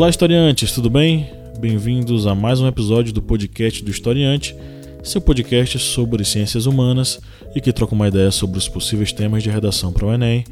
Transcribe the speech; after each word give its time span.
Olá, 0.00 0.08
historiantes, 0.08 0.72
tudo 0.72 0.88
bem? 0.88 1.28
Bem-vindos 1.58 2.26
a 2.26 2.34
mais 2.34 2.58
um 2.58 2.66
episódio 2.66 3.12
do 3.12 3.20
podcast 3.20 3.84
do 3.84 3.90
Historiante, 3.90 4.56
seu 5.02 5.20
podcast 5.20 5.78
sobre 5.78 6.24
ciências 6.24 6.64
humanas 6.64 7.20
e 7.54 7.60
que 7.60 7.70
troca 7.70 7.94
uma 7.94 8.08
ideia 8.08 8.30
sobre 8.30 8.56
os 8.56 8.66
possíveis 8.66 9.12
temas 9.12 9.42
de 9.42 9.50
redação 9.50 9.92
para 9.92 10.06
o 10.06 10.14
Enem. 10.14 10.42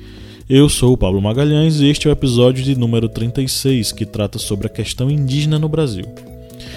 Eu 0.51 0.69
sou 0.69 0.93
o 0.93 0.99
Pablo 0.99 1.23
Magalhães 1.23 1.81
e 1.81 1.87
este 1.87 2.07
é 2.07 2.11
o 2.11 2.13
episódio 2.13 2.63
de 2.63 2.77
número 2.79 3.09
36, 3.09 3.91
que 3.93 4.05
trata 4.05 4.39
sobre 4.39 4.67
a 4.67 4.71
questão 4.71 5.11
indígena 5.11 5.59
no 5.59 5.67
Brasil. 5.67 6.05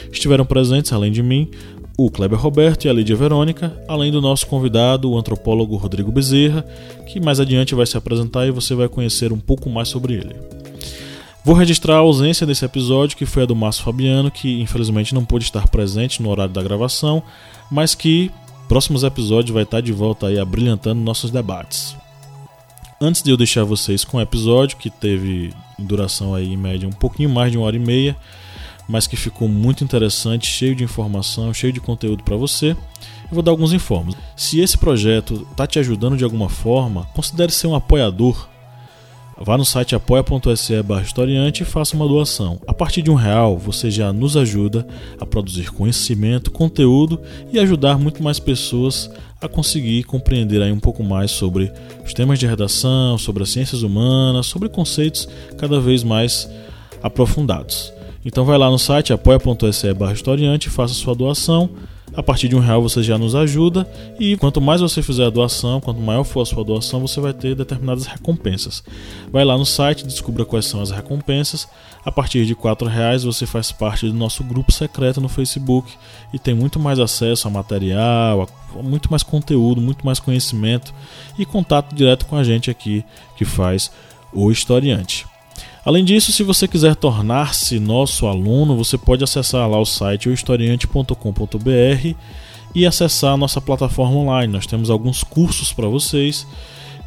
Estiveram 0.09 0.45
presentes, 0.45 0.93
além 0.93 1.11
de 1.11 1.21
mim, 1.21 1.51
o 1.97 2.09
Kleber 2.09 2.39
Roberto 2.39 2.85
e 2.85 2.89
a 2.89 2.93
Lídia 2.93 3.17
Verônica, 3.17 3.77
além 3.85 4.13
do 4.13 4.21
nosso 4.21 4.47
convidado, 4.47 5.11
o 5.11 5.17
antropólogo 5.17 5.75
Rodrigo 5.75 6.09
Bezerra, 6.09 6.66
que 7.05 7.19
mais 7.19 7.41
adiante 7.41 7.75
vai 7.75 7.85
se 7.85 7.97
apresentar 7.97 8.47
e 8.47 8.52
você 8.52 8.73
vai 8.73 8.88
conhecer 8.88 9.33
um 9.33 9.39
pouco 9.41 9.69
mais 9.69 9.89
sobre 9.89 10.13
ele. 10.13 10.60
Vou 11.44 11.55
registrar 11.55 11.95
a 11.95 12.00
ausência 12.00 12.45
desse 12.45 12.63
episódio, 12.63 13.18
que 13.18 13.26
foi 13.26 13.44
a 13.44 13.45
do 13.48 13.55
Márcio 13.55 13.84
Fabiano, 13.84 14.30
que 14.30 14.62
infelizmente 14.62 15.16
não 15.16 15.26
pôde 15.26 15.45
estar 15.45 15.67
presente 15.67 16.22
no 16.22 16.30
horário 16.30 16.54
da 16.54 16.62
gravação, 16.62 17.23
mas 17.70 17.95
que 17.95 18.30
próximos 18.67 19.04
episódios 19.04 19.52
vai 19.52 19.64
estar 19.64 19.81
de 19.81 19.91
volta 19.91 20.27
aí 20.27 20.38
abrilhantando 20.38 21.02
nossos 21.02 21.31
debates. 21.31 21.98
Antes 23.02 23.23
de 23.23 23.31
eu 23.31 23.38
deixar 23.38 23.64
vocês 23.64 24.05
com 24.05 24.17
o 24.17 24.22
episódio, 24.22 24.77
que 24.77 24.91
teve 24.91 25.52
duração 25.80 26.36
aí 26.36 26.54
em 26.54 26.58
média 26.58 26.88
um 26.88 26.91
pouquinho 26.91 27.30
mais 27.30 27.52
de 27.52 27.58
uma 27.58 27.66
hora 27.66 27.76
e 27.76 27.80
meia, 27.80 28.16
mas 28.88 29.08
que 29.08 29.16
ficou 29.16 29.48
muito 29.48 29.84
interessante, 29.84 30.45
cheio 30.45 30.76
de 30.76 30.84
informação, 30.84 31.52
cheio 31.52 31.73
de 31.73 31.81
conteúdo 31.81 32.22
para 32.22 32.36
você, 32.36 32.72
eu 32.72 33.31
vou 33.31 33.42
dar 33.42 33.50
alguns 33.50 33.73
informes. 33.73 34.16
Se 34.36 34.59
esse 34.59 34.78
projeto 34.78 35.48
está 35.50 35.66
te 35.66 35.80
ajudando 35.80 36.17
de 36.17 36.23
alguma 36.23 36.50
forma, 36.50 37.08
considere 37.16 37.52
ser 37.52 37.66
um 37.66 37.76
apoiador 37.76 38.48
Vá 39.44 39.58
no 39.58 39.66
site 39.66 39.95
apoia.se 39.95 40.84
barra 40.84 41.02
historiante 41.02 41.64
e 41.64 41.66
faça 41.66 41.95
uma 41.95 42.08
doação. 42.08 42.61
A 42.67 42.73
partir 42.73 43.02
de 43.02 43.09
um 43.09 43.16
real, 43.16 43.58
você 43.58 43.89
já 43.89 44.14
nos 44.14 44.38
ajuda 44.38 44.86
a 45.20 45.25
produzir 45.25 45.72
conhecimento, 45.72 46.52
conteúdo 46.52 47.20
e 47.52 47.58
ajudar 47.58 47.98
muito 47.98 48.22
mais 48.22 48.39
pessoas 48.39 49.09
a 49.42 49.48
conseguir 49.48 50.03
compreender 50.03 50.61
aí 50.61 50.72
um 50.72 50.80
pouco 50.80 51.03
mais 51.03 51.31
sobre 51.31 51.72
os 52.06 52.14
temas 52.14 52.38
de 52.38 52.45
redação, 52.45 53.17
sobre 53.17 53.42
as 53.42 53.50
ciências 53.50 53.81
humanas, 53.81 54.45
sobre 54.45 54.70
conceitos 54.70 55.28
cada 55.58 55.80
vez 55.80 56.03
mais 56.03 56.48
aprofundados. 57.02 57.92
Então 58.23 58.45
vai 58.45 58.59
lá 58.59 58.70
no 58.70 58.78
site 58.78 59.11
apoia.se 59.11 59.92
barra 59.95 60.14
historiante 60.14 60.67
e 60.67 60.72
faça 60.72 60.94
sua 60.94 61.16
doação. 61.16 61.67
A 62.14 62.22
partir 62.22 62.50
de 62.50 62.56
um 62.56 62.59
real 62.59 62.81
você 62.81 63.02
já 63.02 63.17
nos 63.17 63.36
ajuda 63.36 63.90
e 64.20 64.36
quanto 64.36 64.59
mais 64.59 64.81
você 64.81 65.02
fizer 65.02 65.26
a 65.26 65.30
doação, 65.30 65.80
quanto 65.80 66.02
maior 66.02 66.26
for 66.26 66.42
a 66.42 66.45
sua 66.45 66.64
doação, 66.64 67.00
você 67.00 67.22
vai 67.22 67.34
ter 67.34 67.56
determinadas 67.56 68.06
recompensas. 68.06 68.84
Vai 69.31 69.45
lá 69.45 69.58
no 69.58 69.66
site, 69.66 70.06
descubra 70.06 70.44
quais 70.44 70.66
são 70.66 70.82
as 70.82 70.92
recompensas. 70.92 71.70
A 72.04 72.12
partir 72.12 72.45
de 72.45 72.54
quatro 72.54 72.88
reais 72.88 73.23
você 73.23 73.45
faz 73.45 73.72
parte 73.72 74.08
do 74.08 74.14
nosso 74.14 74.44
grupo 74.44 74.73
secreto 74.73 75.22
no 75.22 75.30
Facebook 75.30 75.89
e 76.34 76.39
tem 76.39 76.54
muito 76.54 76.80
mais 76.80 77.00
acesso 77.00 77.48
a 77.48 77.52
material, 77.52 78.42
a 78.78 78.84
muito 78.84 79.09
mais 79.09 79.23
conteúdo, 79.23 79.80
muito 79.80 80.06
mais 80.06 80.20
conhecimento 80.20 80.94
e 81.39 81.45
contato 81.45 81.95
direto 81.95 82.26
com 82.26 82.36
a 82.36 82.44
gente 82.44 82.70
aqui 82.70 83.06
que 83.38 83.45
faz 83.45 83.89
o 84.34 84.52
historiante. 84.52 85.30
Além 85.83 86.05
disso, 86.05 86.31
se 86.31 86.43
você 86.43 86.67
quiser 86.67 86.95
tornar-se 86.95 87.79
nosso 87.79 88.27
aluno, 88.27 88.77
você 88.77 88.99
pode 88.99 89.23
acessar 89.23 89.67
lá 89.67 89.79
o 89.79 89.85
site 89.85 90.29
ohistoriante.com.br 90.29 92.15
e 92.75 92.85
acessar 92.85 93.33
a 93.33 93.37
nossa 93.37 93.59
plataforma 93.59 94.17
online. 94.17 94.53
Nós 94.53 94.67
temos 94.67 94.91
alguns 94.91 95.23
cursos 95.23 95.73
para 95.73 95.87
vocês. 95.87 96.45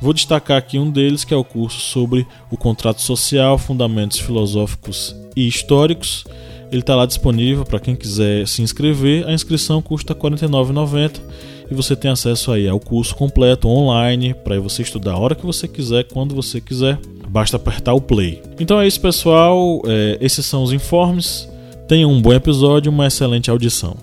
Vou 0.00 0.12
destacar 0.12 0.58
aqui 0.58 0.76
um 0.76 0.90
deles, 0.90 1.24
que 1.24 1.32
é 1.32 1.36
o 1.36 1.44
curso 1.44 1.78
sobre 1.78 2.26
o 2.50 2.56
contrato 2.56 3.00
social, 3.00 3.56
fundamentos 3.58 4.18
filosóficos 4.18 5.14
e 5.36 5.46
históricos. 5.46 6.24
Ele 6.72 6.80
está 6.80 6.96
lá 6.96 7.06
disponível 7.06 7.64
para 7.64 7.78
quem 7.78 7.94
quiser 7.94 8.46
se 8.48 8.60
inscrever. 8.60 9.24
A 9.28 9.32
inscrição 9.32 9.80
custa 9.80 10.14
R$ 10.14 10.18
49,90 10.18 11.20
e 11.70 11.74
você 11.74 11.94
tem 11.94 12.10
acesso 12.10 12.50
aí 12.50 12.68
ao 12.68 12.80
curso 12.80 13.14
completo 13.14 13.68
online 13.68 14.34
para 14.34 14.58
você 14.58 14.82
estudar 14.82 15.12
a 15.12 15.18
hora 15.18 15.36
que 15.36 15.46
você 15.46 15.68
quiser, 15.68 16.04
quando 16.04 16.34
você 16.34 16.60
quiser. 16.60 16.98
Basta 17.34 17.56
apertar 17.56 17.94
o 17.94 18.00
play. 18.00 18.40
Então 18.60 18.80
é 18.80 18.86
isso, 18.86 19.00
pessoal. 19.00 19.82
É, 19.86 20.18
esses 20.20 20.46
são 20.46 20.62
os 20.62 20.72
informes. 20.72 21.48
Tenham 21.88 22.12
um 22.12 22.22
bom 22.22 22.32
episódio, 22.32 22.92
uma 22.92 23.08
excelente 23.08 23.50
audição. 23.50 23.96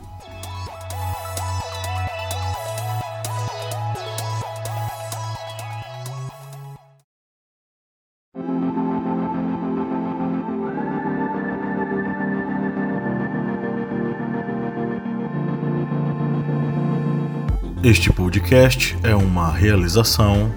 Este 17.82 18.12
podcast 18.12 18.98
é 19.04 19.16
uma 19.16 19.50
realização 19.54 20.52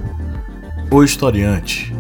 O 0.91 1.04
Historiante. 1.04 1.94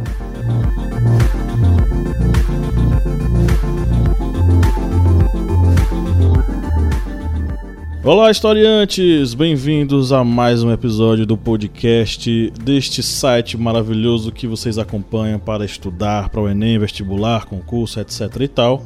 Olá, 8.04 8.30
historiantes! 8.30 9.32
Bem-vindos 9.32 10.12
a 10.12 10.22
mais 10.22 10.62
um 10.62 10.70
episódio 10.70 11.24
do 11.24 11.38
podcast 11.38 12.50
deste 12.62 13.02
site 13.02 13.56
maravilhoso 13.56 14.30
que 14.30 14.46
vocês 14.46 14.76
acompanham 14.76 15.38
para 15.38 15.64
estudar 15.64 16.28
para 16.28 16.42
o 16.42 16.46
Enem, 16.46 16.78
vestibular, 16.78 17.46
concurso, 17.46 17.98
etc 17.98 18.28
e 18.40 18.48
tal. 18.48 18.84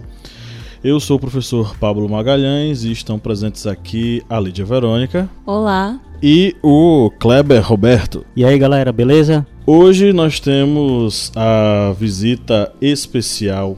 Eu 0.84 1.00
sou 1.00 1.16
o 1.16 1.20
professor 1.20 1.76
Pablo 1.78 2.08
Magalhães 2.08 2.84
e 2.84 2.92
estão 2.92 3.18
presentes 3.18 3.66
aqui 3.66 4.22
a 4.30 4.38
Lídia 4.38 4.64
Verônica. 4.64 5.28
Olá. 5.44 5.98
E 6.22 6.54
o 6.62 7.10
Kleber 7.18 7.66
Roberto. 7.66 8.24
E 8.36 8.44
aí, 8.44 8.56
galera, 8.56 8.92
beleza? 8.92 9.44
Hoje 9.66 10.12
nós 10.12 10.38
temos 10.38 11.32
a 11.34 11.92
visita 11.98 12.72
especial 12.80 13.76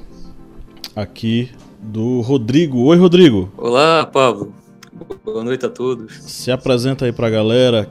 aqui 0.94 1.48
do 1.80 2.20
Rodrigo. 2.20 2.82
Oi, 2.84 2.98
Rodrigo. 2.98 3.50
Olá, 3.56 4.04
Pablo. 4.04 4.59
Boa 5.24 5.44
noite 5.44 5.66
a 5.66 5.68
todos. 5.68 6.14
Se 6.22 6.50
apresenta 6.50 7.04
aí 7.04 7.12
pra 7.12 7.28
galera. 7.28 7.88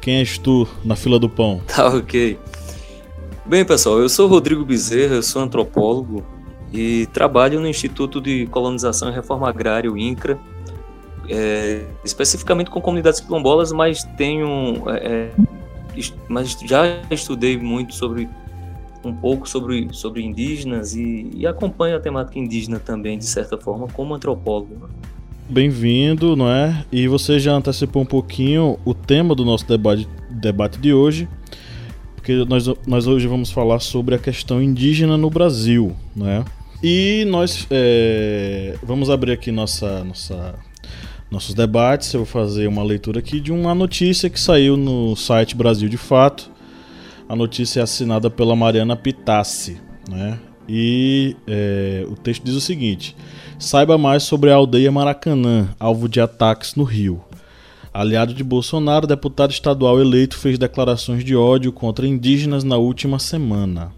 Quem 0.00 0.18
és 0.18 0.38
tu 0.38 0.66
na 0.84 0.94
fila 0.94 1.18
do 1.18 1.28
pão? 1.28 1.60
Tá 1.74 1.88
ok. 1.88 2.38
Bem, 3.44 3.64
pessoal, 3.64 3.98
eu 3.98 4.08
sou 4.08 4.28
Rodrigo 4.28 4.64
Bezerra, 4.64 5.14
eu 5.14 5.22
sou 5.22 5.40
antropólogo, 5.42 6.24
e 6.72 7.06
trabalho 7.12 7.60
no 7.60 7.68
Instituto 7.68 8.20
de 8.20 8.46
Colonização 8.46 9.08
e 9.08 9.12
Reforma 9.12 9.48
Agrária, 9.48 9.90
o 9.90 9.96
INCRA, 9.96 10.38
é, 11.28 11.86
especificamente 12.04 12.70
com 12.70 12.80
comunidades 12.80 13.20
quilombolas, 13.20 13.70
mas 13.70 14.02
tenho, 14.16 14.82
é, 14.90 15.06
é 15.06 15.30
mas 16.28 16.58
já 16.64 16.84
estudei 17.10 17.56
muito 17.56 17.94
sobre 17.94 18.28
um 19.04 19.14
pouco 19.14 19.48
sobre, 19.48 19.88
sobre 19.92 20.22
indígenas 20.22 20.94
e, 20.94 21.30
e, 21.34 21.46
acompanho 21.46 21.96
a 21.96 22.00
temática 22.00 22.38
indígena 22.38 22.80
também, 22.80 23.16
de 23.16 23.24
certa 23.24 23.56
forma, 23.56 23.86
como 23.88 24.14
antropólogo. 24.14 24.90
Bem-vindo, 25.48 26.34
não 26.34 26.50
é? 26.50 26.84
E 26.90 27.06
você 27.06 27.38
já 27.38 27.52
antecipou 27.52 28.02
um 28.02 28.06
pouquinho 28.06 28.80
o 28.84 28.92
tema 28.92 29.32
do 29.32 29.44
nosso 29.44 29.64
debate, 29.64 30.08
debate 30.28 30.76
de 30.80 30.92
hoje, 30.92 31.28
porque 32.16 32.44
nós, 32.46 32.66
nós 32.84 33.06
hoje 33.06 33.28
vamos 33.28 33.52
falar 33.52 33.78
sobre 33.78 34.16
a 34.16 34.18
questão 34.18 34.60
indígena 34.60 35.16
no 35.16 35.30
Brasil, 35.30 35.94
não 36.16 36.28
é? 36.28 36.44
E 36.82 37.24
nós 37.28 37.64
é, 37.70 38.74
vamos 38.82 39.08
abrir 39.08 39.30
aqui 39.30 39.52
nossa, 39.52 40.02
nossa, 40.02 40.56
nossos 41.30 41.54
debates. 41.54 42.12
Eu 42.12 42.24
vou 42.24 42.26
fazer 42.26 42.66
uma 42.66 42.82
leitura 42.82 43.20
aqui 43.20 43.38
de 43.38 43.52
uma 43.52 43.72
notícia 43.72 44.28
que 44.28 44.40
saiu 44.40 44.76
no 44.76 45.14
site 45.14 45.54
Brasil 45.54 45.88
de 45.88 45.96
Fato. 45.96 46.50
A 47.28 47.36
notícia 47.36 47.78
é 47.78 47.82
assinada 47.84 48.28
pela 48.28 48.56
Mariana 48.56 48.96
Pitassi. 48.96 49.80
Né? 50.10 50.40
E 50.68 51.36
é, 51.46 52.04
o 52.08 52.16
texto 52.16 52.42
diz 52.42 52.54
o 52.54 52.60
seguinte: 52.60 53.14
Saiba 53.58 53.96
mais 53.96 54.22
sobre 54.22 54.50
a 54.50 54.54
aldeia 54.54 54.92
Maracanã, 54.92 55.68
alvo 55.80 56.10
de 56.10 56.20
ataques 56.20 56.74
no 56.74 56.84
Rio. 56.84 57.22
Aliado 57.92 58.34
de 58.34 58.44
Bolsonaro, 58.44 59.06
deputado 59.06 59.50
estadual 59.50 59.98
eleito 59.98 60.36
fez 60.36 60.58
declarações 60.58 61.24
de 61.24 61.34
ódio 61.34 61.72
contra 61.72 62.06
indígenas 62.06 62.62
na 62.62 62.76
última 62.76 63.18
semana. 63.18 63.90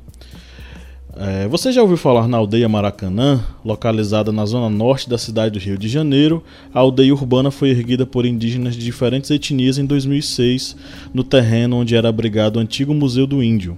É, 1.16 1.48
você 1.48 1.72
já 1.72 1.82
ouviu 1.82 1.96
falar 1.96 2.28
na 2.28 2.36
aldeia 2.36 2.68
Maracanã, 2.68 3.44
localizada 3.64 4.30
na 4.30 4.46
zona 4.46 4.70
norte 4.70 5.10
da 5.10 5.18
cidade 5.18 5.58
do 5.58 5.64
Rio 5.64 5.76
de 5.76 5.88
Janeiro? 5.88 6.44
A 6.72 6.78
aldeia 6.78 7.12
urbana 7.12 7.50
foi 7.50 7.70
erguida 7.70 8.06
por 8.06 8.24
indígenas 8.24 8.76
de 8.76 8.84
diferentes 8.84 9.28
etnias 9.28 9.76
em 9.76 9.84
2006, 9.84 10.76
no 11.12 11.24
terreno 11.24 11.78
onde 11.78 11.96
era 11.96 12.08
abrigado 12.08 12.56
o 12.56 12.60
antigo 12.60 12.94
Museu 12.94 13.26
do 13.26 13.42
Índio. 13.42 13.76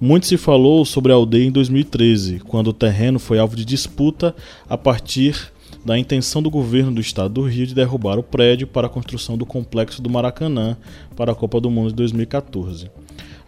Muito 0.00 0.28
se 0.28 0.36
falou 0.36 0.84
sobre 0.84 1.10
a 1.10 1.16
aldeia 1.16 1.44
em 1.44 1.50
2013, 1.50 2.38
quando 2.46 2.68
o 2.68 2.72
terreno 2.72 3.18
foi 3.18 3.36
alvo 3.36 3.56
de 3.56 3.64
disputa 3.64 4.32
a 4.68 4.78
partir 4.78 5.52
da 5.84 5.98
intenção 5.98 6.40
do 6.40 6.48
governo 6.48 6.92
do 6.92 7.00
estado 7.00 7.34
do 7.34 7.42
Rio 7.42 7.66
de 7.66 7.74
derrubar 7.74 8.16
o 8.16 8.22
prédio 8.22 8.68
para 8.68 8.86
a 8.86 8.90
construção 8.90 9.36
do 9.36 9.44
complexo 9.44 10.00
do 10.00 10.08
Maracanã 10.08 10.76
para 11.16 11.32
a 11.32 11.34
Copa 11.34 11.60
do 11.60 11.68
Mundo 11.68 11.88
de 11.88 11.96
2014. 11.96 12.88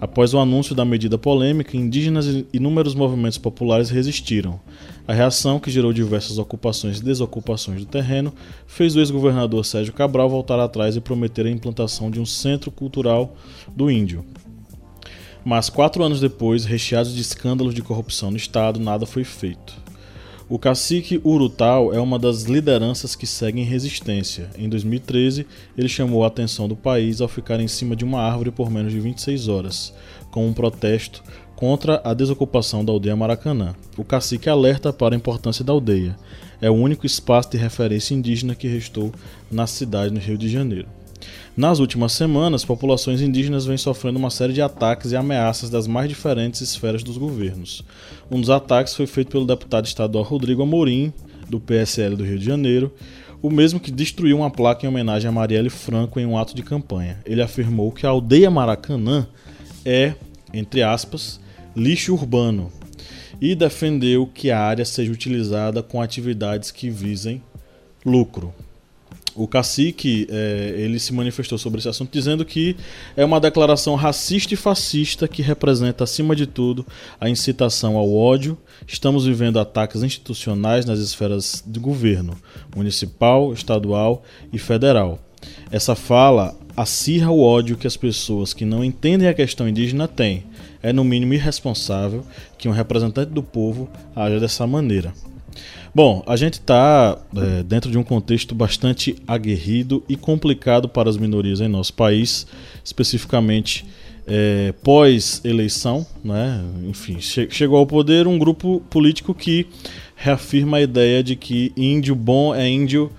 Após 0.01 0.35
o 0.35 0.41
anúncio 0.41 0.75
da 0.75 0.85
medida 0.85 1.17
polêmica, 1.17 1.77
indígenas 1.77 2.27
e 2.27 2.45
inúmeros 2.53 2.97
movimentos 2.97 3.39
populares 3.39 3.89
resistiram. 3.89 4.59
A 5.07 5.13
reação, 5.13 5.61
que 5.61 5.71
gerou 5.71 5.93
diversas 5.93 6.37
ocupações 6.37 6.99
e 6.99 7.05
desocupações 7.05 7.79
do 7.79 7.87
terreno, 7.87 8.33
fez 8.67 8.97
o 8.97 8.99
ex-governador 8.99 9.65
Sérgio 9.65 9.93
Cabral 9.93 10.29
voltar 10.29 10.59
atrás 10.59 10.97
e 10.97 11.01
prometer 11.01 11.47
a 11.47 11.51
implantação 11.51 12.11
de 12.11 12.19
um 12.19 12.27
centro 12.27 12.73
cultural 12.73 13.37
do 13.69 13.89
índio. 13.89 14.25
Mas 15.45 15.71
quatro 15.71 16.03
anos 16.03 16.21
depois, 16.21 16.65
recheados 16.65 17.15
de 17.15 17.21
escândalos 17.21 17.75
de 17.75 17.83
corrupção 17.83 18.31
no 18.31 18.37
Estado, 18.37 18.79
nada 18.79 19.07
foi 19.07 19.25
feito. 19.25 19.75
O 20.49 20.59
cacique 20.59 21.21
Urutau 21.23 21.95
é 21.95 22.01
uma 22.01 22.19
das 22.19 22.43
lideranças 22.43 23.15
que 23.15 23.25
seguem 23.25 23.65
resistência. 23.65 24.51
Em 24.59 24.69
2013, 24.69 25.47
ele 25.79 25.89
chamou 25.89 26.25
a 26.25 26.27
atenção 26.27 26.67
do 26.67 26.75
país 26.75 27.21
ao 27.21 27.29
ficar 27.29 27.61
em 27.61 27.69
cima 27.69 27.95
de 27.95 28.05
uma 28.05 28.21
árvore 28.21 28.51
por 28.51 28.69
menos 28.69 28.93
de 28.93 28.99
26 28.99 29.47
horas, 29.47 29.95
com 30.33 30.49
um 30.49 30.53
protesto 30.53 31.23
contra 31.55 32.01
a 32.03 32.13
desocupação 32.13 32.85
da 32.85 32.91
aldeia 32.91 33.15
Maracanã. 33.15 33.77
O 33.97 34.03
cacique 34.03 34.49
alerta 34.49 34.93
para 34.93 35.15
a 35.15 35.17
importância 35.17 35.65
da 35.65 35.73
aldeia. 35.73 36.17
É 36.61 36.69
o 36.69 36.75
único 36.75 37.07
espaço 37.07 37.51
de 37.51 37.57
referência 37.57 38.13
indígena 38.13 38.57
que 38.57 38.67
restou 38.67 39.13
na 39.51 39.69
cidade 39.69 40.13
no 40.13 40.19
Rio 40.19 40.37
de 40.37 40.49
Janeiro. 40.49 40.89
Nas 41.57 41.81
últimas 41.81 42.13
semanas, 42.13 42.65
populações 42.65 43.21
indígenas 43.21 43.67
vêm 43.67 43.77
sofrendo 43.77 44.19
uma 44.19 44.31
série 44.31 44.53
de 44.53 44.63
ataques 44.63 45.11
e 45.11 45.17
ameaças 45.17 45.69
das 45.69 45.87
mais 45.87 46.09
diferentes 46.09 46.61
esferas 46.61 47.03
dos 47.03 47.19
governos. 47.19 47.85
Um 48.31 48.41
dos 48.41 48.51
ataques 48.51 48.95
foi 48.95 49.07
feito 49.07 49.33
pelo 49.33 49.47
deputado 49.47 49.85
estadual 49.85 50.25
Rodrigo 50.25 50.63
Amorim, 50.63 51.13
do 51.49 51.59
PSL 51.59 52.15
do 52.15 52.25
Rio 52.25 52.39
de 52.39 52.45
Janeiro, 52.45 52.95
o 53.43 53.51
mesmo 53.51 53.81
que 53.81 53.91
destruiu 53.91 54.39
uma 54.39 54.51
placa 54.51 54.87
em 54.87 54.89
homenagem 54.89 55.29
a 55.29 55.33
Marielle 55.33 55.71
Franco 55.71 56.21
em 56.21 56.27
um 56.27 56.39
ato 56.39 56.55
de 56.55 56.63
campanha. 56.63 57.19
Ele 57.27 57.43
afirmou 57.43 57.91
que 57.91 58.07
a 58.07 58.11
aldeia 58.11 58.51
Maracanã 58.51 59.27
é, 59.85 60.15
entre 60.55 60.83
aspas, 60.83 61.41
lixo 61.75 62.13
urbano 62.13 62.71
e 63.41 63.57
defendeu 63.57 64.27
que 64.27 64.51
a 64.51 64.61
área 64.61 64.85
seja 64.85 65.11
utilizada 65.11 65.83
com 65.83 66.01
atividades 66.01 66.71
que 66.71 66.89
visem 66.89 67.43
lucro 68.05 68.55
o 69.43 69.49
cacique 69.49 70.27
é, 70.31 70.75
ele 70.77 70.99
se 70.99 71.15
manifestou 71.15 71.57
sobre 71.57 71.79
esse 71.79 71.89
assunto 71.89 72.13
dizendo 72.13 72.45
que 72.45 72.77
é 73.17 73.25
uma 73.25 73.41
declaração 73.41 73.95
racista 73.95 74.53
e 74.53 74.57
fascista 74.57 75.27
que 75.27 75.41
representa 75.41 76.05
acima 76.05 76.37
de 76.37 76.47
tudo 76.47 76.85
a 77.19 77.29
incitação 77.29 77.97
ao 77.97 78.15
ódio. 78.15 78.59
Estamos 78.87 79.25
vivendo 79.25 79.59
ataques 79.59 80.03
institucionais 80.03 80.85
nas 80.85 80.99
esferas 80.99 81.65
de 81.67 81.81
governo 81.81 82.37
municipal, 82.77 83.53
estadual 83.55 84.23
e 84.53 84.59
federal. 84.59 85.19
Essa 85.71 85.95
fala 85.95 86.55
acirra 86.77 87.31
o 87.31 87.43
ódio 87.43 87.79
que 87.79 87.87
as 87.87 87.97
pessoas 87.97 88.53
que 88.53 88.67
não 88.67 88.85
entendem 88.85 89.27
a 89.27 89.35
questão 89.35 89.67
indígena 89.67 90.07
têm. 90.07 90.45
É 90.83 90.93
no 90.93 91.03
mínimo 91.03 91.33
irresponsável 91.33 92.25
que 92.59 92.69
um 92.69 92.73
representante 92.73 93.33
do 93.33 93.43
povo 93.43 93.89
haja 94.15 94.39
dessa 94.39 94.67
maneira. 94.67 95.15
Bom, 95.95 96.23
a 96.27 96.37
gente 96.37 96.55
está 96.55 97.19
é, 97.37 97.63
dentro 97.65 97.91
de 97.91 97.99
um 97.99 98.05
contexto 98.05 98.55
bastante 98.55 99.17
aguerrido 99.27 100.05
e 100.09 100.17
complicado 100.17 100.89
para 100.89 101.11
as 101.11 101.17
minorias 101.17 101.61
em 101.61 101.69
nosso 101.69 101.93
país, 101.95 102.47
especificamente 102.85 103.85
é, 104.27 104.73
pós-eleição, 104.85 106.07
né? 106.23 106.63
enfim, 106.89 107.21
che 107.21 107.49
chegou 107.51 107.79
ao 107.79 107.87
poder 107.87 108.29
um 108.29 108.39
grupo 108.39 108.81
político 108.89 109.35
que 109.35 109.67
reafirma 110.15 110.77
a 110.77 110.81
ideia 110.81 111.23
de 111.23 111.35
que 111.35 111.73
índio 111.77 112.15
bom 112.15 112.55
é 112.55 112.69
índio 112.69 113.11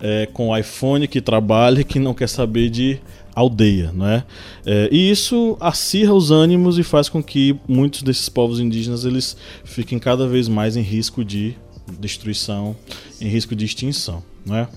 é, 0.00 0.26
com 0.32 0.56
iPhone 0.56 1.08
que 1.08 1.20
trabalha 1.20 1.80
e 1.80 1.84
que 1.84 1.98
não 1.98 2.14
quer 2.14 2.28
saber 2.28 2.70
de 2.70 3.00
aldeia, 3.34 3.90
né? 3.92 4.24
É, 4.64 4.88
e 4.92 5.10
isso 5.10 5.56
acirra 5.60 6.14
os 6.14 6.30
ânimos 6.30 6.78
e 6.78 6.82
faz 6.82 7.08
com 7.08 7.22
que 7.22 7.56
muitos 7.66 8.02
desses 8.02 8.28
povos 8.28 8.60
indígenas 8.60 9.04
eles 9.04 9.36
fiquem 9.64 9.98
cada 9.98 10.26
vez 10.26 10.48
mais 10.48 10.76
em 10.76 10.82
risco 10.82 11.24
de 11.24 11.56
destruição, 11.98 12.76
em 13.20 13.28
risco 13.28 13.54
de 13.54 13.64
extinção, 13.64 14.22
né? 14.44 14.68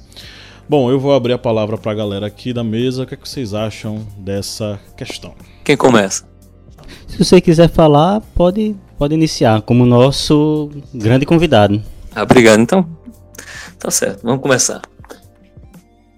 Bom, 0.67 0.89
eu 0.89 0.99
vou 0.99 1.13
abrir 1.13 1.33
a 1.33 1.37
palavra 1.37 1.77
para 1.77 1.91
a 1.91 1.95
galera 1.95 2.25
aqui 2.25 2.53
da 2.53 2.63
mesa. 2.63 3.03
O 3.03 3.05
que, 3.05 3.13
é 3.13 3.17
que 3.17 3.27
vocês 3.27 3.53
acham 3.53 4.07
dessa 4.17 4.79
questão? 4.95 5.35
Quem 5.63 5.75
começa? 5.75 6.25
Se 7.07 7.17
você 7.17 7.41
quiser 7.41 7.69
falar, 7.69 8.21
pode, 8.33 8.75
pode 8.97 9.13
iniciar 9.13 9.61
como 9.61 9.85
nosso 9.85 10.71
grande 10.93 11.25
convidado. 11.25 11.81
Ah, 12.15 12.23
obrigado. 12.23 12.61
Então, 12.61 12.87
tá 13.77 13.91
certo. 13.91 14.23
Vamos 14.23 14.41
começar. 14.41 14.81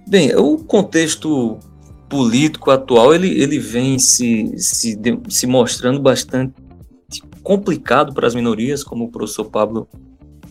Bem, 0.07 0.35
o 0.35 0.59
contexto 0.59 1.57
político 2.07 2.69
atual 2.69 3.15
ele, 3.15 3.41
ele 3.41 3.57
vem 3.57 3.97
se, 3.97 4.53
se, 4.57 4.97
se 5.27 5.47
mostrando 5.47 5.99
bastante 5.99 6.53
complicado 7.41 8.13
para 8.13 8.27
as 8.27 8.35
minorias, 8.35 8.83
como 8.83 9.05
o 9.05 9.11
professor 9.11 9.45
Pablo 9.45 9.87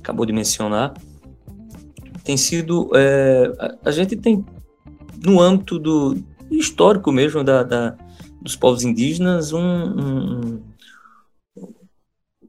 acabou 0.04 0.26
de 0.26 0.32
mencionar, 0.34 0.92
tem 2.22 2.36
sido. 2.36 2.90
É, 2.94 3.50
a, 3.58 3.88
a, 3.88 3.90
gente 3.90 4.14
tem, 4.16 4.44
no 5.24 5.40
âmbito 5.40 5.78
do 5.78 6.22
histórico 6.50 7.10
mesmo 7.10 7.42
da, 7.42 7.62
da 7.62 7.96
dos 8.40 8.54
povos 8.54 8.84
indígenas, 8.84 9.54
um, 9.54 9.58
um, 9.58 10.62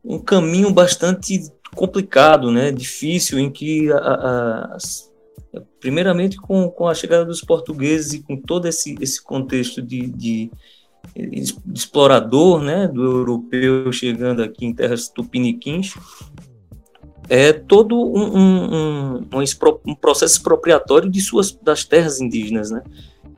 um, 0.04 0.20
caminho 0.20 0.70
bastante 0.70 1.50
complicado, 1.74 2.52
né, 2.52 2.70
difícil, 2.70 3.40
em 3.40 3.50
que, 3.50 3.90
a, 3.94 3.98
a, 3.98 4.78
primeiramente, 5.80 6.36
com, 6.36 6.70
com 6.70 6.90
a 6.90 6.94
chegada 6.94 7.24
dos 7.24 7.40
portugueses 7.40 8.12
e 8.12 8.22
com 8.22 8.36
todo 8.36 8.68
esse, 8.68 8.96
esse 9.00 9.24
contexto 9.24 9.82
de, 9.82 10.08
de 10.08 10.52
explorador, 11.74 12.62
né, 12.62 12.90
do 12.90 13.02
europeu 13.02 13.90
chegando 13.94 14.44
aqui 14.44 14.66
em 14.66 14.74
terras 14.74 15.08
tupiniquins, 15.08 15.94
é 17.30 17.54
todo 17.54 17.96
um, 17.96 18.38
um, 18.38 19.28
um, 19.34 19.44
um, 19.88 19.96
processo 19.96 20.36
expropriatório 20.36 21.10
de 21.10 21.22
suas 21.22 21.52
das 21.52 21.84
terras 21.84 22.20
indígenas, 22.20 22.70
né? 22.70 22.84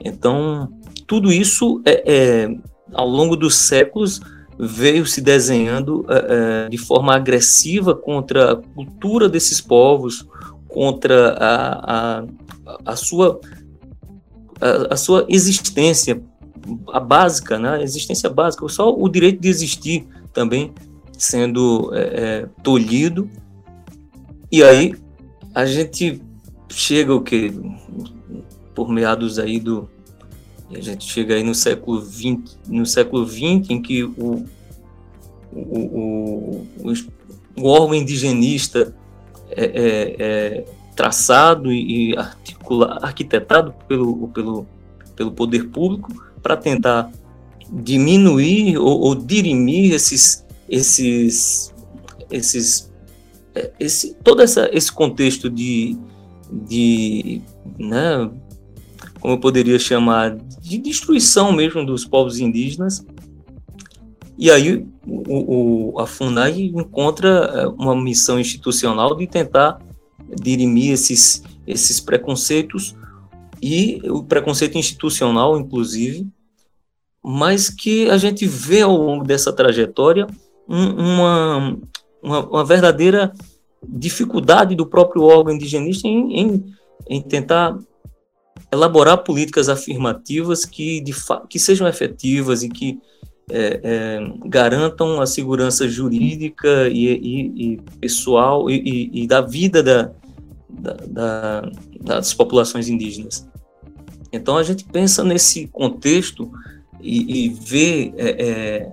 Então 0.03 0.71
tudo 1.05 1.31
isso 1.31 1.81
é, 1.85 2.03
é 2.05 2.57
ao 2.93 3.07
longo 3.07 3.35
dos 3.35 3.55
séculos 3.55 4.19
veio 4.59 5.05
se 5.05 5.21
desenhando 5.21 6.05
é, 6.09 6.65
é, 6.65 6.69
de 6.69 6.77
forma 6.77 7.15
agressiva 7.15 7.95
contra 7.95 8.53
a 8.53 8.55
cultura 8.55 9.29
desses 9.29 9.61
povos, 9.61 10.27
contra 10.67 11.33
a, 11.39 12.19
a, 12.19 12.25
a 12.85 12.95
sua 12.95 13.39
a, 14.59 14.93
a, 14.93 14.97
sua 14.97 15.25
existência 15.29 16.21
a 16.91 16.99
básica, 16.99 17.57
né? 17.57 17.75
A 17.75 17.81
existência 17.81 18.29
básica, 18.29 18.67
só 18.67 18.93
o 18.93 19.07
direito 19.07 19.39
de 19.39 19.47
existir 19.47 20.05
também 20.33 20.73
sendo 21.17 21.91
é, 21.93 22.01
é 22.01 22.49
tolhido 22.61 23.29
e 24.51 24.63
aí 24.63 24.93
a 25.53 25.65
gente 25.65 26.21
chega 26.69 27.13
o 27.13 27.21
que 27.21 27.53
por 28.73 28.89
meados 28.89 29.39
aí 29.39 29.59
do 29.59 29.89
a 30.69 30.81
gente 30.81 31.05
chega 31.05 31.35
aí 31.35 31.43
no 31.43 31.55
século 31.55 32.01
20 32.01 32.57
no 32.67 32.85
século 32.85 33.25
20 33.25 33.73
em 33.73 33.81
que 33.81 34.03
o 34.03 34.45
o, 35.51 36.65
o, 36.79 36.93
o, 37.57 37.67
órgão 37.67 37.95
indigenista 37.95 38.93
é, 39.49 39.65
é, 39.65 40.15
é 40.19 40.65
traçado 40.95 41.71
e 41.71 42.15
articula, 42.17 42.99
arquitetado 43.01 43.73
pelo, 43.87 44.27
pelo, 44.29 44.67
pelo 45.15 45.31
poder 45.31 45.69
público 45.69 46.11
para 46.41 46.57
tentar 46.57 47.11
diminuir 47.71 48.77
ou, 48.77 48.99
ou 49.01 49.15
dirimir 49.15 49.93
esses, 49.93 50.45
esses, 50.69 51.73
esses 52.29 52.86
esse, 53.79 54.15
todo 54.23 54.41
essa, 54.41 54.69
esse 54.71 54.91
contexto 54.91 55.49
de, 55.49 55.97
de 56.51 57.41
né, 57.77 58.29
como 59.19 59.33
eu 59.33 59.39
poderia 59.39 59.79
chamar, 59.79 60.37
de 60.61 60.77
destruição 60.77 61.51
mesmo 61.51 61.85
dos 61.85 62.05
povos 62.05 62.39
indígenas. 62.39 63.05
E 64.37 64.51
aí 64.51 64.85
o, 65.05 65.93
o, 65.95 65.99
a 65.99 66.05
FUNAI 66.05 66.71
encontra 66.75 67.29
é, 67.29 67.67
uma 67.67 67.95
missão 67.95 68.39
institucional 68.39 69.15
de 69.15 69.25
tentar 69.25 69.79
dirimir 70.39 70.91
esses, 70.91 71.43
esses 71.65 71.99
preconceitos 71.99 72.95
e 73.61 73.99
o 74.05 74.23
preconceito 74.23 74.77
institucional, 74.77 75.59
inclusive, 75.59 76.27
mas 77.23 77.69
que 77.69 78.09
a 78.09 78.17
gente 78.17 78.45
vê 78.45 78.81
ao 78.81 78.95
longo 78.95 79.23
dessa 79.23 79.51
trajetória 79.51 80.27
um, 80.69 80.89
uma, 80.89 81.77
uma, 82.27 82.45
uma 82.47 82.65
verdadeira 82.65 83.33
dificuldade 83.87 84.75
do 84.75 84.85
próprio 84.85 85.23
órgão 85.23 85.53
indigenista 85.53 86.07
em, 86.07 86.39
em, 86.39 86.73
em 87.07 87.21
tentar 87.21 87.77
elaborar 88.71 89.23
políticas 89.23 89.69
afirmativas 89.69 90.65
que, 90.65 90.99
de 90.99 91.13
que 91.49 91.59
sejam 91.59 91.87
efetivas 91.87 92.63
e 92.63 92.69
que 92.69 92.99
é, 93.49 93.79
é, 93.81 94.19
garantam 94.45 95.21
a 95.21 95.25
segurança 95.25 95.87
jurídica 95.87 96.89
e, 96.89 97.07
e, 97.07 97.73
e 97.73 97.77
pessoal 97.99 98.69
e, 98.69 99.09
e, 99.13 99.27
da 99.27 99.39
vida 99.39 99.81
da, 99.81 100.11
da, 100.69 100.93
da, 101.07 101.71
das 102.01 102.33
populações 102.33 102.89
indígenas. 102.89 103.47
Então 104.33 104.57
a 104.57 104.63
gente 104.63 104.83
pensa 104.83 105.23
nesse 105.23 105.67
contexto 105.67 106.51
e, 107.01 107.49
vê 107.49 108.13
é, 108.17 108.47
é 108.47 108.91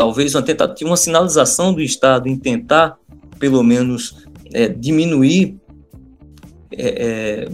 talvez 0.00 0.34
uma 0.34 0.40
tentativa, 0.40 0.88
uma 0.88 0.96
sinalização 0.96 1.74
do 1.74 1.82
Estado 1.82 2.26
em 2.26 2.34
tentar, 2.34 2.96
pelo 3.38 3.62
menos, 3.62 4.24
é, 4.50 4.66
diminuir, 4.66 5.60
é, 6.72 6.88
é 6.88 7.48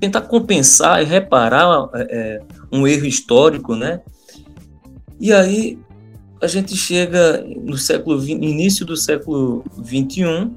tentar 0.00 0.22
compensar 0.22 1.00
e 1.00 1.04
reparar 1.04 1.88
é, 1.94 2.42
um 2.72 2.84
erro 2.84 3.06
histórico, 3.06 3.76
né? 3.76 4.00
E 5.20 5.32
aí 5.32 5.78
a 6.42 6.48
gente 6.48 6.76
chega 6.76 7.46
no 7.62 7.78
século 7.78 8.20
início 8.26 8.84
do 8.84 8.96
século 8.96 9.64
21 9.78 10.52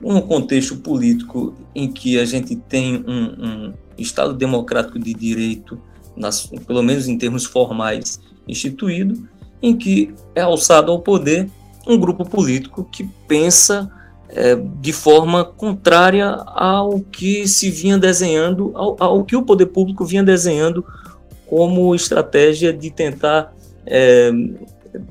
um 0.00 0.20
contexto 0.20 0.76
político 0.76 1.56
em 1.74 1.90
que 1.90 2.20
a 2.20 2.24
gente 2.24 2.54
tem 2.54 3.04
um, 3.04 3.46
um 3.46 3.74
Estado 3.98 4.32
democrático 4.32 4.96
de 4.96 5.12
direito, 5.12 5.76
nas, 6.16 6.46
pelo 6.46 6.84
menos 6.84 7.08
em 7.08 7.18
termos 7.18 7.44
formais, 7.44 8.20
instituído, 8.46 9.28
em 9.62 9.76
que 9.76 10.14
é 10.34 10.40
alçado 10.40 10.90
ao 10.92 11.00
poder 11.00 11.50
um 11.86 11.98
grupo 11.98 12.24
político 12.24 12.84
que 12.84 13.04
pensa 13.26 13.90
é, 14.28 14.54
de 14.54 14.92
forma 14.92 15.44
contrária 15.44 16.26
ao 16.28 17.00
que 17.00 17.48
se 17.48 17.70
vinha 17.70 17.96
desenhando, 17.96 18.72
ao, 18.74 18.96
ao, 19.02 19.24
que 19.24 19.34
o 19.34 19.42
poder 19.42 19.66
público 19.66 20.04
vinha 20.04 20.22
desenhando 20.22 20.84
como 21.46 21.94
estratégia 21.94 22.72
de 22.72 22.90
tentar, 22.90 23.54
é, 23.86 24.30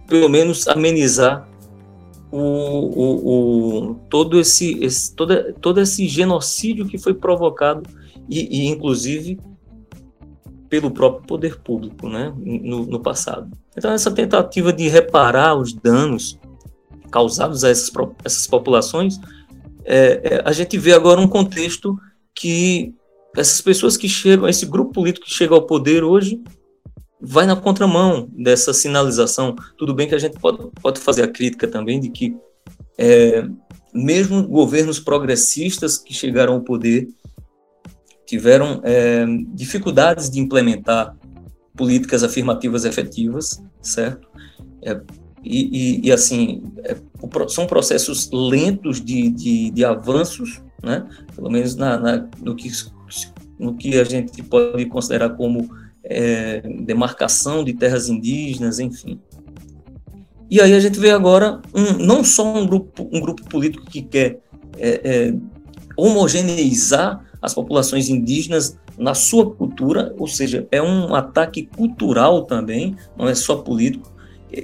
pelo 0.08 0.30
menos, 0.30 0.68
amenizar 0.68 1.48
o, 2.32 2.38
o, 2.40 3.90
o, 3.90 3.96
todo, 4.10 4.40
esse, 4.40 4.78
esse, 4.84 5.16
todo, 5.16 5.54
todo 5.54 5.82
esse 5.82 6.08
genocídio 6.08 6.86
que 6.86 6.98
foi 6.98 7.14
provocado 7.14 7.90
e, 8.30 8.66
e 8.66 8.68
inclusive 8.68 9.40
pelo 10.70 10.92
próprio 10.92 11.26
poder 11.26 11.60
público 11.60 12.08
né, 12.10 12.34
no, 12.38 12.86
no, 12.86 13.00
passado. 13.00 13.50
Então, 13.78 13.92
essa 13.92 14.10
tentativa 14.10 14.74
de 14.74 14.88
reparar 14.88 15.56
os 15.56 15.72
danos 15.72 16.40
causados 17.12 17.64
a 17.64 17.70
essas, 17.70 17.92
essas 18.24 18.48
populações, 18.48 19.20
é, 19.86 20.22
é, 20.24 20.42
a 20.44 20.52
gente 20.52 20.78
vê 20.78 20.94
agora 20.94 21.22
um 21.22 21.28
contexto 21.28 21.98
que 22.34 22.94
essas 23.36 23.62
pessoas 23.62 23.96
que 23.96 24.10
chegam, 24.10 24.50
esse 24.50 24.66
grupo 24.66 24.94
político 24.94 25.28
que 25.28 25.34
chega 25.34 25.54
ao 25.54 25.66
poder 25.66 26.04
hoje, 26.04 26.42
vai 27.22 27.46
na 27.46 27.56
contramão 27.56 28.28
dessa 28.32 28.74
sinalização. 28.74 29.56
Tudo 29.78 29.94
bem 29.94 30.08
que 30.08 30.16
a 30.16 30.20
gente 30.20 30.40
pode, 30.40 30.70
pode 30.82 31.00
fazer 31.00 31.24
a 31.24 31.28
crítica 31.28 31.68
também 31.68 32.00
de 32.00 32.10
que 32.10 32.36
é, 32.98 33.48
mesmo 33.94 34.48
governos 34.48 35.00
progressistas 35.00 35.98
que 35.98 36.14
chegaram 36.14 36.54
ao 36.54 36.62
poder 36.62 37.08
tiveram 38.26 38.82
é, 38.84 39.26
dificuldades 39.54 40.30
de 40.30 40.40
implementar 40.40 41.16
políticas 41.78 42.24
afirmativas 42.24 42.84
efetivas, 42.84 43.64
certo? 43.82 44.28
É, 44.82 45.00
e, 45.44 46.02
e, 46.02 46.08
e, 46.08 46.12
assim, 46.12 46.64
é, 46.84 46.98
são 47.48 47.66
processos 47.66 48.30
lentos 48.34 49.00
de, 49.00 49.30
de, 49.30 49.70
de, 49.70 49.86
avanços, 49.86 50.62
né? 50.84 51.08
pelo 51.34 51.50
menos 51.50 51.76
na, 51.76 51.98
na, 51.98 52.28
no, 52.42 52.56
que, 52.56 52.70
no 53.58 53.76
que 53.76 53.98
a 53.98 54.04
gente 54.04 54.44
pode 54.44 54.86
considerar 54.88 55.30
como 55.30 55.70
é, 56.04 56.62
demarcação 56.82 57.64
de 57.64 57.74
terras 57.74 58.10
indígenas, 58.10 58.80
enfim. 58.80 59.22
E 60.50 60.60
aí 60.60 60.74
a 60.74 60.80
gente 60.80 61.00
vê 61.00 61.12
agora 61.12 61.62
um, 61.74 62.04
não 62.04 62.24
só 62.24 62.56
um 62.56 62.66
grupo, 62.66 63.08
um 63.12 63.22
grupo 63.22 63.44
político 63.46 63.86
que 63.86 64.02
quer 64.02 64.40
é, 64.78 65.02
é, 65.04 65.34
homogeneizar 65.96 67.26
as 67.42 67.54
populações 67.54 68.10
indígenas 68.10 68.78
na 68.98 69.14
sua 69.14 69.50
cultura, 69.50 70.14
ou 70.18 70.28
seja, 70.28 70.68
é 70.72 70.82
um 70.82 71.14
ataque 71.14 71.70
cultural 71.76 72.44
também, 72.44 72.96
não 73.18 73.28
é 73.28 73.36
só 73.36 73.58
político, 73.58 74.12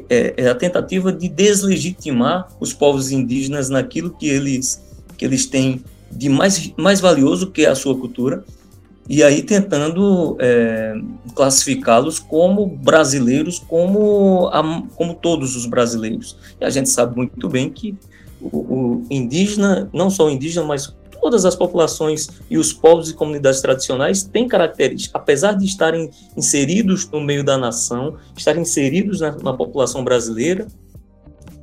é, 0.09 0.33
é 0.37 0.49
a 0.49 0.55
tentativa 0.55 1.11
de 1.11 1.27
deslegitimar 1.27 2.47
os 2.59 2.73
povos 2.73 3.11
indígenas 3.11 3.69
naquilo 3.69 4.11
que 4.11 4.27
eles, 4.27 4.81
que 5.17 5.25
eles 5.25 5.45
têm 5.45 5.83
de 6.11 6.29
mais, 6.29 6.73
mais 6.77 6.99
valioso 6.99 7.51
que 7.51 7.65
é 7.65 7.69
a 7.69 7.75
sua 7.75 7.97
cultura, 7.97 8.43
e 9.07 9.21
aí 9.21 9.41
tentando 9.41 10.37
é, 10.39 10.95
classificá-los 11.35 12.19
como 12.19 12.65
brasileiros, 12.65 13.59
como, 13.59 14.47
a, 14.47 14.83
como 14.95 15.13
todos 15.13 15.55
os 15.55 15.65
brasileiros. 15.65 16.37
E 16.59 16.63
a 16.63 16.69
gente 16.69 16.89
sabe 16.89 17.15
muito 17.15 17.49
bem 17.49 17.69
que 17.69 17.97
o, 18.41 18.57
o, 18.57 19.05
indígena, 19.09 19.89
não 19.93 20.09
só 20.09 20.27
o 20.27 20.29
indígena, 20.29 20.65
mas 20.65 20.95
todas 21.23 21.45
as 21.45 21.55
populações 21.55 22.27
e 22.49 22.57
os 22.57 22.73
povos 22.73 23.09
e 23.09 23.13
comunidades 23.13 23.61
tradicionais 23.61 24.23
têm 24.23 24.45
características, 24.45 25.15
apesar 25.15 25.53
de 25.53 25.63
estarem 25.63 26.11
inseridos 26.35 27.09
no 27.09 27.21
meio 27.21 27.45
da 27.45 27.57
nação, 27.57 28.17
estarem 28.35 28.61
inseridos 28.61 29.21
na, 29.21 29.31
na 29.37 29.53
população 29.53 30.03
brasileira, 30.03 30.67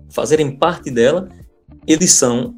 fazerem 0.09 0.57
parte 0.57 0.91
dela, 0.91 1.29
eles 1.87 2.11
são, 2.13 2.55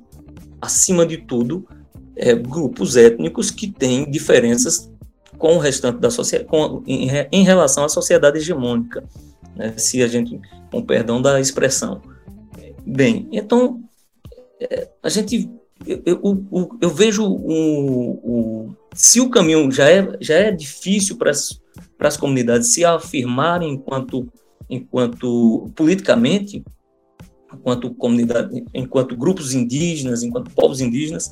acima 0.61 1.04
de 1.04 1.16
tudo, 1.16 1.66
é, 2.14 2.37
grupos 2.37 2.97
étnicos 2.97 3.50
que 3.50 3.68
têm 3.68 4.09
diferenças 4.09 4.88
com 5.37 5.56
o 5.56 5.59
restante 5.59 5.99
da 5.99 6.09
sociedade, 6.09 6.49
em, 6.87 7.11
em, 7.32 7.42
relação 7.42 7.85
à 7.85 7.88
sociedade 7.88 8.38
hegemônica, 8.38 9.02
né, 9.56 9.75
se 9.76 10.00
a 10.04 10.06
gente, 10.06 10.40
com 10.71 10.80
perdão 10.80 11.21
da 11.21 11.40
expressão. 11.40 12.00
Bem, 12.87 13.28
então, 13.32 13.82
é, 14.61 14.88
a 15.02 15.09
gente, 15.09 15.50
eu, 15.86 16.02
eu, 16.04 16.78
eu 16.80 16.90
vejo 16.90 17.24
o, 17.24 18.10
o, 18.12 18.76
se 18.94 19.20
o 19.20 19.30
caminho 19.30 19.70
já 19.70 19.88
é, 19.88 20.16
já 20.20 20.34
é 20.34 20.50
difícil 20.50 21.16
para 21.16 21.30
as, 21.30 22.16
comunidades 22.16 22.68
se 22.68 22.84
afirmarem 22.84 23.72
enquanto, 23.72 24.28
enquanto 24.68 25.70
politicamente, 25.74 26.64
enquanto 27.52 27.94
comunidade, 27.94 28.64
enquanto 28.74 29.16
grupos 29.16 29.52
indígenas, 29.54 30.22
enquanto 30.22 30.50
povos 30.50 30.80
indígenas, 30.80 31.30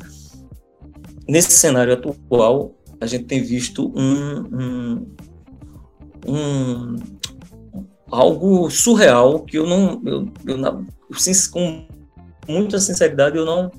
nesse 1.29 1.53
cenário 1.53 1.93
atual, 1.93 2.75
a 3.01 3.07
gente 3.07 3.25
tem 3.25 3.43
visto 3.43 3.93
um, 3.97 4.41
um, 4.59 5.07
um 6.27 6.97
algo 8.11 8.69
surreal 8.69 9.41
que 9.45 9.57
eu 9.57 9.67
não, 9.67 10.03
eu, 10.05 10.29
eu, 10.47 10.59
com 11.53 11.87
muita 12.49 12.79
sinceridade, 12.79 13.37
eu 13.37 13.47
não, 13.47 13.71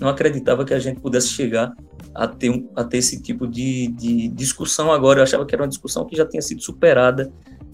não 0.00 0.08
acreditava 0.08 0.64
que 0.64 0.74
a 0.74 0.78
gente 0.78 1.00
pudesse 1.00 1.28
chegar 1.28 1.72
a 2.14 2.26
ter, 2.26 2.64
a 2.74 2.84
ter 2.84 2.98
esse 2.98 3.20
tipo 3.20 3.46
de, 3.46 3.88
de 3.88 4.28
discussão 4.28 4.92
agora. 4.92 5.20
Eu 5.20 5.24
achava 5.24 5.44
que 5.44 5.54
era 5.54 5.62
uma 5.62 5.68
discussão 5.68 6.04
que 6.04 6.16
já 6.16 6.26
tinha 6.26 6.42
sido 6.42 6.62
superada, 6.62 7.32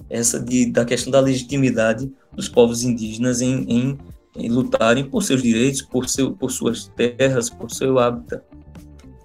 essa 0.09 0.41
de, 0.41 0.67
da 0.71 0.85
questão 0.85 1.11
da 1.11 1.21
legitimidade 1.21 2.11
dos 2.33 2.49
povos 2.49 2.83
indígenas 2.83 3.41
em, 3.41 3.65
em, 3.69 3.99
em 4.37 4.49
lutarem 4.49 5.05
por 5.05 5.23
seus 5.23 5.43
direitos, 5.43 5.83
por, 5.83 6.09
seu, 6.09 6.33
por 6.33 6.51
suas 6.51 6.91
terras, 6.97 7.49
por 7.49 7.71
seu 7.71 7.99
hábitat 7.99 8.43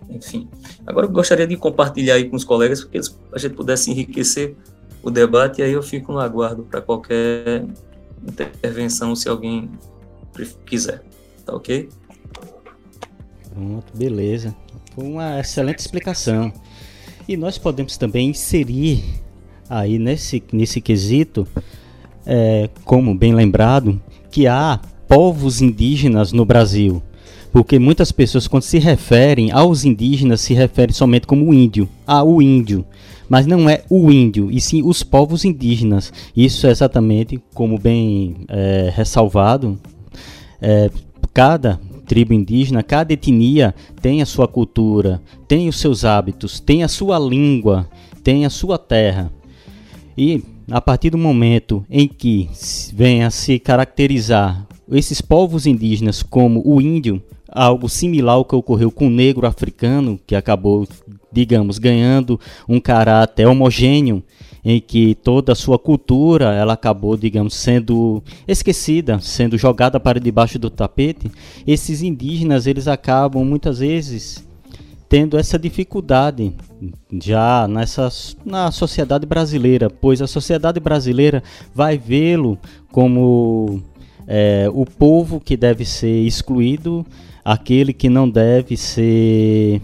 enfim. 0.09 0.47
Agora 0.85 1.05
eu 1.05 1.11
gostaria 1.11 1.47
de 1.47 1.57
compartilhar 1.57 2.15
aí 2.15 2.29
com 2.29 2.35
os 2.35 2.43
colegas, 2.43 2.81
porque 2.81 2.97
eles, 2.97 3.17
a 3.33 3.39
gente 3.39 3.55
pudesse 3.55 3.91
enriquecer 3.91 4.55
o 5.03 5.11
debate, 5.11 5.61
e 5.61 5.63
aí 5.63 5.73
eu 5.73 5.83
fico 5.83 6.11
no 6.11 6.19
aguardo 6.19 6.63
para 6.63 6.81
qualquer 6.81 7.65
intervenção, 8.27 9.15
se 9.15 9.29
alguém 9.29 9.69
quiser. 10.65 11.03
Tá 11.45 11.53
ok? 11.55 11.89
Pronto, 13.55 13.85
beleza. 13.95 14.53
Foi 14.93 15.05
uma 15.05 15.39
excelente 15.39 15.79
explicação. 15.79 16.51
E 17.25 17.38
nós 17.38 17.57
podemos 17.57 17.95
também 17.95 18.29
inserir 18.31 19.01
aí 19.69 19.97
nesse, 19.97 20.43
nesse 20.51 20.81
quesito, 20.81 21.47
é, 22.25 22.69
como 22.83 23.15
bem 23.15 23.33
lembrado, 23.33 24.00
que 24.29 24.45
há 24.45 24.81
povos 25.07 25.62
indígenas 25.62 26.33
no 26.33 26.43
Brasil. 26.43 27.01
Porque 27.50 27.79
muitas 27.79 28.12
pessoas, 28.12 28.45
quando 28.45 28.63
se 28.63 28.77
referem 28.77 29.53
aos 29.53 29.85
indígenas, 29.85 30.41
se 30.41 30.53
referem 30.53 30.93
somente 30.93 31.25
como 31.25 31.53
índio. 31.53 31.88
Ah, 32.05 32.25
o 32.25 32.41
índio. 32.41 32.85
Mas 33.29 33.47
não 33.47 33.69
é 33.69 33.83
o 33.89 34.12
índio, 34.12 34.51
e 34.51 34.59
sim 34.59 34.83
os 34.83 35.01
povos 35.01 35.45
indígenas. 35.45 36.12
Isso 36.35 36.67
é 36.67 36.71
exatamente 36.71 37.41
como 37.53 37.79
bem 37.79 38.35
é, 38.50 38.91
ressalvado. 38.93 39.79
É, 40.62 40.91
cada 41.33 41.79
tribo 42.05 42.33
indígena, 42.33 42.81
cada 42.81 43.12
etnia 43.12 43.75
tem 44.01 44.21
a 44.21 44.25
sua 44.25 44.47
cultura, 44.47 45.21
tem 45.47 45.67
os 45.67 45.79
seus 45.79 46.05
hábitos, 46.05 46.59
tem 46.59 46.83
a 46.83 46.88
sua 46.88 47.19
língua, 47.19 47.89
tem 48.24 48.45
a 48.45 48.50
sua 48.50 48.77
terra. 48.77 49.31
E 50.17 50.41
a 50.71 50.79
partir 50.79 51.09
do 51.09 51.17
momento 51.17 51.85
em 51.89 52.07
que 52.07 52.50
venha 52.93 53.29
se 53.29 53.59
caracterizar 53.59 54.65
esses 54.89 55.19
povos 55.19 55.65
indígenas 55.65 56.24
como 56.24 56.62
o 56.65 56.79
índio, 56.79 57.21
algo 57.50 57.89
similar 57.89 58.35
ao 58.35 58.45
que 58.45 58.55
ocorreu 58.55 58.91
com 58.91 59.07
o 59.07 59.12
negro 59.12 59.47
africano, 59.47 60.19
que 60.25 60.35
acabou, 60.35 60.88
digamos, 61.31 61.77
ganhando 61.77 62.39
um 62.67 62.79
caráter 62.79 63.47
homogêneo, 63.47 64.24
em 64.65 64.81
que 64.81 65.13
toda 65.13 65.51
a 65.51 65.55
sua 65.55 65.77
cultura 65.77 66.53
ela 66.55 66.74
acabou, 66.74 67.15
digamos, 67.15 67.53
sendo 67.53 68.24
esquecida, 68.48 69.19
sendo 69.19 69.57
jogada 69.60 70.00
para 70.00 70.19
debaixo 70.19 70.57
do 70.57 70.72
tapete. 70.72 71.31
Esses 71.67 72.01
indígenas 72.01 72.65
eles 72.65 72.88
acabam 72.88 73.45
muitas 73.45 73.77
vezes 73.77 74.43
tendo 75.07 75.38
essa 75.38 75.60
dificuldade 75.60 76.51
já 77.22 77.67
nessa, 77.67 78.10
na 78.43 78.72
sociedade 78.72 79.25
brasileira, 79.25 79.88
pois 79.88 80.19
a 80.19 80.27
sociedade 80.27 80.79
brasileira 80.79 81.43
vai 81.74 81.95
vê-lo 81.95 82.57
como 82.91 83.84
é, 84.27 84.67
o 84.74 84.84
povo 84.84 85.39
que 85.39 85.55
deve 85.55 85.86
ser 85.86 86.25
excluído, 86.25 87.05
aquele 87.43 87.93
que 87.93 88.10
não 88.10 88.27
deve 88.27 88.75
ser. 88.75 89.79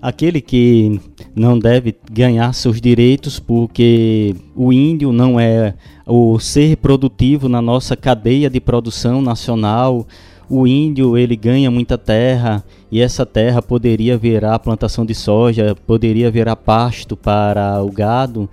Aquele 0.00 0.40
que 0.40 1.00
não 1.34 1.58
deve 1.58 1.94
ganhar 2.10 2.52
seus 2.52 2.80
direitos, 2.80 3.38
porque 3.38 4.34
o 4.54 4.72
índio 4.72 5.12
não 5.12 5.38
é 5.38 5.74
o 6.06 6.38
ser 6.38 6.76
produtivo 6.76 7.48
na 7.48 7.60
nossa 7.60 7.96
cadeia 7.96 8.48
de 8.48 8.60
produção 8.60 9.20
nacional. 9.20 10.06
O 10.48 10.66
índio 10.66 11.16
ele 11.18 11.36
ganha 11.36 11.70
muita 11.70 11.98
terra 11.98 12.64
e 12.90 13.00
essa 13.00 13.26
terra 13.26 13.60
poderia 13.60 14.16
virar 14.16 14.58
plantação 14.58 15.04
de 15.04 15.14
soja, 15.14 15.76
poderia 15.86 16.30
virar 16.30 16.56
pasto 16.56 17.16
para 17.16 17.82
o 17.82 17.90
gado 17.90 18.48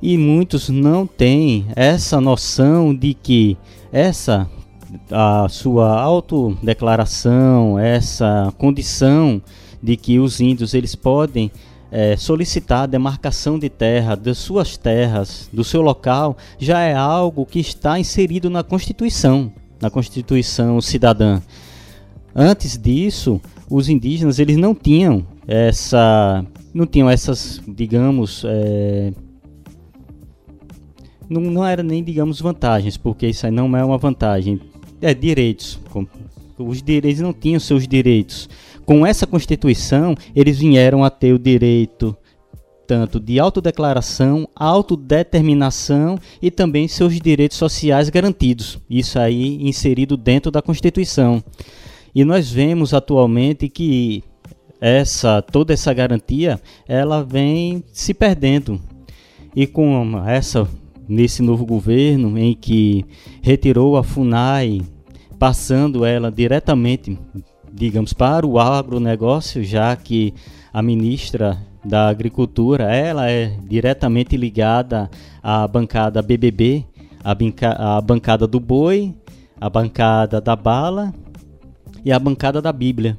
e 0.00 0.18
muitos 0.18 0.68
não 0.68 1.06
têm 1.06 1.66
essa 1.74 2.20
noção 2.20 2.94
de 2.94 3.14
que 3.14 3.56
essa 3.90 4.48
a 5.10 5.48
sua 5.48 6.00
autodeclaração, 6.00 7.78
essa 7.78 8.52
condição 8.58 9.42
de 9.84 9.98
que 9.98 10.18
os 10.18 10.40
índios 10.40 10.72
eles 10.72 10.94
podem 10.94 11.50
é, 11.92 12.16
solicitar 12.16 12.84
a 12.84 12.86
demarcação 12.86 13.58
de 13.58 13.68
terra 13.68 14.14
das 14.14 14.38
suas 14.38 14.78
terras, 14.78 15.50
do 15.52 15.62
seu 15.62 15.82
local, 15.82 16.38
já 16.58 16.80
é 16.80 16.94
algo 16.94 17.44
que 17.44 17.60
está 17.60 17.98
inserido 17.98 18.48
na 18.48 18.62
Constituição, 18.62 19.52
na 19.78 19.90
Constituição 19.90 20.80
cidadã. 20.80 21.42
Antes 22.34 22.78
disso, 22.78 23.38
os 23.68 23.90
indígenas 23.90 24.38
eles 24.38 24.56
não 24.56 24.74
tinham 24.74 25.26
essa, 25.46 26.44
não 26.72 26.86
tinham 26.86 27.10
essas, 27.10 27.60
digamos, 27.68 28.42
é, 28.46 29.12
não, 31.28 31.42
não 31.42 31.64
era 31.64 31.82
nem, 31.82 32.02
digamos, 32.02 32.40
vantagens, 32.40 32.96
porque 32.96 33.26
isso 33.26 33.44
aí 33.44 33.52
não 33.52 33.76
é 33.76 33.84
uma 33.84 33.98
vantagem. 33.98 34.58
É 35.02 35.12
direitos. 35.12 35.78
Os 36.56 36.82
direitos 36.82 37.20
não 37.20 37.34
tinham 37.34 37.60
seus 37.60 37.86
direitos. 37.86 38.48
Com 38.84 39.06
essa 39.06 39.26
Constituição, 39.26 40.14
eles 40.34 40.58
vieram 40.58 41.02
a 41.02 41.10
ter 41.10 41.32
o 41.32 41.38
direito 41.38 42.16
tanto 42.86 43.18
de 43.18 43.38
autodeclaração, 43.40 44.46
autodeterminação 44.54 46.18
e 46.40 46.50
também 46.50 46.86
seus 46.86 47.18
direitos 47.18 47.56
sociais 47.56 48.10
garantidos. 48.10 48.78
Isso 48.88 49.18
aí 49.18 49.56
inserido 49.66 50.16
dentro 50.16 50.50
da 50.50 50.60
Constituição. 50.60 51.42
E 52.14 52.24
nós 52.24 52.50
vemos 52.50 52.92
atualmente 52.94 53.68
que 53.68 54.22
essa 54.80 55.40
toda 55.40 55.72
essa 55.72 55.92
garantia 55.94 56.60
ela 56.86 57.24
vem 57.24 57.82
se 57.92 58.12
perdendo. 58.12 58.80
E 59.56 59.66
com 59.66 60.22
essa 60.26 60.68
nesse 61.08 61.42
novo 61.42 61.64
governo 61.64 62.38
em 62.38 62.54
que 62.54 63.04
retirou 63.42 63.96
a 63.96 64.02
FUNAI, 64.02 64.82
passando 65.38 66.04
ela 66.04 66.30
diretamente, 66.30 67.18
digamos, 67.74 68.12
para 68.12 68.46
o 68.46 68.58
agronegócio, 68.58 69.64
já 69.64 69.96
que 69.96 70.32
a 70.72 70.80
ministra 70.80 71.58
da 71.84 72.08
Agricultura, 72.08 72.84
ela 72.84 73.28
é 73.28 73.56
diretamente 73.68 74.36
ligada 74.36 75.10
à 75.42 75.66
bancada 75.66 76.22
BBB, 76.22 76.84
a, 77.22 78.00
bancada 78.00 78.46
do 78.46 78.60
boi, 78.60 79.12
a 79.60 79.68
bancada 79.68 80.40
da 80.40 80.54
bala 80.54 81.12
e 82.04 82.12
a 82.12 82.18
bancada 82.18 82.62
da 82.62 82.72
Bíblia. 82.72 83.18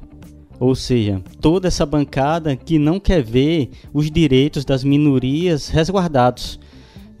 Ou 0.58 0.74
seja, 0.74 1.20
toda 1.38 1.68
essa 1.68 1.84
bancada 1.84 2.56
que 2.56 2.78
não 2.78 2.98
quer 2.98 3.22
ver 3.22 3.70
os 3.92 4.10
direitos 4.10 4.64
das 4.64 4.82
minorias 4.82 5.68
resguardados. 5.68 6.58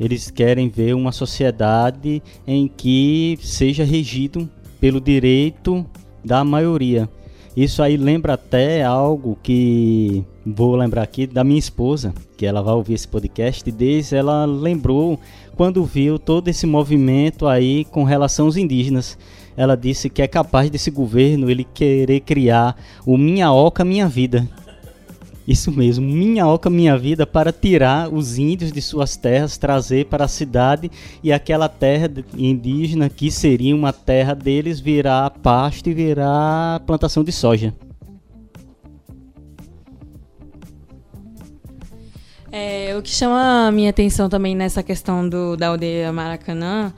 Eles 0.00 0.30
querem 0.30 0.70
ver 0.70 0.94
uma 0.94 1.12
sociedade 1.12 2.22
em 2.46 2.66
que 2.66 3.38
seja 3.42 3.84
regido 3.84 4.48
pelo 4.80 5.00
direito 5.00 5.84
da 6.24 6.42
maioria. 6.42 7.08
Isso 7.56 7.82
aí 7.82 7.96
lembra 7.96 8.34
até 8.34 8.84
algo 8.84 9.38
que 9.42 10.22
vou 10.44 10.76
lembrar 10.76 11.02
aqui 11.02 11.26
da 11.26 11.42
minha 11.42 11.58
esposa, 11.58 12.12
que 12.36 12.44
ela 12.44 12.62
vai 12.62 12.74
ouvir 12.74 12.92
esse 12.92 13.08
podcast, 13.08 13.66
e 13.66 13.72
desde 13.72 14.14
ela 14.14 14.44
lembrou 14.44 15.18
quando 15.56 15.82
viu 15.82 16.18
todo 16.18 16.48
esse 16.48 16.66
movimento 16.66 17.46
aí 17.46 17.86
com 17.86 18.04
relação 18.04 18.44
aos 18.44 18.58
indígenas. 18.58 19.16
Ela 19.56 19.74
disse 19.74 20.10
que 20.10 20.20
é 20.20 20.28
capaz 20.28 20.68
desse 20.68 20.90
governo 20.90 21.50
ele 21.50 21.64
querer 21.64 22.20
criar 22.20 22.76
o 23.06 23.16
Minha 23.16 23.50
Oca 23.50 23.86
Minha 23.86 24.06
Vida, 24.06 24.46
isso 25.46 25.70
mesmo, 25.70 26.04
minha 26.04 26.46
oca, 26.46 26.68
minha 26.68 26.98
vida, 26.98 27.24
para 27.24 27.52
tirar 27.52 28.12
os 28.12 28.36
índios 28.36 28.72
de 28.72 28.82
suas 28.82 29.16
terras, 29.16 29.56
trazer 29.56 30.06
para 30.06 30.24
a 30.24 30.28
cidade 30.28 30.90
e 31.22 31.32
aquela 31.32 31.68
terra 31.68 32.10
indígena 32.36 33.08
que 33.08 33.30
seria 33.30 33.74
uma 33.74 33.92
terra 33.92 34.34
deles 34.34 34.80
virar 34.80 35.30
pasto 35.30 35.88
e 35.88 35.94
virar 35.94 36.80
plantação 36.80 37.22
de 37.22 37.30
soja. 37.30 37.72
É, 42.50 42.96
o 42.96 43.02
que 43.02 43.10
chama 43.10 43.68
a 43.68 43.70
minha 43.70 43.90
atenção 43.90 44.28
também 44.28 44.56
nessa 44.56 44.82
questão 44.82 45.28
do, 45.28 45.56
da 45.56 45.68
aldeia 45.68 46.12
Maracanã 46.12 46.92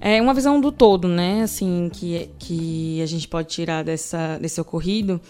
é 0.00 0.20
uma 0.20 0.34
visão 0.34 0.60
do 0.60 0.70
todo, 0.70 1.08
né? 1.08 1.42
Assim, 1.42 1.88
que, 1.92 2.28
que 2.38 3.00
a 3.00 3.06
gente 3.06 3.26
pode 3.26 3.48
tirar 3.48 3.82
dessa, 3.82 4.36
desse 4.38 4.60
ocorrido 4.60 5.20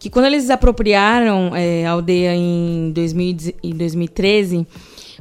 que 0.00 0.08
quando 0.08 0.24
eles 0.24 0.48
apropriaram 0.48 1.54
é, 1.54 1.84
a 1.86 1.90
aldeia 1.90 2.34
em, 2.34 2.90
2000, 2.92 3.54
em 3.62 3.76
2013 3.76 4.66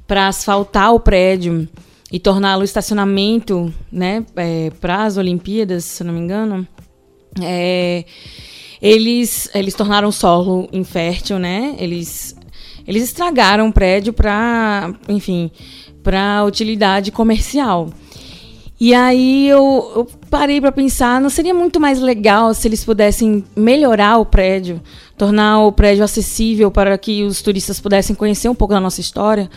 para 0.07 0.29
asfaltar 0.29 0.93
o 0.93 0.99
prédio 1.01 1.67
e 2.11 2.17
torná-lo 2.17 2.63
estacionamento 2.63 3.71
né, 3.91 4.25
é, 4.37 4.71
para 4.79 5.03
as 5.03 5.17
Olimpíadas, 5.17 5.83
se 5.83 6.03
não 6.03 6.13
me 6.13 6.19
engano, 6.21 6.65
é, 7.41 8.05
eles, 8.81 9.49
eles 9.53 9.73
tornaram 9.73 10.07
o 10.07 10.13
solo 10.13 10.67
infértil, 10.71 11.37
né? 11.37 11.75
Eles, 11.77 12.35
eles 12.87 13.03
estragaram 13.03 13.67
o 13.67 13.73
prédio 13.73 14.13
para, 14.13 14.93
enfim, 15.09 15.51
para 16.01 16.43
utilidade 16.45 17.11
comercial. 17.11 17.89
E 18.79 18.93
aí 18.93 19.49
eu, 19.49 19.91
eu 19.93 20.07
parei 20.29 20.61
para 20.61 20.71
pensar, 20.71 21.19
não 21.19 21.29
seria 21.29 21.53
muito 21.53 21.79
mais 21.79 21.99
legal 21.99 22.53
se 22.53 22.67
eles 22.67 22.85
pudessem 22.85 23.43
melhorar 23.55 24.17
o 24.17 24.25
prédio, 24.25 24.81
tornar 25.19 25.59
o 25.59 25.71
prédio 25.73 26.01
acessível 26.01 26.71
para 26.71 26.97
que 26.97 27.25
os 27.25 27.41
turistas 27.41 27.77
pudessem 27.77 28.15
conhecer 28.15 28.47
um 28.47 28.55
pouco 28.55 28.73
da 28.73 28.79
nossa 28.79 29.01
história? 29.01 29.49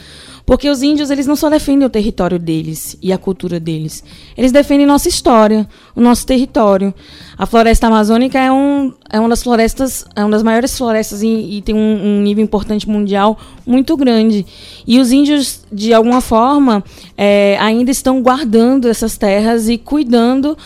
Porque 0.44 0.68
os 0.68 0.82
índios, 0.82 1.08
eles 1.08 1.24
não 1.24 1.36
só 1.36 1.48
defendem 1.48 1.86
o 1.86 1.90
território 1.90 2.36
deles 2.36 2.96
e 3.00 3.12
a 3.12 3.16
cultura 3.16 3.60
deles, 3.60 4.02
eles 4.36 4.50
defendem 4.50 4.84
nossa 4.84 5.08
história, 5.08 5.68
o 5.94 6.00
nosso 6.00 6.26
território. 6.26 6.92
A 7.38 7.46
floresta 7.46 7.86
amazônica 7.86 8.36
é, 8.36 8.50
um, 8.50 8.92
é 9.08 9.20
uma 9.20 9.28
das 9.28 9.40
florestas, 9.40 10.04
é 10.16 10.24
uma 10.24 10.32
das 10.32 10.42
maiores 10.42 10.76
florestas 10.76 11.22
e, 11.22 11.28
e 11.28 11.62
tem 11.62 11.76
um, 11.76 11.78
um, 11.78 12.22
nível 12.22 12.42
importante 12.42 12.88
mundial 12.88 13.38
muito 13.64 13.96
grande. 13.96 14.44
E 14.84 14.98
os 14.98 15.12
índios, 15.12 15.64
de 15.72 15.94
alguma 15.94 16.20
forma, 16.20 16.82
é, 17.16 17.56
ainda 17.60 17.92
estão 17.92 18.20
guardando 18.20 18.88
essas 18.88 19.16
terras 19.16 19.68
e 19.68 19.78
cuidando 19.78 20.58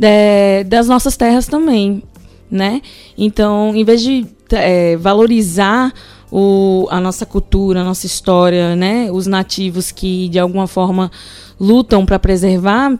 é, 0.00 0.62
das 0.62 0.86
nossas 0.86 1.16
terras 1.16 1.48
também. 1.48 2.04
Né? 2.48 2.82
Então, 3.18 3.74
em 3.74 3.84
vez 3.84 4.00
de 4.00 4.24
é, 4.52 4.96
valorizar 4.96 5.92
o, 6.30 6.86
a 6.90 7.00
nossa 7.00 7.24
cultura, 7.24 7.80
a 7.80 7.84
nossa 7.84 8.06
história, 8.06 8.74
né? 8.74 9.08
Os 9.12 9.26
nativos 9.26 9.92
que 9.92 10.28
de 10.28 10.38
alguma 10.38 10.66
forma 10.66 11.10
lutam 11.60 12.04
para 12.04 12.18
preservar, 12.18 12.98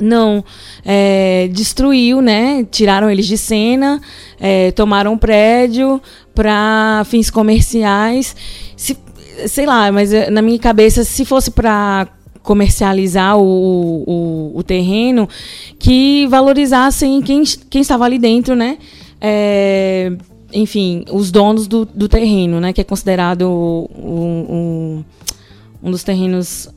não 0.00 0.44
é, 0.84 1.48
destruiu, 1.52 2.20
né? 2.20 2.66
Tiraram 2.70 3.10
eles 3.10 3.26
de 3.26 3.38
cena, 3.38 4.00
é, 4.40 4.70
tomaram 4.72 5.12
um 5.12 5.18
prédio 5.18 6.00
para 6.34 7.02
fins 7.06 7.30
comerciais. 7.30 8.34
Se, 8.76 8.96
sei 9.46 9.66
lá, 9.66 9.90
mas 9.92 10.12
é, 10.12 10.30
na 10.30 10.42
minha 10.42 10.58
cabeça, 10.58 11.04
se 11.04 11.24
fosse 11.24 11.50
para 11.50 12.08
comercializar 12.42 13.36
o, 13.36 14.04
o, 14.06 14.58
o, 14.58 14.62
terreno, 14.62 15.28
que 15.78 16.26
valorizassem 16.28 17.20
quem, 17.20 17.42
quem 17.68 17.80
estava 17.80 18.04
ali 18.04 18.18
dentro, 18.18 18.54
né? 18.54 18.78
É, 19.20 20.12
enfim, 20.52 21.04
os 21.10 21.30
donos 21.30 21.66
do, 21.66 21.84
do 21.84 22.08
terreno, 22.08 22.60
né, 22.60 22.72
que 22.72 22.80
é 22.80 22.84
considerado 22.84 23.48
um, 23.48 24.46
um, 24.48 25.04
um, 25.82 25.90
dos 25.90 26.02
terrenos, 26.02 26.68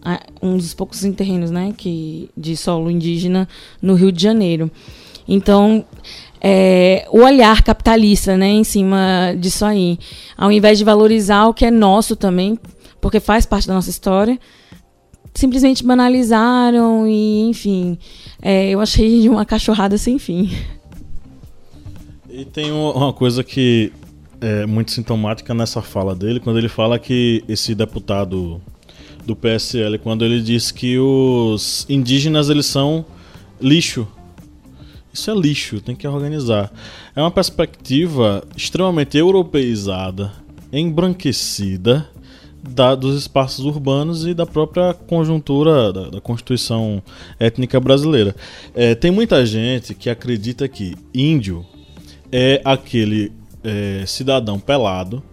um 0.41 0.57
dos 0.57 0.73
poucos 0.73 1.01
terrenos, 1.15 1.51
né, 1.51 1.73
que 1.77 2.29
de 2.35 2.57
solo 2.57 2.89
indígena 2.89 3.47
no 3.81 3.93
Rio 3.93 4.11
de 4.11 4.21
Janeiro. 4.21 4.71
Então, 5.27 5.85
é, 6.41 7.07
o 7.11 7.19
olhar 7.19 7.61
capitalista, 7.61 8.35
né, 8.35 8.47
em 8.47 8.63
cima 8.63 9.35
disso 9.37 9.65
aí, 9.65 9.99
ao 10.35 10.51
invés 10.51 10.77
de 10.77 10.83
valorizar 10.83 11.45
o 11.45 11.53
que 11.53 11.65
é 11.65 11.71
nosso 11.71 12.15
também, 12.15 12.57
porque 12.99 13.19
faz 13.19 13.45
parte 13.45 13.67
da 13.67 13.73
nossa 13.73 13.89
história, 13.89 14.39
simplesmente 15.33 15.83
banalizaram 15.83 17.07
e, 17.07 17.41
enfim, 17.49 17.97
é, 18.41 18.69
eu 18.69 18.81
achei 18.81 19.29
uma 19.29 19.45
cachorrada 19.45 19.97
sem 19.97 20.17
fim. 20.17 20.49
E 22.31 22.45
tem 22.45 22.71
uma 22.71 23.11
coisa 23.11 23.43
que 23.43 23.91
é 24.39 24.65
muito 24.65 24.91
sintomática 24.91 25.51
nessa 25.53 25.81
fala 25.81 26.15
dele, 26.15 26.39
quando 26.39 26.59
ele 26.59 26.69
fala 26.69 26.99
que 26.99 27.43
esse 27.47 27.73
deputado 27.73 28.61
do 29.25 29.35
PSL, 29.35 29.97
quando 29.97 30.23
ele 30.23 30.39
diz 30.39 30.71
que 30.71 30.99
os 30.99 31.87
indígenas 31.89 32.49
eles 32.49 32.67
são 32.67 33.03
lixo. 33.59 34.07
Isso 35.11 35.31
é 35.31 35.33
lixo, 35.33 35.81
tem 35.81 35.95
que 35.95 36.07
organizar. 36.07 36.71
É 37.15 37.21
uma 37.21 37.31
perspectiva 37.31 38.43
extremamente 38.55 39.17
europeizada, 39.17 40.31
embranquecida 40.71 42.07
da, 42.61 42.93
dos 42.93 43.17
espaços 43.17 43.65
urbanos 43.65 44.27
e 44.27 44.35
da 44.35 44.45
própria 44.45 44.93
conjuntura 44.93 45.91
da, 45.91 46.09
da 46.11 46.21
Constituição 46.21 47.01
étnica 47.39 47.79
brasileira. 47.79 48.35
É, 48.75 48.93
tem 48.93 49.09
muita 49.09 49.43
gente 49.47 49.95
que 49.95 50.11
acredita 50.11 50.67
que 50.67 50.95
índio 51.11 51.65
é 52.31 52.61
aquele 52.63 53.31
é, 53.63 54.03
cidadão 54.05 54.59
pelado 54.59 55.23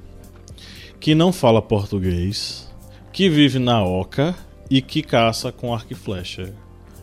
que 0.98 1.14
não 1.14 1.32
fala 1.32 1.62
português, 1.62 2.68
que 3.12 3.28
vive 3.28 3.58
na 3.58 3.82
oca 3.84 4.34
e 4.70 4.80
que 4.80 5.02
caça 5.02 5.52
com 5.52 5.72
arco 5.72 5.92
e 5.92 5.96
flecha. 5.96 6.52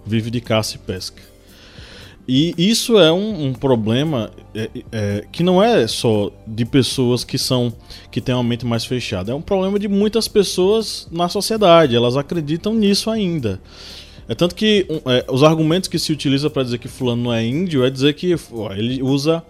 Vive 0.06 0.30
de 0.30 0.42
caça 0.42 0.76
e 0.76 0.80
pesca. 0.80 1.22
E 2.28 2.54
isso 2.58 2.98
é 2.98 3.12
um, 3.12 3.48
um 3.48 3.54
problema 3.54 4.32
é, 4.56 4.70
é, 4.92 5.26
que 5.32 5.44
não 5.44 5.62
é 5.62 5.86
só 5.88 6.32
de 6.48 6.64
pessoas 6.64 7.24
que 7.24 7.38
são 7.38 7.74
que 8.10 8.22
têm 8.22 8.34
uma 8.34 8.44
mente 8.44 8.66
mais 8.66 8.86
fechada, 8.86 9.32
é 9.32 9.36
um 9.36 9.42
problema 9.42 9.78
de 9.78 9.90
muitas 9.90 10.28
pessoas 10.28 11.08
na 11.12 11.28
sociedade. 11.28 11.96
Elas 11.96 12.16
acreditam 12.16 12.74
nisso 12.74 13.10
ainda. 13.10 13.60
É 14.28 14.34
tanto 14.34 14.56
que 14.56 14.88
é, 15.06 15.26
os 15.30 15.44
argumentos 15.44 15.90
que 15.90 16.00
se 16.00 16.14
utiliza 16.14 16.50
para 16.50 16.64
dizer 16.64 16.78
que 16.78 16.88
fulano 16.88 17.24
não 17.24 17.34
é 17.34 17.46
índio 17.46 17.84
é 17.86 17.90
dizer 17.90 18.14
que 18.14 18.34
ó, 18.54 18.72
ele 18.72 19.04
usa 19.04 19.44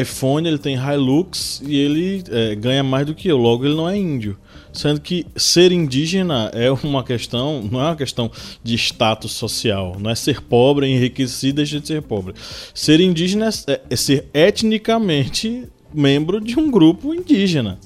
iPhone, 0.00 0.46
ele 0.46 0.58
tem 0.58 0.76
Hilux 0.76 1.62
e 1.66 1.76
ele 1.76 2.24
é, 2.30 2.54
ganha 2.54 2.82
mais 2.82 3.06
do 3.06 3.14
que 3.14 3.28
eu, 3.28 3.36
logo 3.36 3.64
ele 3.64 3.74
não 3.74 3.88
é 3.88 3.96
índio. 3.96 4.38
Sendo 4.72 5.00
que 5.00 5.26
ser 5.36 5.70
indígena 5.70 6.50
é 6.54 6.70
uma 6.70 7.04
questão, 7.04 7.62
não 7.70 7.80
é 7.80 7.86
uma 7.88 7.96
questão 7.96 8.30
de 8.62 8.74
status 8.74 9.32
social, 9.32 9.96
não 10.00 10.10
é 10.10 10.14
ser 10.14 10.40
pobre, 10.40 10.86
enriquecido, 10.86 11.56
deixa 11.56 11.78
de 11.78 11.86
ser 11.86 12.02
pobre. 12.02 12.34
Ser 12.74 13.00
indígena 13.00 13.50
é, 13.66 13.80
é 13.90 13.96
ser 13.96 14.28
etnicamente 14.32 15.68
membro 15.92 16.40
de 16.40 16.58
um 16.58 16.70
grupo 16.70 17.14
indígena. 17.14 17.78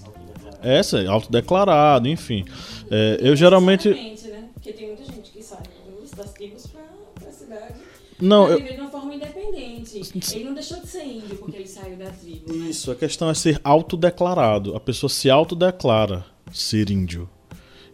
Essa 0.62 1.00
é 1.00 1.06
autodeclarado, 1.06 2.09
enfim. 2.09 2.44
É, 2.90 3.18
eu 3.20 3.35
geralmente. 3.35 3.88
Né? 3.88 4.44
Porque 4.54 4.72
tem 4.72 4.88
muita 4.88 5.04
gente 5.04 5.30
que 5.30 5.42
sai. 5.42 5.59
Não, 8.20 8.48
eu... 8.48 8.61
de 8.61 8.81
uma 8.81 8.90
forma 8.90 9.14
independente. 9.14 10.00
Ele 10.35 10.44
não 10.44 10.55
deixou 10.55 10.81
de 10.81 10.87
ser 10.87 11.05
índio 11.05 11.37
porque 11.37 11.57
ele 11.57 11.66
saiu 11.66 11.96
da 11.96 12.11
tribo. 12.11 12.52
Né? 12.52 12.68
Isso, 12.68 12.90
a 12.90 12.94
questão 12.94 13.29
é 13.29 13.35
ser 13.35 13.61
autodeclarado. 13.62 14.74
A 14.74 14.81
pessoa 14.81 15.11
se 15.11 15.29
autodeclara 15.29 16.24
ser 16.52 16.90
índio. 16.90 17.29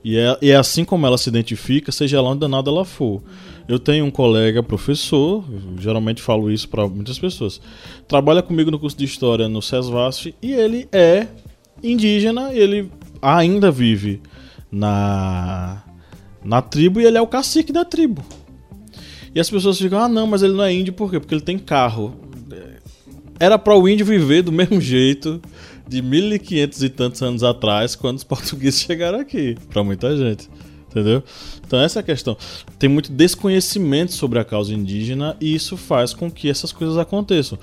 E 0.05 0.17
é, 0.17 0.37
e 0.43 0.51
é 0.51 0.57
assim 0.57 0.85
como 0.85 1.07
ela 1.07 1.17
se 1.17 1.29
identifica, 1.29 1.93
seja 1.93 2.21
lá 2.21 2.31
onde 2.31 2.41
danada 2.41 2.71
ela 2.71 2.85
for. 2.85 3.23
Eu 3.69 3.79
tenho 3.79 4.05
um 4.05 4.11
colega 4.11 4.63
professor, 4.63 5.45
geralmente 5.79 6.21
falo 6.21 6.51
isso 6.51 6.69
para 6.69 6.89
muitas 6.89 7.19
pessoas, 7.19 7.61
trabalha 8.09 8.43
comigo 8.43 8.71
no 8.71 8.79
curso 8.79 8.97
de 8.97 9.05
História 9.05 9.49
no 9.49 9.63
SESVASF 9.63 10.35
e 10.43 10.53
ele 10.53 10.89
é 10.91 11.29
indígena, 11.81 12.53
ele 12.53 12.91
ainda 13.21 13.71
vive 13.71 14.21
na, 14.71 15.85
na 16.45 16.61
tribo 16.61 17.01
e 17.01 17.07
ele 17.07 17.17
é 17.17 17.23
o 17.23 17.27
cacique 17.27 17.73
da 17.73 17.85
tribo. 17.85 18.25
E 19.35 19.41
as 19.41 19.49
pessoas 19.49 19.79
ficam, 19.79 19.99
ah 19.99 20.09
não, 20.09 20.27
mas 20.27 20.43
ele 20.43 20.53
não 20.53 20.65
é 20.65 20.73
índio 20.73 20.93
por 20.93 21.11
quê? 21.11 21.19
Porque 21.19 21.35
ele 21.35 21.43
tem 21.43 21.59
carro. 21.59 22.15
Era 23.41 23.59
para 23.59 23.75
o 23.75 23.89
índio 23.89 24.07
viver 24.07 24.43
do 24.43 24.53
mesmo 24.53 24.81
jeito, 24.81 25.41
de 25.89 26.03
1500 26.03 26.83
e 26.83 26.89
tantos 26.89 27.23
anos 27.23 27.43
atrás, 27.43 27.95
quando 27.97 28.19
os 28.19 28.25
portugueses 28.25 28.81
chegaram 28.81 29.19
aqui, 29.19 29.57
para 29.71 29.83
muita 29.83 30.17
gente. 30.17 30.49
Entendeu? 30.91 31.23
Então 31.67 31.81
essa 31.81 31.99
é 31.99 32.01
a 32.01 32.05
questão. 32.05 32.37
Tem 32.79 32.89
muito 32.89 33.11
desconhecimento 33.11 34.13
sobre 34.13 34.39
a 34.39 34.45
causa 34.45 34.75
indígena 34.75 35.35
e 35.41 35.55
isso 35.55 35.75
faz 35.75 36.13
com 36.13 36.31
que 36.31 36.51
essas 36.51 36.71
coisas 36.71 36.99
aconteçam. 36.99 37.59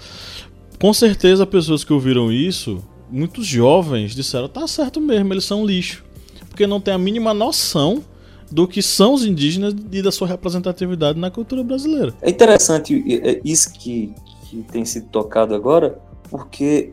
Com 0.80 0.92
certeza, 0.94 1.46
pessoas 1.46 1.84
que 1.84 1.94
ouviram 1.94 2.32
isso, 2.32 2.84
muitos 3.12 3.46
jovens 3.46 4.16
disseram: 4.16 4.48
tá 4.48 4.66
certo 4.66 5.00
mesmo, 5.00 5.32
eles 5.32 5.44
são 5.44 5.64
lixo. 5.64 6.04
Porque 6.50 6.66
não 6.66 6.82
tem 6.82 6.94
a 6.94 6.98
mínima 6.98 7.32
noção 7.32 8.04
do 8.52 8.68
que 8.68 8.82
são 8.82 9.14
os 9.14 9.26
indígenas 9.26 9.76
e 9.92 10.02
da 10.02 10.12
sua 10.12 10.28
representatividade 10.28 11.20
na 11.20 11.30
cultura 11.30 11.64
brasileira. 11.64 12.14
É 12.22 12.30
interessante 12.30 13.04
isso 13.44 13.74
que, 13.74 14.14
que 14.50 14.64
tem 14.64 14.84
sido 14.86 15.08
tocado 15.08 15.54
agora, 15.54 16.00
porque 16.30 16.92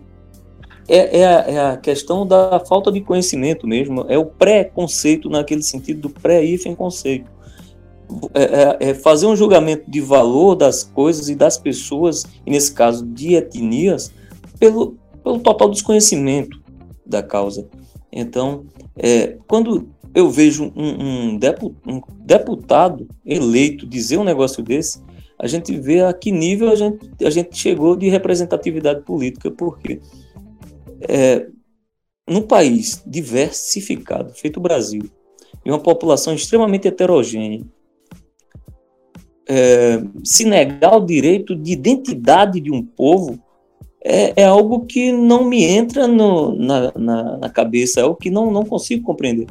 é, 0.89 1.21
é, 1.21 1.27
a, 1.27 1.31
é, 1.31 1.71
a, 1.73 1.77
questão 1.77 2.27
da 2.27 2.61
falta 2.61 2.93
de 2.93 3.01
conhecimento 3.01 3.67
mesmo, 3.67 4.05
é 4.09 4.17
o 4.17 4.25
pré-conceito 4.25 5.29
naquele 5.29 5.63
sentido 5.63 6.03
do 6.03 6.11
pré-hífen 6.11 6.75
conceito. 6.75 7.31
É, 8.35 8.43
é, 8.43 8.77
é, 8.91 8.95
fazer 8.95 9.27
um 9.27 9.35
julgamento 9.35 9.91
de 9.91 10.01
valor 10.01 10.55
das 10.55 10.85
coisas 10.85 11.29
e 11.29 11.35
das 11.35 11.59
pessoas, 11.59 12.25
e 12.47 12.51
nesse 12.51 12.73
caso 12.73 13.05
de 13.05 13.35
etnias, 13.35 14.13
pelo, 14.61 14.97
pelo 15.25 15.41
total 15.41 15.69
desconhecimento 15.69 16.61
da 17.05 17.21
causa. 17.21 17.67
Então, 18.13 18.65
é, 18.97 19.37
quando 19.49 19.89
eu 20.17 20.31
vejo 20.31 20.73
um, 20.75 21.35
um, 21.35 22.01
deputado 22.25 23.07
eleito 23.23 23.87
dizer 23.87 24.17
um 24.17 24.25
negócio 24.25 24.63
desse, 24.63 25.03
a 25.39 25.47
gente 25.47 25.79
vê 25.79 26.01
a 26.01 26.11
que 26.15 26.33
nível 26.33 26.71
a 26.71 26.75
gente, 26.75 27.07
a 27.23 27.29
gente 27.29 27.55
chegou 27.55 27.95
de 27.95 28.09
representatividade 28.09 29.03
política, 29.03 29.51
porque 29.51 30.01
é, 31.07 31.47
num 32.27 32.41
país 32.41 33.03
diversificado, 33.07 34.33
feito 34.33 34.57
o 34.57 34.63
Brasil, 34.63 35.03
e 35.63 35.71
uma 35.71 35.79
população 35.79 36.33
extremamente 36.33 36.89
heterogênea, 36.89 37.61
é, 39.47 40.03
se 40.25 40.47
negar 40.47 40.97
o 40.97 41.05
direito 41.05 41.55
de 41.55 41.73
identidade 41.73 42.59
de 42.59 42.73
um 42.73 42.83
povo 42.83 43.39
é, 44.03 44.45
é 44.45 44.45
algo 44.47 44.87
que 44.87 45.13
não 45.13 45.45
me 45.45 45.63
entra 45.63 46.09
no, 46.09 46.55
na, 46.57 46.93
na, 46.97 47.37
na, 47.37 47.51
cabeça, 47.51 48.01
é 48.01 48.03
algo 48.03 48.17
que 48.17 48.31
não, 48.31 48.51
não 48.51 48.65
consigo 48.65 49.05
compreender. 49.05 49.47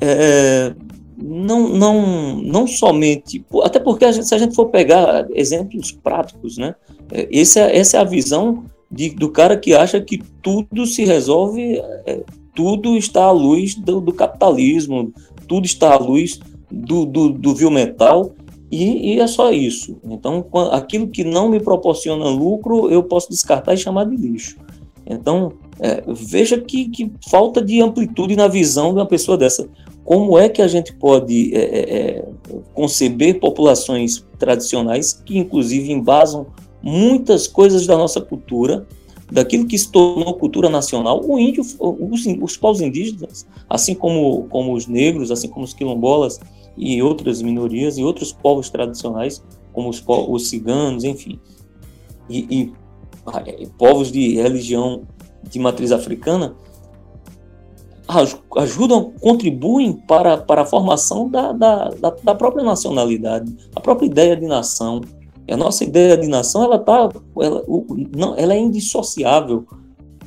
É, 0.00 0.74
não, 1.22 1.68
não, 1.68 2.36
não 2.36 2.66
somente, 2.66 3.44
até 3.62 3.78
porque 3.78 4.04
a 4.04 4.12
gente, 4.12 4.26
se 4.26 4.34
a 4.34 4.38
gente 4.38 4.54
for 4.54 4.66
pegar 4.66 5.26
exemplos 5.32 5.92
práticos, 5.92 6.56
né, 6.56 6.74
é, 7.12 7.28
essa, 7.38 7.60
é, 7.60 7.76
essa 7.76 7.98
é 7.98 8.00
a 8.00 8.04
visão 8.04 8.64
de, 8.90 9.10
do 9.10 9.30
cara 9.30 9.56
que 9.56 9.74
acha 9.74 10.00
que 10.00 10.18
tudo 10.42 10.86
se 10.86 11.04
resolve, 11.04 11.78
é, 12.06 12.22
tudo 12.54 12.96
está 12.96 13.24
à 13.24 13.30
luz 13.30 13.74
do, 13.74 14.00
do, 14.00 14.12
capitalismo, 14.12 15.12
tudo 15.46 15.66
está 15.66 15.94
à 15.94 15.98
luz 15.98 16.40
do, 16.70 17.04
do, 17.04 17.28
do 17.30 17.54
vil 17.54 17.70
metal, 17.70 18.32
e, 18.70 19.14
e, 19.14 19.20
é 19.20 19.26
só 19.26 19.50
isso. 19.50 19.98
Então, 20.04 20.46
aquilo 20.70 21.08
que 21.08 21.24
não 21.24 21.48
me 21.48 21.58
proporciona 21.58 22.28
lucro, 22.28 22.88
eu 22.88 23.02
posso 23.02 23.28
descartar 23.28 23.74
e 23.74 23.78
chamar 23.78 24.04
de 24.04 24.16
lixo. 24.16 24.56
Então, 25.04 25.54
é, 25.80 26.04
veja 26.06 26.60
que, 26.60 26.88
que, 26.90 27.10
falta 27.28 27.62
de 27.62 27.80
amplitude 27.80 28.36
na 28.36 28.46
visão 28.46 28.92
de 28.92 29.00
uma 29.00 29.06
pessoa 29.06 29.38
dessa. 29.38 29.66
Como 30.04 30.38
é 30.38 30.48
que 30.48 30.60
a 30.60 30.68
gente 30.68 30.92
pode 30.94 31.54
é, 31.54 31.60
é, 31.60 31.80
é 31.80 32.24
conceber 32.74 33.40
populações 33.40 34.24
tradicionais 34.38 35.12
que, 35.24 35.38
inclusive, 35.38 35.90
embasam 35.90 36.46
muitas 36.82 37.46
coisas 37.46 37.86
da 37.86 37.96
nossa 37.96 38.20
cultura, 38.20 38.86
daquilo 39.30 39.66
que 39.66 39.78
se 39.78 39.90
tornou 39.90 40.34
cultura 40.34 40.68
nacional, 40.68 41.22
o 41.24 41.38
índio, 41.38 41.62
os, 41.78 42.26
os 42.26 42.56
povos 42.56 42.80
indígenas, 42.80 43.46
assim 43.68 43.94
como, 43.94 44.44
como 44.48 44.74
os 44.74 44.86
negros, 44.86 45.30
assim 45.30 45.48
como 45.48 45.64
os 45.64 45.72
quilombolas 45.72 46.40
e 46.76 47.02
outras 47.02 47.40
minorias 47.40 47.96
e 47.96 48.02
outros 48.02 48.32
povos 48.32 48.68
tradicionais, 48.68 49.42
como 49.72 49.88
os, 49.88 50.02
os 50.06 50.48
ciganos, 50.48 51.04
enfim, 51.04 51.38
e, 52.28 52.38
e, 52.50 52.72
e 53.62 53.66
povos 53.78 54.10
de 54.10 54.34
religião 54.34 55.02
de 55.42 55.58
matriz 55.58 55.92
africana, 55.92 56.54
ajudam, 58.56 59.12
contribuem 59.20 59.92
para, 59.92 60.38
para 60.38 60.62
a 60.62 60.66
formação 60.66 61.28
da, 61.28 61.52
da, 61.52 61.88
da, 61.90 62.10
da 62.22 62.34
própria 62.34 62.64
nacionalidade, 62.64 63.54
a 63.74 63.80
própria 63.80 64.06
ideia 64.06 64.36
de 64.36 64.46
nação, 64.46 65.00
a 65.48 65.56
nossa 65.56 65.84
ideia 65.84 66.16
de 66.16 66.28
nação 66.28 66.64
ela 66.64 66.78
tá, 66.78 67.08
ela, 67.40 67.64
não, 68.16 68.36
ela 68.36 68.54
é 68.54 68.58
indissociável 68.58 69.66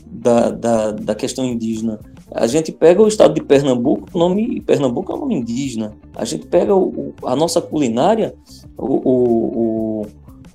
da, 0.06 0.49
da, 0.49 0.91
da 0.91 1.15
questão 1.15 1.45
indígena. 1.45 1.99
A 2.32 2.47
gente 2.47 2.71
pega 2.71 3.02
o 3.02 3.08
estado 3.08 3.34
de 3.34 3.41
Pernambuco, 3.41 4.08
o 4.13 4.17
nome 4.17 4.60
Pernambuco 4.62 5.12
é 5.12 5.15
um 5.15 5.19
nome 5.19 5.36
indígena. 5.36 5.95
A 6.15 6.26
gente 6.26 6.47
pega 6.47 6.76
o, 6.76 7.13
a 7.26 7.36
nossa 7.36 7.62
culinária, 7.62 8.34
o, 8.78 8.86
o, 8.86 10.02
o, 10.02 10.06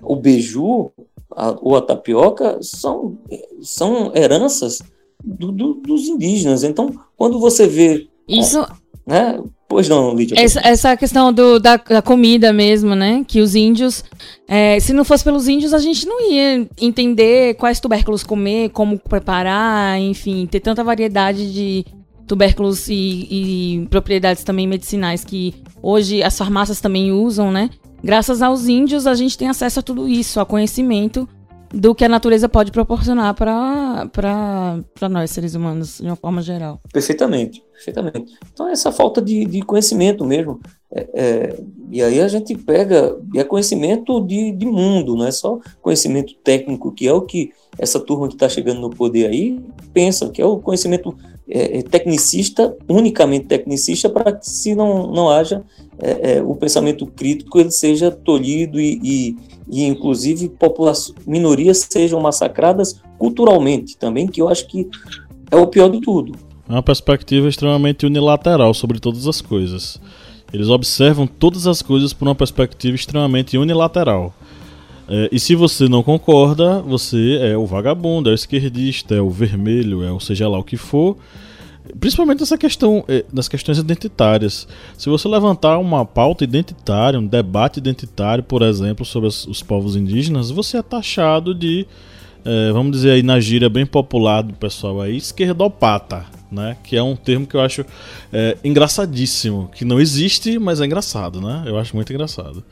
o 0.03 0.17
beiju 0.17 0.91
a, 1.35 1.57
ou 1.61 1.77
a 1.77 1.83
tapioca 1.83 2.59
são, 2.63 3.19
são 3.61 4.13
heranças 4.15 4.81
do, 5.23 5.53
do, 5.53 5.75
dos 5.75 6.09
indígenas. 6.09 6.63
Então, 6.65 6.91
quando 7.17 7.39
você 7.39 7.67
vê 7.67 8.09
isso 8.27 8.67
né, 9.07 9.41
Pois 9.69 9.87
não, 9.87 10.15
Lídia. 10.15 10.35
Essa, 10.39 10.61
essa 10.61 10.97
questão 10.97 11.31
do, 11.31 11.61
da, 11.61 11.77
da, 11.77 12.01
comida 12.01 12.55
mesmo, 12.55 12.95
né? 12.95 13.23
Que 13.29 13.43
os 13.43 13.55
índios. 13.55 14.03
É, 14.49 14.81
se 14.81 14.95
não 14.95 15.05
fosse 15.05 15.23
pelos 15.23 15.47
índios, 15.47 15.75
a 15.75 15.79
gente 15.79 16.07
não 16.07 16.31
ia 16.31 16.67
entender 16.81 17.55
quais 17.55 17.79
tubérculos 17.79 18.23
comer, 18.23 18.71
como 18.71 18.99
preparar, 18.99 20.01
enfim, 20.01 20.47
ter 20.47 20.61
tanta 20.61 20.83
variedade 20.83 21.53
de 21.53 21.85
tubérculos 22.27 22.89
e, 22.89 23.27
e 23.31 23.87
propriedades 23.91 24.43
também 24.43 24.67
medicinais 24.67 25.23
que 25.23 25.55
hoje 25.83 26.23
as 26.23 26.37
farmácias 26.37 26.81
também 26.81 27.13
usam, 27.13 27.53
né? 27.53 27.69
Graças 28.03 28.43
aos 28.43 28.69
índios, 28.69 29.07
a 29.07 29.15
gente 29.15 29.37
tem 29.37 29.49
acesso 29.49 29.81
a 29.81 29.83
tudo 29.83 30.09
isso, 30.09 30.41
a 30.41 30.47
conhecimento 30.47 31.29
do 31.71 31.95
que 31.95 32.05
a 32.05 32.09
natureza 32.09 32.49
pode 32.49 32.71
proporcionar 32.73 33.35
para 33.35 35.09
nós, 35.11 35.31
seres 35.31 35.55
humanos, 35.55 35.99
de 35.99 36.07
uma 36.07 36.17
forma 36.17 36.41
geral. 36.41 36.81
Perfeitamente, 36.93 37.63
perfeitamente. 37.73 38.33
Então, 38.53 38.69
essa 38.69 38.91
falta 38.91 39.21
de, 39.21 39.45
de 39.45 39.61
conhecimento 39.63 40.25
mesmo. 40.25 40.61
É, 40.91 41.09
é, 41.13 41.61
e 41.91 42.03
aí 42.03 42.21
a 42.21 42.29
gente 42.29 42.57
pega, 42.57 43.19
e 43.35 43.39
é 43.39 43.45
conhecimento 43.45 44.21
de, 44.25 44.53
de 44.53 44.65
mundo, 44.65 45.15
não 45.15 45.27
é 45.27 45.31
só 45.31 45.59
conhecimento 45.83 46.35
técnico, 46.43 46.93
que 46.93 47.07
é 47.07 47.13
o 47.13 47.23
que 47.23 47.53
essa 47.79 48.01
turma 48.01 48.29
que 48.29 48.35
está 48.35 48.49
chegando 48.49 48.81
no 48.81 48.89
poder 48.89 49.29
aí 49.29 49.61
pensa, 49.93 50.31
que 50.31 50.41
é 50.41 50.47
o 50.47 50.59
conhecimento 50.59 51.15
é, 51.49 51.79
é 51.79 51.83
tecnicista, 51.83 52.77
unicamente 52.89 53.47
tecnicista, 53.47 54.09
para 54.09 54.33
que 54.33 54.49
se 54.49 54.75
não, 54.75 55.07
não 55.11 55.31
haja 55.31 55.63
é, 55.99 56.37
é, 56.37 56.43
o 56.43 56.55
pensamento 56.55 57.07
crítico, 57.07 57.59
ele 57.59 57.71
seja 57.71 58.11
tolhido 58.11 58.81
e, 58.81 59.01
e 59.03 59.37
e 59.71 59.85
inclusive 59.85 60.51
minorias 61.27 61.87
sejam 61.91 62.21
massacradas 62.21 63.01
culturalmente 63.19 63.97
também, 63.97 64.27
que 64.27 64.41
eu 64.41 64.49
acho 64.49 64.67
que 64.67 64.89
é 65.51 65.57
o 65.57 65.67
pior 65.67 65.91
de 65.91 66.01
tudo. 66.01 66.33
É 66.69 66.73
uma 66.73 66.83
perspectiva 66.83 67.49
extremamente 67.49 68.07
unilateral 68.07 68.73
sobre 68.73 68.99
todas 68.99 69.27
as 69.27 69.41
coisas. 69.41 70.01
Eles 70.53 70.69
observam 70.69 71.27
todas 71.27 71.67
as 71.67 71.83
coisas 71.83 72.13
por 72.13 72.27
uma 72.27 72.35
perspectiva 72.35 72.95
extremamente 72.95 73.59
unilateral. 73.59 74.33
É, 75.09 75.29
e 75.33 75.41
se 75.41 75.55
você 75.55 75.89
não 75.89 76.03
concorda, 76.03 76.83
você 76.83 77.39
é 77.41 77.57
o 77.57 77.65
vagabundo, 77.65 78.29
é 78.29 78.33
o 78.33 78.35
esquerdista, 78.35 79.15
é 79.15 79.21
o 79.21 79.31
vermelho, 79.31 80.05
é 80.05 80.13
o 80.13 80.21
seja 80.21 80.49
lá 80.49 80.59
o 80.59 80.65
que 80.65 80.77
for. 80.77 81.17
Principalmente 81.99 82.41
nessa 82.41 82.59
questão, 82.59 83.03
eh, 83.09 83.25
nas 83.33 83.49
questões 83.49 83.79
identitárias. 83.79 84.69
Se 84.97 85.09
você 85.09 85.27
levantar 85.27 85.79
uma 85.79 86.05
pauta 86.05 86.45
identitária, 86.45 87.19
um 87.19 87.27
debate 87.27 87.79
identitário, 87.79 88.45
por 88.45 88.61
exemplo, 88.61 89.07
sobre 89.07 89.29
os 89.29 89.63
povos 89.63 89.97
indígenas, 89.97 90.51
você 90.51 90.77
é 90.77 90.83
taxado 90.83 91.55
de, 91.55 91.87
é, 92.45 92.73
vamos 92.73 92.93
dizer 92.93 93.13
aí 93.13 93.23
na 93.23 93.41
gíria 93.41 93.71
bem 93.71 93.87
popular 93.87 94.43
do 94.43 94.53
pessoal 94.53 95.01
aí, 95.01 95.17
esquerdopata, 95.17 96.27
né? 96.53 96.77
Que 96.85 96.97
é 96.97 97.03
um 97.03 97.17
termo 97.17 97.47
que 97.47 97.55
eu 97.55 97.61
acho 97.63 97.87
é, 98.31 98.59
engraçadíssimo, 98.63 99.71
que 99.75 99.85
não 99.85 99.99
existe, 99.99 100.59
mas 100.59 100.83
é 100.83 100.85
engraçado, 100.85 101.41
né? 101.41 101.65
Eu 101.67 101.79
acho 101.79 101.97
muito 101.97 102.13
engraçado. 102.13 102.63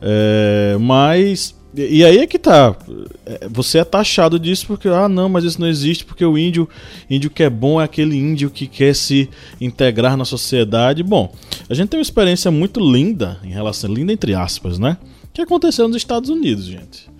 É, 0.00 0.76
mas 0.78 1.54
e 1.74 2.04
aí 2.04 2.18
é 2.18 2.26
que 2.26 2.38
tá. 2.38 2.76
É, 3.24 3.48
você 3.48 3.78
é 3.78 3.84
taxado 3.84 4.38
disso 4.38 4.66
porque, 4.66 4.88
ah, 4.88 5.08
não, 5.08 5.28
mas 5.28 5.44
isso 5.44 5.60
não 5.60 5.66
existe 5.66 6.04
porque 6.04 6.24
o 6.24 6.36
índio, 6.36 6.68
índio 7.08 7.30
que 7.30 7.42
é 7.42 7.48
bom 7.48 7.80
é 7.80 7.84
aquele 7.84 8.16
índio 8.16 8.50
que 8.50 8.66
quer 8.66 8.94
se 8.94 9.28
integrar 9.60 10.16
na 10.16 10.24
sociedade. 10.24 11.02
Bom, 11.02 11.32
a 11.68 11.74
gente 11.74 11.88
tem 11.88 11.98
uma 11.98 12.02
experiência 12.02 12.50
muito 12.50 12.78
linda, 12.78 13.38
em 13.42 13.50
relação, 13.50 13.92
linda 13.92 14.12
entre 14.12 14.34
aspas, 14.34 14.78
né? 14.78 14.98
Que 15.32 15.40
aconteceu 15.40 15.88
nos 15.88 15.96
Estados 15.96 16.28
Unidos, 16.28 16.66
gente. 16.66 17.10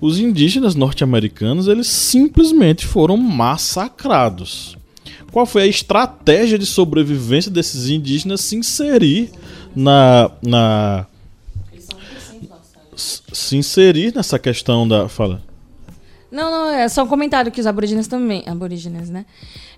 Os 0.00 0.18
indígenas 0.18 0.74
norte-americanos, 0.74 1.68
eles 1.68 1.86
simplesmente 1.86 2.84
foram 2.84 3.16
massacrados. 3.16 4.76
Qual 5.30 5.46
foi 5.46 5.62
a 5.62 5.66
estratégia 5.66 6.58
de 6.58 6.66
sobrevivência 6.66 7.50
desses 7.50 7.88
indígenas 7.88 8.40
se 8.40 8.56
inserir 8.56 9.30
na, 9.74 10.30
na 10.42 11.06
se 12.96 13.56
inserir 13.56 14.14
nessa 14.14 14.38
questão 14.38 14.86
da. 14.86 15.08
Fala. 15.08 15.42
Não, 16.30 16.50
não, 16.50 16.70
é 16.70 16.88
só 16.88 17.02
um 17.02 17.06
comentário 17.06 17.52
que 17.52 17.60
os 17.60 17.66
aborígenes 17.66 18.08
também. 18.08 18.42
Aborígenes, 18.46 19.10
né? 19.10 19.26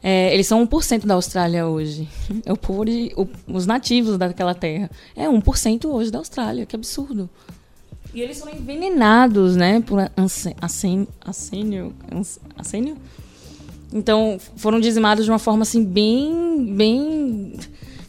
É, 0.02 0.32
eles 0.32 0.46
são 0.46 0.64
1% 0.64 1.04
da 1.04 1.14
Austrália 1.14 1.66
hoje. 1.66 2.08
É 2.46 2.52
o 2.52 2.56
povo, 2.56 2.84
o, 3.16 3.28
os 3.48 3.66
nativos 3.66 4.16
daquela 4.16 4.54
terra. 4.54 4.88
É 5.16 5.26
1% 5.26 5.86
hoje 5.86 6.10
da 6.10 6.18
Austrália, 6.18 6.64
que 6.64 6.76
absurdo. 6.76 7.28
E 8.14 8.20
eles 8.20 8.38
foram 8.38 8.54
envenenados, 8.54 9.56
né? 9.56 9.80
Por 9.80 9.98
acênio. 10.60 11.08
Acênio? 12.56 12.96
Então, 13.92 14.38
foram 14.56 14.78
dizimados 14.78 15.24
de 15.24 15.30
uma 15.30 15.40
forma, 15.40 15.62
assim, 15.62 15.84
bem. 15.84 16.72
bem 16.72 17.54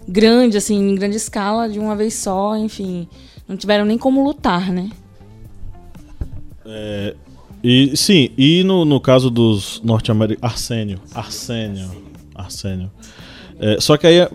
grande, 0.08 0.58
assim, 0.58 0.76
em 0.76 0.96
grande 0.96 1.18
escala, 1.18 1.68
de 1.68 1.80
uma 1.80 1.96
vez 1.96 2.14
só, 2.14 2.56
enfim. 2.56 3.08
Não 3.48 3.56
tiveram 3.56 3.86
nem 3.86 3.98
como 3.98 4.24
lutar, 4.24 4.72
né? 4.72 4.90
É, 6.66 7.16
e 7.64 7.96
sim, 7.96 8.30
e 8.38 8.64
no, 8.64 8.86
no 8.86 9.00
caso 9.00 9.30
dos 9.30 9.82
norte-americanos, 9.84 10.52
Arsênio, 10.52 11.00
Arsênio, 11.14 11.92
Arsênio. 12.34 12.92
É, 13.58 13.80
só 13.80 13.96
que 13.96 14.06
aí 14.06 14.20
é, 14.20 14.30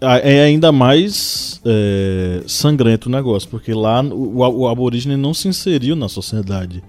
é, 0.00 0.36
é 0.36 0.42
ainda 0.44 0.70
mais 0.70 1.60
é, 1.64 2.42
sangrento 2.46 3.08
o 3.08 3.12
negócio, 3.12 3.48
porque 3.48 3.74
lá 3.74 4.02
o, 4.02 4.38
o 4.38 4.68
aborígene 4.68 5.16
não 5.16 5.34
se 5.34 5.48
inseriu 5.48 5.96
na 5.96 6.08
sociedade 6.08 6.82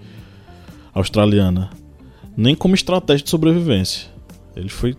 australiana, 0.94 1.72
nem 2.38 2.54
como 2.54 2.76
estratégia 2.76 3.24
de 3.24 3.30
sobrevivência. 3.30 4.14
Ele 4.56 4.70
foi 4.70 4.96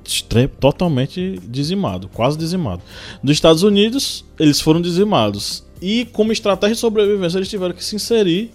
totalmente 0.59 1.41
dizimado, 1.49 2.09
quase 2.09 2.37
dizimado. 2.37 2.83
Nos 3.23 3.33
Estados 3.33 3.63
Unidos, 3.63 4.25
eles 4.39 4.61
foram 4.61 4.83
dizimados. 4.83 5.64
E 5.87 6.07
como 6.07 6.33
estratégia 6.33 6.77
de 6.77 6.81
sobrevivência, 6.81 7.37
eles 7.37 7.51
tiveram 7.51 7.75
que 7.75 7.85
se 7.85 7.95
inserir 7.95 8.51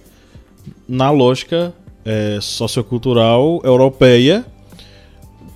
na 0.88 1.12
lógica 1.12 1.72
é, 2.04 2.39
sociocultural 2.42 3.62
europeia, 3.63 4.44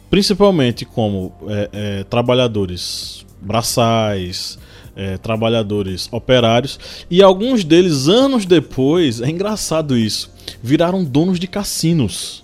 principalmente 0.08 0.86
como 0.86 1.34
é, 1.48 1.70
é, 1.74 2.04
trabalhadores 2.04 3.26
braçais, 3.42 4.60
é, 4.96 5.18
trabalhadores 5.18 6.08
operários, 6.12 6.80
e 7.10 7.24
alguns 7.24 7.64
deles, 7.64 8.08
anos 8.08 8.46
depois, 8.46 9.20
é 9.20 9.28
engraçado 9.28 9.98
isso, 9.98 10.32
viraram 10.62 11.04
donos 11.04 11.40
de 11.40 11.48
cassinos. 11.48 12.44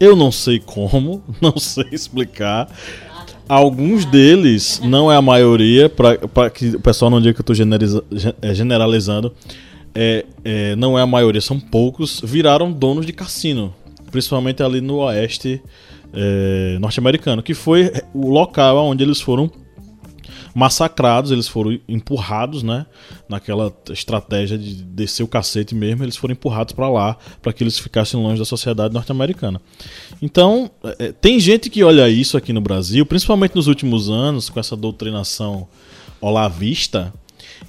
Eu 0.00 0.16
não 0.16 0.32
sei 0.32 0.58
como, 0.58 1.22
não 1.42 1.58
sei 1.58 1.88
explicar. 1.92 2.74
Alguns 3.54 4.06
deles, 4.06 4.80
não 4.82 5.12
é 5.12 5.16
a 5.16 5.20
maioria, 5.20 5.86
para 5.86 6.48
que 6.48 6.68
o 6.68 6.80
pessoal 6.80 7.10
não 7.10 7.20
diga 7.20 7.34
que 7.34 7.50
eu 7.50 7.52
estou 7.52 8.32
é, 8.40 8.54
generalizando, 8.54 9.30
é, 9.94 10.24
é, 10.42 10.74
não 10.74 10.98
é 10.98 11.02
a 11.02 11.06
maioria, 11.06 11.38
são 11.38 11.60
poucos, 11.60 12.18
viraram 12.24 12.72
donos 12.72 13.04
de 13.04 13.12
cassino. 13.12 13.74
Principalmente 14.10 14.62
ali 14.62 14.80
no 14.80 15.00
oeste 15.00 15.60
é, 16.14 16.78
norte-americano, 16.80 17.42
que 17.42 17.52
foi 17.52 17.92
o 18.14 18.30
local 18.30 18.86
onde 18.86 19.04
eles 19.04 19.20
foram 19.20 19.50
massacrados, 20.54 21.30
eles 21.30 21.48
foram 21.48 21.78
empurrados, 21.88 22.62
né? 22.62 22.86
Naquela 23.28 23.72
estratégia 23.90 24.58
de 24.58 24.74
descer 24.74 25.22
o 25.22 25.28
cacete 25.28 25.74
mesmo, 25.74 26.04
eles 26.04 26.16
foram 26.16 26.32
empurrados 26.32 26.72
para 26.72 26.88
lá, 26.88 27.16
para 27.40 27.52
que 27.52 27.62
eles 27.62 27.78
ficassem 27.78 28.20
longe 28.20 28.38
da 28.38 28.44
sociedade 28.44 28.92
norte-americana. 28.92 29.60
Então, 30.20 30.70
é, 30.98 31.12
tem 31.12 31.40
gente 31.40 31.70
que 31.70 31.82
olha 31.82 32.08
isso 32.08 32.36
aqui 32.36 32.52
no 32.52 32.60
Brasil, 32.60 33.04
principalmente 33.06 33.54
nos 33.54 33.66
últimos 33.66 34.10
anos, 34.10 34.48
com 34.48 34.60
essa 34.60 34.76
doutrinação 34.76 35.66
olavista, 36.20 37.12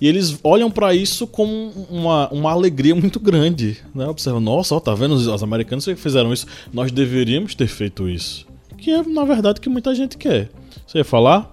e 0.02 0.08
eles 0.08 0.40
olham 0.44 0.70
para 0.70 0.94
isso 0.94 1.26
com 1.26 1.72
uma, 1.90 2.28
uma 2.30 2.52
alegria 2.52 2.96
muito 2.96 3.20
grande. 3.20 3.78
Né? 3.94 4.08
Observam, 4.08 4.42
nossa, 4.42 4.76
ó, 4.76 4.80
tá 4.80 4.94
vendo 4.94 5.14
os, 5.14 5.28
os 5.28 5.44
americanos 5.44 5.86
fizeram 5.98 6.34
isso? 6.34 6.46
Nós 6.74 6.92
deveríamos 6.92 7.56
ter 7.56 7.68
feito 7.68 8.10
isso. 8.10 8.46
Que 8.78 8.92
é, 8.92 9.04
na 9.04 9.24
verdade, 9.24 9.60
o 9.60 9.62
que 9.62 9.70
muita 9.70 9.96
gente 9.96 10.18
quer. 10.18 10.50
Você 10.86 10.98
ia 10.98 11.06
falar? 11.06 11.53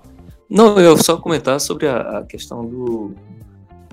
Não, 0.51 0.79
eu 0.81 0.97
só 0.97 1.17
comentar 1.17 1.61
sobre 1.61 1.87
a, 1.87 2.19
a 2.19 2.25
questão 2.25 2.67
do 2.67 3.15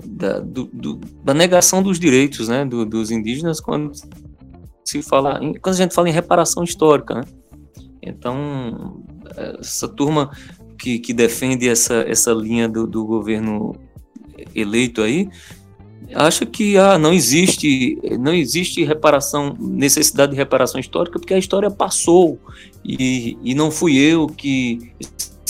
da, 0.04 0.40
do, 0.40 0.64
do, 0.72 1.00
da, 1.22 1.34
negação 1.34 1.82
dos 1.82 1.98
direitos 1.98 2.48
né, 2.48 2.64
do, 2.64 2.84
dos 2.84 3.10
indígenas 3.10 3.60
quando 3.60 3.92
se 4.84 5.02
fala 5.02 5.38
em, 5.42 5.54
quando 5.54 5.74
a 5.74 5.78
gente 5.78 5.94
fala 5.94 6.08
em 6.08 6.12
reparação 6.12 6.64
histórica. 6.64 7.14
Né? 7.14 7.24
Então, 8.02 9.04
essa 9.60 9.86
turma 9.86 10.30
que, 10.78 10.98
que 10.98 11.12
defende 11.12 11.68
essa, 11.68 11.96
essa 12.08 12.32
linha 12.32 12.68
do, 12.68 12.86
do 12.86 13.04
governo 13.04 13.76
eleito 14.54 15.02
aí, 15.02 15.28
acha 16.14 16.46
que 16.46 16.76
ah, 16.78 16.96
não 16.96 17.12
existe 17.12 17.98
não 18.18 18.32
existe 18.32 18.82
reparação 18.84 19.54
necessidade 19.58 20.32
de 20.32 20.38
reparação 20.38 20.80
histórica 20.80 21.18
porque 21.18 21.34
a 21.34 21.38
história 21.38 21.70
passou 21.70 22.38
e, 22.84 23.36
e 23.42 23.54
não 23.54 23.70
fui 23.70 23.98
eu 23.98 24.26
que 24.26 24.92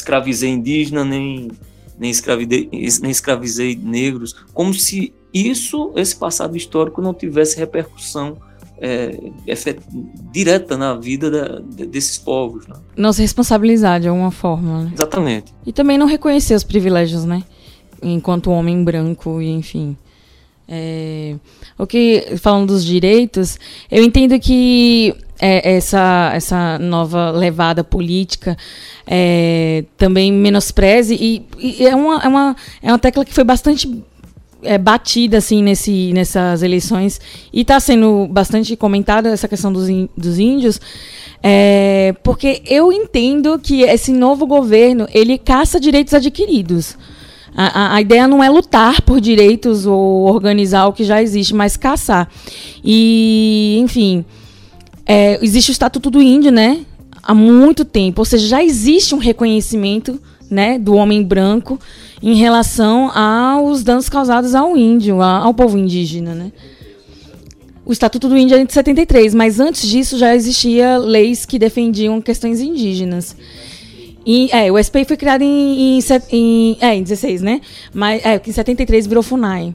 escravizei 0.08 0.50
indígena 0.50 1.04
nem 1.04 1.50
nem 1.98 2.10
escravizei, 2.10 2.68
nem 3.02 3.10
escravizei 3.10 3.76
negros 3.76 4.34
como 4.54 4.72
se 4.72 5.12
isso 5.34 5.92
esse 5.96 6.16
passado 6.16 6.56
histórico 6.56 7.02
não 7.02 7.12
tivesse 7.12 7.58
repercussão 7.58 8.38
é, 8.80 9.18
direta 10.32 10.76
na 10.78 10.94
vida 10.94 11.30
da, 11.30 11.58
desses 11.84 12.16
povos. 12.16 12.66
Né? 12.68 12.76
Não 12.96 13.12
se 13.12 13.20
responsabilizar 13.20 14.00
de 14.00 14.06
alguma 14.06 14.30
forma. 14.30 14.84
Né? 14.84 14.92
Exatamente. 14.94 15.52
E 15.66 15.72
também 15.72 15.98
não 15.98 16.06
reconhecer 16.06 16.54
os 16.54 16.62
privilégios, 16.62 17.24
né? 17.24 17.42
enquanto 18.00 18.52
homem 18.52 18.84
branco, 18.84 19.42
e 19.42 19.50
enfim. 19.50 19.96
É, 20.68 21.34
o 21.76 21.86
que 21.86 22.36
falando 22.36 22.68
dos 22.68 22.84
direitos, 22.84 23.58
eu 23.90 24.04
entendo 24.04 24.38
que 24.38 25.12
é, 25.40 25.76
essa, 25.76 26.32
essa 26.34 26.78
nova 26.78 27.30
levada 27.30 27.84
política 27.84 28.56
é, 29.06 29.84
também 29.96 30.32
menospreze 30.32 31.14
e, 31.14 31.46
e, 31.58 31.86
é, 31.86 31.94
uma, 31.94 32.22
é, 32.22 32.28
uma, 32.28 32.56
é 32.82 32.92
uma 32.92 32.98
tecla 32.98 33.24
que 33.24 33.32
foi 33.32 33.44
bastante 33.44 34.02
é, 34.62 34.76
batida 34.76 35.38
assim 35.38 35.62
nesse, 35.62 36.12
nessas 36.12 36.62
eleições 36.62 37.20
e 37.52 37.60
está 37.60 37.78
sendo 37.78 38.26
bastante 38.28 38.74
comentada 38.76 39.28
essa 39.28 39.46
questão 39.46 39.72
dos, 39.72 39.88
dos 40.16 40.38
índios 40.38 40.80
é, 41.42 42.14
porque 42.24 42.60
eu 42.66 42.92
entendo 42.92 43.58
que 43.60 43.82
esse 43.82 44.12
novo 44.12 44.46
governo 44.46 45.06
ele 45.12 45.38
caça 45.38 45.78
direitos 45.78 46.12
adquiridos 46.14 46.96
a, 47.56 47.94
a, 47.96 48.00
ideia 48.00 48.28
não 48.28 48.42
é 48.42 48.48
lutar 48.48 49.02
por 49.02 49.20
direitos 49.20 49.84
ou 49.84 50.28
organizar 50.28 50.86
o 50.86 50.92
que 50.92 51.02
já 51.02 51.20
existe, 51.20 51.52
mas 51.52 51.76
caçar. 51.76 52.28
E, 52.84 53.80
enfim, 53.80 54.24
é, 55.08 55.42
existe 55.42 55.70
o 55.70 55.72
Estatuto 55.72 56.10
do 56.10 56.20
Índio, 56.20 56.52
né? 56.52 56.84
Há 57.22 57.34
muito 57.34 57.82
tempo. 57.82 58.20
Ou 58.20 58.24
seja, 58.26 58.46
já 58.46 58.62
existe 58.62 59.14
um 59.14 59.18
reconhecimento 59.18 60.20
né, 60.50 60.78
do 60.78 60.94
homem 60.94 61.22
branco 61.22 61.80
em 62.22 62.34
relação 62.34 63.10
aos 63.16 63.82
danos 63.82 64.08
causados 64.08 64.54
ao 64.54 64.76
índio, 64.76 65.22
ao 65.22 65.54
povo 65.54 65.78
indígena, 65.78 66.34
né? 66.34 66.52
O 67.86 67.92
Estatuto 67.92 68.28
do 68.28 68.36
Índio 68.36 68.58
é 68.58 68.64
de 68.64 68.72
73, 68.72 69.34
mas 69.34 69.58
antes 69.58 69.88
disso 69.88 70.18
já 70.18 70.34
existia 70.34 70.98
leis 70.98 71.46
que 71.46 71.58
defendiam 71.58 72.20
questões 72.20 72.60
indígenas. 72.60 73.34
E, 74.26 74.50
é, 74.52 74.70
o 74.70 74.82
SPI 74.82 75.06
foi 75.06 75.16
criado 75.16 75.40
em, 75.40 75.98
em, 75.98 76.00
em, 76.30 76.76
é, 76.82 76.94
em 76.96 77.02
16, 77.02 77.40
né? 77.40 77.62
Mas, 77.94 78.22
é, 78.26 78.38
em 78.46 78.52
73 78.52 79.06
virou 79.06 79.22
FUNAI. 79.22 79.72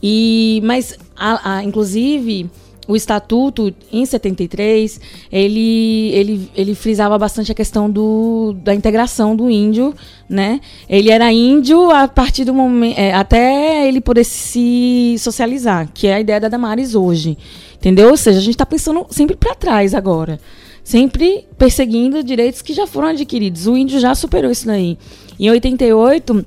E, 0.00 0.60
mas, 0.62 0.96
a, 1.16 1.56
a, 1.56 1.64
inclusive, 1.64 2.48
o 2.88 2.96
estatuto 2.96 3.72
em 3.92 4.06
73 4.06 4.98
ele, 5.30 6.10
ele, 6.14 6.50
ele 6.56 6.74
frisava 6.74 7.18
bastante 7.18 7.52
a 7.52 7.54
questão 7.54 7.90
do, 7.90 8.56
da 8.64 8.74
integração 8.74 9.36
do 9.36 9.50
índio, 9.50 9.94
né? 10.26 10.58
Ele 10.88 11.10
era 11.10 11.30
índio 11.30 11.90
a 11.90 12.08
partir 12.08 12.46
do 12.46 12.54
momento 12.54 12.98
é, 12.98 13.12
até 13.12 13.86
ele 13.86 14.00
poder 14.00 14.24
se 14.24 15.16
socializar, 15.18 15.90
que 15.92 16.06
é 16.06 16.14
a 16.14 16.20
ideia 16.20 16.40
da 16.40 16.48
Damares 16.48 16.94
hoje, 16.94 17.36
entendeu? 17.76 18.08
Ou 18.08 18.16
seja, 18.16 18.38
a 18.38 18.42
gente 18.42 18.54
está 18.54 18.64
pensando 18.64 19.06
sempre 19.10 19.36
para 19.36 19.54
trás 19.54 19.94
agora 19.94 20.40
sempre 20.82 21.46
perseguindo 21.58 22.24
direitos 22.24 22.62
que 22.62 22.72
já 22.72 22.86
foram 22.86 23.08
adquiridos. 23.08 23.66
O 23.66 23.76
índio 23.76 24.00
já 24.00 24.14
superou 24.14 24.50
isso 24.50 24.66
daí. 24.66 24.96
Em 25.38 25.50
88, 25.50 26.46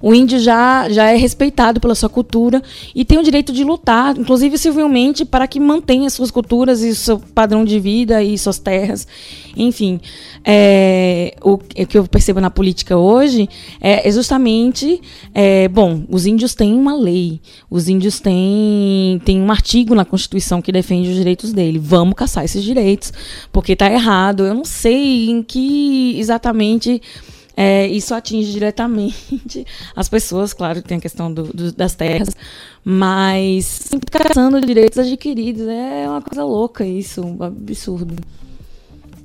o 0.00 0.14
índio 0.14 0.38
já, 0.38 0.88
já 0.88 1.10
é 1.10 1.16
respeitado 1.16 1.80
pela 1.80 1.94
sua 1.94 2.08
cultura 2.08 2.62
e 2.94 3.04
tem 3.04 3.18
o 3.18 3.22
direito 3.22 3.52
de 3.52 3.64
lutar, 3.64 4.16
inclusive 4.16 4.58
civilmente, 4.58 5.24
para 5.24 5.46
que 5.46 5.60
mantenha 5.60 6.08
suas 6.10 6.30
culturas 6.30 6.82
e 6.82 6.94
seu 6.94 7.18
padrão 7.18 7.64
de 7.64 7.78
vida 7.78 8.22
e 8.22 8.36
suas 8.36 8.58
terras. 8.58 9.06
Enfim, 9.56 10.00
é, 10.44 11.34
o, 11.42 11.52
o, 11.52 11.58
que 11.58 11.98
eu 11.98 12.06
percebo 12.06 12.40
na 12.40 12.50
política 12.50 12.96
hoje 12.96 13.48
é, 13.80 14.10
justamente, 14.10 15.00
é, 15.34 15.68
bom, 15.68 16.04
os 16.08 16.26
índios 16.26 16.54
têm 16.54 16.74
uma 16.74 16.96
lei, 16.96 17.40
os 17.70 17.88
índios 17.88 18.18
têm, 18.20 19.20
têm 19.24 19.40
um 19.40 19.50
artigo 19.50 19.94
na 19.94 20.04
Constituição 20.04 20.62
que 20.62 20.72
defende 20.72 21.10
os 21.10 21.16
direitos 21.16 21.52
dele. 21.52 21.78
Vamos 21.78 22.14
caçar 22.14 22.44
esses 22.44 22.62
direitos, 22.62 23.12
porque 23.52 23.72
está 23.72 23.90
errado. 23.90 24.44
Eu 24.44 24.54
não 24.54 24.64
sei 24.64 25.30
em 25.30 25.42
que 25.42 26.18
exatamente 26.18 27.00
é, 27.56 27.86
isso 27.86 28.14
atinge 28.14 28.52
diretamente 28.52 29.66
as 29.94 30.08
pessoas, 30.08 30.52
claro, 30.52 30.82
tem 30.82 30.98
a 30.98 31.00
questão 31.00 31.32
do, 31.32 31.44
do, 31.44 31.72
das 31.72 31.94
terras, 31.94 32.30
mas 32.84 33.66
sempre 33.66 34.10
caçando 34.10 34.60
direitos 34.60 34.98
adquiridos. 34.98 35.66
É 35.66 36.08
uma 36.08 36.22
coisa 36.22 36.44
louca 36.44 36.84
isso, 36.84 37.22
um 37.22 37.42
absurdo. 37.42 38.14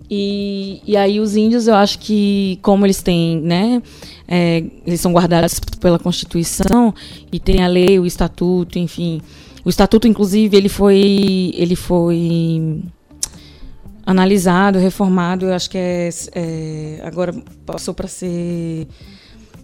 E, 0.09 0.81
e 0.85 0.95
aí 0.95 1.19
os 1.19 1.35
índios, 1.35 1.67
eu 1.67 1.75
acho 1.75 1.99
que 1.99 2.59
como 2.61 2.85
eles 2.85 3.01
têm, 3.01 3.41
né, 3.41 3.81
é, 4.27 4.63
eles 4.85 5.01
são 5.01 5.11
guardados 5.11 5.59
pela 5.81 5.99
Constituição 5.99 6.93
e 7.31 7.39
tem 7.39 7.61
a 7.63 7.67
lei, 7.67 7.99
o 7.99 8.05
estatuto, 8.05 8.79
enfim. 8.79 9.21
O 9.65 9.69
estatuto, 9.69 10.07
inclusive, 10.07 10.55
ele 10.55 10.69
foi, 10.69 11.51
ele 11.55 11.75
foi 11.75 12.81
analisado, 14.07 14.79
reformado, 14.79 15.47
eu 15.47 15.53
acho 15.53 15.69
que 15.69 15.77
é, 15.77 16.09
é 16.33 17.01
agora 17.03 17.35
passou 17.65 17.93
para 17.93 18.07
ser 18.07 18.87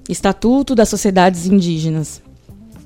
Estatuto 0.10 0.76
das 0.76 0.90
Sociedades 0.90 1.48
Indígenas. 1.48 2.22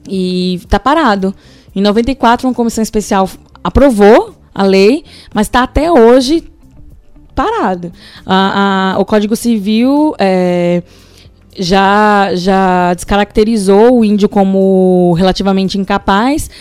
E 0.08 0.56
está 0.56 0.80
parado. 0.80 1.34
Em 1.76 1.82
94, 1.82 2.48
uma 2.48 2.54
comissão 2.54 2.84
especial 2.84 3.28
aprovou 3.64 4.36
a 4.54 4.62
lei, 4.62 5.04
mas 5.34 5.48
está 5.48 5.64
até 5.64 5.92
hoje 5.92 6.44
parado. 7.34 7.92
A, 8.24 8.94
a, 8.94 9.00
o 9.00 9.06
Código 9.06 9.36
Civil 9.36 10.14
é, 10.20 10.84
já, 11.58 12.36
já 12.36 12.94
descaracterizou 12.94 14.00
o 14.00 14.06
índio 14.06 14.30
como 14.30 15.14
relativamente 15.18 15.78
incapaz 15.80 16.52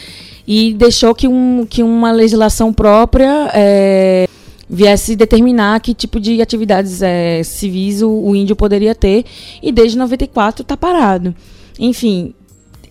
e 0.47 0.73
deixou 0.73 1.15
que, 1.15 1.29
um, 1.29 1.67
que 1.69 1.83
uma 1.83 2.13
legislação 2.13 2.73
própria 2.73 3.51
é, 3.53 4.27
viesse 4.69 5.15
determinar 5.15 5.81
que 5.81 5.95
tipo 5.95 6.19
de 6.19 6.43
atividades 6.43 7.03
é, 7.03 7.43
civis 7.43 8.03
o, 8.03 8.11
o, 8.11 8.35
índio 8.35 8.57
poderia 8.57 8.95
ter, 8.95 9.25
e 9.63 9.71
desde 9.71 9.97
94 9.97 10.63
está 10.63 10.77
parado. 10.77 11.35
Enfim, 11.79 12.35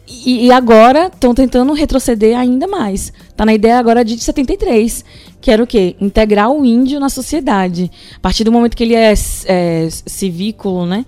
e, 0.07 0.45
e 0.45 0.51
agora 0.51 1.07
estão 1.07 1.33
tentando 1.33 1.73
retroceder 1.73 2.37
ainda 2.37 2.67
mais. 2.67 3.11
Está 3.29 3.45
na 3.45 3.53
ideia 3.53 3.77
agora 3.77 4.05
de 4.05 4.17
73, 4.17 5.03
que 5.41 5.51
era 5.51 5.63
o 5.63 5.67
quê? 5.67 5.95
Integrar 5.99 6.49
o 6.49 6.63
índio 6.63 6.99
na 6.99 7.09
sociedade. 7.09 7.91
A 8.15 8.19
partir 8.19 8.43
do 8.43 8.51
momento 8.51 8.75
que 8.75 8.83
ele 8.83 8.95
é, 8.95 9.13
é 9.45 9.87
civículo, 9.89 10.85
né? 10.85 11.05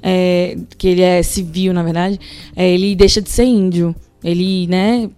É, 0.00 0.56
que 0.78 0.86
ele 0.86 1.02
é 1.02 1.22
civil, 1.24 1.72
na 1.72 1.82
verdade, 1.82 2.20
é, 2.54 2.70
ele 2.70 2.94
deixa 2.94 3.20
de 3.20 3.28
ser 3.28 3.44
índio. 3.44 3.94
Ele, 4.22 4.66
né, 4.68 5.10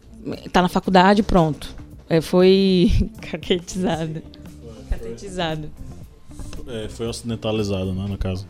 tá 0.53 0.63
na 0.63 0.69
faculdade, 0.69 1.23
pronto. 1.23 1.75
É, 2.09 2.21
foi 2.21 2.91
caquetizado. 3.31 4.23
Catetizado. 4.99 5.71
É, 6.67 6.89
foi 6.89 7.07
ocidentalizado, 7.07 7.93
né, 7.93 8.07
no 8.09 8.19
caso. 8.19 8.47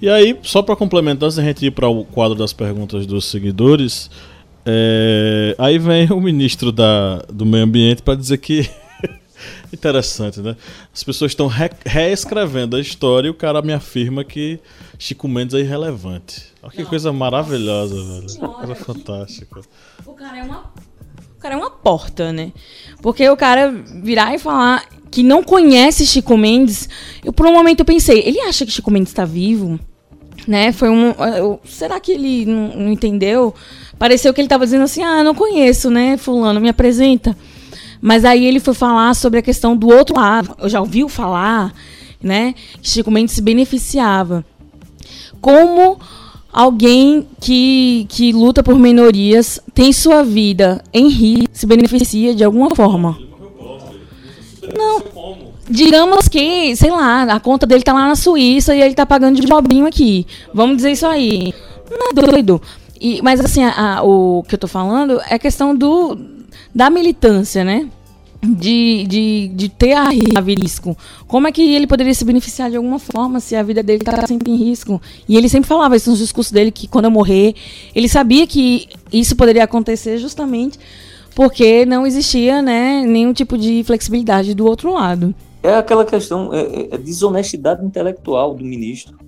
E 0.00 0.08
aí, 0.08 0.38
só 0.42 0.62
para 0.62 0.76
complementar, 0.76 1.26
antes 1.26 1.36
da 1.36 1.42
gente 1.42 1.66
ir 1.66 1.70
para 1.70 1.88
o 1.88 2.04
quadro 2.04 2.36
das 2.36 2.52
perguntas 2.52 3.06
dos 3.06 3.24
seguidores, 3.26 4.10
é, 4.64 5.54
aí 5.58 5.78
vem 5.78 6.10
o 6.12 6.20
ministro 6.20 6.70
da, 6.70 7.18
do 7.32 7.44
Meio 7.46 7.64
Ambiente 7.64 8.02
para 8.02 8.14
dizer 8.14 8.38
que. 8.38 8.68
Interessante, 9.72 10.40
né? 10.40 10.56
As 10.92 11.02
pessoas 11.02 11.30
estão 11.30 11.46
re 11.46 11.70
reescrevendo 11.86 12.76
a 12.76 12.80
história 12.80 13.28
e 13.28 13.30
o 13.30 13.34
cara 13.34 13.62
me 13.62 13.72
afirma 13.72 14.22
que 14.22 14.60
Chico 14.98 15.26
Mendes 15.26 15.54
é 15.54 15.60
irrelevante. 15.60 16.46
Olha 16.62 16.72
que 16.72 16.82
Não, 16.82 16.90
coisa 16.90 17.12
maravilhosa, 17.12 17.94
velho. 17.94 18.52
Coisa 18.54 18.74
fantástica. 18.74 19.60
O 20.04 20.12
cara 20.12 20.38
é 20.38 20.42
uma. 20.42 20.72
O 21.36 21.40
cara 21.40 21.54
é 21.54 21.56
uma 21.56 21.70
porta, 21.70 22.32
né? 22.32 22.52
Porque 23.00 23.26
o 23.30 23.36
cara 23.36 23.70
virar 23.70 24.34
e 24.34 24.38
falar 24.38 24.86
que 25.10 25.22
não 25.22 25.42
conhece 25.42 26.06
Chico 26.06 26.36
Mendes, 26.36 26.88
eu 27.24 27.32
por 27.32 27.46
um 27.46 27.52
momento 27.52 27.80
eu 27.80 27.84
pensei, 27.84 28.22
ele 28.24 28.40
acha 28.40 28.64
que 28.64 28.72
Chico 28.72 28.90
Mendes 28.90 29.10
está 29.10 29.24
vivo? 29.24 29.78
Né? 30.46 30.72
Foi 30.72 30.88
um, 30.88 31.10
eu, 31.36 31.60
será 31.64 32.00
que 32.00 32.12
ele 32.12 32.46
não, 32.46 32.68
não 32.76 32.92
entendeu? 32.92 33.54
Pareceu 33.98 34.32
que 34.32 34.40
ele 34.40 34.46
estava 34.46 34.64
dizendo 34.64 34.84
assim: 34.84 35.02
"Ah, 35.02 35.22
não 35.22 35.34
conheço, 35.34 35.90
né, 35.90 36.16
fulano, 36.16 36.60
me 36.60 36.68
apresenta". 36.68 37.36
Mas 38.00 38.24
aí 38.24 38.46
ele 38.46 38.58
foi 38.58 38.72
falar 38.72 39.14
sobre 39.14 39.38
a 39.38 39.42
questão 39.42 39.76
do 39.76 39.88
outro 39.88 40.16
lado. 40.16 40.56
Eu 40.58 40.68
já 40.70 40.80
ouviu 40.80 41.08
falar, 41.08 41.74
né, 42.22 42.54
que 42.80 42.88
Chico 42.88 43.10
Mendes 43.10 43.34
se 43.34 43.42
beneficiava. 43.42 44.44
Como 45.40 45.98
alguém 46.52 47.26
que, 47.40 48.06
que 48.08 48.32
luta 48.32 48.62
por 48.62 48.78
minorias 48.78 49.60
tem 49.74 49.92
sua 49.92 50.22
vida 50.22 50.82
em 50.92 51.08
risco, 51.08 51.48
se 51.52 51.66
beneficia 51.66 52.34
de 52.34 52.42
alguma 52.42 52.74
forma. 52.74 53.29
Não. 54.76 55.02
Digamos 55.68 56.28
que, 56.28 56.74
sei 56.76 56.90
lá, 56.90 57.22
a 57.22 57.40
conta 57.40 57.66
dele 57.66 57.82
tá 57.82 57.92
lá 57.92 58.08
na 58.08 58.16
Suíça 58.16 58.74
e 58.74 58.82
ele 58.82 58.94
tá 58.94 59.06
pagando 59.06 59.40
de 59.40 59.46
bobinho 59.46 59.86
aqui. 59.86 60.26
Vamos 60.52 60.76
dizer 60.76 60.92
isso 60.92 61.06
aí. 61.06 61.54
Não 61.90 62.10
é 62.10 62.12
doido. 62.12 62.60
E, 63.00 63.22
mas 63.22 63.40
assim, 63.40 63.64
a, 63.64 63.98
a, 63.98 64.02
o 64.02 64.42
que 64.46 64.54
eu 64.54 64.58
tô 64.58 64.68
falando 64.68 65.20
é 65.28 65.38
questão 65.38 65.74
do, 65.74 66.18
da 66.74 66.90
militância, 66.90 67.64
né? 67.64 67.88
De, 68.42 69.06
de, 69.06 69.48
de 69.54 69.68
ter 69.68 69.92
a, 69.92 70.04
a 70.08 70.40
risco. 70.40 70.96
Como 71.26 71.46
é 71.46 71.52
que 71.52 71.62
ele 71.74 71.86
poderia 71.86 72.14
se 72.14 72.24
beneficiar 72.24 72.70
de 72.70 72.76
alguma 72.76 72.98
forma 72.98 73.38
se 73.38 73.54
a 73.54 73.62
vida 73.62 73.82
dele 73.82 74.00
está 74.00 74.26
sempre 74.26 74.50
em 74.50 74.56
risco? 74.56 75.00
E 75.28 75.36
ele 75.36 75.48
sempre 75.48 75.68
falava 75.68 75.94
isso 75.94 76.10
nos 76.10 76.18
discursos 76.18 76.50
dele, 76.50 76.70
que 76.70 76.88
quando 76.88 77.04
eu 77.04 77.10
morrer, 77.10 77.54
ele 77.94 78.08
sabia 78.08 78.46
que 78.46 78.88
isso 79.12 79.36
poderia 79.36 79.64
acontecer 79.64 80.16
justamente 80.16 80.78
porque 81.34 81.84
não 81.86 82.06
existia 82.06 82.60
né, 82.60 83.02
nenhum 83.02 83.32
tipo 83.32 83.56
de 83.56 83.82
flexibilidade 83.84 84.54
do 84.54 84.66
outro 84.66 84.92
lado. 84.92 85.34
É 85.62 85.74
aquela 85.74 86.04
questão, 86.04 86.52
é, 86.54 86.60
é, 86.60 86.94
é 86.94 86.98
desonestidade 86.98 87.84
intelectual 87.84 88.54
do 88.54 88.64
ministro. 88.64 89.18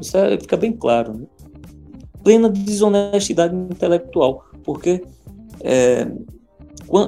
Isso 0.00 0.16
é, 0.16 0.38
fica 0.38 0.56
bem 0.56 0.72
claro. 0.72 1.14
Né? 1.14 1.26
plena 2.28 2.50
desonestidade 2.50 3.54
intelectual, 3.54 4.44
porque 4.62 5.02
é, 5.62 6.06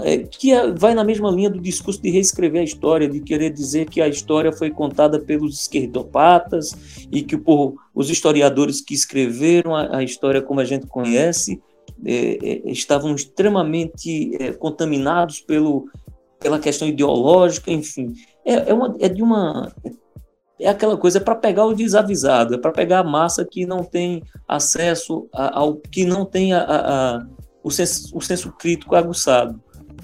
é, 0.05 0.18
que 0.18 0.51
é, 0.51 0.72
vai 0.72 0.94
na 0.94 1.05
mesma 1.05 1.30
linha 1.30 1.51
do 1.51 1.61
discurso 1.61 2.01
de 2.01 2.11
reescrever 2.11 2.62
a 2.62 2.64
história, 2.64 3.07
de 3.07 3.20
querer 3.20 3.51
dizer 3.51 3.88
que 3.88 4.01
a 4.01 4.09
história 4.09 4.51
foi 4.51 4.70
contada 4.70 5.20
pelos 5.20 5.61
esquerdopatas 5.61 7.07
e 7.12 7.22
que 7.22 7.36
por, 7.36 7.74
os 7.94 8.09
historiadores 8.09 8.80
que 8.80 8.94
escreveram 8.94 9.76
a, 9.76 9.98
a 9.98 10.03
história 10.03 10.40
como 10.40 10.61
a 10.61 10.64
gente 10.64 10.86
conhece 10.86 11.61
é, 12.05 12.38
é 12.42 12.70
estavam 12.70 13.14
extremamente 13.14 14.36
é, 14.40 14.53
contaminados 14.53 15.40
pelo, 15.40 15.88
pela 16.38 16.59
questão 16.59 16.88
ideológica, 16.88 17.70
enfim. 17.70 18.14
É, 18.44 18.72
uma, 18.72 18.96
é 18.98 19.09
de 19.09 19.22
uma. 19.22 19.72
É 20.59 20.68
aquela 20.68 20.96
coisa 20.96 21.20
para 21.20 21.34
pegar 21.34 21.64
o 21.64 21.74
desavisado, 21.74 22.55
é 22.55 22.59
para 22.59 22.72
pegar 22.72 22.98
a 22.98 23.05
massa 23.05 23.46
que 23.46 23.64
não 23.64 23.82
tem 23.82 24.22
acesso 24.46 25.26
ao 25.32 25.76
que 25.76 26.05
não 26.05 26.26
tem 26.26 26.53
a, 26.53 26.61
a, 26.61 27.16
a 27.16 27.26
o, 27.62 27.70
senso, 27.70 28.16
o 28.16 28.20
senso 28.20 28.53
crítico 28.53 28.94
aguçado. 28.94 29.59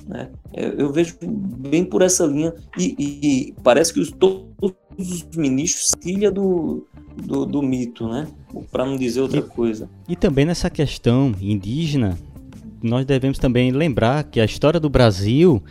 Né? 0.07 0.31
Eu, 0.55 0.93
vejo 0.93 1.19
bem 1.21 1.85
por 1.85 2.01
essa 2.01 2.25
linha 2.25 2.55
e, 2.79 2.95
e 2.99 3.55
parece 3.63 3.93
que 3.93 4.01
os, 4.01 4.11
todos 4.13 4.73
os 4.97 5.25
ministros 5.37 5.91
filha 6.01 6.31
do, 6.31 6.87
do, 7.17 7.47
do 7.47 7.63
mito, 7.63 8.09
né? 8.09 8.27
para 8.71 8.85
não 8.85 8.97
dizer 8.97 9.21
outra 9.21 9.39
e, 9.39 9.43
coisa. 9.43 9.89
E 10.09 10.17
também 10.17 10.45
nessa 10.45 10.71
questão 10.71 11.35
indígena, 11.41 12.19
nós 12.83 13.05
devemos 13.05 13.39
também 13.39 13.71
lembrar 13.71 14.25
que 14.25 14.41
a 14.41 14.45
história 14.45 14.79
do 14.79 14.89
Brasil 14.89 15.63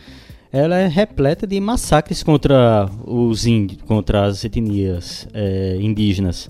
ela 0.52 0.76
é 0.76 0.86
repleta 0.86 1.46
de 1.46 1.60
massacres 1.60 2.22
contra 2.22 2.88
os 3.04 3.46
índios, 3.46 3.82
contra 3.82 4.24
as 4.24 4.44
etnias 4.44 5.28
é, 5.34 5.76
indígenas. 5.80 6.48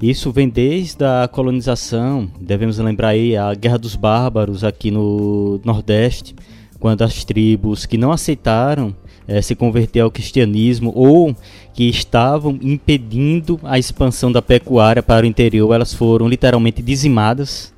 Isso 0.00 0.30
vem 0.30 0.48
desde 0.48 1.02
a 1.04 1.26
colonização, 1.26 2.30
devemos 2.38 2.76
lembrar 2.78 3.08
aí 3.08 3.34
a 3.34 3.54
Guerra 3.54 3.78
dos 3.78 3.96
Bárbaros 3.96 4.62
aqui 4.62 4.90
no 4.90 5.58
Nordeste, 5.64 6.34
quando 6.78 7.02
as 7.02 7.24
tribos 7.24 7.86
que 7.86 7.96
não 7.96 8.12
aceitaram 8.12 8.94
é, 9.28 9.42
se 9.42 9.54
converter 9.54 10.00
ao 10.00 10.10
cristianismo 10.10 10.92
ou 10.94 11.34
que 11.74 11.84
estavam 11.88 12.58
impedindo 12.62 13.58
a 13.62 13.78
expansão 13.78 14.30
da 14.30 14.40
pecuária 14.40 15.02
para 15.02 15.24
o 15.24 15.28
interior, 15.28 15.74
elas 15.74 15.92
foram 15.92 16.28
literalmente 16.28 16.82
dizimadas. 16.82 17.74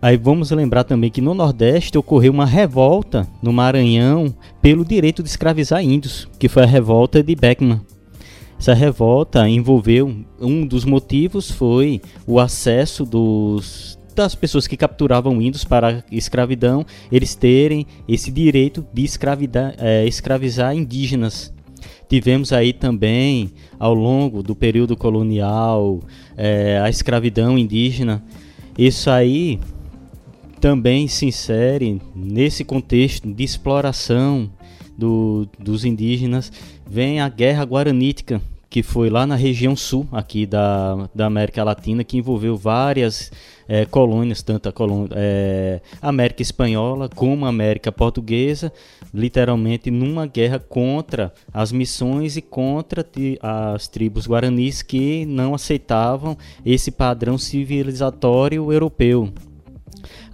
Aí 0.00 0.16
vamos 0.16 0.50
lembrar 0.50 0.84
também 0.84 1.10
que 1.10 1.20
no 1.20 1.34
Nordeste 1.34 1.96
ocorreu 1.96 2.32
uma 2.32 2.44
revolta 2.44 3.26
no 3.42 3.52
Maranhão 3.52 4.34
pelo 4.60 4.84
direito 4.84 5.22
de 5.22 5.28
escravizar 5.28 5.82
índios, 5.82 6.28
que 6.38 6.48
foi 6.48 6.64
a 6.64 6.66
revolta 6.66 7.22
de 7.22 7.34
Beckman. 7.34 7.80
Essa 8.58 8.74
revolta 8.74 9.48
envolveu 9.48 10.14
um 10.40 10.66
dos 10.66 10.84
motivos 10.84 11.50
foi 11.50 12.00
o 12.26 12.40
acesso 12.40 13.04
dos 13.04 13.95
das 14.16 14.34
pessoas 14.34 14.66
que 14.66 14.76
capturavam 14.76 15.40
índios 15.42 15.62
para 15.62 16.02
escravidão, 16.10 16.86
eles 17.12 17.34
terem 17.34 17.86
esse 18.08 18.32
direito 18.32 18.84
de 18.92 19.06
é, 19.78 20.06
escravizar 20.06 20.74
indígenas. 20.74 21.54
Tivemos 22.08 22.52
aí 22.52 22.72
também, 22.72 23.52
ao 23.78 23.92
longo 23.92 24.42
do 24.42 24.54
período 24.54 24.96
colonial, 24.96 26.00
é, 26.36 26.80
a 26.82 26.88
escravidão 26.88 27.58
indígena. 27.58 28.24
Isso 28.78 29.10
aí 29.10 29.60
também 30.60 31.06
se 31.08 31.26
insere 31.26 32.00
nesse 32.14 32.64
contexto 32.64 33.30
de 33.30 33.44
exploração 33.44 34.50
do, 34.96 35.46
dos 35.58 35.84
indígenas. 35.84 36.50
Vem 36.88 37.20
a 37.20 37.28
Guerra 37.28 37.64
Guaranítica, 37.64 38.40
que 38.76 38.82
foi 38.82 39.08
lá 39.08 39.26
na 39.26 39.36
região 39.36 39.74
sul 39.74 40.06
aqui 40.12 40.44
da, 40.44 41.08
da 41.14 41.24
América 41.24 41.64
Latina, 41.64 42.04
que 42.04 42.18
envolveu 42.18 42.58
várias 42.58 43.32
é, 43.66 43.86
colônias, 43.86 44.42
tanto 44.42 44.68
a 44.68 44.72
colônia, 44.72 45.08
é, 45.16 45.80
América 46.02 46.42
Espanhola 46.42 47.08
como 47.08 47.46
a 47.46 47.48
América 47.48 47.90
Portuguesa, 47.90 48.70
literalmente 49.14 49.90
numa 49.90 50.26
guerra 50.26 50.58
contra 50.58 51.32
as 51.54 51.72
missões 51.72 52.36
e 52.36 52.42
contra 52.42 53.02
as 53.40 53.88
tribos 53.88 54.26
guaranis 54.26 54.82
que 54.82 55.24
não 55.24 55.54
aceitavam 55.54 56.36
esse 56.62 56.90
padrão 56.90 57.38
civilizatório 57.38 58.70
europeu. 58.70 59.32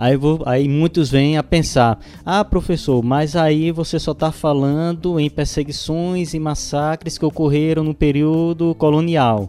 Aí, 0.02 0.16
vou, 0.16 0.42
aí 0.46 0.68
muitos 0.68 1.12
vêm 1.12 1.38
a 1.38 1.44
pensar: 1.44 1.96
ah, 2.26 2.44
professor, 2.44 3.04
mas 3.04 3.36
aí 3.36 3.70
você 3.70 4.00
só 4.00 4.10
está 4.10 4.32
falando 4.32 5.20
em 5.20 5.30
perseguições 5.30 6.34
e 6.34 6.40
massacres 6.40 7.16
que 7.16 7.24
ocorreram 7.24 7.84
no 7.84 7.94
período 7.94 8.74
colonial. 8.74 9.48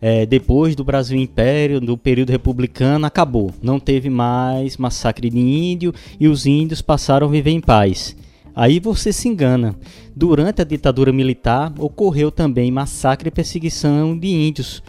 É, 0.00 0.24
depois 0.24 0.74
do 0.74 0.82
Brasil 0.82 1.18
Império, 1.18 1.82
do 1.82 1.98
período 1.98 2.30
republicano, 2.30 3.04
acabou. 3.04 3.50
Não 3.62 3.78
teve 3.78 4.08
mais 4.08 4.78
massacre 4.78 5.28
de 5.28 5.38
índio 5.38 5.92
e 6.18 6.28
os 6.28 6.46
índios 6.46 6.80
passaram 6.80 7.26
a 7.26 7.30
viver 7.30 7.50
em 7.50 7.60
paz. 7.60 8.16
Aí 8.56 8.80
você 8.80 9.12
se 9.12 9.28
engana. 9.28 9.76
Durante 10.16 10.62
a 10.62 10.64
ditadura 10.64 11.12
militar, 11.12 11.74
ocorreu 11.78 12.30
também 12.30 12.70
massacre 12.70 13.28
e 13.28 13.30
perseguição 13.30 14.18
de 14.18 14.28
índios 14.28 14.82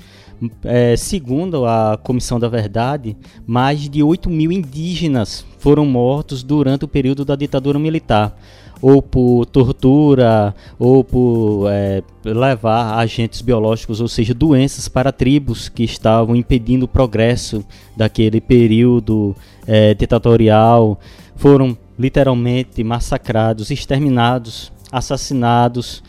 é, 0.64 0.96
segundo 0.96 1.66
a 1.66 2.00
Comissão 2.02 2.40
da 2.40 2.48
Verdade, 2.48 3.16
mais 3.46 3.90
de 3.90 4.02
8 4.02 4.30
mil 4.30 4.52
indígenas 4.52 5.46
foram 5.60 5.86
mortos 5.86 6.42
durante 6.42 6.86
o 6.86 6.88
período 6.88 7.24
da 7.24 7.36
ditadura 7.36 7.78
militar, 7.78 8.36
ou 8.82 9.02
por 9.02 9.46
tortura, 9.46 10.56
ou 10.80 11.04
por 11.04 11.68
é, 11.70 12.02
levar 12.26 12.98
agentes 12.98 13.42
biológicos, 13.42 14.02
ou 14.02 14.08
seja, 14.08 14.34
doenças 14.34 14.88
para 14.88 15.12
tribos 15.12 15.70
que 15.70 15.84
estavam 15.84 16.36
impedindo 16.36 16.86
o 16.86 16.88
progresso 16.88 17.64
daquele 17.96 18.42
período 18.42 19.36
é, 19.68 19.94
ditatorial. 19.94 21.00
Foram 21.36 21.78
literalmente 21.98 22.84
massacrados, 22.84 23.70
exterminados, 23.70 24.72
assassinados 24.92 26.02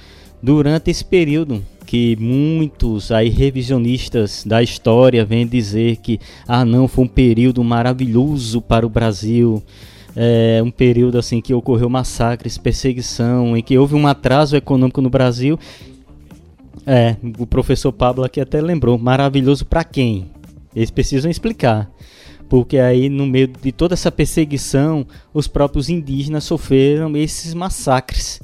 durante 0.42 0.90
esse 0.90 1.04
período 1.04 1.62
que 1.92 2.16
muitos 2.18 3.12
aí 3.12 3.28
revisionistas 3.28 4.44
da 4.46 4.62
história 4.62 5.26
vêm 5.26 5.46
dizer 5.46 5.96
que 5.96 6.18
ah 6.48 6.64
não 6.64 6.88
foi 6.88 7.04
um 7.04 7.06
período 7.06 7.62
maravilhoso 7.62 8.62
para 8.62 8.86
o 8.86 8.88
Brasil. 8.88 9.62
É 10.16 10.62
um 10.64 10.70
período 10.70 11.18
assim 11.18 11.38
que 11.42 11.52
ocorreu 11.52 11.90
massacres 11.90 12.56
perseguição 12.56 13.54
em 13.54 13.62
que 13.62 13.76
houve 13.76 13.94
um 13.94 14.06
atraso 14.06 14.56
econômico 14.56 15.02
no 15.02 15.10
Brasil. 15.10 15.58
É 16.86 17.14
o 17.38 17.46
professor 17.46 17.92
Pablo 17.92 18.24
aqui 18.24 18.40
até 18.40 18.58
lembrou 18.58 18.96
maravilhoso 18.96 19.66
para 19.66 19.84
quem? 19.84 20.30
Eles 20.74 20.90
precisam 20.90 21.30
explicar 21.30 21.90
porque 22.48 22.78
aí 22.78 23.10
no 23.10 23.26
meio 23.26 23.48
de 23.48 23.70
toda 23.70 23.92
essa 23.92 24.10
perseguição 24.10 25.06
os 25.34 25.46
próprios 25.46 25.90
indígenas 25.90 26.44
sofreram 26.44 27.14
esses 27.18 27.52
massacres 27.52 28.40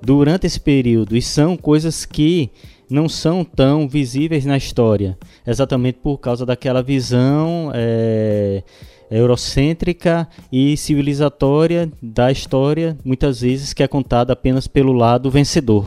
durante 0.00 0.46
esse 0.46 0.60
período 0.60 1.16
e 1.16 1.22
são 1.22 1.56
coisas 1.56 2.04
que 2.04 2.48
não 2.92 3.08
são 3.08 3.44
tão 3.44 3.88
visíveis 3.88 4.44
na 4.44 4.56
história, 4.56 5.18
exatamente 5.46 5.98
por 6.02 6.18
causa 6.18 6.44
daquela 6.44 6.82
visão 6.82 7.72
é, 7.74 8.62
eurocêntrica 9.10 10.28
e 10.52 10.76
civilizatória 10.76 11.90
da 12.02 12.30
história, 12.30 12.96
muitas 13.04 13.40
vezes 13.40 13.72
que 13.72 13.82
é 13.82 13.88
contada 13.88 14.34
apenas 14.34 14.66
pelo 14.66 14.92
lado 14.92 15.30
vencedor. 15.30 15.86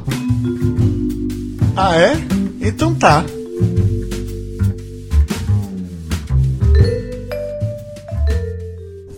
Ah, 1.78 1.96
é? 1.96 2.14
Então 2.60 2.96
tá. 2.96 3.24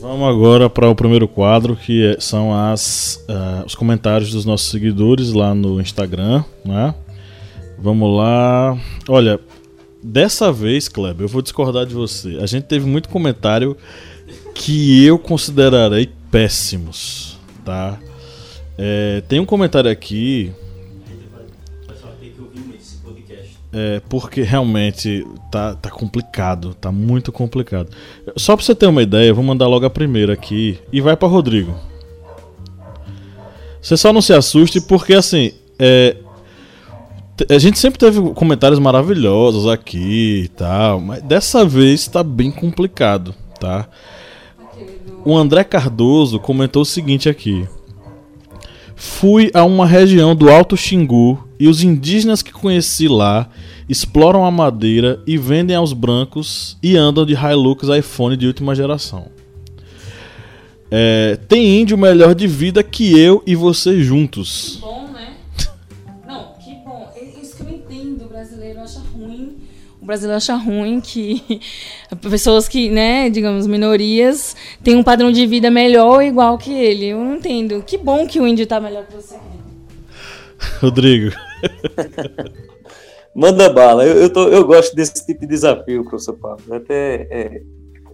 Vamos 0.02 0.28
agora 0.28 0.70
para 0.70 0.90
o 0.90 0.96
primeiro 0.96 1.28
quadro, 1.28 1.76
que 1.76 2.06
é, 2.06 2.20
são 2.20 2.54
as, 2.54 3.24
uh, 3.30 3.66
os 3.66 3.76
comentários 3.76 4.32
dos 4.32 4.46
nossos 4.46 4.70
seguidores 4.72 5.32
lá 5.32 5.54
no 5.54 5.80
Instagram, 5.80 6.44
né? 6.66 6.96
Vamos 7.80 8.18
lá. 8.18 8.78
Olha, 9.08 9.40
dessa 10.02 10.52
vez, 10.52 10.88
Kleber, 10.88 11.26
eu 11.26 11.30
vou 11.30 11.42
discordar 11.42 11.86
de 11.86 11.94
você. 11.94 12.38
A 12.42 12.46
gente 12.46 12.64
teve 12.64 12.86
muito 12.86 13.10
comentário 13.10 13.78
que 14.54 15.06
eu 15.06 15.20
considerarei 15.20 16.10
péssimos, 16.32 17.38
tá? 17.64 18.00
É, 18.78 19.22
tem 19.28 19.40
um 19.40 19.46
comentário 19.46 19.90
aqui. 19.90 20.52
É, 23.74 24.02
porque 24.10 24.42
realmente 24.42 25.28
tá, 25.52 25.76
tá 25.76 25.90
complicado, 25.92 26.74
tá 26.74 26.92
muito 26.92 27.32
complicado. 27.32 27.90
Só 28.36 28.56
pra 28.56 28.66
você 28.66 28.74
ter 28.74 28.88
uma 28.88 29.04
ideia, 29.04 29.28
eu 29.28 29.36
vou 29.36 29.44
mandar 29.44 29.68
logo 29.68 29.86
a 29.86 29.90
primeira 29.90 30.34
aqui 30.34 30.80
e 30.92 31.00
vai 31.00 31.16
para 31.16 31.28
Rodrigo. 31.28 31.78
Você 33.80 33.96
só 33.96 34.12
não 34.12 34.22
se 34.22 34.34
assuste 34.34 34.82
porque 34.82 35.14
assim, 35.14 35.52
é, 35.78 36.16
a 37.50 37.60
gente 37.60 37.78
sempre 37.78 38.00
teve 38.00 38.20
comentários 38.34 38.80
maravilhosos 38.80 39.68
aqui 39.68 40.44
e 40.46 40.48
tal, 40.48 41.00
mas 41.00 41.22
dessa 41.22 41.64
vez 41.64 42.08
tá 42.08 42.24
bem 42.24 42.50
complicado, 42.50 43.36
tá? 43.60 43.88
O 45.24 45.36
André 45.38 45.64
Cardoso 45.64 46.40
comentou 46.40 46.82
o 46.82 46.86
seguinte 46.86 47.30
aqui. 47.30 47.68
Fui 48.96 49.52
a 49.54 49.64
uma 49.64 49.86
região 49.86 50.36
do 50.36 50.50
Alto 50.50 50.76
Xingu 50.76 51.48
e 51.60 51.68
os 51.68 51.84
indígenas 51.84 52.42
que 52.42 52.52
conheci 52.52 53.08
lá 53.08 53.50
exploram 53.88 54.44
a 54.44 54.52
madeira 54.52 55.22
e 55.28 55.38
vendem 55.38 55.76
aos 55.76 55.94
brancos 55.94 56.78
e 56.82 56.98
andam 56.98 57.26
de 57.26 57.34
Hilux 57.34 57.88
iPhone 57.90 58.36
de 58.36 58.48
última 58.48 58.74
geração. 58.74 59.28
É, 60.90 61.38
tem 61.48 61.82
índio 61.82 61.98
melhor 61.98 62.34
de 62.34 62.48
vida 62.48 62.82
que 62.82 63.20
eu 63.20 63.44
e 63.46 63.56
você 63.56 64.02
juntos. 64.02 64.80
Bom, 64.82 65.07
brasileiro 70.08 70.38
acha 70.38 70.56
ruim 70.56 71.00
que 71.00 71.62
pessoas 72.30 72.68
que, 72.68 72.90
né, 72.90 73.30
digamos, 73.30 73.68
minorias, 73.68 74.56
têm 74.84 74.96
um 74.96 75.04
padrão 75.04 75.32
de 75.32 75.46
vida 75.46 75.70
melhor 75.70 76.16
ou 76.16 76.22
igual 76.22 76.58
que 76.58 76.72
ele. 76.72 77.08
Eu 77.08 77.20
não 77.20 77.36
entendo. 77.36 77.84
Que 77.86 77.98
bom 77.98 78.26
que 78.26 78.40
o 78.40 78.48
índio 78.48 78.66
tá 78.66 78.80
melhor 78.80 79.06
que 79.06 79.14
você. 79.14 79.36
Rodrigo. 80.82 81.36
Manda 83.36 83.70
bala. 83.70 84.06
Eu, 84.06 84.16
eu, 84.16 84.34
tô, 84.34 84.48
eu 84.48 84.66
gosto 84.66 84.96
desse 84.96 85.26
tipo 85.26 85.42
de 85.42 85.48
desafio, 85.48 86.04
professor 86.04 86.34
Pablo. 86.34 86.74
Até 86.74 87.28
é, 87.30 87.62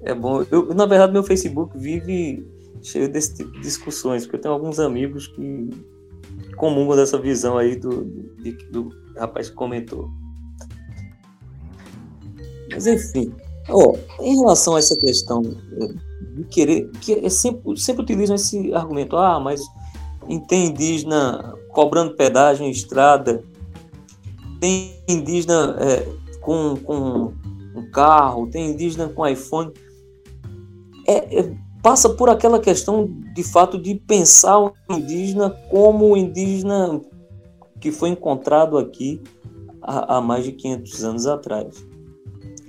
é 0.04 0.14
bom. 0.14 0.44
Eu, 0.52 0.74
na 0.74 0.86
verdade, 0.86 1.14
meu 1.14 1.24
Facebook 1.24 1.78
vive 1.78 2.46
cheio 2.82 3.08
desse 3.08 3.36
tipo 3.36 3.52
de 3.54 3.62
discussões, 3.62 4.24
porque 4.24 4.36
eu 4.36 4.42
tenho 4.42 4.54
alguns 4.54 4.80
amigos 4.80 5.28
que 5.28 5.70
comungam 6.58 6.98
dessa 6.98 7.18
visão 7.18 7.58
aí 7.58 7.78
do, 7.78 8.04
do, 8.04 8.72
do 8.72 8.90
rapaz 9.18 9.50
que 9.50 9.56
comentou. 9.56 10.10
Mas 12.74 12.88
enfim, 12.88 13.34
ó, 13.70 13.96
em 14.20 14.38
relação 14.38 14.76
a 14.76 14.80
essa 14.80 14.96
questão 14.98 15.42
é, 15.80 15.88
de 16.36 16.44
querer, 16.46 16.90
que 17.02 17.14
é 17.14 17.30
sempre, 17.30 17.78
sempre 17.80 18.04
utilizam 18.04 18.36
esse 18.36 18.74
argumento, 18.74 19.16
ah, 19.16 19.40
mas 19.40 19.62
tem 20.48 20.68
indígena 20.68 21.56
cobrando 21.70 22.16
pedágio 22.16 22.66
em 22.66 22.72
estrada, 22.72 23.44
tem 24.60 24.94
indígena 25.08 25.78
é, 25.80 26.08
com, 26.42 26.76
com 26.78 27.34
um 27.76 27.92
carro, 27.92 28.48
tem 28.48 28.72
indígena 28.72 29.10
com 29.10 29.28
iPhone. 29.28 29.72
É, 31.08 31.40
é, 31.40 31.56
passa 31.82 32.10
por 32.10 32.30
aquela 32.30 32.60
questão 32.60 33.10
de 33.34 33.44
fato 33.44 33.78
de 33.78 33.96
pensar 33.96 34.58
o 34.60 34.74
indígena 34.90 35.50
como 35.70 36.14
o 36.14 36.18
indígena 36.18 37.02
que 37.82 37.92
foi 37.92 38.10
encontrado 38.10 38.78
aqui 38.78 39.22
há, 39.82 40.18
há 40.18 40.22
mais 40.22 40.46
de 40.46 40.54
500 40.54 41.04
anos 41.04 41.28
atrás. 41.28 41.93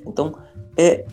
Então, 0.06 0.34
é 0.76 1.04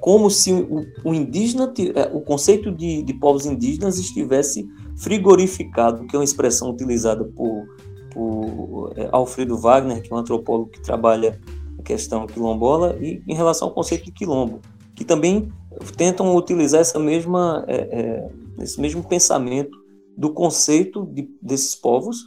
como 0.00 0.30
se 0.30 0.52
o, 0.52 0.86
o 1.04 1.14
indígena, 1.14 1.72
é, 1.94 2.16
o 2.16 2.20
conceito 2.20 2.70
de, 2.70 3.02
de, 3.02 3.14
povos 3.14 3.44
indígenas 3.44 3.98
estivesse 3.98 4.64
frigorificado, 4.96 6.06
que 6.06 6.14
é 6.14 6.18
uma 6.18 6.24
expressão 6.24 6.70
utilizada 6.70 7.24
por, 7.24 7.66
por 8.12 8.92
é, 8.96 9.08
Alfredo 9.10 9.58
Wagner, 9.58 10.00
que 10.02 10.12
é 10.12 10.14
um 10.14 10.18
antropólogo 10.18 10.70
que 10.70 10.80
trabalha 10.80 11.40
a 11.78 11.82
questão 11.82 12.26
quilombola, 12.26 12.96
e 13.00 13.22
em 13.26 13.34
relação 13.34 13.68
ao 13.68 13.74
conceito 13.74 14.04
de 14.04 14.12
quilombo, 14.12 14.60
que 14.94 15.04
também 15.04 15.50
tentam 15.96 16.34
utilizar 16.36 16.80
essa 16.80 16.98
mesma, 16.98 17.64
é, 17.66 17.76
é, 17.76 18.62
esse 18.62 18.80
mesmo 18.80 19.02
pensamento 19.02 19.76
do 20.16 20.32
conceito 20.32 21.04
de, 21.06 21.28
desses 21.42 21.74
povos 21.74 22.24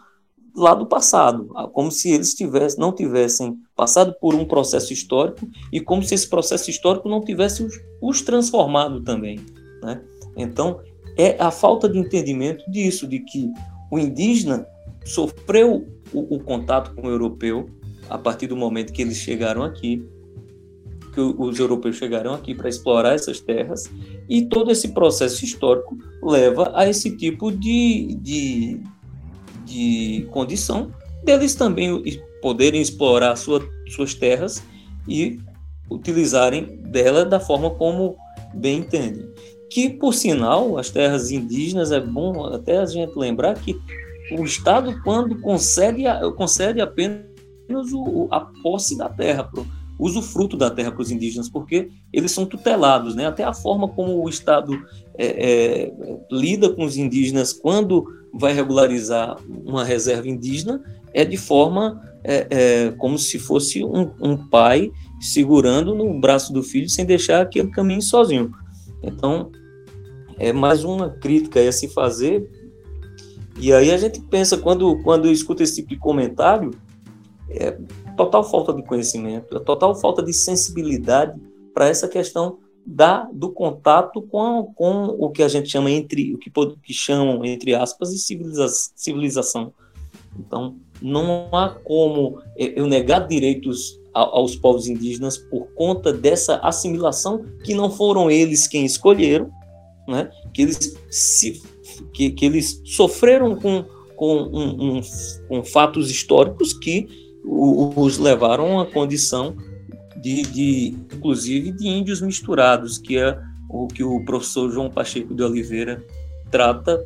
lá 0.55 0.73
do 0.73 0.85
passado, 0.85 1.47
como 1.73 1.91
se 1.91 2.11
eles 2.11 2.33
tivessem, 2.33 2.79
não 2.79 2.91
tivessem 2.91 3.57
passado 3.75 4.15
por 4.19 4.33
um 4.35 4.45
processo 4.45 4.93
histórico 4.93 5.47
e 5.71 5.79
como 5.79 6.03
se 6.03 6.15
esse 6.15 6.27
processo 6.27 6.69
histórico 6.69 7.09
não 7.09 7.21
tivesse 7.21 7.63
os, 7.63 7.73
os 8.01 8.21
transformado 8.21 9.01
também. 9.01 9.39
Né? 9.81 10.01
Então, 10.35 10.79
é 11.17 11.35
a 11.39 11.51
falta 11.51 11.89
de 11.89 11.97
entendimento 11.97 12.69
disso, 12.71 13.07
de 13.07 13.19
que 13.19 13.49
o 13.91 13.99
indígena 13.99 14.65
sofreu 15.05 15.87
o, 16.13 16.35
o 16.35 16.39
contato 16.39 16.93
com 16.95 17.07
o 17.07 17.09
europeu 17.09 17.69
a 18.09 18.17
partir 18.17 18.47
do 18.47 18.55
momento 18.55 18.93
que 18.93 19.01
eles 19.01 19.17
chegaram 19.17 19.63
aqui, 19.63 20.03
que 21.13 21.19
os 21.19 21.59
europeus 21.59 21.95
chegaram 21.95 22.33
aqui 22.33 22.55
para 22.55 22.69
explorar 22.69 23.13
essas 23.13 23.39
terras, 23.39 23.89
e 24.27 24.45
todo 24.45 24.71
esse 24.71 24.89
processo 24.89 25.43
histórico 25.43 25.97
leva 26.21 26.71
a 26.75 26.87
esse 26.87 27.15
tipo 27.15 27.51
de, 27.51 28.15
de, 28.21 28.81
de 29.69 30.27
condição 30.31 30.91
deles 31.23 31.53
também 31.53 32.01
poderem 32.41 32.81
explorar 32.81 33.35
sua, 33.35 33.61
suas 33.89 34.13
terras 34.13 34.63
e 35.07 35.39
utilizarem 35.89 36.77
dela 36.83 37.25
da 37.25 37.39
forma 37.39 37.69
como 37.71 38.15
bem 38.53 38.79
entendem. 38.79 39.29
Que, 39.69 39.89
por 39.89 40.13
sinal, 40.13 40.77
as 40.77 40.89
terras 40.89 41.29
indígenas, 41.31 41.91
é 41.91 41.99
bom 41.99 42.45
até 42.45 42.79
a 42.79 42.85
gente 42.85 43.15
lembrar 43.15 43.55
que 43.55 43.79
o 44.31 44.43
Estado, 44.43 44.99
quando 45.03 45.39
concede, 45.39 46.03
concede 46.35 46.81
apenas 46.81 47.25
o, 47.93 48.27
a 48.31 48.39
posse 48.63 48.97
da 48.97 49.09
terra 49.09 49.43
pro, 49.43 49.65
usufruto 49.99 50.55
da 50.55 50.71
terra 50.71 50.91
para 50.91 51.01
os 51.01 51.11
indígenas, 51.11 51.49
porque 51.49 51.89
eles 52.11 52.31
são 52.31 52.45
tutelados, 52.45 53.15
né? 53.15 53.27
Até 53.27 53.43
a 53.43 53.53
forma 53.53 53.87
como 53.89 54.23
o 54.23 54.29
Estado 54.29 54.73
é, 55.17 55.25
é, 55.27 55.93
lida 56.31 56.69
com 56.69 56.85
os 56.85 56.95
indígenas 56.95 57.51
quando 57.51 58.07
vai 58.33 58.53
regularizar 58.53 59.37
uma 59.47 59.83
reserva 59.83 60.27
indígena 60.27 60.81
é 61.13 61.25
de 61.25 61.37
forma 61.37 62.01
é, 62.23 62.47
é 62.49 62.91
como 62.91 63.17
se 63.17 63.39
fosse 63.39 63.83
um, 63.83 64.11
um, 64.21 64.37
pai 64.37 64.91
segurando 65.19 65.95
no 65.95 66.19
braço 66.19 66.53
do 66.53 66.61
filho 66.61 66.89
sem 66.89 67.05
deixar 67.05 67.41
aquele 67.41 67.69
caminho 67.69 68.01
sozinho. 68.01 68.51
Então, 69.01 69.51
é 70.37 70.53
mais 70.53 70.83
uma 70.83 71.09
crítica 71.09 71.59
a 71.59 71.71
se 71.71 71.87
fazer. 71.87 72.49
E 73.57 73.73
aí 73.73 73.91
a 73.91 73.97
gente 73.97 74.21
pensa, 74.21 74.57
quando, 74.57 75.01
quando 75.03 75.29
escuta 75.29 75.63
esse 75.63 75.75
tipo 75.75 75.89
de 75.89 75.97
comentário, 75.97 76.71
é, 77.49 77.77
total 78.15 78.43
falta 78.43 78.73
de 78.73 78.83
conhecimento, 78.83 79.57
a 79.57 79.59
total 79.59 79.95
falta 79.95 80.21
de 80.21 80.33
sensibilidade 80.33 81.39
para 81.73 81.87
essa 81.87 82.07
questão 82.07 82.59
da, 82.85 83.29
do 83.31 83.51
contato 83.51 84.21
com, 84.21 84.71
com 84.75 85.05
o 85.05 85.29
que 85.29 85.43
a 85.43 85.47
gente 85.47 85.69
chama 85.69 85.91
entre 85.91 86.33
o 86.33 86.37
que, 86.37 86.51
que 86.83 86.93
chamam 86.93 87.45
entre 87.45 87.75
aspas 87.75 88.11
de 88.11 88.19
civiliza, 88.19 88.67
civilização. 88.95 89.73
Então, 90.37 90.75
não 91.01 91.49
há 91.51 91.69
como 91.69 92.41
eu 92.57 92.87
negar 92.87 93.27
direitos 93.27 93.99
aos 94.13 94.55
povos 94.55 94.87
indígenas 94.87 95.37
por 95.37 95.67
conta 95.75 96.11
dessa 96.11 96.57
assimilação 96.57 97.45
que 97.63 97.73
não 97.73 97.89
foram 97.89 98.29
eles 98.29 98.67
quem 98.67 98.85
escolheram, 98.85 99.49
né? 100.07 100.29
que, 100.53 100.63
eles 100.63 100.97
se, 101.09 101.61
que, 102.13 102.31
que 102.31 102.45
eles 102.45 102.81
sofreram 102.85 103.55
com, 103.55 103.85
com, 104.15 104.35
um, 104.35 104.97
um, 104.97 105.01
com 105.47 105.63
fatos 105.63 106.09
históricos 106.09 106.73
que 106.73 107.07
os 107.45 108.17
levaram 108.17 108.79
a 108.79 108.85
condição 108.85 109.55
de, 110.21 110.41
de, 110.43 110.87
inclusive, 111.13 111.71
de 111.71 111.87
índios 111.87 112.21
misturados, 112.21 112.97
que 112.97 113.17
é 113.17 113.39
o 113.69 113.87
que 113.87 114.03
o 114.03 114.23
professor 114.25 114.71
João 114.71 114.89
Pacheco 114.89 115.33
de 115.33 115.43
Oliveira 115.43 116.03
trata 116.49 117.05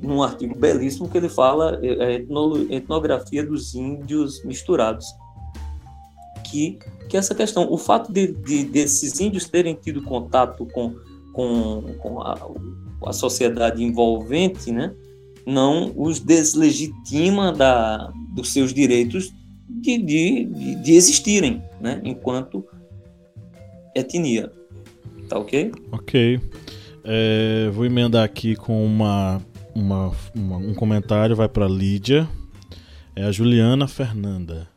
num 0.00 0.22
artigo 0.22 0.58
belíssimo 0.58 1.08
que 1.08 1.18
ele 1.18 1.28
fala 1.28 1.78
é, 1.82 2.16
a 2.16 2.74
etnografia 2.74 3.44
dos 3.44 3.74
índios 3.74 4.44
misturados. 4.44 5.06
Que, 6.50 6.78
que 7.08 7.16
essa 7.16 7.34
questão, 7.34 7.70
o 7.70 7.78
fato 7.78 8.12
de, 8.12 8.32
de 8.32 8.64
desses 8.64 9.20
índios 9.20 9.48
terem 9.48 9.74
tido 9.74 10.02
contato 10.02 10.66
com, 10.66 10.94
com, 11.32 11.94
com 11.98 12.20
a, 12.20 12.50
a 13.06 13.12
sociedade 13.12 13.84
envolvente, 13.84 14.72
né, 14.72 14.92
não 15.46 15.92
os 15.96 16.18
deslegitima 16.18 17.52
da, 17.52 18.12
dos 18.34 18.52
seus 18.52 18.74
direitos 18.74 19.32
de, 19.80 19.98
de, 19.98 20.74
de 20.76 20.92
existirem, 20.92 21.62
né? 21.80 22.00
Enquanto 22.04 22.64
etnia. 23.94 24.50
Tá 25.28 25.38
ok? 25.38 25.72
Ok. 25.92 26.40
É, 27.04 27.70
vou 27.72 27.86
emendar 27.86 28.24
aqui 28.24 28.56
com 28.56 28.84
uma, 28.84 29.40
uma, 29.74 30.12
uma 30.34 30.56
um 30.56 30.74
comentário, 30.74 31.36
vai 31.36 31.48
para 31.48 31.68
Lídia. 31.68 32.28
É 33.14 33.24
a 33.24 33.32
Juliana 33.32 33.86
Fernanda. 33.86 34.68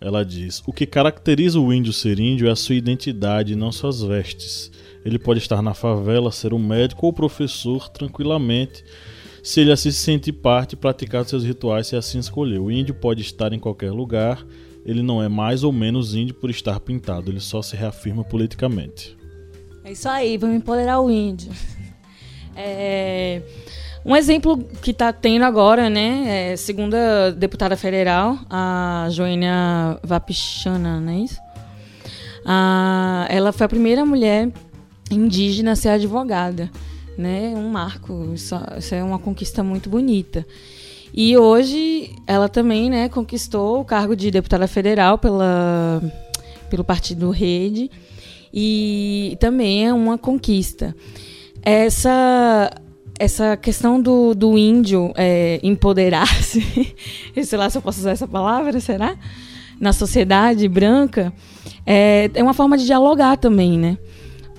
Ela 0.00 0.24
diz: 0.24 0.62
O 0.66 0.72
que 0.72 0.86
caracteriza 0.86 1.60
o 1.60 1.72
índio 1.72 1.92
ser 1.92 2.18
índio 2.18 2.48
é 2.48 2.50
a 2.50 2.56
sua 2.56 2.74
identidade, 2.74 3.56
não 3.56 3.72
suas 3.72 4.02
vestes. 4.02 4.70
Ele 5.04 5.18
pode 5.18 5.40
estar 5.40 5.62
na 5.62 5.74
favela, 5.74 6.30
ser 6.32 6.52
um 6.52 6.58
médico 6.58 7.06
ou 7.06 7.12
professor 7.12 7.88
tranquilamente 7.88 8.84
se 9.48 9.62
ele 9.62 9.72
assim 9.72 9.90
se 9.90 9.96
sentir 9.96 10.32
parte 10.32 10.76
praticar 10.76 11.24
seus 11.24 11.42
rituais 11.42 11.86
se 11.86 11.96
assim 11.96 12.18
escolher. 12.18 12.58
O 12.58 12.70
índio 12.70 12.94
pode 12.94 13.22
estar 13.22 13.50
em 13.54 13.58
qualquer 13.58 13.90
lugar, 13.90 14.44
ele 14.84 15.02
não 15.02 15.22
é 15.22 15.28
mais 15.28 15.64
ou 15.64 15.72
menos 15.72 16.14
índio 16.14 16.34
por 16.34 16.50
estar 16.50 16.78
pintado, 16.80 17.30
ele 17.30 17.40
só 17.40 17.62
se 17.62 17.74
reafirma 17.74 18.22
politicamente. 18.22 19.16
É 19.82 19.92
isso 19.92 20.06
aí, 20.06 20.36
vamos 20.36 20.56
empoderar 20.56 21.00
o 21.00 21.10
índio. 21.10 21.50
É, 22.60 23.40
um 24.04 24.16
exemplo 24.16 24.58
que 24.82 24.90
está 24.90 25.12
tendo 25.12 25.44
agora, 25.44 25.88
né, 25.88 26.50
é, 26.50 26.56
segundo 26.56 26.94
a 26.94 27.30
deputada 27.30 27.76
federal, 27.76 28.36
a 28.50 29.06
Joênia 29.10 29.96
Vapichana, 30.02 31.00
não 31.00 31.12
é 31.12 31.18
isso? 31.20 31.40
Ah, 32.44 33.26
ela 33.30 33.52
foi 33.52 33.64
a 33.64 33.68
primeira 33.68 34.04
mulher 34.04 34.50
indígena 35.08 35.72
a 35.72 35.76
ser 35.76 35.90
advogada 35.90 36.68
né? 37.18 37.52
Um 37.56 37.68
marco, 37.68 38.30
isso, 38.32 38.54
isso 38.78 38.94
é 38.94 39.02
uma 39.02 39.18
conquista 39.18 39.62
muito 39.62 39.90
bonita. 39.90 40.46
E 41.12 41.36
hoje 41.36 42.14
ela 42.26 42.48
também 42.48 42.88
né, 42.88 43.08
conquistou 43.08 43.80
o 43.80 43.84
cargo 43.84 44.14
de 44.14 44.30
deputada 44.30 44.68
federal 44.68 45.18
pela, 45.18 46.00
pelo 46.70 46.84
partido 46.84 47.30
Rede. 47.30 47.90
E 48.54 49.36
também 49.40 49.86
é 49.86 49.92
uma 49.92 50.16
conquista. 50.16 50.94
Essa 51.62 52.70
essa 53.18 53.56
questão 53.56 54.00
do, 54.00 54.32
do 54.32 54.56
índio 54.56 55.12
é, 55.16 55.58
empoderar-se, 55.60 56.94
sei 57.42 57.58
lá 57.58 57.68
se 57.68 57.76
eu 57.76 57.82
posso 57.82 57.98
usar 57.98 58.12
essa 58.12 58.28
palavra, 58.28 58.78
será? 58.78 59.16
Na 59.80 59.92
sociedade 59.92 60.68
branca, 60.68 61.32
é, 61.84 62.30
é 62.32 62.42
uma 62.42 62.54
forma 62.54 62.78
de 62.78 62.86
dialogar 62.86 63.36
também, 63.36 63.76
né? 63.76 63.98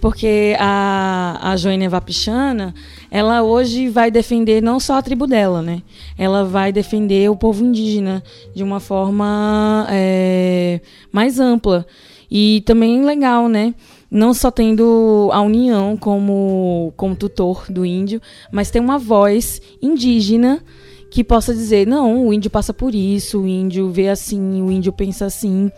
Porque 0.01 0.55
a, 0.57 1.51
a 1.51 1.57
Joênia 1.57 1.89
Vapichana, 1.89 2.73
ela 3.11 3.43
hoje 3.43 3.89
vai 3.89 4.09
defender 4.09 4.61
não 4.61 4.79
só 4.79 4.95
a 4.95 5.01
tribo 5.01 5.27
dela, 5.27 5.61
né? 5.61 5.81
Ela 6.17 6.45
vai 6.45 6.71
defender 6.71 7.29
o 7.29 7.35
povo 7.35 7.65
indígena 7.65 8.23
de 8.55 8.63
uma 8.63 8.79
forma 8.79 9.85
é, 9.89 10.79
mais 11.11 11.39
ampla. 11.39 11.85
E 12.31 12.61
também 12.65 13.03
legal, 13.03 13.49
né? 13.49 13.73
Não 14.09 14.33
só 14.33 14.49
tendo 14.49 15.29
a 15.33 15.41
União 15.41 15.97
como, 15.97 16.93
como 16.95 17.15
tutor 17.15 17.65
do 17.69 17.85
índio, 17.85 18.21
mas 18.51 18.71
ter 18.71 18.79
uma 18.79 18.97
voz 18.97 19.61
indígena 19.81 20.63
que 21.11 21.23
possa 21.23 21.53
dizer: 21.53 21.85
não, 21.85 22.27
o 22.27 22.33
índio 22.33 22.49
passa 22.49 22.73
por 22.73 22.95
isso, 22.95 23.41
o 23.41 23.47
índio 23.47 23.89
vê 23.89 24.09
assim, 24.09 24.61
o 24.61 24.71
índio 24.71 24.93
pensa 24.93 25.25
assim. 25.25 25.71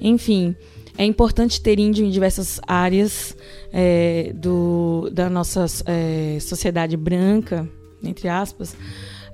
Enfim, 0.00 0.54
é 0.98 1.04
importante 1.04 1.60
ter 1.60 1.78
índio 1.78 2.04
em 2.04 2.10
diversas 2.10 2.60
áreas 2.66 3.36
é, 3.78 4.32
do, 4.34 5.10
da 5.12 5.28
nossa 5.28 5.66
é, 5.84 6.38
sociedade 6.40 6.96
branca, 6.96 7.68
entre 8.02 8.26
aspas, 8.26 8.74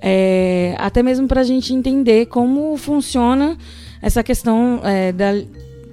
é, 0.00 0.74
até 0.78 1.00
mesmo 1.00 1.28
para 1.28 1.42
a 1.42 1.44
gente 1.44 1.72
entender 1.72 2.26
como 2.26 2.76
funciona 2.76 3.56
essa 4.02 4.20
questão 4.20 4.80
é, 4.82 5.12
da, 5.12 5.30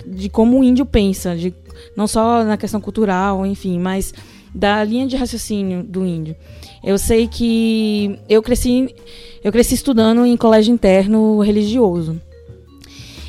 de 0.04 0.30
como 0.30 0.60
o 0.60 0.64
índio 0.64 0.84
pensa, 0.84 1.36
de, 1.36 1.54
não 1.96 2.08
só 2.08 2.44
na 2.44 2.58
questão 2.58 2.82
cultural, 2.82 3.46
enfim, 3.46 3.78
mas 3.78 4.16
da 4.54 4.84
linha 4.84 5.06
de 5.06 5.16
raciocínio 5.16 5.84
do 5.84 6.04
índio. 6.04 6.36
Eu 6.84 6.98
sei 6.98 7.28
que 7.28 8.18
eu 8.28 8.42
cresci, 8.42 8.96
eu 9.44 9.52
cresci 9.52 9.76
estudando 9.76 10.26
em 10.26 10.36
colégio 10.36 10.74
interno 10.74 11.40
religioso. 11.40 12.20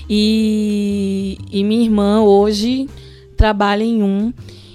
E, 0.08 1.36
e 1.52 1.62
minha 1.62 1.84
irmã 1.84 2.22
hoje 2.22 2.88
trabalha 3.36 3.84
em 3.84 4.02
um 4.02 4.32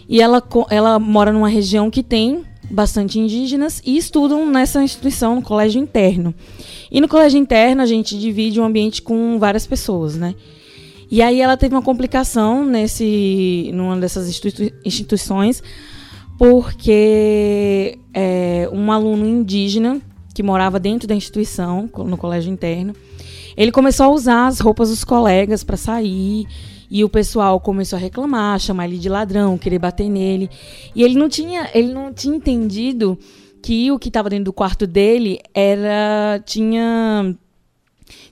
e 0.08 0.22
ela, 0.22 0.41
ela 0.70 0.99
mora 0.99 1.32
numa 1.32 1.49
região 1.49 1.89
que 1.89 2.03
tem 2.03 2.43
bastante 2.70 3.20
indígenas 3.20 3.82
e 3.86 3.97
estudam 3.97 4.45
nessa 4.49 4.84
instituição, 4.84 5.36
no 5.36 5.41
colégio 5.41 5.82
interno. 5.82 6.34
E 6.91 6.99
no 6.99 7.08
colégio 7.08 7.39
interno 7.39 7.82
a 7.82 7.86
gente 7.86 8.18
divide 8.18 8.60
o 8.60 8.64
um 8.64 8.66
ambiente 8.66 9.01
com 9.01 9.38
várias 9.39 9.68
pessoas, 9.68 10.16
né? 10.16 10.36
E 11.10 11.22
aí 11.22 11.39
ela 11.39 11.56
teve 11.56 11.76
uma 11.76 11.82
complicação 11.82 12.66
nesse, 12.66 13.70
numa 13.74 13.95
dessas 13.97 14.28
institui 14.28 14.74
instituições, 14.84 15.62
porque 16.38 17.97
é, 18.14 18.68
um 18.72 18.91
aluno 18.91 19.26
indígena 19.26 20.01
que 20.34 20.43
morava 20.43 20.80
dentro 20.80 21.08
da 21.08 21.16
instituição, 21.16 21.89
no 21.95 22.18
colégio 22.18 22.51
interno, 22.51 22.93
ele 23.56 23.72
começou 23.72 24.08
a 24.08 24.10
usar 24.10 24.47
as 24.47 24.60
roupas 24.60 24.89
dos 24.89 25.03
colegas 25.03 25.64
para 25.64 25.78
sair. 25.78 26.45
E 26.89 27.03
o 27.03 27.09
pessoal 27.09 27.59
começou 27.59 27.97
a 27.97 27.99
reclamar, 27.99 28.59
chamar 28.59 28.86
ele 28.86 28.97
de 28.97 29.09
ladrão, 29.09 29.57
querer 29.57 29.79
bater 29.79 30.09
nele. 30.09 30.49
E 30.95 31.03
ele 31.03 31.15
não 31.15 31.27
tinha, 31.27 31.69
ele 31.73 31.93
não 31.93 32.13
tinha 32.13 32.36
entendido 32.36 33.17
que 33.61 33.91
o 33.91 33.97
que 33.97 34.09
estava 34.09 34.29
dentro 34.29 34.45
do 34.45 34.53
quarto 34.53 34.86
dele 34.86 35.39
era 35.51 36.39
tinha 36.45 37.36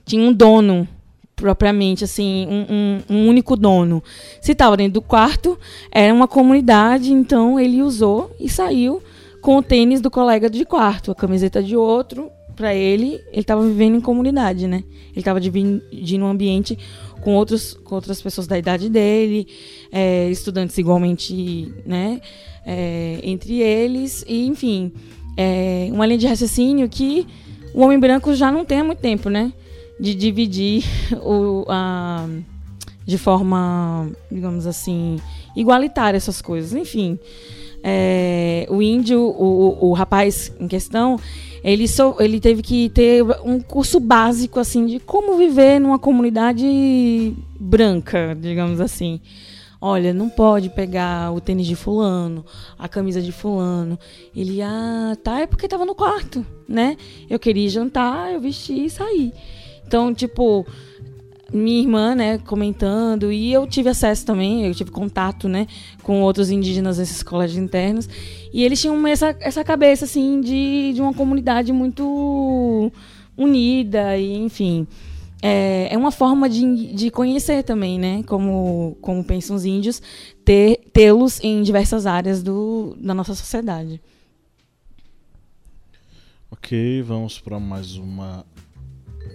tinha 0.04 0.22
um 0.22 0.32
dono 0.32 0.86
propriamente 1.34 2.04
assim 2.04 2.46
um, 2.48 2.66
um, 2.72 3.16
um 3.16 3.28
único 3.28 3.56
dono 3.56 4.00
se 4.40 4.52
estava 4.52 4.76
dentro 4.76 4.92
do 4.92 5.02
quarto 5.02 5.58
era 5.90 6.14
uma 6.14 6.28
comunidade 6.28 7.12
então 7.12 7.58
ele 7.58 7.82
usou 7.82 8.30
e 8.38 8.48
saiu 8.48 9.02
com 9.40 9.56
o 9.56 9.62
tênis 9.62 10.00
do 10.00 10.08
colega 10.08 10.48
de 10.48 10.64
quarto 10.64 11.10
a 11.10 11.16
camiseta 11.16 11.60
de 11.60 11.76
outro 11.76 12.30
para 12.54 12.74
ele, 12.74 13.20
ele 13.30 13.40
estava 13.40 13.66
vivendo 13.66 13.96
em 13.96 14.00
comunidade, 14.00 14.66
né? 14.66 14.84
Ele 15.10 15.18
estava 15.20 15.40
dividindo 15.40 16.24
um 16.24 16.28
ambiente 16.28 16.78
com, 17.24 17.34
outros, 17.34 17.72
com 17.82 17.94
outras 17.94 18.20
pessoas 18.20 18.46
da 18.46 18.58
idade 18.58 18.90
dele, 18.90 19.48
é, 19.90 20.28
estudantes 20.30 20.76
igualmente, 20.76 21.72
né? 21.86 22.20
É, 22.66 23.18
entre 23.22 23.60
eles, 23.60 24.24
e 24.28 24.46
enfim, 24.46 24.92
é, 25.36 25.88
uma 25.90 26.06
linha 26.06 26.18
de 26.18 26.26
raciocínio 26.26 26.88
que 26.88 27.26
o 27.74 27.80
homem 27.80 27.98
branco 27.98 28.34
já 28.34 28.52
não 28.52 28.64
tem 28.64 28.80
há 28.80 28.84
muito 28.84 29.00
tempo, 29.00 29.30
né? 29.30 29.52
De 29.98 30.14
dividir 30.14 30.84
o, 31.24 31.64
a, 31.66 32.28
de 33.06 33.16
forma, 33.16 34.10
digamos 34.30 34.66
assim, 34.66 35.16
igualitária 35.56 36.18
essas 36.18 36.42
coisas. 36.42 36.74
Enfim, 36.74 37.18
é, 37.86 38.66
o 38.70 38.80
índio, 38.80 39.20
o, 39.20 39.84
o, 39.84 39.90
o 39.90 39.92
rapaz 39.92 40.50
em 40.58 40.66
questão, 40.66 41.20
ele, 41.62 41.86
so, 41.86 42.16
ele 42.18 42.40
teve 42.40 42.62
que 42.62 42.88
ter 42.88 43.22
um 43.44 43.60
curso 43.60 44.00
básico 44.00 44.58
assim 44.58 44.86
de 44.86 44.98
como 44.98 45.36
viver 45.36 45.78
numa 45.78 45.98
comunidade 45.98 47.34
branca, 47.60 48.34
digamos 48.40 48.80
assim. 48.80 49.20
Olha, 49.78 50.14
não 50.14 50.30
pode 50.30 50.70
pegar 50.70 51.30
o 51.30 51.42
tênis 51.42 51.66
de 51.66 51.76
fulano, 51.76 52.42
a 52.78 52.88
camisa 52.88 53.20
de 53.20 53.30
fulano. 53.30 53.98
Ele, 54.34 54.62
ah, 54.62 55.14
tá, 55.22 55.40
é 55.40 55.46
porque 55.46 55.68
tava 55.68 55.84
no 55.84 55.94
quarto, 55.94 56.44
né? 56.66 56.96
Eu 57.28 57.38
queria 57.38 57.68
jantar, 57.68 58.32
eu 58.32 58.40
vesti 58.40 58.86
e 58.86 58.88
saí. 58.88 59.30
Então, 59.86 60.14
tipo, 60.14 60.66
minha 61.52 61.80
irmã, 61.80 62.14
né, 62.14 62.38
comentando, 62.38 63.30
e 63.30 63.52
eu 63.52 63.66
tive 63.66 63.88
acesso 63.88 64.24
também, 64.24 64.66
eu 64.66 64.74
tive 64.74 64.90
contato, 64.90 65.48
né, 65.48 65.66
com 66.02 66.22
outros 66.22 66.50
indígenas 66.50 66.98
nesses 66.98 67.22
colégios 67.22 67.58
internos, 67.58 68.08
e 68.52 68.62
eles 68.62 68.80
tinham 68.80 69.06
essa, 69.06 69.36
essa 69.40 69.62
cabeça, 69.62 70.04
assim, 70.04 70.40
de, 70.40 70.92
de 70.94 71.00
uma 71.00 71.12
comunidade 71.12 71.72
muito 71.72 72.90
unida, 73.36 74.16
e 74.16 74.36
enfim. 74.36 74.86
É, 75.42 75.88
é 75.92 75.98
uma 75.98 76.10
forma 76.10 76.48
de, 76.48 76.94
de 76.94 77.10
conhecer 77.10 77.62
também, 77.62 77.98
né, 77.98 78.22
como, 78.24 78.96
como 79.00 79.22
pensam 79.22 79.54
os 79.54 79.64
índios, 79.64 80.00
ter, 80.44 80.80
tê-los 80.92 81.38
em 81.42 81.62
diversas 81.62 82.06
áreas 82.06 82.42
do, 82.42 82.96
da 82.98 83.12
nossa 83.12 83.34
sociedade. 83.34 84.00
Ok, 86.50 87.02
vamos 87.02 87.38
para 87.38 87.60
mais 87.60 87.96
uma 87.96 88.46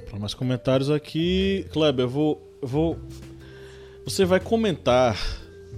para 0.10 0.20
mais 0.20 0.34
comentários 0.34 0.90
aqui, 0.90 1.66
Kleber, 1.72 2.06
eu 2.06 2.10
vou, 2.10 2.58
eu 2.62 2.68
vou. 2.68 3.00
Você 4.04 4.26
vai 4.26 4.40
comentar 4.40 5.18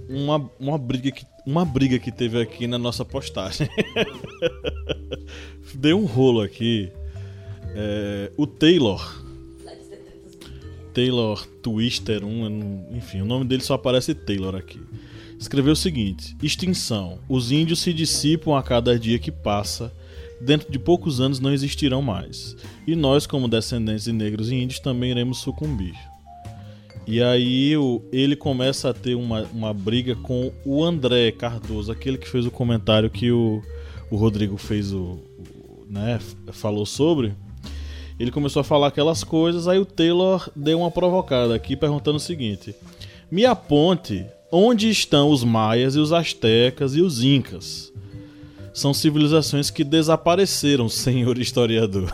uma, 0.08 0.50
uma, 0.58 0.78
briga 0.78 1.10
que, 1.10 1.26
uma 1.46 1.64
briga 1.64 1.98
que 1.98 2.10
teve 2.10 2.40
aqui 2.40 2.66
na 2.66 2.78
nossa 2.78 3.04
postagem. 3.04 3.68
Deu 5.74 5.98
um 5.98 6.06
rolo 6.06 6.40
aqui. 6.40 6.90
É, 7.74 8.32
o 8.36 8.46
Taylor. 8.46 9.20
Taylor 10.94 11.46
Twister 11.62 12.24
1, 12.24 12.88
enfim, 12.92 13.22
o 13.22 13.24
nome 13.24 13.46
dele 13.46 13.62
só 13.62 13.74
aparece 13.74 14.14
Taylor 14.14 14.54
aqui. 14.54 14.80
Escreveu 15.38 15.72
o 15.72 15.76
seguinte: 15.76 16.36
Extinção. 16.42 17.18
Os 17.28 17.50
índios 17.52 17.80
se 17.80 17.92
dissipam 17.92 18.56
a 18.56 18.62
cada 18.62 18.98
dia 18.98 19.18
que 19.18 19.30
passa 19.30 19.92
dentro 20.42 20.70
de 20.70 20.78
poucos 20.78 21.20
anos 21.20 21.38
não 21.38 21.52
existirão 21.52 22.02
mais. 22.02 22.56
E 22.86 22.96
nós, 22.96 23.26
como 23.26 23.48
descendentes 23.48 24.04
de 24.04 24.12
negros 24.12 24.50
e 24.50 24.56
índios, 24.56 24.80
também 24.80 25.10
iremos 25.10 25.38
sucumbir. 25.38 25.94
E 27.06 27.22
aí 27.22 27.72
ele 28.12 28.36
começa 28.36 28.90
a 28.90 28.94
ter 28.94 29.14
uma, 29.14 29.42
uma 29.52 29.72
briga 29.72 30.14
com 30.14 30.52
o 30.64 30.84
André 30.84 31.32
Cardoso, 31.32 31.90
aquele 31.90 32.18
que 32.18 32.28
fez 32.28 32.46
o 32.46 32.50
comentário 32.50 33.10
que 33.10 33.30
o, 33.30 33.62
o 34.10 34.16
Rodrigo 34.16 34.56
fez 34.56 34.92
o, 34.92 35.18
o 35.38 35.86
né, 35.88 36.20
falou 36.52 36.86
sobre. 36.86 37.34
Ele 38.20 38.30
começou 38.30 38.60
a 38.60 38.64
falar 38.64 38.88
aquelas 38.88 39.24
coisas, 39.24 39.66
aí 39.66 39.78
o 39.78 39.84
Taylor 39.84 40.48
deu 40.54 40.78
uma 40.80 40.90
provocada 40.90 41.54
aqui 41.54 41.74
perguntando 41.74 42.18
o 42.18 42.20
seguinte: 42.20 42.74
Me 43.30 43.44
aponte 43.44 44.24
onde 44.52 44.88
estão 44.88 45.30
os 45.30 45.42
maias 45.42 45.96
e 45.96 45.98
os 45.98 46.12
astecas 46.12 46.94
e 46.94 47.00
os 47.00 47.24
incas 47.24 47.91
são 48.72 48.94
civilizações 48.94 49.70
que 49.70 49.84
desapareceram, 49.84 50.88
senhor 50.88 51.38
historiador. 51.38 52.10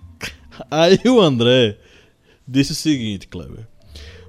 Aí 0.70 1.00
o 1.06 1.20
André 1.20 1.78
disse 2.46 2.72
o 2.72 2.74
seguinte, 2.74 3.26
Kleber. 3.26 3.66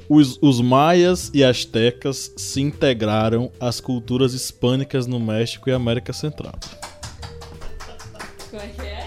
Os, 0.10 0.40
os 0.42 0.62
maias 0.62 1.30
e 1.34 1.44
astecas 1.44 2.32
se 2.38 2.62
integraram 2.62 3.52
às 3.60 3.82
culturas 3.82 4.34
hispânicas 4.34 5.06
no 5.06 5.20
México 5.20 5.70
e 5.70 5.74
América 5.74 6.14
Central. 6.14 6.58
Como 8.50 8.62
é 8.62 8.68
que 8.68 8.82
é? 8.82 8.98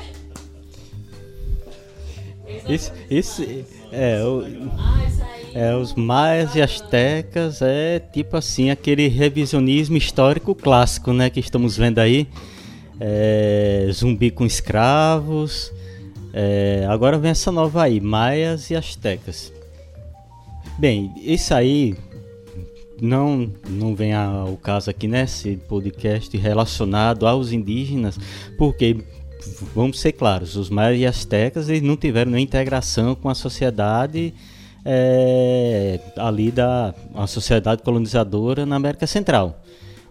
Esse, 2.69 2.93
esse 3.09 3.65
é, 3.91 4.23
o, 4.23 4.43
é, 5.55 5.75
os 5.75 5.95
maias 5.95 6.55
e 6.55 6.63
astecas 6.63 7.61
é 7.63 7.99
tipo 7.99 8.37
assim 8.37 8.71
aquele 8.71 9.09
revisionismo 9.09 9.97
histórico 9.97 10.55
clássico, 10.55 11.13
né, 11.13 11.31
que 11.31 11.41
estamos 11.41 11.77
vendo 11.77 11.99
aí. 11.99 12.29
É, 12.99 13.89
zumbi 13.93 14.31
com 14.31 14.45
escravos, 14.45 15.73
É, 16.33 16.87
agora 16.89 17.19
vem 17.19 17.33
essa 17.33 17.51
nova 17.51 17.83
aí, 17.83 18.01
Maias 18.01 18.71
e 18.71 18.77
Astecas. 18.77 19.53
Bem, 20.79 21.13
isso 21.17 21.53
aí 21.53 21.97
não, 23.01 23.51
não 23.69 23.95
vem 23.95 24.15
ao 24.15 24.57
caso 24.57 24.91
aqui 24.91 25.09
nesse 25.09 25.57
podcast 25.57 26.37
relacionado 26.37 27.27
aos 27.27 27.51
indígenas, 27.51 28.19
porque 28.57 28.99
vamos 29.75 29.99
ser 29.99 30.13
claros, 30.13 30.55
os 30.55 30.71
maias 30.71 31.01
e 31.01 31.07
astecas 31.07 31.69
eles 31.69 31.83
não 31.83 31.97
tiveram 31.97 32.31
nenhuma 32.31 32.45
integração 32.45 33.15
com 33.15 33.29
a 33.29 33.35
sociedade 33.35 34.33
é, 34.85 36.01
ali 36.17 36.51
da 36.51 36.95
a 37.15 37.27
sociedade 37.27 37.83
colonizadora 37.83 38.65
na 38.65 38.77
América 38.77 39.07
Central. 39.07 39.61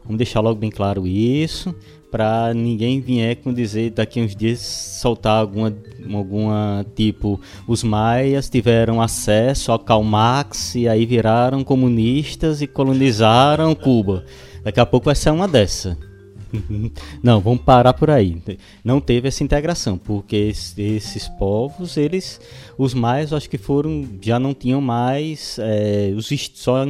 Vamos 0.03 0.17
deixar 0.17 0.39
logo 0.39 0.59
bem 0.59 0.71
claro 0.71 1.05
isso 1.05 1.75
para 2.11 2.53
ninguém 2.53 2.99
vier 2.99 3.35
com 3.35 3.53
dizer 3.53 3.91
daqui 3.91 4.19
uns 4.19 4.35
dias 4.35 4.59
soltar 4.59 5.39
alguma 5.39 5.71
alguma 6.11 6.85
tipo 6.95 7.39
os 7.67 7.83
maias 7.83 8.49
tiveram 8.49 9.01
acesso 9.01 9.71
ao 9.71 9.77
Karl 9.79 10.03
Marx 10.03 10.73
e 10.75 10.87
aí 10.87 11.05
viraram 11.05 11.63
comunistas 11.63 12.61
e 12.61 12.67
colonizaram 12.67 13.75
Cuba. 13.75 14.25
Daqui 14.63 14.79
a 14.79 14.85
pouco 14.85 15.05
vai 15.05 15.15
ser 15.15 15.29
uma 15.29 15.47
dessa. 15.47 16.08
Não, 17.23 17.39
vamos 17.39 17.61
parar 17.61 17.93
por 17.93 18.09
aí. 18.09 18.41
Não 18.83 18.99
teve 18.99 19.27
essa 19.27 19.43
integração, 19.43 19.97
porque 19.97 20.35
esses 20.35 21.27
povos, 21.37 21.97
eles, 21.97 22.39
os 22.77 22.93
maias, 22.93 23.33
acho 23.33 23.49
que 23.49 23.57
foram, 23.57 24.07
já 24.21 24.39
não 24.39 24.53
tinham 24.53 24.81
mais, 24.81 25.57
é, 25.59 26.11
os 26.15 26.29
só 26.53 26.85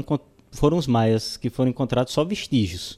foram 0.51 0.77
os 0.77 0.87
maias 0.87 1.37
que 1.37 1.49
foram 1.49 1.69
encontrados 1.69 2.13
só 2.13 2.23
vestígios 2.23 2.97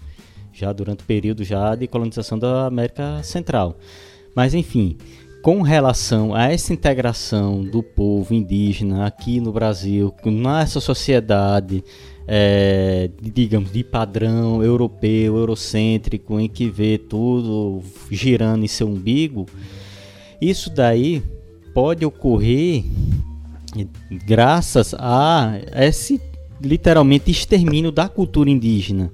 já 0.53 0.71
durante 0.71 1.03
o 1.03 1.05
período 1.05 1.43
já 1.43 1.75
de 1.75 1.87
colonização 1.87 2.37
da 2.37 2.67
América 2.67 3.21
Central. 3.23 3.77
Mas 4.35 4.53
enfim, 4.53 4.97
com 5.41 5.61
relação 5.61 6.35
a 6.35 6.51
essa 6.51 6.73
integração 6.73 7.63
do 7.63 7.81
povo 7.81 8.33
indígena 8.33 9.05
aqui 9.05 9.39
no 9.39 9.51
Brasil, 9.51 10.13
nessa 10.23 10.79
sociedade, 10.79 11.83
é, 12.33 13.09
digamos, 13.21 13.73
de 13.73 13.83
padrão 13.83 14.63
europeu, 14.63 15.35
eurocêntrico, 15.35 16.39
em 16.39 16.47
que 16.47 16.69
vê 16.69 16.97
tudo 16.97 17.83
girando 18.09 18.63
em 18.63 18.69
seu 18.69 18.87
umbigo, 18.87 19.45
isso 20.39 20.69
daí 20.69 21.21
pode 21.73 22.05
ocorrer 22.05 22.85
graças 24.25 24.95
a 24.97 25.59
esse 25.75 26.21
literalmente 26.61 27.29
extermínio 27.29 27.91
da 27.91 28.07
cultura 28.07 28.49
indígena. 28.49 29.11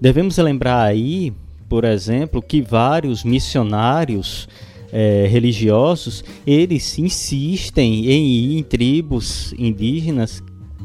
Devemos 0.00 0.36
lembrar 0.38 0.82
aí, 0.82 1.32
por 1.68 1.84
exemplo, 1.84 2.42
que 2.42 2.60
vários 2.60 3.22
missionários 3.22 4.48
é, 4.92 5.28
religiosos 5.30 6.24
eles 6.44 6.98
insistem 6.98 8.10
em 8.10 8.26
ir 8.26 8.58
em 8.58 8.64
tribos 8.64 9.54
indígenas 9.56 10.42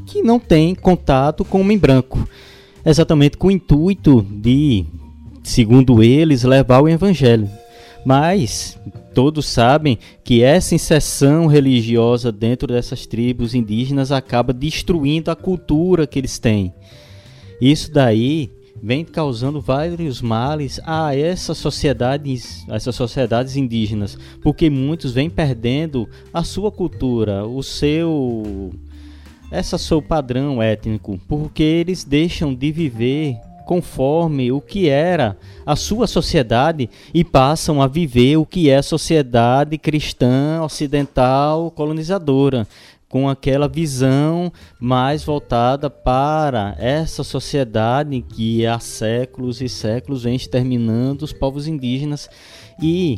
que 0.08 0.24
não 0.24 0.40
têm 0.40 0.74
contato 0.74 1.44
com 1.44 1.60
o 1.60 1.62
homem 1.62 1.78
branco, 1.78 2.28
exatamente 2.84 3.38
com 3.38 3.48
o 3.48 3.52
intuito 3.52 4.26
de, 4.28 4.86
segundo 5.44 6.02
eles, 6.02 6.44
levar 6.44 6.82
o 6.82 6.88
evangelho. 6.88 7.50
Mas 8.06 8.80
todos 9.14 9.46
sabem 9.46 9.98
que 10.24 10.42
essa 10.42 10.74
inserção 10.74 11.46
religiosa 11.46 12.32
dentro 12.32 12.68
dessas 12.70 13.06
tribos 13.06 13.54
indígenas 13.54 14.12
acaba 14.12 14.54
destruindo 14.54 15.30
a 15.30 15.36
cultura 15.36 16.08
que 16.08 16.18
eles 16.18 16.40
têm. 16.40 16.74
Isso 17.60 17.92
daí 17.92 18.50
vem 18.82 19.04
causando 19.04 19.60
vários 19.60 20.22
males 20.22 20.80
a 20.86 21.16
essas 21.16 21.58
sociedades, 21.58 22.64
essas 22.70 22.96
sociedades 22.96 23.58
indígenas, 23.58 24.18
porque 24.42 24.70
muitos 24.70 25.12
vêm 25.12 25.30
perdendo 25.30 26.08
a 26.32 26.44
sua 26.44 26.72
cultura, 26.72 27.46
o 27.46 27.62
seu 27.64 28.72
essa 29.52 29.78
seu 29.78 30.02
padrão 30.02 30.62
étnico, 30.62 31.20
porque 31.28 31.64
eles 31.64 32.04
deixam 32.04 32.54
de 32.54 32.72
viver 32.72 33.38
conforme 33.66 34.52
o 34.52 34.62
que 34.62 34.88
era 34.88 35.38
a 35.66 35.76
sua 35.76 36.08
sociedade 36.08 36.90
e 37.14 37.24
passam 37.24 37.82
a 37.82 37.88
viver 37.88 38.38
o 38.38 38.46
que 38.46 38.70
é 38.70 38.78
a 38.78 38.84
sociedade 38.84 39.78
cristã 39.78 40.62
ocidental 40.64 41.70
colonizadora 41.72 42.66
com 43.10 43.30
aquela 43.30 43.68
visão 43.68 44.52
mais 44.80 45.24
voltada 45.24 45.90
para 45.90 46.76
essa 46.78 47.24
sociedade 47.24 48.22
que 48.22 48.66
há 48.66 48.80
séculos 48.80 49.62
e 49.62 49.70
séculos 49.70 50.24
vem 50.24 50.36
exterminando 50.36 51.24
os 51.24 51.32
povos 51.32 51.68
indígenas. 51.68 52.30
E 52.82 53.18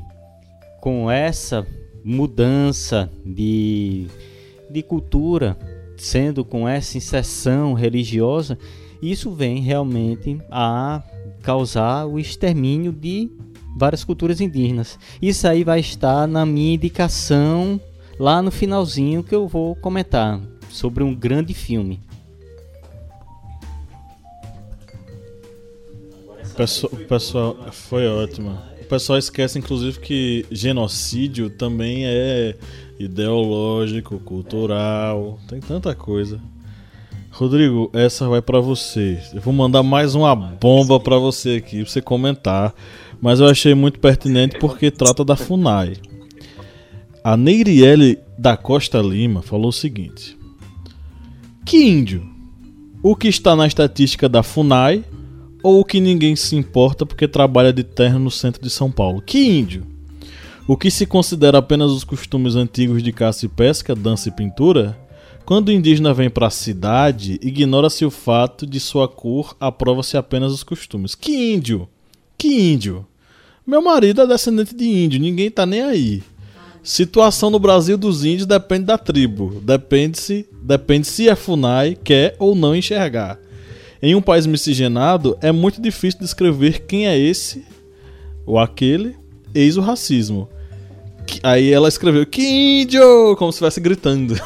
com 0.80 1.10
essa 1.10 1.66
mudança 2.04 3.10
de, 3.26 4.08
de 4.70 4.84
cultura, 4.84 5.58
sendo 6.04 6.44
com 6.46 6.68
essa 6.68 6.98
inserção 6.98 7.74
religiosa, 7.74 8.58
isso 9.02 9.32
vem 9.32 9.62
realmente 9.62 10.40
a 10.50 11.04
causar 11.42 12.06
o 12.06 12.20
extermínio 12.20 12.92
de 12.92 13.30
várias 13.78 14.04
culturas 14.04 14.42
indígenas. 14.42 15.00
Isso 15.22 15.48
aí 15.48 15.64
vai 15.64 15.80
estar 15.80 16.28
na 16.28 16.46
minha 16.46 16.74
indicação 16.74 17.80
lá 18.20 18.42
no 18.42 18.52
finalzinho 18.52 19.24
que 19.24 19.34
eu 19.34 19.48
vou 19.48 19.76
comentar 19.76 20.40
sobre 20.70 21.04
um 21.04 21.16
grande 21.16 21.54
filme. 21.54 22.02
Pessoal, 26.56 26.92
pessoal 27.08 27.72
foi 27.72 28.06
ótimo. 28.06 28.58
O 28.82 28.86
pessoal 28.86 29.18
esquece, 29.18 29.58
inclusive, 29.58 30.00
que 30.00 30.46
genocídio 30.52 31.50
também 31.50 32.06
é 32.06 32.58
ideológico, 33.00 34.20
cultural, 34.20 35.40
tem 35.48 35.60
tanta 35.62 35.96
coisa. 35.96 36.40
Rodrigo, 37.32 37.90
essa 37.94 38.28
vai 38.28 38.42
para 38.42 38.60
você. 38.60 39.18
Eu 39.34 39.40
vou 39.40 39.54
mandar 39.54 39.82
mais 39.82 40.16
uma 40.16 40.36
bomba 40.36 41.00
para 41.00 41.18
você 41.18 41.62
aqui, 41.64 41.84
pra 41.84 41.90
você 41.90 42.02
comentar. 42.02 42.74
Mas 43.22 43.40
eu 43.40 43.48
achei 43.48 43.74
muito 43.74 44.00
pertinente 44.00 44.58
porque 44.60 44.92
trata 44.92 45.24
da 45.24 45.36
FUNAI. 45.36 45.98
A 47.24 47.38
Neiriele 47.38 48.18
da 48.38 48.58
Costa 48.58 49.00
Lima 49.00 49.42
falou 49.42 49.70
o 49.70 49.74
seguinte: 49.74 50.38
Que 51.66 51.78
índio? 51.78 52.28
O 53.02 53.16
que 53.16 53.28
está 53.28 53.56
na 53.56 53.68
estatística 53.68 54.28
da 54.28 54.44
FUNAI 54.44 55.04
ou 55.64 55.80
o 55.80 55.86
que 55.86 56.00
ninguém 56.00 56.36
se 56.36 56.56
importa 56.56 57.06
porque 57.06 57.28
trabalha 57.28 57.72
de 57.72 57.84
terno 57.84 58.20
no 58.20 58.32
centro 58.32 58.62
de 58.62 58.70
São 58.70 58.92
Paulo? 58.92 59.22
Que 59.22 59.38
índio? 59.38 59.86
O 60.70 60.78
que 60.78 60.92
se 60.92 61.08
considera 61.08 61.58
apenas 61.58 61.90
os 61.90 62.04
costumes 62.04 62.56
antigos 62.56 63.02
de 63.02 63.12
caça 63.12 63.44
e 63.44 63.50
pesca, 63.50 63.96
dança 63.96 64.30
e 64.30 64.32
pintura? 64.32 64.96
Quando 65.44 65.70
o 65.70 65.72
indígena 65.72 66.14
vem 66.14 66.30
para 66.30 66.46
a 66.46 66.52
cidade, 66.52 67.40
ignora-se 67.42 68.06
o 68.06 68.12
fato 68.12 68.68
de 68.68 68.80
sua 68.80 69.08
cor, 69.08 69.58
aprova-se 69.60 70.16
apenas 70.16 70.54
os 70.54 70.62
costumes. 70.62 71.16
Que 71.16 71.56
índio? 71.56 71.90
Que 72.38 72.72
índio? 72.72 73.04
Meu 73.66 73.82
marido 73.82 74.22
é 74.22 74.28
descendente 74.28 74.76
de 74.76 74.86
índio, 74.88 75.20
ninguém 75.20 75.50
tá 75.50 75.66
nem 75.66 75.82
aí. 75.82 76.22
Situação 76.84 77.50
no 77.50 77.58
Brasil 77.58 77.98
dos 77.98 78.24
índios 78.24 78.46
depende 78.46 78.86
da 78.86 78.98
tribo. 79.00 79.60
Depende 79.64 80.20
se, 80.20 80.48
depende 80.62 81.08
se 81.08 81.32
a 81.32 81.36
FUNAI 81.36 81.98
quer 82.04 82.36
ou 82.38 82.54
não 82.54 82.76
enxergar. 82.76 83.40
Em 84.04 84.14
um 84.14 84.22
país 84.22 84.46
miscigenado, 84.46 85.36
é 85.42 85.52
muito 85.52 85.82
difícil 85.82 86.20
descrever 86.20 86.82
quem 86.86 87.08
é 87.08 87.18
esse 87.18 87.66
ou 88.46 88.60
aquele, 88.60 89.16
eis 89.56 89.76
o 89.76 89.82
racismo. 89.82 90.48
Aí 91.44 91.72
ela 91.72 91.88
escreveu, 91.88 92.26
que 92.26 92.82
índio! 92.82 93.36
Como 93.38 93.52
se 93.52 93.58
estivesse 93.58 93.80
gritando. 93.80 94.34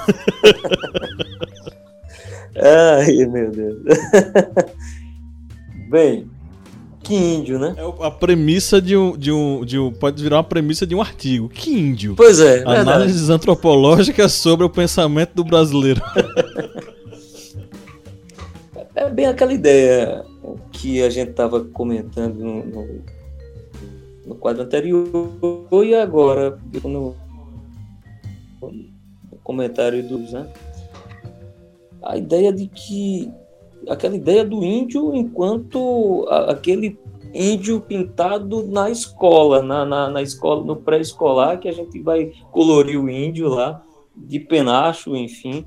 Ai, 2.55 3.25
meu 3.25 3.51
Deus. 3.51 3.77
Bem, 5.89 6.29
que 7.03 7.13
índio, 7.13 7.59
né? 7.59 7.75
É 7.77 8.05
a 8.05 8.11
premissa 8.11 8.81
de 8.81 8.95
um, 8.95 9.17
de 9.17 9.29
um, 9.31 9.65
de 9.65 9.77
um. 9.77 9.91
Pode 9.91 10.23
virar 10.23 10.37
uma 10.37 10.43
premissa 10.43 10.87
de 10.87 10.95
um 10.95 11.01
artigo. 11.01 11.49
Que 11.49 11.71
índio? 11.71 12.15
Pois 12.15 12.39
é. 12.39 12.61
Análises 12.61 13.21
verdade. 13.21 13.33
antropológicas 13.33 14.31
sobre 14.31 14.65
o 14.65 14.69
pensamento 14.69 15.33
do 15.35 15.43
brasileiro. 15.43 16.01
é 18.95 19.09
bem 19.09 19.25
aquela 19.25 19.53
ideia 19.53 20.23
que 20.71 21.03
a 21.03 21.09
gente 21.09 21.31
estava 21.31 21.61
comentando 21.61 22.35
no, 22.35 22.65
no, 22.65 23.01
no, 24.25 24.35
quadro 24.35 24.63
anterior 24.63 25.05
e 25.85 25.95
agora 25.95 26.59
no, 26.83 27.15
no 28.61 29.37
comentário 29.43 30.07
dos. 30.07 30.33
Né? 30.33 30.47
A 32.01 32.17
ideia 32.17 32.51
de 32.51 32.67
que 32.67 33.31
aquela 33.89 34.15
ideia 34.15 34.45
do 34.45 34.63
índio 34.63 35.13
enquanto 35.13 36.25
aquele 36.47 36.97
índio 37.33 37.81
pintado 37.81 38.67
na 38.67 38.89
escola, 38.89 39.61
na, 39.61 39.83
na, 39.85 40.09
na 40.09 40.21
escola, 40.21 40.63
no 40.63 40.75
pré-escolar, 40.75 41.59
que 41.59 41.67
a 41.67 41.71
gente 41.71 41.99
vai 41.99 42.31
colorir 42.51 42.99
o 42.99 43.09
índio 43.09 43.47
lá, 43.47 43.81
de 44.15 44.39
penacho, 44.39 45.15
enfim, 45.15 45.65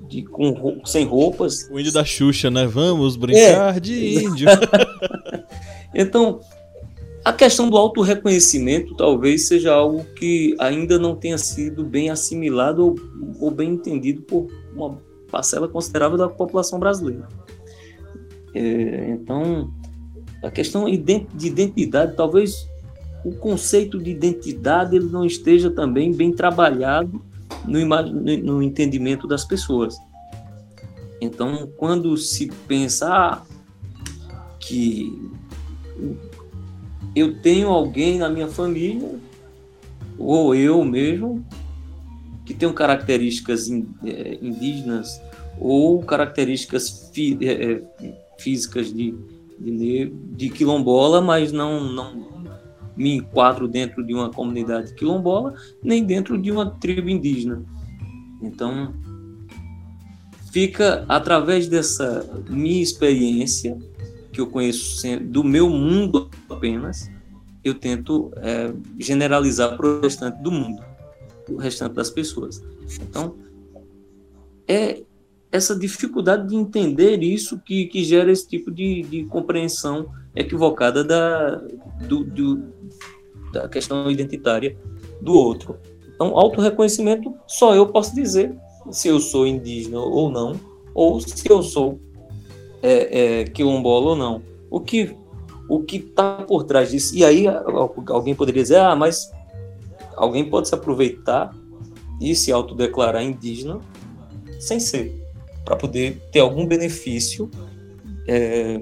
de, 0.00 0.22
com, 0.22 0.80
sem 0.84 1.04
roupas. 1.04 1.68
O 1.70 1.78
índio 1.78 1.92
da 1.92 2.04
Xuxa, 2.04 2.50
né? 2.50 2.66
Vamos 2.66 3.16
brincar 3.16 3.76
é. 3.76 3.80
de 3.80 4.24
índio. 4.24 4.48
então, 5.94 6.40
A 7.24 7.32
questão 7.32 7.70
do 7.70 7.76
autorreconhecimento 7.76 8.96
talvez 8.96 9.46
seja 9.46 9.72
algo 9.72 10.04
que 10.16 10.56
ainda 10.58 10.98
não 10.98 11.14
tenha 11.14 11.38
sido 11.38 11.84
bem 11.84 12.10
assimilado 12.10 12.84
ou, 12.84 12.96
ou 13.38 13.50
bem 13.50 13.70
entendido 13.70 14.22
por 14.22 14.48
uma 14.74 14.98
parcela 15.30 15.68
considerável 15.68 16.18
da 16.18 16.28
população 16.28 16.80
brasileira. 16.80 17.28
É, 18.54 19.10
então, 19.10 19.72
a 20.42 20.50
questão 20.50 20.84
de 20.84 21.46
identidade, 21.46 22.16
talvez 22.16 22.68
o 23.24 23.32
conceito 23.32 23.98
de 23.98 24.10
identidade 24.10 24.96
ele 24.96 25.06
não 25.06 25.24
esteja 25.24 25.70
também 25.70 26.12
bem 26.12 26.32
trabalhado 26.32 27.22
no, 27.64 27.78
no 28.42 28.62
entendimento 28.62 29.28
das 29.28 29.44
pessoas. 29.44 29.96
Então, 31.20 31.70
quando 31.76 32.16
se 32.16 32.48
pensa 32.66 33.08
ah, 33.08 33.42
que 34.58 35.30
eu 37.14 37.40
tenho 37.40 37.68
alguém 37.68 38.18
na 38.18 38.28
minha 38.28 38.48
família, 38.48 39.18
ou 40.18 40.54
eu 40.54 40.84
mesmo, 40.84 41.44
que 42.44 42.54
tem 42.54 42.72
características 42.72 43.70
é, 44.04 44.38
indígenas 44.40 45.20
ou 45.58 46.02
características 46.02 47.10
é, 47.40 47.52
é, 47.52 47.82
físicas 48.38 48.92
de, 48.92 49.14
de, 49.58 50.12
de 50.34 50.50
quilombola, 50.50 51.20
mas 51.20 51.52
não, 51.52 51.84
não 51.84 52.32
me 52.96 53.16
enquadro 53.16 53.68
dentro 53.68 54.04
de 54.04 54.12
uma 54.12 54.30
comunidade 54.30 54.94
quilombola, 54.94 55.54
nem 55.82 56.04
dentro 56.04 56.36
de 56.40 56.50
uma 56.50 56.70
tribo 56.70 57.08
indígena. 57.08 57.62
Então, 58.42 58.92
fica 60.52 61.04
através 61.08 61.68
dessa 61.68 62.28
minha 62.48 62.82
experiência 62.82 63.78
que 64.32 64.40
eu 64.40 64.46
conheço 64.46 65.02
do 65.20 65.44
meu 65.44 65.68
mundo 65.68 66.30
apenas, 66.48 67.10
eu 67.62 67.74
tento 67.74 68.32
é, 68.36 68.72
generalizar 68.98 69.76
para 69.76 69.86
o 69.86 70.00
restante 70.00 70.42
do 70.42 70.50
mundo, 70.50 70.82
o 71.48 71.56
restante 71.56 71.94
das 71.94 72.10
pessoas. 72.10 72.62
Então, 73.00 73.36
é 74.66 75.02
essa 75.50 75.78
dificuldade 75.78 76.48
de 76.48 76.56
entender 76.56 77.22
isso 77.22 77.60
que, 77.60 77.86
que 77.86 78.02
gera 78.02 78.32
esse 78.32 78.48
tipo 78.48 78.70
de, 78.70 79.02
de 79.02 79.24
compreensão 79.26 80.10
equivocada 80.34 81.04
da, 81.04 81.56
do, 82.08 82.24
do, 82.24 82.62
da 83.52 83.68
questão 83.68 84.10
identitária 84.10 84.76
do 85.20 85.34
outro. 85.34 85.76
Então, 86.14 86.38
autorreconhecimento, 86.38 87.34
só 87.46 87.74
eu 87.74 87.86
posso 87.88 88.14
dizer 88.14 88.56
se 88.90 89.08
eu 89.08 89.20
sou 89.20 89.46
indígena 89.46 90.00
ou 90.00 90.30
não, 90.30 90.58
ou 90.94 91.20
se 91.20 91.48
eu 91.50 91.62
sou 91.62 92.00
é, 92.82 93.40
é, 93.40 93.44
quilombola 93.44 94.10
ou 94.10 94.16
não. 94.16 94.42
O 94.70 94.80
que 94.80 95.14
o 95.68 95.82
que 95.82 95.96
está 95.96 96.42
por 96.42 96.64
trás 96.64 96.90
disso? 96.90 97.16
E 97.16 97.24
aí 97.24 97.46
alguém 98.08 98.34
poderia 98.34 98.62
dizer, 98.62 98.78
ah, 98.78 98.94
mas 98.94 99.30
alguém 100.16 100.44
pode 100.44 100.68
se 100.68 100.74
aproveitar 100.74 101.54
e 102.20 102.34
se 102.34 102.52
autodeclarar 102.52 103.22
indígena 103.22 103.80
sem 104.60 104.78
ser, 104.78 105.12
para 105.64 105.74
poder 105.74 106.20
ter 106.30 106.40
algum 106.40 106.66
benefício, 106.66 107.50
é, 108.28 108.80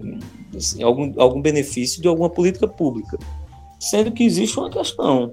assim, 0.57 0.83
algum, 0.83 1.13
algum 1.17 1.41
benefício 1.41 2.03
de 2.03 2.09
alguma 2.09 2.29
política 2.29 2.67
pública. 2.67 3.19
Sendo 3.79 4.13
que 4.13 4.25
existe 4.25 4.59
uma 4.59 4.69
questão. 4.69 5.33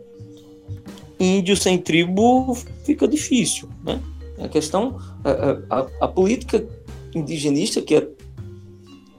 Índio 1.20 1.58
sem 1.58 1.80
tribo 1.80 2.56
fica 2.84 3.08
difícil, 3.08 3.68
né? 3.84 4.00
A 4.38 4.48
questão, 4.48 5.00
a, 5.24 5.80
a, 5.80 5.88
a 6.02 6.08
política 6.08 6.64
indigenista 7.16 7.82
que 7.82 7.96
é 7.96 8.08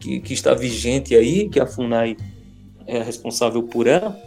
que, 0.09 0.21
que 0.21 0.33
está 0.33 0.55
vigente 0.55 1.15
aí, 1.15 1.51
que 1.51 1.61
a 1.61 1.67
FUNAI 1.67 2.17
é 2.87 3.03
responsável 3.03 3.63
por 3.63 3.87
ela, 3.87 4.19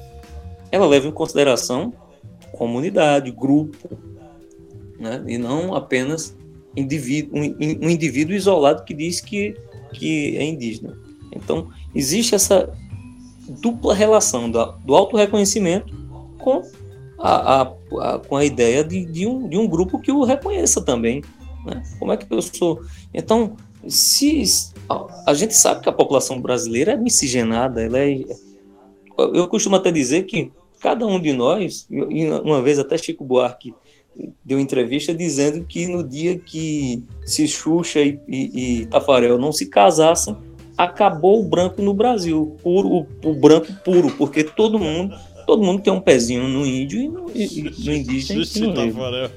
ela 0.72 0.86
leva 0.86 1.08
em 1.08 1.12
consideração 1.12 1.92
comunidade, 2.54 3.32
grupo, 3.32 3.98
né? 5.00 5.24
e 5.26 5.38
não 5.40 5.74
apenas 5.74 6.38
indivíduo, 6.76 7.40
um, 7.40 7.86
um, 7.86 7.90
indivíduo 7.90 8.36
isolado 8.36 8.84
que 8.84 8.94
diz 8.94 9.20
que, 9.20 9.56
que 9.94 10.38
é 10.38 10.44
indígena. 10.44 10.96
Então, 11.36 11.70
existe 11.96 12.36
essa 12.36 12.72
dupla 13.62 13.96
relação 13.96 14.52
do, 14.52 14.64
do 14.86 14.94
autorreconhecimento 14.94 15.96
com 16.38 16.62
a, 17.18 17.62
a, 17.62 17.62
a, 17.62 18.20
com 18.20 18.36
a 18.36 18.46
ideia 18.46 18.84
de, 18.84 19.06
de, 19.06 19.26
um, 19.26 19.48
de 19.48 19.58
um 19.58 19.68
grupo 19.68 20.00
que 20.00 20.12
o 20.12 20.24
reconheça 20.24 20.82
também. 20.82 21.24
Né? 21.66 21.82
Como 21.98 22.12
é 22.12 22.18
que 22.18 22.32
eu 22.32 22.42
sou? 22.42 22.82
Então, 23.14 23.56
se 23.88 24.44
a 25.26 25.34
gente 25.34 25.56
sabe 25.56 25.82
que 25.82 25.90
a 25.90 25.94
população 25.94 26.40
brasileira 26.42 26.94
é 26.94 26.98
miscigenada, 26.98 27.82
ela 27.82 28.00
é, 28.00 28.24
eu 29.18 29.48
costumo 29.48 29.76
até 29.76 29.92
dizer 29.92 30.24
que 30.24 30.52
cada 30.80 31.06
um 31.06 31.20
de 31.20 31.34
nós, 31.34 31.88
uma 32.44 32.62
vez 32.62 32.80
até 32.80 32.98
Chico 32.98 33.24
Buarque 33.24 33.74
deu 34.44 34.60
entrevista 34.60 35.14
dizendo 35.14 35.66
que 35.66 35.88
no 35.88 36.04
dia 36.04 36.38
que 36.38 37.04
se 37.26 37.48
Xuxa 37.48 38.02
e, 38.02 38.20
e, 38.28 38.82
e 38.82 38.86
Tafarel 38.88 39.38
não 39.38 39.52
se 39.52 39.68
casassem, 39.68 40.36
acabou 40.78 41.42
o 41.42 41.48
branco 41.48 41.82
no 41.82 41.94
Brasil, 41.94 42.58
puro, 42.62 42.88
o, 42.90 43.08
o, 43.24 43.34
branco 43.34 43.72
puro, 43.86 44.12
porque 44.18 44.44
todo 44.44 44.80
mundo, 44.80 45.16
todo 45.46 45.64
mundo 45.64 45.82
tem 45.82 45.94
um 45.94 46.02
pezinho 46.02 46.48
no 46.48 46.66
índio 46.66 47.00
e 47.00 47.08
no, 47.08 47.32
e, 47.34 47.86
no 47.86 47.94
indígena. 47.94 48.44
Xuxa 48.44 48.66
e 48.66 48.74
Tafarel. 48.74 49.30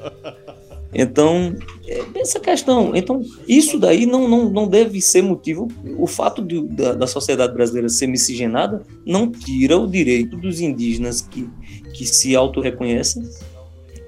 Então, 0.94 1.54
é, 1.86 2.20
essa 2.20 2.38
questão. 2.38 2.94
Então, 2.94 3.22
isso 3.48 3.78
daí 3.78 4.06
não, 4.06 4.28
não, 4.28 4.48
não 4.48 4.68
deve 4.68 5.00
ser 5.00 5.22
motivo. 5.22 5.68
O 5.98 6.06
fato 6.06 6.42
de, 6.42 6.62
da, 6.68 6.94
da 6.94 7.06
sociedade 7.06 7.52
brasileira 7.52 7.88
ser 7.88 8.06
miscigenada 8.06 8.82
não 9.04 9.30
tira 9.30 9.76
o 9.76 9.86
direito 9.86 10.36
dos 10.36 10.60
indígenas 10.60 11.20
que, 11.20 11.48
que 11.92 12.06
se 12.06 12.36
auto-reconhecem 12.36 13.22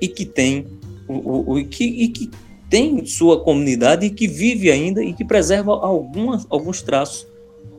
e 0.00 0.06
que 0.06 0.24
têm 0.24 0.66
o, 1.08 1.54
o, 1.54 1.64
que, 1.66 1.84
e 1.84 2.08
que 2.08 2.30
tem 2.70 3.04
sua 3.04 3.40
comunidade 3.42 4.06
e 4.06 4.10
que 4.10 4.26
vive 4.26 4.70
ainda 4.70 5.02
e 5.02 5.12
que 5.12 5.24
preserva 5.24 5.72
algumas, 5.72 6.46
alguns 6.48 6.82
traços, 6.82 7.26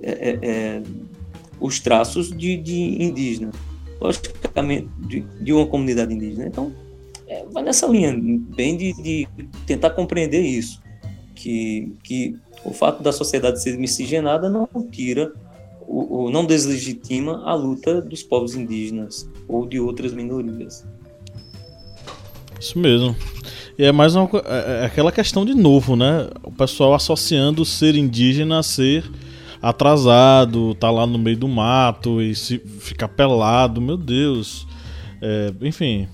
é, 0.01 0.11
é, 0.11 0.39
é, 0.41 0.83
os 1.59 1.79
traços 1.79 2.29
de, 2.35 2.57
de 2.57 3.03
indígena, 3.03 3.51
logicamente, 3.99 4.87
de, 5.07 5.21
de 5.41 5.53
uma 5.53 5.65
comunidade 5.65 6.13
indígena. 6.13 6.47
Então, 6.47 6.73
é, 7.27 7.45
vai 7.51 7.63
nessa 7.63 7.85
linha, 7.87 8.15
bem 8.55 8.77
de, 8.77 8.93
de, 8.93 9.27
tentar 9.65 9.89
compreender 9.91 10.41
isso, 10.41 10.81
que, 11.35 11.93
que 12.03 12.35
o 12.63 12.71
fato 12.71 13.03
da 13.03 13.11
sociedade 13.11 13.61
ser 13.61 13.77
miscigenada 13.77 14.49
não 14.49 14.67
tira, 14.89 15.31
o, 15.81 16.29
não 16.29 16.45
deslegitima 16.45 17.43
a 17.45 17.53
luta 17.53 18.01
dos 18.01 18.23
povos 18.23 18.55
indígenas 18.55 19.29
ou 19.47 19.65
de 19.65 19.79
outras 19.79 20.13
minorias. 20.13 20.85
Isso 22.59 22.79
mesmo. 22.79 23.15
E 23.77 23.83
é 23.83 23.91
mais 23.91 24.15
uma, 24.15 24.27
é, 24.45 24.81
é 24.81 24.85
aquela 24.85 25.11
questão 25.11 25.45
de 25.45 25.53
novo, 25.53 25.95
né? 25.95 26.27
O 26.43 26.51
pessoal 26.51 26.93
associando 26.93 27.63
ser 27.63 27.95
indígena 27.95 28.59
a 28.59 28.63
ser 28.63 29.09
atrasado, 29.61 30.73
tá 30.75 30.89
lá 30.89 31.05
no 31.05 31.17
meio 31.17 31.37
do 31.37 31.47
mato 31.47 32.21
e 32.21 32.33
se 32.35 32.57
ficar 32.57 33.07
pelado, 33.07 33.79
meu 33.79 33.97
Deus. 33.97 34.67
É, 35.21 35.53
enfim, 35.61 36.07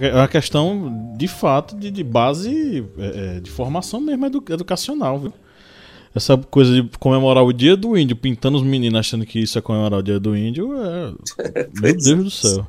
é 0.00 0.14
uma 0.14 0.28
questão 0.28 1.14
de 1.16 1.28
fato 1.28 1.76
de, 1.76 1.90
de 1.90 2.02
base 2.02 2.84
é, 2.98 3.36
é, 3.36 3.40
de 3.40 3.50
formação 3.50 4.00
mesmo 4.00 4.26
edu, 4.26 4.42
educacional, 4.48 5.18
viu? 5.18 5.32
Essa 6.14 6.36
coisa 6.36 6.74
de 6.74 6.88
comemorar 6.98 7.44
o 7.44 7.52
dia 7.52 7.76
do 7.76 7.96
índio, 7.96 8.16
pintando 8.16 8.56
os 8.56 8.64
meninos 8.64 8.98
achando 8.98 9.24
que 9.24 9.38
isso 9.38 9.56
é 9.58 9.62
comemorar 9.62 10.00
o 10.00 10.02
dia 10.02 10.18
do 10.18 10.36
índio, 10.36 10.72
é. 10.74 11.12
Meu 11.80 11.96
Deus 11.96 12.24
do 12.24 12.30
céu. 12.30 12.66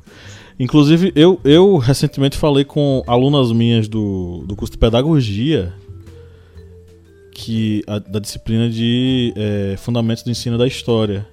Inclusive, 0.60 1.12
eu, 1.16 1.40
eu 1.42 1.76
recentemente 1.78 2.36
falei 2.36 2.64
com 2.64 3.02
alunas 3.06 3.50
minhas 3.50 3.88
do, 3.88 4.44
do 4.46 4.54
curso 4.54 4.72
de 4.72 4.78
pedagogia, 4.78 5.74
que 7.34 7.82
a, 7.86 7.98
da 7.98 8.20
disciplina 8.20 8.68
de 8.70 9.32
é, 9.34 9.76
Fundamentos 9.76 10.22
do 10.22 10.30
Ensino 10.30 10.56
da 10.56 10.66
História. 10.66 11.26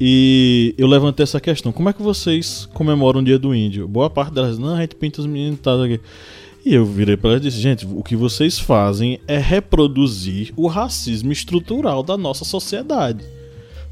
E 0.00 0.74
eu 0.78 0.86
levantei 0.86 1.24
essa 1.24 1.38
questão: 1.38 1.72
como 1.72 1.90
é 1.90 1.92
que 1.92 2.02
vocês 2.02 2.66
comemoram 2.72 3.20
o 3.20 3.24
dia 3.24 3.38
do 3.38 3.54
índio? 3.54 3.86
Boa 3.86 4.08
parte 4.08 4.32
delas, 4.32 4.58
não, 4.58 4.74
a 4.74 4.80
gente 4.80 4.94
pinta 4.94 5.20
os 5.20 5.26
meninos 5.26 5.58
e 5.58 5.62
tal. 5.62 5.82
Aqui. 5.82 6.00
E 6.64 6.74
eu 6.74 6.86
virei 6.86 7.16
para 7.16 7.30
elas 7.30 7.42
e 7.42 7.48
disse: 7.48 7.60
gente, 7.60 7.86
o 7.86 8.02
que 8.02 8.16
vocês 8.16 8.58
fazem 8.58 9.20
é 9.28 9.36
reproduzir 9.36 10.52
o 10.56 10.66
racismo 10.66 11.30
estrutural 11.30 12.02
da 12.02 12.16
nossa 12.16 12.44
sociedade. 12.44 13.24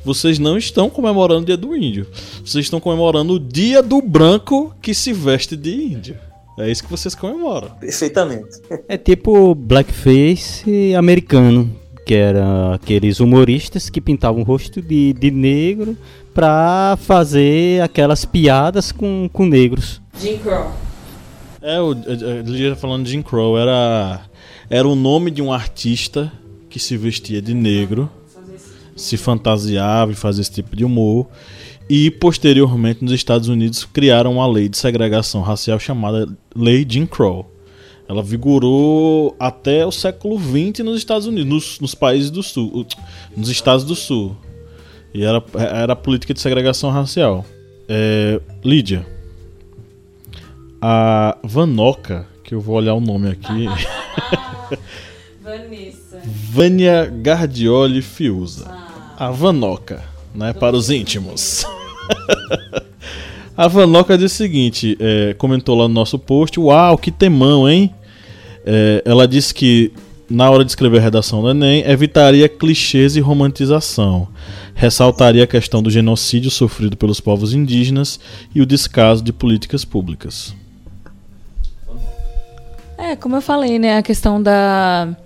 Vocês 0.02 0.38
não 0.38 0.56
estão 0.56 0.88
comemorando 0.88 1.42
o 1.42 1.46
dia 1.46 1.56
do 1.56 1.76
índio. 1.76 2.06
Vocês 2.42 2.64
estão 2.64 2.80
comemorando 2.80 3.34
o 3.34 3.40
dia 3.40 3.82
do 3.82 4.00
branco 4.00 4.74
que 4.80 4.94
se 4.94 5.12
veste 5.12 5.56
de 5.56 5.74
índio. 5.74 6.16
É 6.58 6.70
isso 6.70 6.82
que 6.82 6.90
vocês 6.90 7.14
comemoram. 7.14 7.70
Perfeitamente. 7.78 8.60
É 8.88 8.96
tipo 8.96 9.54
blackface 9.54 10.94
americano 10.96 11.70
que 12.08 12.14
eram 12.14 12.72
aqueles 12.72 13.20
humoristas 13.20 13.90
que 13.90 14.00
pintavam 14.00 14.40
o 14.40 14.44
rosto 14.44 14.80
de, 14.80 15.12
de 15.12 15.30
negro 15.30 15.94
para 16.32 16.96
fazer 17.02 17.82
aquelas 17.82 18.24
piadas 18.24 18.90
com, 18.90 19.28
com 19.30 19.44
negros. 19.44 20.00
Jim 20.18 20.38
Crow. 20.38 20.72
É, 21.60 21.78
o, 21.78 21.92
ele 21.92 22.74
falando 22.76 23.04
de 23.04 23.10
Jim 23.10 23.20
Crow, 23.20 23.58
era, 23.58 24.22
era 24.70 24.88
o 24.88 24.94
nome 24.94 25.30
de 25.30 25.42
um 25.42 25.52
artista 25.52 26.32
que 26.70 26.78
se 26.78 26.96
vestia 26.96 27.42
de 27.42 27.52
negro, 27.52 28.10
se 28.96 29.18
fantasiava 29.18 30.10
e 30.10 30.14
fazia 30.14 30.40
esse 30.40 30.52
tipo 30.52 30.74
de 30.74 30.86
humor. 30.86 31.26
e 31.90 32.10
posteriormente 32.10 33.04
nos 33.04 33.12
Estados 33.12 33.48
Unidos 33.48 33.84
criaram 33.84 34.32
uma 34.32 34.46
lei 34.46 34.66
de 34.70 34.78
segregação 34.78 35.42
racial 35.42 35.78
chamada 35.78 36.26
Lei 36.56 36.86
Jim 36.88 37.04
Crow. 37.04 37.52
Ela 38.08 38.22
vigorou 38.22 39.36
até 39.38 39.84
o 39.84 39.92
século 39.92 40.38
XX 40.38 40.84
nos 40.84 40.96
Estados 40.96 41.26
Unidos, 41.26 41.46
nos, 41.46 41.80
nos 41.80 41.94
países 41.94 42.30
do 42.30 42.42
sul, 42.42 42.86
nos 43.36 43.50
estados 43.50 43.84
do 43.84 43.94
sul. 43.94 44.34
E 45.12 45.22
era, 45.22 45.44
era 45.54 45.92
a 45.92 45.96
política 45.96 46.32
de 46.32 46.40
segregação 46.40 46.90
racial. 46.90 47.44
É, 47.86 48.40
Lídia, 48.64 49.06
a 50.80 51.36
Vanoca, 51.42 52.26
que 52.42 52.54
eu 52.54 52.60
vou 52.60 52.76
olhar 52.76 52.94
o 52.94 53.00
nome 53.00 53.28
aqui. 53.30 53.66
Vanessa. 55.42 56.20
Vânia 56.24 57.06
Gardioli 57.06 58.00
Fiuza. 58.00 58.70
A 59.18 59.30
Vanoca, 59.30 60.02
né? 60.34 60.52
Para 60.52 60.76
os 60.76 60.88
íntimos. 60.90 61.66
a 63.56 63.68
Vanoca 63.68 64.16
diz 64.16 64.32
o 64.32 64.34
seguinte: 64.34 64.96
é, 65.00 65.34
comentou 65.34 65.76
lá 65.76 65.88
no 65.88 65.94
nosso 65.94 66.18
post: 66.18 66.58
Uau, 66.60 66.96
que 66.96 67.10
temão, 67.10 67.68
hein? 67.68 67.92
É, 68.70 69.02
ela 69.06 69.26
disse 69.26 69.54
que 69.54 69.90
na 70.28 70.50
hora 70.50 70.62
de 70.62 70.70
escrever 70.70 70.98
a 70.98 71.00
redação 71.00 71.40
do 71.40 71.48
Enem, 71.48 71.82
evitaria 71.88 72.48
clichês 72.50 73.16
e 73.16 73.20
romantização. 73.20 74.28
Ressaltaria 74.74 75.44
a 75.44 75.46
questão 75.46 75.82
do 75.82 75.88
genocídio 75.88 76.50
sofrido 76.50 76.96
pelos 76.96 77.18
povos 77.18 77.54
indígenas 77.54 78.20
e 78.54 78.60
o 78.60 78.66
descaso 78.66 79.24
de 79.24 79.32
políticas 79.32 79.86
públicas. 79.86 80.54
É, 82.98 83.16
como 83.16 83.36
eu 83.36 83.40
falei, 83.40 83.78
né, 83.78 83.96
a 83.96 84.02
questão 84.02 84.42
da, 84.42 85.16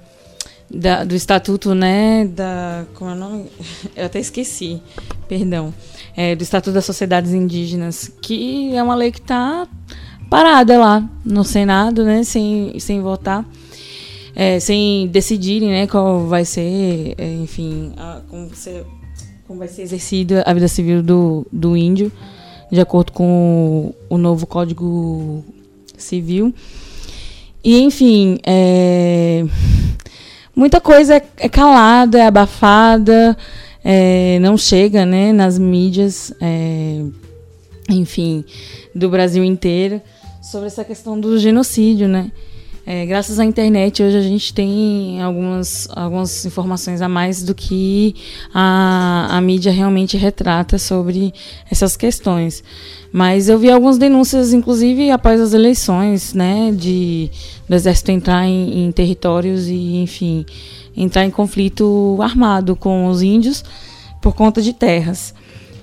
da 0.71 1.03
do 1.03 1.17
estatuto, 1.17 1.75
né, 1.75 2.27
da 2.27 2.85
como 2.95 3.11
é 3.11 3.15
o 3.15 3.17
nome? 3.17 3.47
Eu 3.97 4.07
até 4.07 4.21
esqueci, 4.21 4.81
perdão, 5.27 5.75
é, 6.17 6.37
do 6.37 6.43
estatuto 6.43 6.75
das 6.75 6.85
sociedades 6.85 7.33
indígenas, 7.33 8.13
que 8.23 8.73
é 8.77 8.83
uma 8.83 8.95
lei 8.95 9.11
que 9.11 9.19
está 9.19 9.67
parada 10.33 10.79
lá 10.79 11.07
no 11.23 11.45
Senado, 11.45 12.07
né, 12.07 12.25
sem, 12.25 12.81
sem 12.81 13.03
votar, 13.03 13.45
é, 14.35 14.59
sem 14.59 15.07
decidirem, 15.09 15.69
né, 15.69 15.87
qual 15.87 16.27
vai 16.27 16.43
ser, 16.43 17.15
é, 17.19 17.35
enfim, 17.35 17.93
a, 17.99 18.23
como, 18.31 18.49
você, 18.49 18.83
como 19.47 19.59
vai 19.59 19.69
ser 19.69 19.83
exercida 19.83 20.43
a 20.47 20.55
vida 20.55 20.69
civil 20.69 21.03
do, 21.03 21.47
do 21.53 21.77
índio, 21.77 22.11
de 22.71 22.81
acordo 22.81 23.13
com 23.13 23.93
o, 24.09 24.17
novo 24.17 24.47
Código 24.47 25.45
Civil. 25.99 26.55
E, 27.63 27.83
enfim, 27.83 28.39
é... 28.47 29.45
muita 30.57 30.81
coisa 30.81 31.17
é, 31.17 31.23
é 31.37 31.49
calada, 31.51 32.19
é 32.19 32.27
abafada, 32.27 33.37
é... 33.85 34.39
não 34.41 34.57
chega 34.57 35.05
né, 35.05 35.31
nas 35.31 35.59
mídias, 35.59 36.33
é... 36.41 37.03
enfim, 37.91 38.43
do 38.95 39.11
Brasil 39.11 39.45
inteiro, 39.45 40.01
sobre 40.43 40.67
essa 40.67 40.85
questão 40.85 41.19
do 41.19 41.39
genocídio, 41.39 42.09
né? 42.09 42.33
É, 42.85 43.07
graças 43.07 43.39
à 43.39 43.45
internet, 43.45 44.03
hoje 44.03 44.17
a 44.17 44.23
gente 44.23 44.53
tem 44.53 45.23
algumas, 45.23 45.87
algumas 45.95 46.45
informações 46.45 47.01
a 47.01 47.09
mais 47.09 47.41
do 47.45 47.55
que 47.55 48.13
a, 48.53 49.29
a 49.31 49.41
mídia 49.41 49.71
realmente 49.71 50.17
retrata 50.17 50.79
sobre 50.79 51.33
essas 51.71 51.97
questões. 51.97 52.65
Mas 53.13 53.49
eu 53.49 53.57
vi 53.57 53.71
algumas 53.71 53.99
denúncias, 53.99 54.53
inclusive 54.53 55.13
após 55.13 55.41
as 55.41 55.55
eleições, 55.55 56.35
né, 56.35 56.73
de 56.73 57.31
do 57.69 57.77
exército 57.77 58.11
entrar 58.11 58.45
em, 58.45 58.87
em 58.87 58.91
territórios 58.91 59.69
e, 59.69 59.99
enfim, 59.99 60.45
entrar 60.97 61.25
em 61.25 61.31
conflito 61.31 62.19
armado 62.21 62.75
com 62.75 63.07
os 63.07 63.23
índios 63.23 63.63
por 64.21 64.35
conta 64.35 64.61
de 64.61 64.73
terras. 64.73 65.33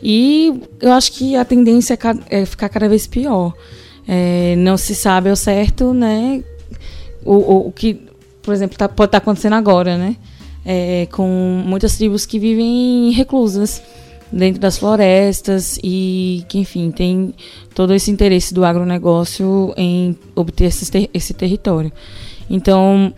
E 0.03 0.62
eu 0.82 0.91
acho 0.91 1.14
que 1.14 1.38
a 1.38 1.45
tendência 1.45 1.97
é, 2.30 2.41
é 2.41 2.45
ficar 2.45 2.68
cada 2.68 2.89
vez 2.89 3.07
pior. 3.07 3.53
É, 4.12 4.55
não 4.55 4.76
se 4.76 4.95
sabe 4.95 5.30
ao 5.30 5.36
certo, 5.36 5.93
né, 5.93 6.43
o, 7.24 7.36
o, 7.36 7.68
o 7.68 7.72
que, 7.72 8.01
por 8.41 8.51
exemplo, 8.51 8.76
tá, 8.76 8.89
pode 8.89 9.10
estar 9.10 9.20
tá 9.20 9.24
acontecendo 9.24 9.53
agora, 9.53 9.99
né? 9.99 10.16
É, 10.66 11.07
com 11.12 11.64
muitas 11.64 11.95
tribos 11.95 12.26
que 12.26 12.39
vivem 12.39 13.12
reclusas 13.12 13.84
dentro 14.32 14.60
das 14.60 14.80
florestas 14.80 15.80
e 15.84 16.43
que, 16.49 16.57
enfim, 16.57 16.89
tem 16.89 17.36
todo 17.76 17.93
esse 17.93 18.10
interesse 18.10 18.51
do 18.51 18.66
agronegócio 18.66 19.72
em 19.78 20.18
obter 20.36 20.66
esse, 20.66 20.91
ter 20.91 21.07
esse 21.14 21.36
território. 21.36 21.91
Então, 22.49 23.14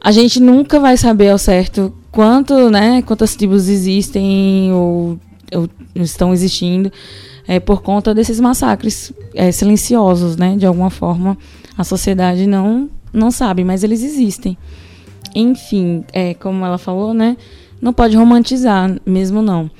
a 0.00 0.10
gente 0.10 0.40
nunca 0.40 0.80
vai 0.80 0.96
saber 0.96 1.30
ao 1.30 1.38
certo 1.38 1.94
quanto, 2.10 2.68
né, 2.68 3.00
quantas 3.02 3.36
tribos 3.36 3.68
existem 3.68 4.72
ou, 4.72 5.20
ou 5.54 5.68
estão 5.94 6.32
existindo 6.32 6.90
é, 7.46 7.58
por 7.60 7.82
conta 7.82 8.14
desses 8.14 8.38
massacres 8.40 9.12
é, 9.34 9.50
silenciosos, 9.50 10.36
né, 10.36 10.56
de 10.56 10.66
alguma 10.66 10.90
forma 10.90 11.36
a 11.76 11.84
sociedade 11.84 12.46
não 12.46 12.90
não 13.12 13.30
sabe, 13.30 13.62
mas 13.62 13.84
eles 13.84 14.02
existem. 14.02 14.56
Enfim, 15.34 16.02
é, 16.12 16.32
como 16.34 16.64
ela 16.64 16.78
falou, 16.78 17.12
né? 17.12 17.36
Não 17.80 17.92
pode 17.92 18.16
romantizar, 18.16 18.98
mesmo 19.04 19.42
não. 19.42 19.70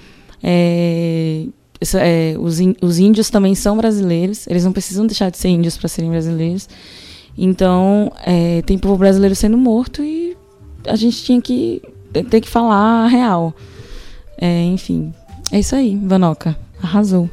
É, 0.42 1.46
é, 1.94 2.36
os, 2.38 2.58
os 2.82 2.98
índios 2.98 3.30
também 3.30 3.54
são 3.54 3.76
brasileiros, 3.76 4.46
eles 4.46 4.64
não 4.64 4.72
precisam 4.72 5.06
deixar 5.06 5.30
de 5.30 5.38
ser 5.38 5.48
índios 5.48 5.76
para 5.76 5.88
serem 5.88 6.10
brasileiros. 6.10 6.68
Então, 7.36 8.12
é, 8.24 8.60
tem 8.62 8.76
povo 8.76 8.98
brasileiro 8.98 9.34
sendo 9.34 9.56
morto 9.56 10.02
e 10.02 10.36
a 10.86 10.96
gente 10.96 11.22
tinha 11.24 11.40
que 11.40 11.80
ter 12.28 12.40
que 12.40 12.48
falar 12.48 13.04
a 13.04 13.08
real. 13.08 13.54
É, 14.36 14.64
enfim, 14.64 15.12
é 15.50 15.58
isso 15.58 15.74
aí, 15.74 15.96
Vanoca. 15.96 16.56
Arrasou. 16.82 17.30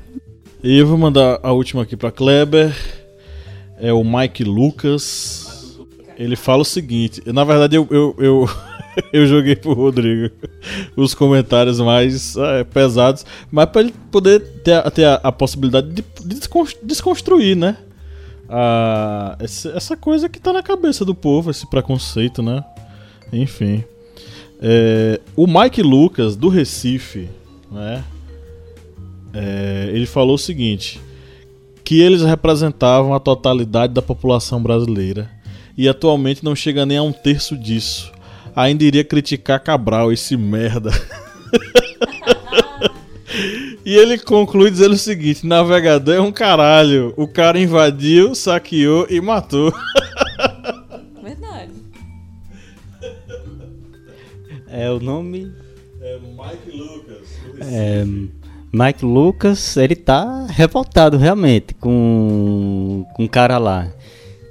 E 0.63 0.77
eu 0.77 0.85
vou 0.85 0.97
mandar 0.97 1.39
a 1.41 1.51
última 1.51 1.81
aqui 1.81 1.97
para 1.97 2.11
Kleber. 2.11 2.75
É 3.79 3.91
o 3.91 4.03
Mike 4.03 4.43
Lucas. 4.43 5.79
Ele 6.17 6.35
fala 6.35 6.61
o 6.61 6.65
seguinte: 6.65 7.21
na 7.25 7.43
verdade, 7.43 7.75
eu, 7.75 7.87
eu, 7.89 8.15
eu, 8.19 8.49
eu 9.11 9.25
joguei 9.25 9.55
pro 9.55 9.73
Rodrigo 9.73 10.29
os 10.95 11.15
comentários 11.15 11.79
mais 11.79 12.35
é, 12.35 12.63
pesados, 12.63 13.25
mas 13.49 13.65
para 13.67 13.81
ele 13.81 13.93
poder 14.11 14.39
ter, 14.63 14.91
ter 14.91 15.05
a, 15.05 15.15
a 15.15 15.31
possibilidade 15.31 15.89
de, 15.89 16.03
de, 16.25 16.39
desconstruir, 16.83 17.55
né? 17.55 17.77
Essa 19.39 19.95
coisa 19.95 20.27
que 20.27 20.39
tá 20.39 20.51
na 20.51 20.63
cabeça 20.63 21.05
do 21.05 21.15
povo, 21.15 21.49
esse 21.49 21.67
preconceito, 21.69 22.43
né? 22.43 22.63
Enfim. 23.31 23.83
É, 24.61 25.21
o 25.35 25.47
Mike 25.47 25.81
Lucas, 25.81 26.35
do 26.35 26.49
Recife, 26.49 27.29
né? 27.71 28.03
É, 29.33 29.91
ele 29.93 30.05
falou 30.05 30.35
o 30.35 30.39
seguinte: 30.39 30.99
que 31.83 32.01
eles 32.01 32.21
representavam 32.21 33.13
a 33.13 33.19
totalidade 33.19 33.93
da 33.93 34.01
população 34.01 34.61
brasileira 34.61 35.39
e 35.79 35.87
atualmente 35.87 36.43
não 36.43 36.55
chega 36.55 36.85
nem 36.85 36.97
a 36.97 37.01
um 37.01 37.13
terço 37.13 37.57
disso. 37.57 38.11
Ainda 38.55 38.83
iria 38.83 39.03
criticar 39.03 39.63
Cabral, 39.63 40.11
esse 40.11 40.35
merda. 40.35 40.91
e 43.85 43.95
ele 43.95 44.19
conclui 44.19 44.69
dizendo 44.69 44.93
o 44.93 44.97
seguinte: 44.97 45.47
navegador 45.47 46.15
é 46.15 46.19
um 46.19 46.31
caralho. 46.31 47.13
O 47.15 47.27
cara 47.27 47.57
invadiu, 47.57 48.35
saqueou 48.35 49.07
e 49.09 49.21
matou. 49.21 49.73
Verdade. 51.23 51.71
É 54.67 54.91
o 54.91 54.99
nome. 54.99 55.51
É 56.01 56.19
Mike 56.19 56.77
Lucas. 56.77 57.27
É, 57.61 58.05
Mike 58.71 59.03
Lucas, 59.03 59.77
ele 59.77 59.95
tá 59.95 60.45
revoltado 60.47 61.17
realmente 61.17 61.73
com, 61.73 63.03
com 63.15 63.25
o 63.25 63.29
cara 63.29 63.57
lá 63.57 63.91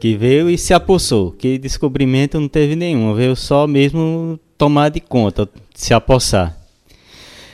que 0.00 0.16
veio 0.16 0.48
e 0.48 0.56
se 0.56 0.72
apossou. 0.72 1.32
Que 1.32 1.58
descobrimento 1.58 2.40
não 2.40 2.48
teve 2.48 2.74
nenhum, 2.74 3.14
veio 3.14 3.36
só 3.36 3.66
mesmo 3.66 4.38
tomar 4.56 4.88
de 4.90 5.00
conta, 5.00 5.48
se 5.74 5.92
apossar. 5.92 6.56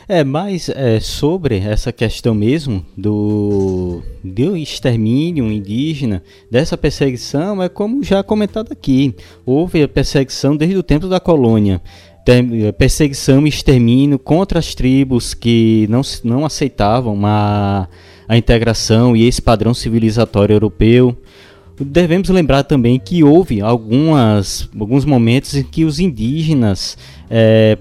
É, 0.07 0.23
mas 0.23 0.69
é, 0.69 1.01
sobre 1.01 1.59
essa 1.59 1.91
questão 1.91 2.35
mesmo 2.35 2.85
do, 2.95 4.03
do 4.23 4.55
extermínio 4.55 5.51
indígena, 5.51 6.23
dessa 6.51 6.77
perseguição, 6.77 7.63
é 7.63 7.71
como 7.71 8.05
já 8.05 8.23
comentado 8.23 8.71
aqui. 8.71 9.15
Houve 9.47 9.83
a 9.83 9.89
perseguição 9.89 10.55
desde 10.57 10.77
o 10.77 10.83
tempo 10.83 11.09
da 11.09 11.19
colônia. 11.19 11.81
Perseguição 12.79 13.47
e 13.47 13.51
extermínio 13.51 14.19
contra 14.19 14.59
as 14.59 14.75
tribos 14.75 15.35
que 15.35 15.87
não, 15.91 16.01
não 16.23 16.47
aceitavam 16.47 17.21
a, 17.25 17.89
a 18.29 18.37
integração 18.37 19.15
e 19.15 19.27
esse 19.27 19.43
padrão 19.43 19.75
civilizatório 19.75 20.55
europeu. 20.55 21.17
Devemos 21.79 22.29
lembrar 22.29 22.63
também 22.63 22.99
que 22.99 23.25
houve 23.25 23.61
algumas, 23.61 24.69
alguns 24.79 25.05
momentos 25.05 25.55
em 25.55 25.65
que 25.65 25.85
os 25.85 25.99
indígenas 25.99 26.97
é, 27.29 27.77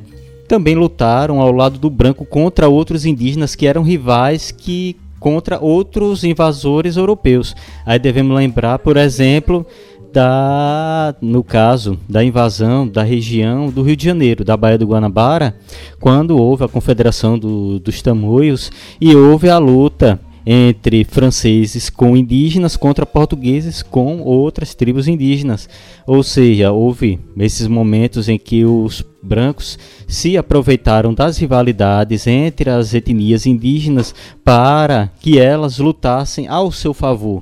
também 0.48 0.76
lutaram 0.76 1.40
ao 1.40 1.52
lado 1.52 1.78
do 1.80 1.90
branco 1.90 2.26
contra 2.26 2.68
outros 2.68 3.06
indígenas 3.06 3.56
que 3.56 3.68
eram 3.68 3.84
rivais 3.84 4.52
que 4.52 4.98
contra 5.24 5.58
outros 5.58 6.26
invasores 6.26 6.98
europeus. 6.98 7.56
Aí 7.86 7.98
devemos 7.98 8.36
lembrar, 8.36 8.80
por 8.80 8.98
exemplo, 8.98 9.66
da, 10.14 11.16
no 11.20 11.44
caso 11.44 11.98
da 12.08 12.24
invasão 12.24 12.88
da 12.88 13.02
região 13.02 13.70
do 13.70 13.82
Rio 13.82 13.96
de 13.96 14.06
Janeiro, 14.06 14.46
da 14.46 14.56
Baía 14.56 14.78
do 14.78 14.86
Guanabara, 14.86 15.56
quando 16.00 16.38
houve 16.38 16.64
a 16.64 16.68
Confederação 16.68 17.38
do, 17.38 17.80
dos 17.80 18.02
Tamoios 18.02 18.72
e 19.02 19.16
houve 19.16 19.50
a 19.50 19.58
luta 19.58 20.20
entre 20.46 21.04
franceses 21.04 21.90
com 21.90 22.16
indígenas 22.16 22.76
contra 22.76 23.06
portugueses 23.06 23.82
com 23.82 24.22
outras 24.22 24.76
tribos 24.76 25.08
indígenas. 25.08 25.68
Ou 26.06 26.22
seja, 26.22 26.72
houve 26.72 27.20
esses 27.38 27.68
momentos 27.68 28.30
em 28.30 28.38
que 28.38 28.66
os 28.66 29.04
brancos 29.22 29.80
se 30.08 30.38
aproveitaram 30.38 31.14
das 31.14 31.38
rivalidades 31.38 32.28
entre 32.28 32.70
as 32.70 32.94
etnias 32.94 33.46
indígenas 33.46 34.14
para 34.44 35.10
que 35.20 35.40
elas 35.40 35.80
lutassem 35.80 36.48
ao 36.48 36.72
seu 36.72 36.94
favor. 36.94 37.42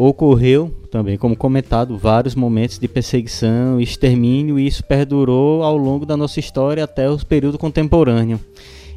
Ocorreu 0.00 0.72
também, 0.92 1.18
como 1.18 1.36
comentado, 1.36 1.98
vários 1.98 2.36
momentos 2.36 2.78
de 2.78 2.86
perseguição 2.86 3.80
e 3.80 3.82
extermínio, 3.82 4.56
e 4.56 4.64
isso 4.64 4.84
perdurou 4.84 5.64
ao 5.64 5.76
longo 5.76 6.06
da 6.06 6.16
nossa 6.16 6.38
história 6.38 6.84
até 6.84 7.10
o 7.10 7.18
período 7.26 7.58
contemporâneo. 7.58 8.38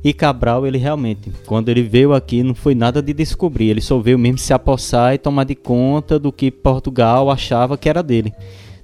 E 0.04 0.14
Cabral, 0.14 0.68
ele 0.68 0.78
realmente, 0.78 1.32
quando 1.48 1.70
ele 1.70 1.82
veio 1.82 2.14
aqui, 2.14 2.44
não 2.44 2.54
foi 2.54 2.76
nada 2.76 3.02
de 3.02 3.14
descobrir, 3.14 3.72
ele 3.72 3.82
só 3.82 3.98
veio 3.98 4.20
mesmo 4.20 4.38
se 4.38 4.54
apossar 4.54 5.16
e 5.16 5.18
tomar 5.18 5.44
de 5.44 5.56
conta 5.56 6.20
do 6.20 6.32
que 6.32 6.52
Portugal 6.52 7.32
achava 7.32 7.80
que 7.80 7.90
era 7.90 8.04
dele. 8.04 8.32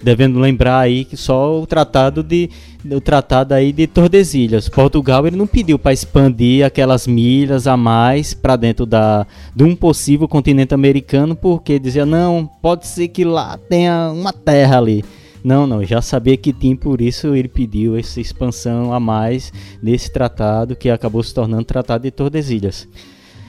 Devendo 0.01 0.39
lembrar 0.39 0.79
aí 0.79 1.03
que 1.03 1.17
só 1.17 1.59
o 1.59 1.65
tratado 1.65 2.21
de 2.21 2.49
o 2.89 3.01
tratado 3.01 3.53
aí 3.53 3.73
de 3.73 3.87
Tordesilhas, 3.87 4.69
Portugal 4.69 5.25
ele 5.25 5.35
não 5.35 5.47
pediu 5.47 5.77
para 5.77 5.91
expandir 5.91 6.65
aquelas 6.65 7.07
milhas 7.07 7.67
a 7.67 7.75
mais 7.75 8.33
para 8.33 8.55
dentro 8.55 8.85
da 8.85 9.25
de 9.55 9.63
um 9.63 9.75
possível 9.75 10.27
continente 10.27 10.73
americano, 10.73 11.35
porque 11.35 11.79
dizia 11.79 12.05
não, 12.05 12.49
pode 12.61 12.87
ser 12.87 13.07
que 13.07 13.25
lá 13.25 13.57
tenha 13.69 14.11
uma 14.13 14.31
terra 14.31 14.77
ali. 14.77 15.03
Não, 15.43 15.65
não, 15.65 15.83
já 15.83 16.01
sabia 16.01 16.35
que 16.35 16.51
tinha, 16.51 16.75
por 16.75 17.01
isso 17.01 17.33
ele 17.33 17.47
pediu 17.47 17.97
essa 17.97 18.19
expansão 18.19 18.93
a 18.93 18.99
mais 18.99 19.51
nesse 19.81 20.11
tratado 20.11 20.75
que 20.75 20.89
acabou 20.89 21.23
se 21.23 21.33
tornando 21.33 21.63
Tratado 21.63 22.03
de 22.03 22.11
Tordesilhas. 22.11 22.87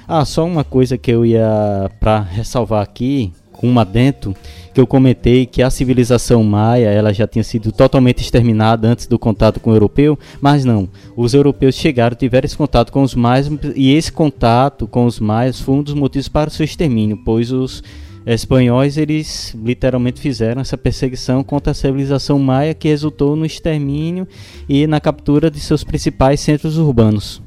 Ah, 0.06 0.24
só 0.24 0.46
uma 0.46 0.64
coisa 0.64 0.96
que 0.96 1.10
eu 1.10 1.26
ia 1.26 1.90
para 1.98 2.20
ressalvar 2.20 2.82
aqui, 2.82 3.32
com 3.58 3.68
um 3.68 3.78
adento, 3.78 4.34
que 4.72 4.80
eu 4.80 4.86
comentei 4.86 5.44
que 5.44 5.60
a 5.60 5.70
civilização 5.70 6.44
maia 6.44 6.88
ela 6.88 7.12
já 7.12 7.26
tinha 7.26 7.42
sido 7.42 7.72
totalmente 7.72 8.22
exterminada 8.22 8.86
antes 8.86 9.08
do 9.08 9.18
contato 9.18 9.58
com 9.58 9.70
o 9.70 9.74
europeu, 9.74 10.16
mas 10.40 10.64
não. 10.64 10.88
Os 11.16 11.34
europeus 11.34 11.74
chegaram, 11.74 12.16
tiveram 12.16 12.46
esse 12.46 12.56
contato 12.56 12.92
com 12.92 13.02
os 13.02 13.14
maias 13.16 13.50
e 13.74 13.92
esse 13.92 14.12
contato 14.12 14.86
com 14.86 15.04
os 15.04 15.18
maias 15.18 15.60
foi 15.60 15.74
um 15.74 15.82
dos 15.82 15.94
motivos 15.94 16.28
para 16.28 16.48
o 16.48 16.52
seu 16.52 16.64
extermínio, 16.64 17.20
pois 17.24 17.50
os 17.50 17.82
espanhóis 18.24 18.96
eles 18.96 19.56
literalmente 19.60 20.20
fizeram 20.20 20.60
essa 20.60 20.78
perseguição 20.78 21.42
contra 21.42 21.72
a 21.72 21.74
civilização 21.74 22.38
maia 22.38 22.74
que 22.74 22.86
resultou 22.86 23.34
no 23.34 23.44
extermínio 23.44 24.28
e 24.68 24.86
na 24.86 25.00
captura 25.00 25.50
de 25.50 25.58
seus 25.58 25.82
principais 25.82 26.38
centros 26.38 26.78
urbanos. 26.78 27.42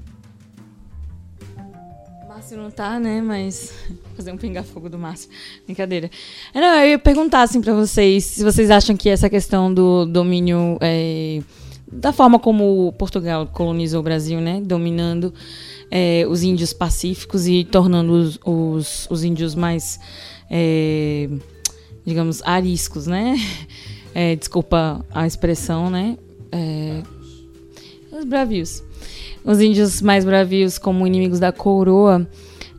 Márcio 2.27 2.57
não 2.57 2.71
tá, 2.71 2.99
né? 2.99 3.21
Mas 3.21 3.73
fazer 4.21 4.31
um 4.31 4.37
pinga-fogo 4.37 4.87
do 4.87 4.97
Márcio. 4.97 5.29
Brincadeira. 5.65 6.09
Não, 6.53 6.79
eu 6.79 6.91
ia 6.91 6.99
perguntar 6.99 7.41
assim 7.41 7.59
para 7.59 7.73
vocês 7.73 8.23
se 8.23 8.43
vocês 8.43 8.69
acham 8.69 8.95
que 8.95 9.09
essa 9.09 9.29
questão 9.29 9.73
do 9.73 10.05
domínio 10.05 10.77
é, 10.79 11.41
da 11.91 12.13
forma 12.13 12.39
como 12.39 12.93
Portugal 12.93 13.47
colonizou 13.47 13.99
o 13.99 14.03
Brasil, 14.03 14.39
né? 14.39 14.61
Dominando 14.63 15.33
é, 15.89 16.25
os 16.29 16.43
índios 16.43 16.71
pacíficos 16.71 17.47
e 17.47 17.63
tornando 17.63 18.13
os, 18.13 18.39
os, 18.45 19.07
os 19.09 19.23
índios 19.23 19.55
mais 19.55 19.99
é, 20.49 21.27
digamos, 22.05 22.41
ariscos, 22.43 23.07
né? 23.07 23.35
É, 24.13 24.35
desculpa 24.35 25.05
a 25.09 25.25
expressão, 25.25 25.89
né? 25.89 26.17
É, 26.51 27.01
os 28.11 28.25
bravios. 28.25 28.83
Os 29.41 29.61
índios 29.61 30.01
mais 30.01 30.25
bravios 30.25 30.77
como 30.77 31.07
inimigos 31.07 31.39
da 31.39 31.53
coroa 31.53 32.27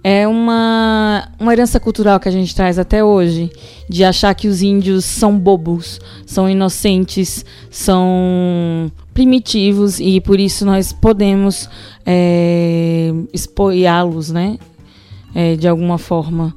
é 0.04 0.26
uma, 0.26 1.28
uma 1.38 1.52
herança 1.52 1.78
cultural 1.78 2.18
que 2.18 2.28
a 2.28 2.32
gente 2.32 2.54
traz 2.54 2.78
até 2.78 3.04
hoje, 3.04 3.50
de 3.88 4.02
achar 4.02 4.34
que 4.34 4.48
os 4.48 4.62
índios 4.62 5.04
são 5.04 5.38
bobos, 5.38 6.00
são 6.26 6.48
inocentes, 6.48 7.44
são 7.70 8.90
primitivos 9.14 10.00
e 10.00 10.20
por 10.20 10.40
isso 10.40 10.64
nós 10.64 10.92
podemos 10.92 11.68
é, 12.04 13.12
los 14.12 14.30
né? 14.30 14.58
É, 15.34 15.56
de 15.56 15.66
alguma 15.66 15.96
forma 15.96 16.54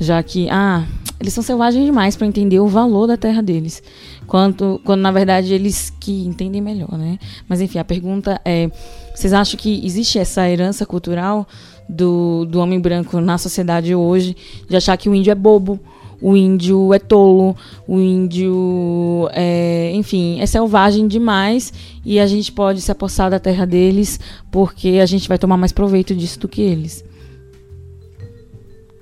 já 0.00 0.22
que 0.22 0.48
ah, 0.50 0.84
eles 1.20 1.32
são 1.32 1.42
selvagens 1.42 1.84
demais 1.84 2.16
para 2.16 2.26
entender 2.26 2.58
o 2.60 2.66
valor 2.66 3.06
da 3.06 3.16
terra 3.16 3.42
deles, 3.42 3.82
quanto 4.26 4.80
quando 4.84 5.00
na 5.00 5.10
verdade 5.10 5.54
eles 5.54 5.90
que 6.00 6.24
entendem 6.24 6.60
melhor, 6.60 6.98
né? 6.98 7.18
Mas 7.48 7.60
enfim, 7.60 7.78
a 7.78 7.84
pergunta 7.84 8.40
é: 8.44 8.70
vocês 9.14 9.32
acham 9.32 9.58
que 9.58 9.84
existe 9.84 10.18
essa 10.18 10.48
herança 10.48 10.84
cultural 10.84 11.46
do, 11.88 12.44
do 12.46 12.60
homem 12.60 12.80
branco 12.80 13.20
na 13.20 13.38
sociedade 13.38 13.94
hoje 13.94 14.36
de 14.68 14.76
achar 14.76 14.96
que 14.96 15.08
o 15.08 15.14
índio 15.14 15.30
é 15.30 15.34
bobo? 15.34 15.78
O 16.22 16.34
índio 16.36 16.94
é 16.94 16.98
tolo, 16.98 17.54
o 17.86 17.98
índio, 17.98 19.28
é, 19.32 19.90
enfim, 19.92 20.40
é 20.40 20.46
selvagem 20.46 21.06
demais 21.06 21.72
e 22.04 22.18
a 22.18 22.26
gente 22.26 22.50
pode 22.50 22.80
se 22.80 22.90
apossar 22.90 23.30
da 23.30 23.38
terra 23.38 23.66
deles 23.66 24.18
porque 24.50 25.00
a 25.02 25.06
gente 25.06 25.28
vai 25.28 25.38
tomar 25.38 25.58
mais 25.58 25.72
proveito 25.72 26.14
disso 26.14 26.40
do 26.40 26.48
que 26.48 26.62
eles. 26.62 27.04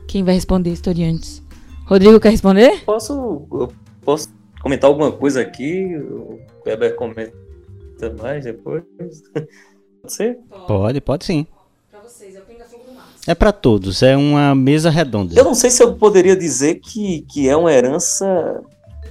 Quem 0.08 0.24
vai 0.24 0.34
responder, 0.34 0.70
historiantes? 0.70 1.42
Rodrigo 1.86 2.18
quer 2.18 2.30
responder? 2.30 2.82
Posso, 2.84 3.46
posso 4.00 4.28
comentar 4.60 4.90
alguma 4.90 5.12
coisa 5.12 5.42
aqui? 5.42 5.96
O 5.96 6.40
Weber 6.66 6.96
comenta 6.96 7.32
mais 8.18 8.44
depois. 8.44 8.82
Pode 10.02 10.14
ser? 10.14 10.38
Pode, 10.66 11.00
pode 11.00 11.24
sim. 11.24 11.46
Para 11.88 12.00
vocês, 12.00 12.34
é 12.34 12.40
o 12.40 12.42
pinga-fogo 12.42 12.82
do 12.82 12.92
Márcio. 12.92 13.11
É 13.26 13.34
para 13.36 13.52
todos, 13.52 14.02
é 14.02 14.16
uma 14.16 14.52
mesa 14.54 14.90
redonda. 14.90 15.34
Eu 15.38 15.44
não 15.44 15.54
sei 15.54 15.70
se 15.70 15.82
eu 15.82 15.94
poderia 15.94 16.34
dizer 16.34 16.80
que, 16.80 17.24
que 17.30 17.48
é 17.48 17.56
uma 17.56 17.72
herança 17.72 18.60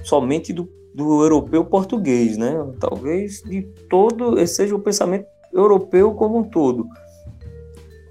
somente 0.04 0.52
do, 0.52 0.68
do 0.94 1.22
europeu 1.22 1.64
português, 1.64 2.36
né? 2.36 2.54
Talvez 2.78 3.42
de 3.42 3.62
todo, 3.88 4.46
seja 4.46 4.74
o 4.74 4.80
pensamento 4.80 5.26
europeu 5.52 6.12
como 6.12 6.38
um 6.38 6.44
todo. 6.44 6.86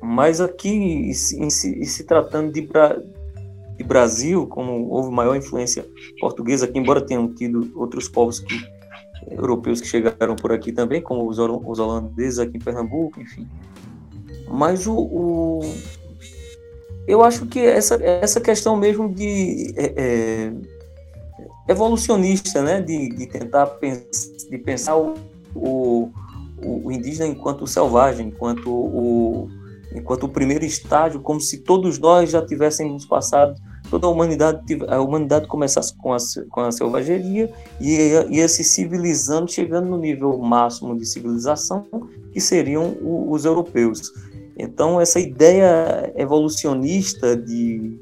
Mas 0.02 0.42
aqui, 0.42 0.70
em 0.70 1.14
se, 1.14 1.40
em 1.40 1.50
se 1.52 2.04
tratando 2.04 2.52
de, 2.52 2.62
Bra 2.62 3.00
de, 3.78 3.84
Brasil, 3.84 4.48
como 4.48 4.90
houve 4.90 5.12
maior 5.12 5.36
influência 5.36 5.86
portuguesa 6.20 6.66
aqui, 6.66 6.80
embora 6.80 7.06
tenham 7.06 7.32
tido 7.32 7.72
outros 7.76 8.10
povos 8.10 8.40
que, 8.40 8.60
europeus 9.30 9.80
que 9.80 9.88
chegaram 9.88 10.36
por 10.36 10.52
aqui 10.52 10.72
também, 10.72 11.00
como 11.00 11.30
os, 11.30 11.38
os 11.38 11.80
holandeses 11.80 12.40
aqui 12.40 12.58
em 12.58 12.60
Pernambuco, 12.60 13.22
enfim. 13.22 13.48
Mas 14.52 14.86
o, 14.86 14.94
o, 14.94 15.60
eu 17.08 17.24
acho 17.24 17.46
que 17.46 17.60
essa, 17.60 17.96
essa 18.04 18.40
questão 18.40 18.76
mesmo 18.76 19.14
de 19.14 19.74
é, 19.78 19.94
é, 19.98 20.54
evolucionista, 21.72 22.62
né, 22.62 22.82
de, 22.82 23.10
de 23.10 23.28
tentar 23.28 23.66
pens 23.66 24.06
de 24.50 24.58
pensar 24.58 24.98
o, 24.98 25.14
o, 25.56 26.12
o 26.62 26.92
indígena 26.92 27.28
enquanto 27.28 27.66
selvagem, 27.66 28.28
enquanto 28.28 28.70
o, 28.70 29.50
enquanto 29.96 30.24
o 30.24 30.30
primeiro 30.30 30.66
estágio, 30.66 31.22
como 31.22 31.40
se 31.40 31.60
todos 31.60 31.98
nós 31.98 32.32
já 32.32 32.46
tivéssemos 32.46 33.06
passado, 33.06 33.56
toda 33.90 34.08
a 34.08 34.10
humanidade, 34.10 34.62
a 34.88 35.02
humanidade 35.02 35.48
começasse 35.48 35.96
com 35.98 36.14
a, 36.14 36.18
com 36.50 36.62
a 36.62 36.72
selvageria 36.72 37.52
e 37.80 37.98
ia, 38.30 38.48
se 38.48 38.64
civilizando, 38.64 39.52
chegando 39.52 39.90
no 39.90 39.98
nível 39.98 40.38
máximo 40.38 40.98
de 40.98 41.06
civilização, 41.06 41.86
que 42.32 42.40
seriam 42.40 42.96
os 43.02 43.46
europeus. 43.46 44.14
Então, 44.62 45.02
essa 45.02 45.20
ideia 45.20 46.14
evolucionista 46.16 47.36
de, 47.36 48.00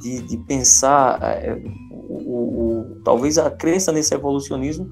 de, 0.00 0.22
de 0.22 0.36
pensar, 0.38 1.22
é, 1.22 1.62
o, 1.92 2.16
o, 2.16 3.00
talvez 3.04 3.38
a 3.38 3.48
crença 3.48 3.92
nesse 3.92 4.12
evolucionismo, 4.12 4.90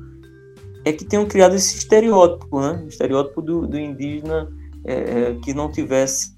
é 0.84 0.92
que 0.92 1.04
tenham 1.04 1.26
criado 1.26 1.56
esse 1.56 1.76
estereótipo, 1.76 2.60
né? 2.60 2.82
o 2.84 2.88
estereótipo 2.88 3.42
do, 3.42 3.66
do 3.66 3.78
indígena 3.78 4.48
é, 4.84 5.34
que 5.42 5.52
não 5.52 5.70
tivesse 5.70 6.32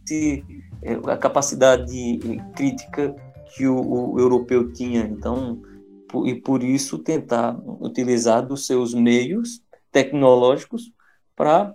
a 1.07 1.17
capacidade 1.17 2.19
crítica 2.55 3.15
que 3.55 3.67
o, 3.67 4.13
o 4.13 4.21
europeu 4.21 4.73
tinha. 4.73 5.03
Então, 5.03 5.63
por, 6.09 6.27
e 6.27 6.41
por 6.41 6.63
isso 6.63 6.99
tentar 6.99 7.59
utilizar 7.81 8.47
dos 8.47 8.67
seus 8.67 8.95
meios 8.95 9.63
tecnológicos 9.91 10.93
para 11.37 11.75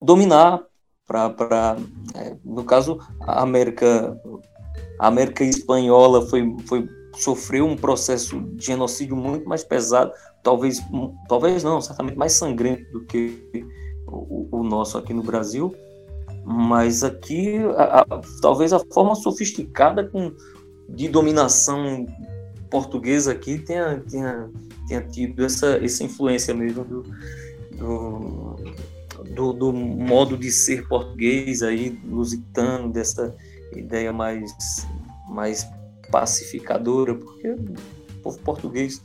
dominar, 0.00 0.62
para, 1.06 1.76
é, 2.14 2.36
no 2.44 2.64
caso, 2.64 2.98
a 3.20 3.42
América, 3.42 4.20
a 4.98 5.06
América 5.06 5.44
espanhola 5.44 6.26
foi, 6.26 6.54
foi 6.66 6.88
sofreu 7.14 7.66
um 7.66 7.76
processo 7.76 8.40
de 8.40 8.66
genocídio 8.66 9.16
muito 9.16 9.48
mais 9.48 9.64
pesado, 9.64 10.12
talvez, 10.42 10.82
talvez 11.28 11.62
não, 11.62 11.80
certamente 11.80 12.16
mais 12.16 12.32
sangrento 12.32 12.90
do 12.92 13.04
que 13.04 13.64
o, 14.06 14.48
o 14.58 14.62
nosso 14.62 14.98
aqui 14.98 15.14
no 15.14 15.22
Brasil, 15.22 15.74
mas 16.44 17.02
aqui 17.02 17.58
a, 17.76 18.00
a, 18.00 18.20
talvez 18.42 18.72
a 18.72 18.80
forma 18.92 19.14
sofisticada 19.14 20.04
com, 20.04 20.32
de 20.88 21.08
dominação 21.08 22.06
português 22.70 23.26
aqui 23.26 23.58
tenha, 23.58 24.02
tenha, 24.10 24.50
tenha 24.88 25.00
tido 25.02 25.44
essa, 25.44 25.82
essa 25.82 26.04
influência 26.04 26.52
mesmo 26.52 26.84
do, 26.84 27.02
do, 27.72 28.56
do, 29.36 29.52
do 29.52 29.72
modo 29.72 30.36
de 30.36 30.50
ser 30.50 30.88
português 30.88 31.62
aí, 31.62 32.00
lusitano, 32.04 32.90
dessa 32.90 33.36
ideia 33.76 34.12
mais, 34.12 34.42
mais 35.28 35.68
pacificadora, 36.10 37.14
porque 37.14 37.50
o 37.50 38.22
povo 38.22 38.38
português, 38.40 39.02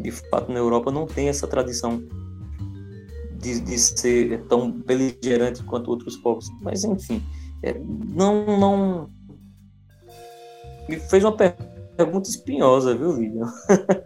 de 0.00 0.10
fato, 0.10 0.50
na 0.50 0.58
Europa 0.58 0.90
não 0.90 1.06
tem 1.06 1.28
essa 1.28 1.46
tradição 1.46 2.02
de, 3.34 3.60
de 3.60 3.78
ser 3.78 4.42
tão 4.44 4.72
beligerante 4.72 5.62
quanto 5.62 5.90
outros 5.90 6.16
povos. 6.16 6.50
Mas, 6.62 6.82
enfim, 6.82 7.22
é, 7.62 7.78
não, 7.78 8.58
não. 8.58 9.10
Me 10.88 10.98
fez 10.98 11.22
uma 11.22 11.36
pergunta 11.36 12.30
espinhosa, 12.30 12.96
viu, 12.96 13.12
Lilian? 13.12 13.52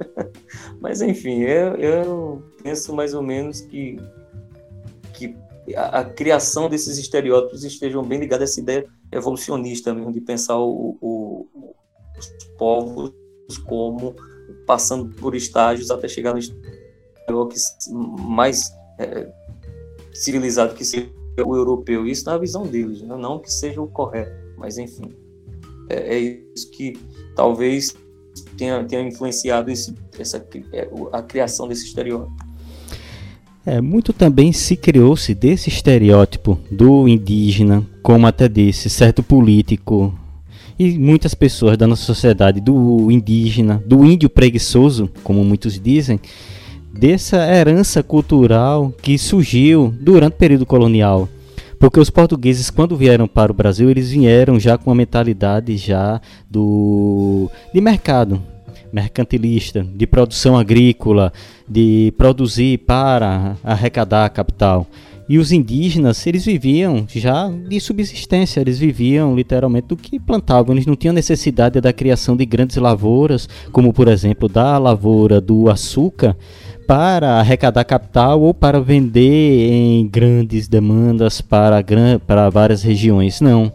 Mas, 0.83 1.01
enfim, 1.01 1.43
eu, 1.43 1.77
eu 1.77 2.43
penso 2.63 2.93
mais 2.93 3.15
ou 3.15 3.23
menos 3.23 3.61
que, 3.61 3.97
que 3.97 4.22
a, 5.77 6.05
criação 6.05 6.69
desses 6.69 6.99
estereótipos 6.99 7.65
estejam 7.65 8.03
bem 8.03 8.19
ligados 8.19 8.43
a 8.43 8.45
essa 8.45 8.61
ideia 8.61 8.87
evolucionista 9.11 9.95
mesmo, 9.95 10.13
de 10.13 10.21
pensar 10.21 10.59
o, 10.59 10.99
o, 11.01 11.47
os 12.19 12.45
povos 12.59 13.13
como 13.67 14.15
passando 14.67 15.15
por 15.17 15.35
estágios 15.35 15.91
até 15.91 16.09
chegar 16.09 16.33
no 16.33 16.39
estágio 16.39 16.63
mais 18.19 18.73
é, 18.99 19.29
civilizado 20.13 20.75
que 20.75 20.85
seja 20.85 21.11
o 21.45 21.57
europeu. 21.57 22.07
Isso 22.07 22.27
na 22.27 22.37
visão 22.37 22.67
deles, 22.67 23.03
né? 23.03 23.17
não 23.17 23.39
que 23.39 23.53
seja 23.53 23.81
o 23.81 23.89
correto, 23.89 24.33
mas 24.57 24.79
enfim. 24.79 25.11
É, 25.89 26.17
é 26.17 26.19
isso 26.55 26.71
que 26.71 26.95
talvez 27.35 27.95
tenha, 28.57 28.85
tenha 28.85 29.03
influenciado 29.03 29.71
esse, 29.71 29.95
essa, 30.19 30.45
é, 30.73 30.89
a 31.13 31.23
criação 31.23 31.69
desse 31.69 31.87
estereótipo. 31.87 32.52
É, 33.65 33.81
muito 33.81 34.13
também 34.13 34.53
se 34.53 34.77
criou-se 34.77 35.33
desse 35.35 35.69
estereótipo 35.69 36.59
do 36.69 37.07
indígena, 37.07 37.87
como 38.03 38.27
até 38.27 38.49
desse 38.49 38.91
certo 38.91 39.23
político 39.23 40.13
e 40.77 40.99
muitas 40.99 41.33
pessoas 41.33 41.77
da 41.77 41.87
nossa 41.87 42.03
sociedade, 42.03 42.61
do 42.61 43.09
indígena, 43.09 43.81
do 43.87 44.05
índio 44.05 44.29
preguiçoso, 44.29 45.09
como 45.23 45.45
muitos 45.45 45.79
dizem, 45.79 46.19
dessa 46.93 47.37
herança 47.37 48.03
cultural 48.03 48.93
que 49.01 49.17
surgiu 49.17 49.95
durante 50.01 50.35
o 50.35 50.39
período 50.39 50.67
colonial. 50.67 51.29
Porque 51.79 52.01
os 52.01 52.11
portugueses, 52.11 52.69
quando 52.69 52.97
vieram 52.97 53.29
para 53.29 53.53
o 53.53 53.55
Brasil, 53.55 53.91
eles 53.91 54.11
vieram 54.11 54.59
já 54.59 54.77
com 54.77 54.91
uma 54.91 54.97
mentalidade 54.97 55.77
já 55.77 56.21
do 56.51 57.51
de 57.73 57.81
mercado, 57.81 58.43
mercantilista, 58.93 59.83
de 59.83 60.07
produção 60.07 60.57
agrícola, 60.57 61.33
de 61.69 62.13
produzir 62.17 62.79
para 62.79 63.57
arrecadar 63.65 64.29
capital. 64.31 64.87
E 65.29 65.39
os 65.39 65.53
indígenas, 65.53 66.27
eles 66.27 66.45
viviam 66.45 67.07
já 67.09 67.49
de 67.49 67.81
subsistência, 67.81 68.61
eles 68.61 68.79
viviam 68.79 69.35
literalmente 69.35 69.89
do 69.89 69.97
que 69.97 70.19
plantavam, 70.19 70.75
eles 70.75 70.85
não 70.85 70.97
tinham 70.97 71.15
necessidade 71.15 71.81
da 71.81 71.93
criação 71.93 72.37
de 72.37 72.45
grandes 72.45 72.77
lavouras, 72.77 73.49
como 73.71 73.93
por 73.93 74.09
exemplo 74.09 74.49
da 74.49 74.77
lavoura 74.77 75.41
do 75.41 75.71
açúcar, 75.71 76.37
para 76.87 77.39
arrecadar 77.39 77.85
capital 77.85 78.43
ou 78.43 78.53
para 78.53 78.81
vender 78.81 79.71
em 79.71 80.07
grandes 80.07 80.69
demandas 80.69 81.41
para, 81.41 81.83
para 82.27 82.51
várias 82.51 82.83
regiões. 82.83 83.41
Não. 83.41 83.73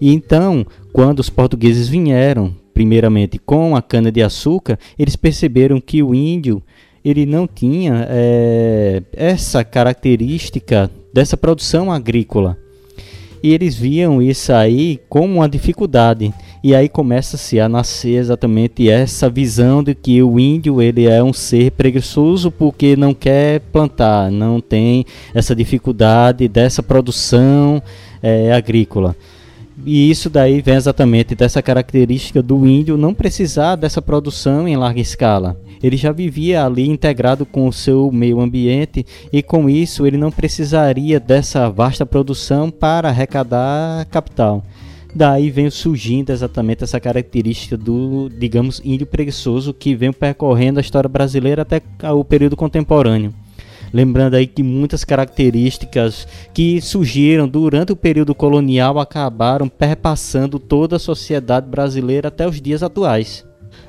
E 0.00 0.12
então, 0.12 0.64
quando 0.92 1.20
os 1.20 1.30
portugueses 1.30 1.88
vieram, 1.88 2.54
primeiramente 2.74 3.38
com 3.38 3.76
a 3.76 3.80
cana-de-açúcar, 3.80 4.78
eles 4.98 5.14
perceberam 5.14 5.80
que 5.80 6.02
o 6.02 6.14
índio 6.14 6.60
ele 7.04 7.24
não 7.24 7.46
tinha 7.46 8.06
é, 8.10 9.02
essa 9.12 9.62
característica 9.62 10.90
dessa 11.12 11.36
produção 11.36 11.92
agrícola. 11.92 12.58
E 13.42 13.52
eles 13.52 13.76
viam 13.76 14.22
isso 14.22 14.52
aí 14.54 14.98
como 15.06 15.34
uma 15.34 15.48
dificuldade. 15.48 16.32
E 16.62 16.74
aí 16.74 16.88
começa-se 16.88 17.60
a 17.60 17.68
nascer 17.68 18.16
exatamente 18.16 18.88
essa 18.88 19.28
visão 19.28 19.82
de 19.84 19.94
que 19.94 20.22
o 20.22 20.40
índio 20.40 20.80
ele 20.80 21.06
é 21.06 21.22
um 21.22 21.30
ser 21.30 21.72
preguiçoso 21.72 22.50
porque 22.50 22.96
não 22.96 23.12
quer 23.12 23.60
plantar, 23.60 24.30
não 24.30 24.62
tem 24.62 25.04
essa 25.34 25.54
dificuldade 25.54 26.48
dessa 26.48 26.82
produção 26.82 27.82
é, 28.22 28.50
agrícola. 28.50 29.14
E 29.84 30.10
isso 30.10 30.30
daí 30.30 30.60
vem 30.60 30.74
exatamente 30.74 31.34
dessa 31.34 31.60
característica 31.60 32.42
do 32.42 32.66
índio 32.66 32.96
não 32.96 33.12
precisar 33.12 33.76
dessa 33.76 34.00
produção 34.00 34.68
em 34.68 34.76
larga 34.76 35.00
escala. 35.00 35.58
Ele 35.82 35.96
já 35.96 36.12
vivia 36.12 36.64
ali 36.64 36.88
integrado 36.88 37.44
com 37.44 37.66
o 37.66 37.72
seu 37.72 38.10
meio 38.12 38.40
ambiente 38.40 39.04
e 39.32 39.42
com 39.42 39.68
isso 39.68 40.06
ele 40.06 40.16
não 40.16 40.30
precisaria 40.30 41.18
dessa 41.18 41.68
vasta 41.68 42.06
produção 42.06 42.70
para 42.70 43.08
arrecadar 43.08 44.06
capital. 44.06 44.62
Daí 45.14 45.50
vem 45.50 45.70
surgindo 45.70 46.30
exatamente 46.30 46.82
essa 46.82 46.98
característica 46.98 47.76
do, 47.76 48.28
digamos, 48.28 48.80
índio 48.84 49.06
preguiçoso 49.06 49.72
que 49.72 49.94
vem 49.94 50.12
percorrendo 50.12 50.78
a 50.78 50.82
história 50.82 51.08
brasileira 51.08 51.62
até 51.62 51.80
o 52.12 52.24
período 52.24 52.56
contemporâneo. 52.56 53.32
Lembrando 53.94 54.34
aí 54.34 54.44
que 54.44 54.60
muitas 54.60 55.04
características 55.04 56.26
que 56.52 56.80
surgiram 56.80 57.46
durante 57.46 57.92
o 57.92 57.96
período 57.96 58.34
colonial 58.34 58.98
acabaram 58.98 59.68
perpassando 59.68 60.58
toda 60.58 60.96
a 60.96 60.98
sociedade 60.98 61.68
brasileira 61.68 62.26
até 62.26 62.44
os 62.44 62.60
dias 62.60 62.82
atuais. 62.82 63.46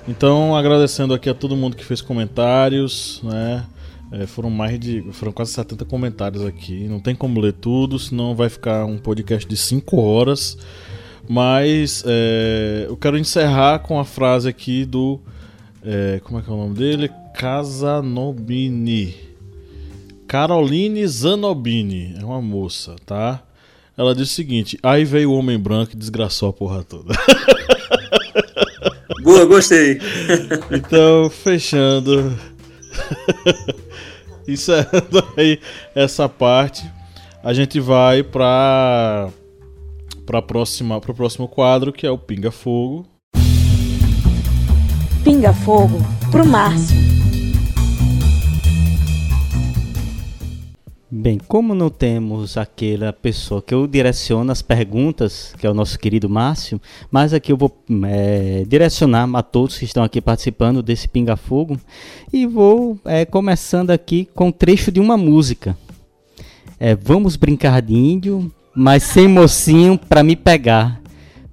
Então, 0.07 0.55
agradecendo 0.55 1.11
aqui 1.11 1.27
a 1.27 1.33
todo 1.33 1.57
mundo 1.57 1.75
que 1.75 1.83
fez 1.83 2.01
comentários, 2.01 3.19
né? 3.23 3.65
É, 4.11 4.27
foram 4.27 4.51
mais 4.51 4.79
de. 4.79 5.01
Foram 5.11 5.31
quase 5.31 5.53
70 5.53 5.83
comentários 5.85 6.45
aqui. 6.45 6.87
Não 6.87 6.99
tem 6.99 7.15
como 7.15 7.39
ler 7.39 7.53
tudo, 7.53 7.97
senão 7.97 8.35
vai 8.35 8.47
ficar 8.47 8.85
um 8.85 8.99
podcast 8.99 9.49
de 9.49 9.57
5 9.57 9.99
horas. 9.99 10.55
Mas 11.27 12.03
é, 12.05 12.85
eu 12.87 12.95
quero 12.95 13.17
encerrar 13.17 13.79
com 13.79 13.99
a 13.99 14.05
frase 14.05 14.47
aqui 14.47 14.85
do. 14.85 15.19
É, 15.83 16.21
como 16.23 16.37
é 16.37 16.43
que 16.43 16.49
é 16.51 16.53
o 16.53 16.57
nome 16.57 16.75
dele? 16.75 17.09
Casanobini. 17.33 19.33
Caroline 20.35 21.07
Zanobini. 21.07 22.13
É 22.19 22.25
uma 22.25 22.41
moça, 22.41 22.97
tá? 23.05 23.41
Ela 23.97 24.13
diz 24.13 24.29
o 24.29 24.33
seguinte: 24.33 24.77
aí 24.83 25.05
veio 25.05 25.31
o 25.31 25.33
homem 25.33 25.57
branco 25.57 25.93
e 25.93 25.95
desgraçou 25.95 26.49
a 26.49 26.53
porra 26.53 26.83
toda. 26.83 27.13
Boa, 29.23 29.45
gostei. 29.45 29.97
Então, 30.69 31.29
fechando. 31.29 32.37
Encerrando 34.45 35.25
aí 35.37 35.57
essa 35.95 36.27
parte, 36.27 36.83
a 37.41 37.53
gente 37.53 37.79
vai 37.79 38.21
para 38.21 39.29
para 40.25 40.41
próxima 40.41 40.99
para 40.99 41.11
o 41.13 41.15
próximo 41.15 41.47
quadro 41.47 41.93
que 41.93 42.05
é 42.05 42.11
o 42.11 42.17
Pinga 42.17 42.51
Fogo. 42.51 43.07
Pinga 45.23 45.53
Fogo 45.53 45.97
pro 46.29 46.45
Márcio. 46.45 47.14
Bem, 51.09 51.39
como 51.47 51.73
não 51.75 51.91
temos 51.91 52.57
aquela 52.57 53.13
pessoa 53.13 53.61
que 53.61 53.75
eu 53.75 53.85
direciono 53.85 54.51
as 54.51 54.63
perguntas, 54.63 55.53
que 55.59 55.67
é 55.67 55.69
o 55.69 55.73
nosso 55.73 55.99
querido 55.99 56.27
Márcio, 56.27 56.81
mas 57.11 57.31
aqui 57.31 57.51
eu 57.51 57.57
vou 57.57 57.71
é, 58.05 58.63
direcionar 58.67 59.29
a 59.35 59.43
todos 59.43 59.77
que 59.77 59.85
estão 59.85 60.03
aqui 60.03 60.19
participando 60.19 60.81
desse 60.81 61.07
Pinga 61.07 61.35
Fogo 61.35 61.79
e 62.33 62.47
vou 62.47 62.97
é, 63.05 63.23
começando 63.23 63.91
aqui 63.91 64.27
com 64.33 64.47
um 64.47 64.51
trecho 64.51 64.91
de 64.91 64.99
uma 64.99 65.15
música. 65.15 65.77
É, 66.79 66.95
Vamos 66.95 67.35
brincar 67.35 67.83
de 67.83 67.93
índio, 67.93 68.51
mas 68.75 69.03
sem 69.03 69.27
mocinho 69.27 69.99
para 69.99 70.23
me 70.23 70.35
pegar. 70.35 70.99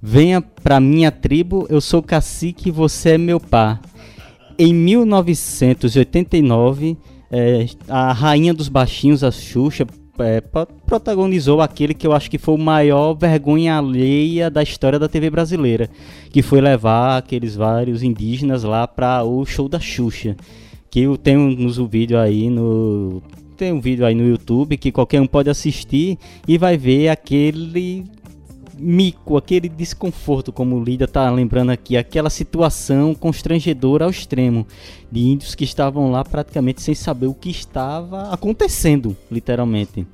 Venha 0.01 0.41
pra 0.41 0.79
minha 0.79 1.11
tribo, 1.11 1.67
eu 1.69 1.79
sou 1.79 2.01
cacique, 2.01 2.71
você 2.71 3.11
é 3.11 3.19
meu 3.19 3.39
pá. 3.39 3.79
Em 4.57 4.73
1989 4.73 6.97
é, 7.35 7.65
a 7.89 8.13
Rainha 8.13 8.53
dos 8.53 8.69
Baixinhos, 8.69 9.23
a 9.23 9.31
Xuxa, 9.31 9.87
é, 10.19 10.39
protagonizou 10.85 11.61
aquele 11.61 11.95
que 11.95 12.05
eu 12.05 12.13
acho 12.13 12.29
que 12.29 12.37
foi 12.37 12.53
o 12.53 12.59
maior 12.59 13.15
vergonha 13.15 13.75
alheia 13.75 14.51
da 14.51 14.61
história 14.61 14.99
da 14.99 15.09
TV 15.09 15.31
brasileira, 15.31 15.89
que 16.29 16.43
foi 16.43 16.61
levar 16.61 17.17
aqueles 17.17 17.55
vários 17.55 18.03
indígenas 18.03 18.63
lá 18.63 18.87
para 18.87 19.23
o 19.23 19.43
show 19.47 19.67
da 19.67 19.79
Xuxa, 19.79 20.37
que 20.91 20.99
eu 20.99 21.17
tenho 21.17 21.39
nos 21.49 21.79
um 21.79 21.87
vídeo 21.87 22.19
aí 22.19 22.51
no 22.51 23.23
tem 23.57 23.73
um 23.73 23.81
vídeo 23.81 24.05
aí 24.05 24.13
no 24.13 24.27
YouTube 24.27 24.77
que 24.77 24.91
qualquer 24.91 25.19
um 25.19 25.27
pode 25.27 25.49
assistir 25.49 26.19
e 26.47 26.55
vai 26.55 26.77
ver 26.77 27.09
aquele 27.09 28.03
mico, 28.77 29.37
aquele 29.37 29.69
desconforto, 29.69 30.51
como 30.51 30.75
o 30.75 30.83
Lídia 30.83 31.05
está 31.05 31.29
lembrando 31.29 31.71
aqui, 31.71 31.95
aquela 31.97 32.29
situação 32.29 33.13
constrangedora 33.13 34.05
ao 34.05 34.11
extremo 34.11 34.67
de 35.11 35.21
índios 35.21 35.55
que 35.55 35.63
estavam 35.63 36.11
lá 36.11 36.23
praticamente 36.23 36.81
sem 36.81 36.95
saber 36.95 37.27
o 37.27 37.33
que 37.33 37.49
estava 37.49 38.33
acontecendo, 38.33 39.15
literalmente. 39.31 40.05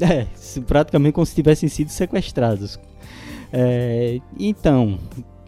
É, 0.00 0.26
praticamente 0.66 1.12
como 1.12 1.24
se 1.24 1.34
tivessem 1.34 1.68
sido 1.68 1.88
sequestrados. 1.88 2.80
É, 3.52 4.20
então, 4.38 4.98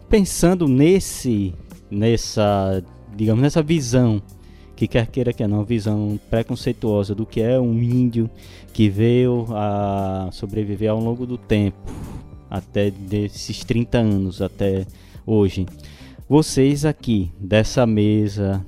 pensando 0.09 0.67
nesse 0.67 1.53
nessa, 1.89 2.83
digamos, 3.15 3.41
nessa 3.41 3.61
visão 3.61 4.21
que 4.77 4.87
quer 4.87 5.07
queira 5.07 5.33
que 5.33 5.45
não, 5.47 5.65
visão 5.65 6.19
preconceituosa 6.29 7.15
do 7.15 7.25
que 7.25 7.41
é 7.41 7.59
um 7.59 7.81
índio 7.81 8.29
que 8.71 8.87
veio 8.87 9.47
a 9.49 10.29
sobreviver 10.31 10.91
ao 10.91 10.99
longo 10.99 11.25
do 11.25 11.35
tempo, 11.35 11.91
até 12.47 12.91
desses 12.91 13.63
30 13.63 13.97
anos 13.97 14.39
até 14.39 14.85
hoje. 15.25 15.65
Vocês 16.29 16.85
aqui 16.85 17.31
dessa 17.39 17.87
mesa, 17.87 18.63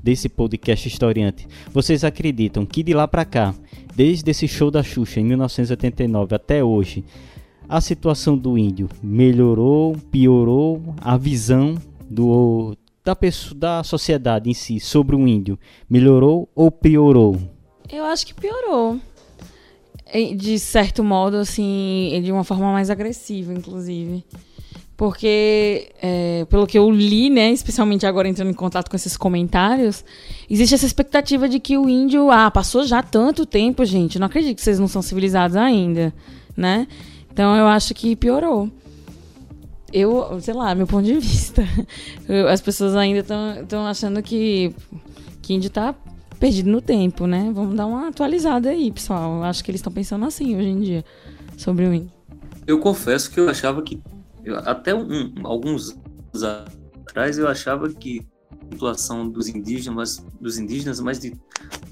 desse 0.00 0.28
podcast 0.28 0.86
historiante, 0.86 1.48
vocês 1.74 2.04
acreditam 2.04 2.64
que 2.64 2.84
de 2.84 2.94
lá 2.94 3.08
para 3.08 3.24
cá, 3.24 3.52
desde 3.96 4.30
esse 4.30 4.46
show 4.46 4.70
da 4.70 4.84
Xuxa 4.84 5.18
em 5.18 5.24
1989 5.24 6.36
até 6.36 6.62
hoje, 6.62 7.04
a 7.68 7.80
situação 7.80 8.38
do 8.38 8.56
índio 8.56 8.88
melhorou, 9.02 9.96
piorou, 10.12 10.94
a 11.00 11.16
visão 11.16 11.74
do 12.08 12.76
da 13.08 13.16
pessoa, 13.16 13.58
da 13.58 13.82
sociedade 13.82 14.50
em 14.50 14.54
si 14.54 14.78
sobre 14.78 15.16
o 15.16 15.26
índio 15.26 15.58
melhorou 15.88 16.46
ou 16.54 16.70
piorou? 16.70 17.38
Eu 17.90 18.04
acho 18.04 18.26
que 18.26 18.34
piorou. 18.34 19.00
De 20.36 20.58
certo 20.58 21.02
modo, 21.02 21.36
assim, 21.36 22.20
de 22.22 22.30
uma 22.30 22.44
forma 22.44 22.70
mais 22.70 22.90
agressiva, 22.90 23.52
inclusive. 23.52 24.24
Porque, 24.94 25.90
é, 26.02 26.44
pelo 26.50 26.66
que 26.66 26.78
eu 26.78 26.90
li, 26.90 27.30
né, 27.30 27.50
especialmente 27.50 28.04
agora 28.04 28.28
entrando 28.28 28.50
em 28.50 28.54
contato 28.54 28.90
com 28.90 28.96
esses 28.96 29.16
comentários, 29.16 30.04
existe 30.50 30.74
essa 30.74 30.86
expectativa 30.86 31.48
de 31.48 31.58
que 31.60 31.78
o 31.78 31.88
índio, 31.88 32.30
ah, 32.30 32.50
passou 32.50 32.84
já 32.84 33.02
tanto 33.02 33.46
tempo, 33.46 33.84
gente, 33.86 34.18
não 34.18 34.26
acredito 34.26 34.56
que 34.56 34.62
vocês 34.62 34.78
não 34.78 34.88
são 34.88 35.00
civilizados 35.00 35.56
ainda, 35.56 36.12
né? 36.56 36.86
Então 37.32 37.54
eu 37.56 37.66
acho 37.68 37.94
que 37.94 38.16
piorou. 38.16 38.70
Eu, 39.92 40.40
sei 40.40 40.54
lá, 40.54 40.74
meu 40.74 40.86
ponto 40.86 41.04
de 41.04 41.14
vista. 41.14 41.62
As 42.50 42.60
pessoas 42.60 42.94
ainda 42.94 43.20
estão 43.20 43.86
achando 43.86 44.22
que, 44.22 44.74
que 45.40 45.54
índio 45.54 45.70
tá 45.70 45.94
perdido 46.38 46.70
no 46.70 46.80
tempo, 46.80 47.26
né? 47.26 47.50
Vamos 47.54 47.76
dar 47.76 47.86
uma 47.86 48.08
atualizada 48.08 48.70
aí, 48.70 48.90
pessoal. 48.90 49.42
Acho 49.42 49.64
que 49.64 49.70
eles 49.70 49.80
estão 49.80 49.92
pensando 49.92 50.24
assim 50.24 50.56
hoje 50.56 50.68
em 50.68 50.80
dia 50.80 51.04
sobre 51.56 51.86
o 51.86 51.94
índio. 51.94 52.12
Eu 52.66 52.78
confesso 52.78 53.30
que 53.30 53.40
eu 53.40 53.48
achava 53.48 53.82
que 53.82 54.00
até 54.64 54.94
um, 54.94 55.32
alguns 55.44 55.96
anos 56.34 56.44
atrás 57.06 57.38
eu 57.38 57.48
achava 57.48 57.88
que 57.88 58.26
a 58.52 58.72
situação 58.72 59.28
dos 59.28 59.48
indígenas, 59.48 60.24
dos 60.40 60.58
indígenas, 60.58 61.00
mas 61.00 61.18
de, 61.18 61.34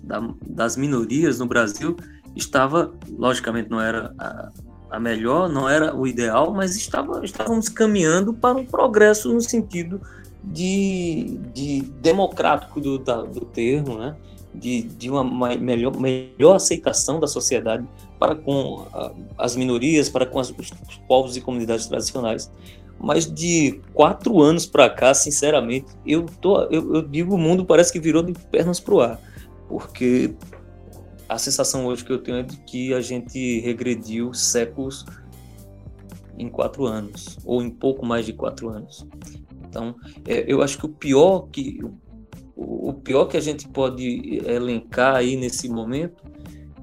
da, 0.02 0.20
das 0.46 0.76
minorias 0.76 1.38
no 1.38 1.46
Brasil 1.46 1.96
estava, 2.34 2.94
logicamente 3.08 3.70
não 3.70 3.80
era 3.80 4.14
a, 4.18 4.52
a, 4.96 5.00
melhor, 5.00 5.48
não 5.48 5.68
era 5.68 5.94
o 5.94 6.06
ideal, 6.06 6.52
mas 6.52 6.76
estava, 6.76 7.24
estávamos 7.24 7.68
caminhando 7.68 8.32
para 8.32 8.56
um 8.56 8.64
progresso 8.64 9.32
no 9.32 9.40
sentido 9.40 10.00
de, 10.42 11.38
de 11.52 11.82
democrático 12.00 12.80
do, 12.80 12.98
da, 12.98 13.22
do 13.22 13.40
termo, 13.40 13.98
né? 13.98 14.16
de, 14.58 14.82
de 14.82 15.10
uma 15.10 15.22
melhor, 15.56 15.98
melhor 15.98 16.56
aceitação 16.56 17.20
da 17.20 17.26
sociedade 17.26 17.86
para 18.18 18.34
com 18.34 18.86
as 19.36 19.54
minorias, 19.54 20.08
para 20.08 20.24
com 20.24 20.40
as, 20.40 20.50
os 20.50 20.72
povos 21.06 21.36
e 21.36 21.40
comunidades 21.40 21.86
tradicionais. 21.86 22.50
Mas 22.98 23.30
de 23.30 23.80
quatro 23.92 24.40
anos 24.40 24.64
para 24.64 24.88
cá, 24.88 25.12
sinceramente, 25.12 25.86
eu, 26.06 26.24
tô, 26.40 26.62
eu, 26.62 26.94
eu 26.94 27.02
digo 27.02 27.34
o 27.34 27.38
mundo 27.38 27.64
parece 27.64 27.92
que 27.92 28.00
virou 28.00 28.22
de 28.22 28.32
pernas 28.32 28.80
para 28.80 28.94
o 28.94 29.00
ar, 29.00 29.20
porque 29.68 30.34
a 31.28 31.38
sensação 31.38 31.86
hoje 31.86 32.04
que 32.04 32.12
eu 32.12 32.18
tenho 32.18 32.38
é 32.38 32.42
de 32.42 32.56
que 32.58 32.94
a 32.94 33.00
gente 33.00 33.60
regrediu 33.60 34.32
séculos 34.32 35.04
em 36.38 36.48
quatro 36.48 36.84
anos, 36.84 37.38
ou 37.44 37.62
em 37.62 37.70
pouco 37.70 38.04
mais 38.04 38.26
de 38.26 38.32
quatro 38.32 38.68
anos. 38.68 39.06
Então, 39.68 39.96
é, 40.26 40.44
eu 40.46 40.62
acho 40.62 40.78
que 40.78 40.86
o 40.86 40.90
pior 40.90 41.48
que 41.50 41.80
o 42.58 42.94
pior 42.94 43.26
que 43.26 43.36
a 43.36 43.40
gente 43.40 43.68
pode 43.68 44.40
elencar 44.46 45.16
aí 45.16 45.36
nesse 45.36 45.68
momento 45.68 46.24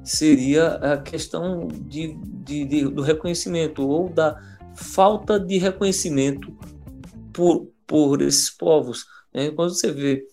seria 0.03 0.75
a 0.75 0.97
questão 0.97 1.67
de, 1.67 2.15
de, 2.23 2.65
de, 2.65 2.83
do 2.85 3.01
reconhecimento 3.01 3.87
ou 3.87 4.07
da 4.07 4.39
falta 4.75 5.39
de 5.39 5.57
reconhecimento 5.57 6.55
por, 7.33 7.67
por 7.87 8.21
esses 8.21 8.51
povos. 8.51 9.05
Né? 9.33 9.49
Quando 9.49 9.73
você 9.73 9.91
vê 9.91 10.23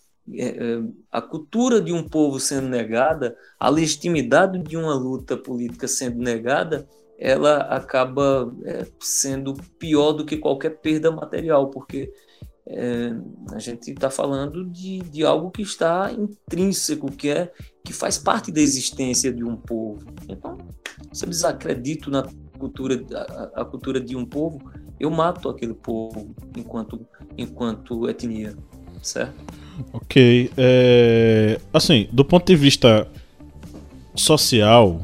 a 1.10 1.20
cultura 1.20 1.80
de 1.80 1.92
um 1.92 2.06
povo 2.06 2.38
sendo 2.38 2.68
negada, 2.68 3.36
a 3.58 3.68
legitimidade 3.68 4.58
de 4.62 4.76
uma 4.76 4.94
luta 4.94 5.36
política 5.36 5.88
sendo 5.88 6.18
negada, 6.18 6.88
ela 7.18 7.58
acaba 7.58 8.52
é, 8.64 8.86
sendo 8.98 9.54
pior 9.78 10.12
do 10.12 10.24
que 10.24 10.38
qualquer 10.38 10.80
perda 10.80 11.10
material, 11.10 11.68
porque 11.68 12.10
é, 12.66 13.12
a 13.52 13.58
gente 13.58 13.90
está 13.90 14.08
falando 14.08 14.64
de, 14.64 15.00
de 15.00 15.24
algo 15.24 15.50
que 15.50 15.60
está 15.60 16.10
intrínseco, 16.12 17.10
que 17.10 17.28
é 17.28 17.52
que 17.84 17.92
faz 17.92 18.16
parte 18.16 18.50
da 18.50 18.60
existência 18.60 19.32
de 19.32 19.44
um 19.44 19.56
povo. 19.56 20.06
Então, 20.28 20.56
se 21.12 21.24
eu 21.24 21.28
desacredito 21.28 22.10
na 22.10 22.26
cultura, 22.58 23.02
a, 23.54 23.62
a 23.62 23.64
cultura 23.64 24.00
de 24.00 24.16
um 24.16 24.24
povo, 24.24 24.70
eu 24.98 25.10
mato 25.10 25.48
aquele 25.48 25.74
povo 25.74 26.34
enquanto, 26.56 27.06
enquanto 27.36 28.08
etnia, 28.08 28.56
certo? 29.02 29.59
Ok. 29.92 30.50
É, 30.56 31.60
assim, 31.72 32.08
do 32.12 32.24
ponto 32.24 32.46
de 32.46 32.56
vista 32.56 33.06
social, 34.14 35.00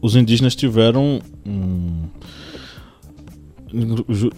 os 0.00 0.16
indígenas 0.16 0.54
tiveram 0.54 1.20
um, 1.46 2.08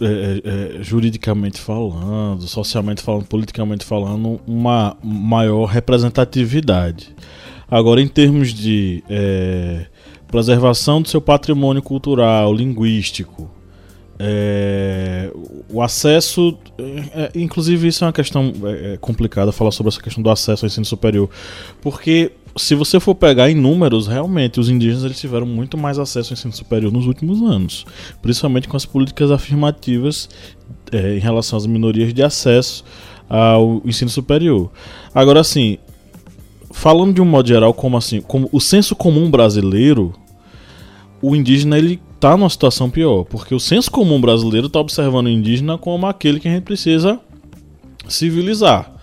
é, 0.01 0.75
é, 0.75 0.79
é, 0.79 0.83
juridicamente 0.83 1.59
falando, 1.59 2.41
socialmente 2.47 3.01
falando, 3.01 3.25
politicamente 3.25 3.85
falando, 3.85 4.41
uma 4.45 4.97
maior 5.03 5.65
representatividade. 5.65 7.15
Agora, 7.69 8.01
em 8.01 8.07
termos 8.07 8.53
de 8.53 9.01
é, 9.09 9.85
preservação 10.27 11.01
do 11.01 11.07
seu 11.07 11.21
patrimônio 11.21 11.81
cultural, 11.81 12.53
linguístico, 12.53 13.49
é, 14.23 15.31
o 15.67 15.81
acesso, 15.81 16.55
é, 16.77 17.31
inclusive 17.33 17.87
isso 17.87 18.03
é 18.03 18.07
uma 18.07 18.13
questão 18.13 18.53
complicada 18.99 19.51
falar 19.51 19.71
sobre 19.71 19.89
essa 19.89 20.01
questão 20.01 20.21
do 20.21 20.29
acesso 20.29 20.63
ao 20.63 20.67
ensino 20.67 20.85
superior, 20.85 21.27
porque 21.81 22.31
se 22.55 22.75
você 22.75 22.99
for 22.99 23.15
pegar 23.15 23.49
em 23.49 23.55
números, 23.55 24.07
realmente 24.07 24.59
os 24.59 24.69
indígenas 24.69 25.03
eles 25.03 25.19
tiveram 25.19 25.47
muito 25.47 25.75
mais 25.75 25.97
acesso 25.97 26.33
ao 26.33 26.37
ensino 26.37 26.53
superior 26.53 26.91
nos 26.91 27.07
últimos 27.07 27.41
anos, 27.41 27.85
principalmente 28.21 28.67
com 28.67 28.77
as 28.77 28.85
políticas 28.85 29.31
afirmativas 29.31 30.29
é, 30.91 31.15
em 31.15 31.19
relação 31.19 31.57
às 31.57 31.65
minorias 31.65 32.13
de 32.13 32.21
acesso 32.21 32.83
ao 33.27 33.81
ensino 33.85 34.11
superior. 34.11 34.69
Agora, 35.15 35.39
assim, 35.39 35.79
falando 36.71 37.15
de 37.15 37.21
um 37.21 37.25
modo 37.25 37.47
geral, 37.47 37.73
como 37.73 37.97
assim, 37.97 38.21
como 38.21 38.49
o 38.51 38.59
senso 38.59 38.95
comum 38.95 39.31
brasileiro, 39.31 40.13
o 41.21 41.35
indígena 41.35 41.77
ele 41.77 41.99
tá 42.21 42.37
numa 42.37 42.49
situação 42.49 42.89
pior, 42.89 43.25
porque 43.25 43.53
o 43.53 43.59
senso 43.59 43.89
comum 43.91 44.21
brasileiro 44.21 44.67
está 44.67 44.79
observando 44.79 45.25
o 45.25 45.29
indígena 45.29 45.77
como 45.77 46.05
aquele 46.05 46.39
que 46.39 46.47
a 46.47 46.51
gente 46.51 46.63
precisa 46.63 47.19
civilizar 48.07 49.01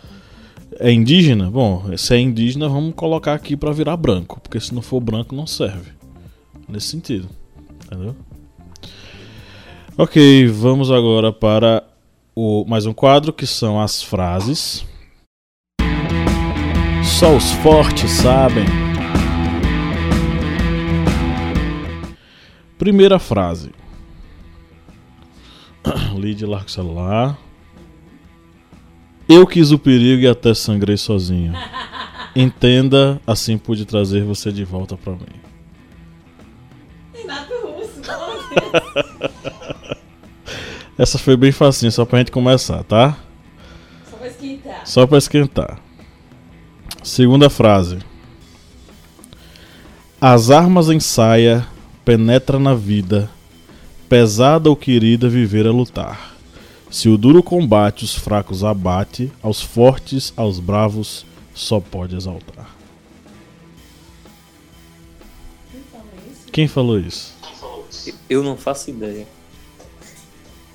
é 0.79 0.93
indígena? 0.93 1.51
Bom, 1.51 1.85
se 1.97 2.15
é 2.15 2.21
indígena, 2.21 2.69
vamos 2.69 2.95
colocar 2.95 3.35
aqui 3.35 3.57
para 3.57 3.73
virar 3.73 3.97
branco, 3.97 4.41
porque 4.41 4.61
se 4.61 4.75
não 4.75 4.83
for 4.83 5.01
branco 5.01 5.35
não 5.35 5.47
serve. 5.47 5.91
Nesse 6.69 6.89
sentido, 6.89 7.29
entendeu? 7.85 8.15
Ok, 9.97 10.47
vamos 10.47 10.91
agora 10.91 11.33
para 11.33 11.83
o 12.35 12.65
mais 12.67 12.87
um 12.87 12.93
quadro 12.93 13.33
que 13.33 13.47
são 13.47 13.81
as 13.81 14.03
frases. 14.03 14.85
Só 17.03 17.37
os 17.37 17.51
fortes 17.51 18.11
sabem. 18.11 18.88
Primeira 22.79 23.19
frase. 23.19 23.73
Lide 26.17 26.47
larga 26.47 26.67
o 26.67 26.71
celular. 26.71 27.39
Eu 29.29 29.47
quis 29.47 29.73
o 29.73 29.79
perigo 29.79 30.23
e 30.23 30.29
até 30.29 30.55
sangrei 30.55 30.97
sozinho. 30.97 31.53
Entenda, 32.37 33.21
assim 33.27 33.59
pude 33.59 33.85
trazer 33.85 34.23
você 34.23 34.53
de 34.53 34.65
volta 34.65 34.97
para 34.97 35.15
mim. 35.15 35.41
Renato 37.13 37.53
Russo, 37.67 38.01
Essa 40.97 41.19
foi 41.19 41.37
bem 41.37 41.51
facinho, 41.51 41.91
só 41.91 42.05
pra 42.05 42.21
gente 42.21 42.31
começar, 42.31 42.85
tá? 42.85 43.17
Só 44.09 44.17
pra 44.17 44.29
esquentar. 44.29 44.87
Só 44.87 45.07
pra 45.07 45.19
esquentar. 45.19 45.81
Segunda 47.03 47.51
frase. 47.51 47.99
As 50.21 50.51
armas 50.51 50.89
em 50.91 51.01
saia 51.01 51.67
penetra 52.09 52.59
na 52.59 52.75
vida, 52.75 53.31
pesada 54.09 54.71
ou 54.71 54.75
querida 54.75 55.29
viver 55.29 55.67
a 55.67 55.71
lutar. 55.71 56.35
Se 56.91 57.07
o 57.07 57.19
duro 57.19 57.43
combate 57.43 58.03
os 58.03 58.15
fracos 58.15 58.65
abate, 58.65 59.31
aos 59.43 59.61
fortes, 59.61 60.33
aos 60.35 60.59
bravos, 60.59 61.27
só 61.53 61.79
pode 61.81 62.17
exaltar. 62.17 62.75
Quem 66.51 66.67
falou 66.67 66.99
isso? 66.99 67.35
Eu 68.27 68.43
não 68.43 68.57
faço 68.57 68.89
ideia. 68.89 69.29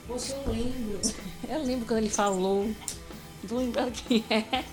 Poxa, 0.07 0.35
eu 0.45 0.51
lembro. 0.53 0.99
Eu 1.49 1.64
lembro 1.64 1.88
quando 1.88 1.97
ele 1.97 2.10
falou. 2.10 2.65
Não 2.65 3.49
tô 3.49 3.57
lembrando 3.57 3.91
quem 4.07 4.23
é. 4.30 4.64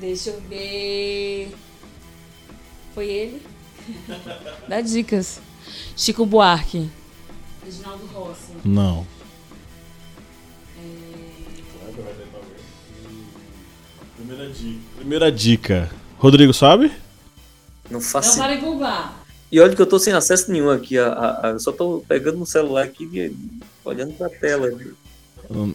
Deixa 0.00 0.30
eu 0.30 0.40
ver. 0.48 1.54
Foi 2.94 3.06
ele? 3.06 3.59
Dá 4.68 4.80
dicas. 4.80 5.40
Chico 5.96 6.24
Buarque. 6.26 6.88
Reginaldo 7.64 8.06
Rossi. 8.06 8.52
Não. 8.64 9.06
Primeira 14.16 14.46
dica. 14.50 14.80
Primeira 14.96 15.32
dica. 15.32 15.90
Rodrigo, 16.18 16.52
sabe? 16.52 16.86
Não 17.90 17.92
Não 17.98 18.00
faço 18.00 18.40
de 18.46 18.56
googlar. 18.56 19.18
E 19.50 19.58
olha 19.58 19.74
que 19.74 19.82
eu 19.82 19.86
tô 19.86 19.98
sem 19.98 20.12
acesso 20.12 20.50
nenhum 20.52 20.70
aqui. 20.70 20.96
A, 20.98 21.06
a- 21.08 21.46
a- 21.46 21.50
eu 21.50 21.58
só 21.60 21.72
tô 21.72 22.04
pegando 22.06 22.38
no 22.38 22.46
celular 22.46 22.84
aqui 22.84 23.04
e 23.12 23.32
olhando 23.84 24.12
pra 24.12 24.28
tela. 24.28 24.70
Não, 25.48 25.66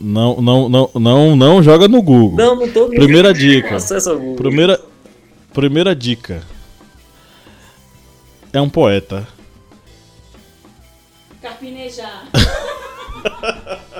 não, 0.42 0.70
não, 0.70 0.92
não, 0.96 1.36
não 1.36 1.64
joga 1.64 1.88
no 1.88 2.02
Google. 2.02 2.38
Não, 2.38 2.56
não 2.56 2.72
tô 2.72 2.88
Primeira 2.88 3.34
com 3.34 3.40
dica. 3.40 3.76
acesso 3.76 4.12
ao 4.12 4.18
Google. 4.18 4.36
Primeira, 4.36 4.80
primeira 5.54 5.94
dica. 5.96 6.42
É 8.56 8.62
um 8.62 8.70
poeta. 8.70 9.28
Carpinejar. 11.42 12.26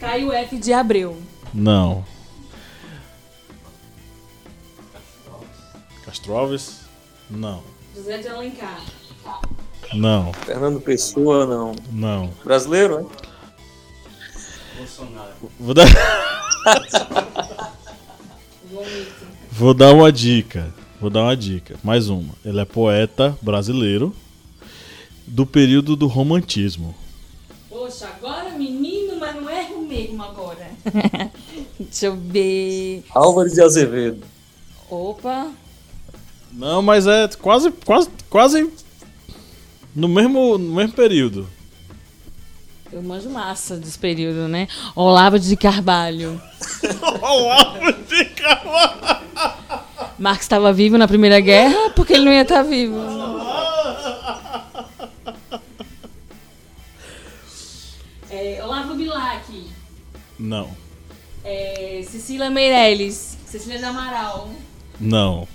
Caio 0.00 0.32
F 0.32 0.58
de 0.58 0.72
Abreu. 0.72 1.16
Não. 1.54 2.04
Castro 6.04 6.34
Alves? 6.34 6.80
Não. 7.30 7.62
José 7.94 8.18
de 8.18 8.26
Alencar. 8.26 8.80
Não. 9.94 10.32
Fernando 10.32 10.80
Pessoa, 10.80 11.46
não. 11.46 11.76
Não. 11.92 12.32
Brasileiro, 12.42 13.02
né? 13.02 13.06
Vou 15.60 15.74
dar, 15.74 15.86
vou 19.52 19.72
dar 19.72 19.92
uma 19.94 20.10
dica. 20.10 20.74
Vou 21.06 21.10
dar 21.12 21.22
uma 21.22 21.36
dica. 21.36 21.76
Mais 21.84 22.08
uma. 22.08 22.34
Ele 22.44 22.58
é 22.58 22.64
poeta 22.64 23.38
brasileiro 23.40 24.12
do 25.24 25.46
período 25.46 25.94
do 25.94 26.08
romantismo. 26.08 26.96
Poxa, 27.70 28.08
agora 28.08 28.50
menino, 28.58 29.16
mas 29.20 29.36
não 29.36 29.48
erro 29.48 29.86
mesmo 29.86 30.20
agora. 30.24 30.68
Deixa 31.78 32.06
eu 32.06 32.16
ver. 32.16 33.04
Álvares 33.14 33.52
de 33.52 33.62
Azevedo. 33.62 34.24
Opa. 34.90 35.52
Não, 36.52 36.82
mas 36.82 37.06
é 37.06 37.28
quase, 37.40 37.70
quase, 37.70 38.10
quase 38.28 38.68
no 39.94 40.08
mesmo, 40.08 40.58
no 40.58 40.74
mesmo 40.74 40.92
período. 40.92 41.48
Eu 42.90 43.00
manjo 43.00 43.30
massa 43.30 43.76
desse 43.76 43.96
período, 43.96 44.48
né? 44.48 44.66
Olavo 44.96 45.38
de 45.38 45.56
Carvalho. 45.56 46.42
Olavo 47.22 47.92
de 48.08 48.24
Carvalho. 48.24 49.16
Marx 50.18 50.44
estava 50.44 50.72
vivo 50.72 50.96
na 50.96 51.06
Primeira 51.06 51.40
Guerra 51.40 51.90
porque 51.90 52.14
ele 52.14 52.24
não 52.24 52.32
ia 52.32 52.42
estar 52.42 52.62
vivo. 52.62 52.96
É, 58.30 58.60
Olavo 58.64 58.94
Bilac. 58.94 59.44
Não, 60.38 60.68
É, 61.44 62.02
Cecília 62.06 62.50
Meirelles. 62.50 63.38
Cecília 63.46 63.78
do 63.78 63.86
Amaral. 63.86 64.50
não. 65.00 65.46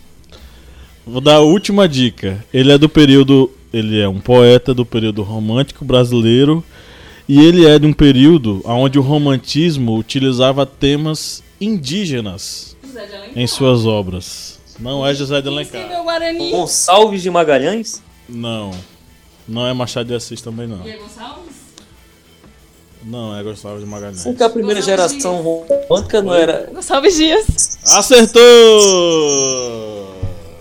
Vou 1.05 1.19
dar 1.19 1.35
a 1.37 1.41
última 1.41 1.89
dica. 1.89 2.43
Ele 2.53 2.71
é 2.71 2.77
do 2.77 2.87
período. 2.87 3.51
Ele 3.73 3.99
é 3.99 4.07
um 4.07 4.19
poeta 4.19 4.71
do 4.73 4.85
período 4.85 5.23
romântico 5.23 5.83
brasileiro. 5.83 6.63
E 7.27 7.39
ele 7.43 7.65
é 7.65 7.79
de 7.79 7.87
um 7.87 7.93
período 7.93 8.61
onde 8.63 8.99
o 8.99 9.01
romantismo 9.01 9.97
utilizava 9.97 10.63
temas 10.65 11.43
indígenas 11.59 12.70
José 12.91 13.05
de 13.07 13.15
Alencar. 13.15 13.37
em 13.37 13.47
suas 13.47 13.85
obras. 13.85 14.59
Não 14.79 15.05
é 15.05 15.13
José 15.13 15.37
de 15.41 15.43
Quem 15.43 15.53
Alencar. 15.53 16.03
Guarani? 16.03 16.51
Gonçalves 16.51 17.21
de 17.21 17.29
Magalhães? 17.29 18.01
Não. 18.27 18.71
Não 19.47 19.67
é 19.67 19.73
Machado 19.73 20.07
de 20.07 20.15
Assis 20.15 20.41
também 20.41 20.67
não. 20.67 20.79
Diego 20.81 21.03
Gonçalves? 21.03 21.51
Não 23.03 23.35
é 23.35 23.41
Gustavo 23.43 23.79
de 23.79 23.85
Magalhães. 23.85 24.23
Porque 24.23 24.43
a 24.43 24.49
primeira 24.49 24.79
Gonçalves 24.79 25.11
geração 25.13 25.41
romântica 25.41 26.21
não 26.21 26.33
era. 26.33 26.69
Gonçalves 26.71 27.15
Dias. 27.15 27.79
Acertou! 27.85 28.41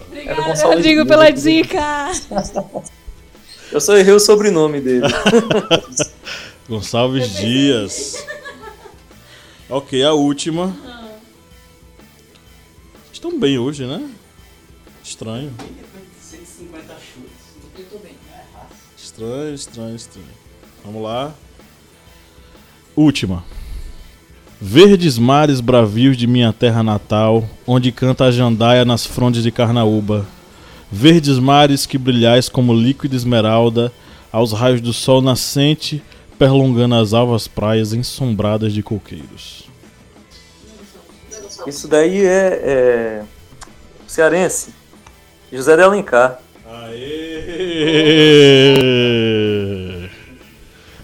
Obrigada, 0.09 0.43
Gonçalves 0.43 0.77
Rodrigo, 0.77 1.05
Dias. 1.05 1.09
pela 1.09 1.31
dica. 1.31 2.13
Eu 3.71 3.81
só 3.81 3.97
errei 3.97 4.15
o 4.15 4.19
sobrenome 4.21 4.81
dele. 4.81 5.07
Gonçalves 6.69 7.31
Dias. 7.37 8.25
Ok, 9.69 10.03
a 10.03 10.13
última. 10.13 10.75
Estão 13.21 13.39
bem 13.39 13.59
hoje, 13.59 13.85
né? 13.85 14.09
Estranho. 15.05 15.53
Eu 17.77 17.85
tô 17.85 17.99
bem. 17.99 18.15
Estranho, 18.97 19.55
estranho, 19.55 19.95
estranho. 19.95 20.27
Vamos 20.83 21.03
lá. 21.03 21.35
Última. 22.97 23.45
Verdes 24.59 25.19
mares 25.19 25.61
bravios 25.61 26.17
de 26.17 26.27
minha 26.27 26.51
terra 26.51 26.83
natal, 26.83 27.47
onde 27.67 27.93
canta 27.93 28.25
a 28.25 28.31
jandaia 28.31 28.87
nas 28.87 29.05
frondes 29.05 29.43
de 29.43 29.51
Carnaúba. 29.51 30.27
Verdes 30.91 31.39
mares 31.39 31.85
que 31.85 31.99
brilhais 31.99 32.49
como 32.49 32.73
líquida 32.73 33.17
esmeralda, 33.17 33.93
aos 34.33 34.53
raios 34.53 34.81
do 34.81 34.95
sol 34.95 35.21
nascente, 35.21 36.03
perlongando 36.39 36.95
as 36.95 37.13
alvas 37.13 37.47
praias 37.47 37.93
ensombradas 37.93 38.73
de 38.73 38.83
coqueiros. 38.83 39.70
Isso 41.71 41.87
daí 41.87 42.25
é, 42.27 42.61
é 42.65 43.23
cearense. 44.09 44.75
José 45.53 45.77
de 45.77 45.83
Alencar. 45.83 46.41
Aê! 49.11 50.09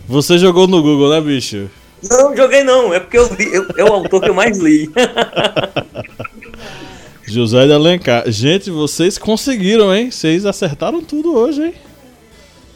Você 0.09 0.38
jogou 0.38 0.66
no 0.66 0.82
Google, 0.82 1.10
né, 1.10 1.20
bicho? 1.20 1.70
Não, 2.10 2.36
joguei 2.36 2.64
não. 2.64 2.93
É 2.93 2.98
porque 2.98 3.16
eu 3.16 3.28
li, 3.34 3.55
eu- 3.55 3.66
é 3.76 3.84
o 3.84 3.93
autor 3.93 4.20
que 4.22 4.28
eu 4.28 4.34
mais 4.34 4.59
li. 4.59 4.90
José 7.24 7.66
de 7.66 7.72
Alencar. 7.72 8.24
Gente, 8.30 8.70
vocês 8.70 9.18
conseguiram, 9.18 9.94
hein? 9.94 10.10
Vocês 10.10 10.44
acertaram 10.47 11.01
tudo 11.01 11.32
hoje, 11.34 11.62
hein? 11.64 11.74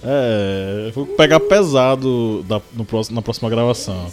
É, 0.03 0.91
vou 0.95 1.07
pegar 1.07 1.41
pesado 1.41 2.43
da- 2.49 2.61
no 2.73 2.85
próximo, 2.85 3.17
na 3.17 3.23
próxima 3.23 3.51
gravação. 3.51 4.11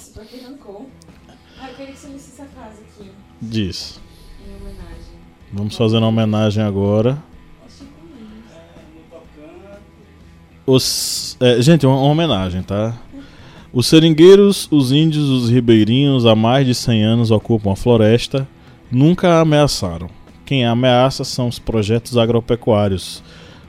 Diz. 3.50 4.00
Vamos 5.52 5.78
fazer 5.78 5.98
uma 5.98 6.08
homenagem 6.08 6.62
agora. 6.62 7.18
Os, 10.66 11.38
é, 11.40 11.62
gente, 11.62 11.86
uma, 11.86 11.96
uma 11.96 12.12
homenagem, 12.12 12.62
tá? 12.62 12.94
Os 13.72 13.88
seringueiros, 13.88 14.68
os 14.70 14.92
índios, 14.92 15.30
os 15.30 15.50
ribeirinhos 15.50 16.26
há 16.26 16.36
mais 16.36 16.68
de 16.68 16.76
100 16.76 17.04
anos 17.04 17.32
ocupam 17.32 17.72
a 17.72 17.76
floresta, 17.76 18.46
nunca 18.92 19.30
a 19.30 19.40
ameaçaram. 19.42 20.10
Quem 20.46 20.66
a 20.66 20.72
ameaça 20.72 21.24
são 21.24 21.48
os 21.48 21.58
projetos 21.58 22.18
agropecuários, 22.18 23.24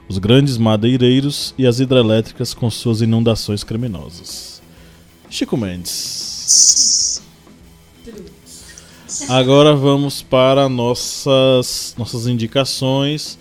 os 0.09 0.17
grandes 0.17 0.57
madeireiros 0.57 1.53
e 1.57 1.65
as 1.65 1.79
hidrelétricas 1.79 2.53
com 2.53 2.69
suas 2.69 3.01
inundações 3.01 3.63
criminosas. 3.63 4.61
Chico 5.29 5.55
Mendes. 5.55 7.08
Agora 9.27 9.75
vamos 9.75 10.21
para 10.21 10.69
nossas, 10.69 11.93
nossas 11.97 12.27
indicações. 12.27 13.37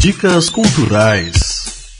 Dicas 0.00 0.48
culturais. 0.48 1.90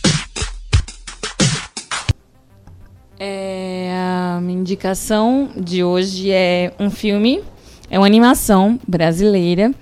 É, 3.18 3.90
a 4.36 4.40
minha 4.40 4.60
indicação 4.60 5.50
de 5.56 5.82
hoje 5.82 6.30
é 6.30 6.72
um 6.78 6.90
filme, 6.90 7.42
é 7.90 7.98
uma 7.98 8.06
animação 8.06 8.78
brasileira 8.86 9.72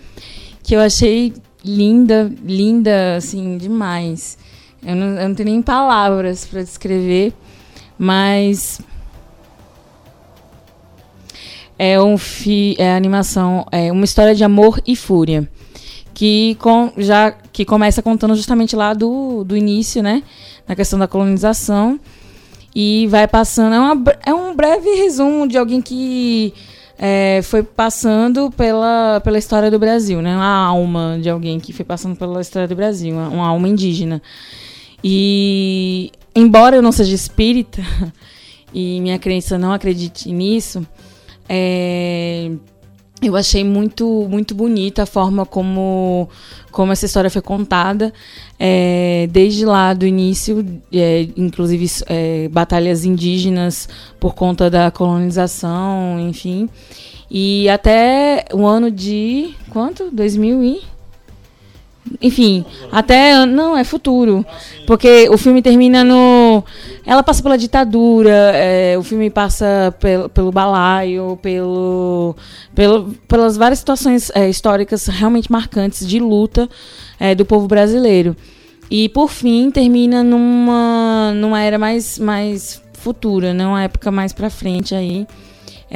que 0.62 0.74
eu 0.74 0.80
achei 0.80 1.34
linda, 1.64 2.32
linda, 2.42 3.16
assim, 3.16 3.58
demais. 3.58 4.38
Eu 4.82 4.94
não, 4.94 5.20
eu 5.20 5.28
não 5.28 5.34
tenho 5.34 5.50
nem 5.50 5.62
palavras 5.62 6.46
para 6.46 6.62
descrever, 6.62 7.32
mas 7.98 8.80
é 11.78 12.00
um 12.00 12.16
fi, 12.16 12.76
é 12.78 12.94
animação, 12.94 13.66
é 13.70 13.90
uma 13.90 14.04
história 14.04 14.34
de 14.34 14.44
amor 14.44 14.80
e 14.86 14.94
fúria 14.94 15.48
que 16.14 16.56
com, 16.60 16.92
já 16.96 17.32
que 17.32 17.64
começa 17.64 18.00
contando 18.00 18.36
justamente 18.36 18.76
lá 18.76 18.94
do, 18.94 19.42
do 19.42 19.56
início, 19.56 20.02
né, 20.02 20.22
na 20.66 20.76
questão 20.76 20.98
da 20.98 21.08
colonização 21.08 21.98
e 22.74 23.06
vai 23.08 23.26
passando. 23.28 23.74
É, 23.74 23.80
uma 23.80 24.02
é 24.26 24.34
um 24.34 24.54
breve 24.54 24.88
resumo 24.94 25.46
de 25.46 25.58
alguém 25.58 25.82
que 25.82 26.54
é, 26.98 27.40
foi 27.42 27.62
passando 27.62 28.50
pela, 28.50 29.20
pela 29.22 29.38
história 29.38 29.70
do 29.70 29.78
Brasil, 29.78 30.20
né? 30.22 30.34
Uma 30.34 30.66
alma 30.66 31.18
de 31.20 31.28
alguém 31.28 31.60
que 31.60 31.72
foi 31.72 31.84
passando 31.84 32.16
pela 32.16 32.40
história 32.40 32.66
do 32.66 32.74
Brasil, 32.74 33.14
uma, 33.14 33.28
uma 33.28 33.48
alma 33.48 33.68
indígena. 33.68 34.22
E, 35.02 36.10
embora 36.34 36.76
eu 36.76 36.82
não 36.82 36.92
seja 36.92 37.14
espírita, 37.14 37.82
e 38.72 39.00
minha 39.00 39.18
crença 39.18 39.58
não 39.58 39.72
acredite 39.72 40.32
nisso, 40.32 40.86
é, 41.48 42.50
eu 43.22 43.36
achei 43.36 43.64
muito 43.64 44.26
muito 44.28 44.54
bonita 44.54 45.04
a 45.04 45.06
forma 45.06 45.46
como 45.46 46.28
como 46.70 46.92
essa 46.92 47.06
história 47.06 47.30
foi 47.30 47.42
contada. 47.42 48.12
É, 48.58 49.28
desde 49.30 49.64
lá 49.64 49.94
do 49.94 50.06
início 50.06 50.64
é, 50.92 51.28
inclusive 51.36 51.86
é, 52.06 52.48
batalhas 52.48 53.04
indígenas 53.04 53.88
por 54.20 54.34
conta 54.34 54.68
da 54.70 54.90
colonização 54.90 56.18
enfim. 56.20 56.68
E 57.30 57.68
até 57.68 58.44
o 58.52 58.66
ano 58.66 58.90
de 58.90 59.54
quanto? 59.70 60.10
2000 60.10 60.62
e 60.62 60.93
enfim, 62.20 62.64
até. 62.92 63.46
Não, 63.46 63.76
é 63.76 63.84
futuro. 63.84 64.44
Porque 64.86 65.28
o 65.30 65.38
filme 65.38 65.62
termina 65.62 66.04
no. 66.04 66.62
Ela 67.06 67.22
passa 67.22 67.42
pela 67.42 67.58
ditadura, 67.58 68.52
é, 68.54 68.96
o 68.98 69.02
filme 69.02 69.30
passa 69.30 69.94
pelo, 69.98 70.28
pelo 70.28 70.52
balaio, 70.52 71.38
pelo, 71.42 72.36
pelo, 72.74 73.14
pelas 73.28 73.56
várias 73.56 73.78
situações 73.78 74.30
é, 74.34 74.48
históricas 74.48 75.06
realmente 75.06 75.50
marcantes 75.50 76.06
de 76.06 76.18
luta 76.18 76.68
é, 77.18 77.34
do 77.34 77.44
povo 77.44 77.66
brasileiro. 77.66 78.36
E, 78.90 79.08
por 79.08 79.28
fim, 79.30 79.70
termina 79.70 80.22
numa, 80.22 81.32
numa 81.34 81.60
era 81.60 81.78
mais, 81.78 82.18
mais 82.18 82.82
futura, 82.92 83.52
né? 83.52 83.64
época 83.84 84.10
mais 84.10 84.32
para 84.32 84.50
frente 84.50 84.94
aí 84.94 85.26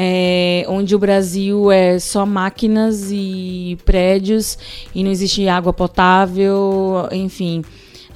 é, 0.00 0.64
onde 0.68 0.94
o 0.94 0.98
Brasil 0.98 1.72
é 1.72 1.98
só 1.98 2.24
máquinas 2.24 3.10
e 3.10 3.76
prédios 3.84 4.56
e 4.94 5.02
não 5.02 5.10
existe 5.10 5.48
água 5.48 5.72
potável, 5.72 7.08
enfim. 7.10 7.64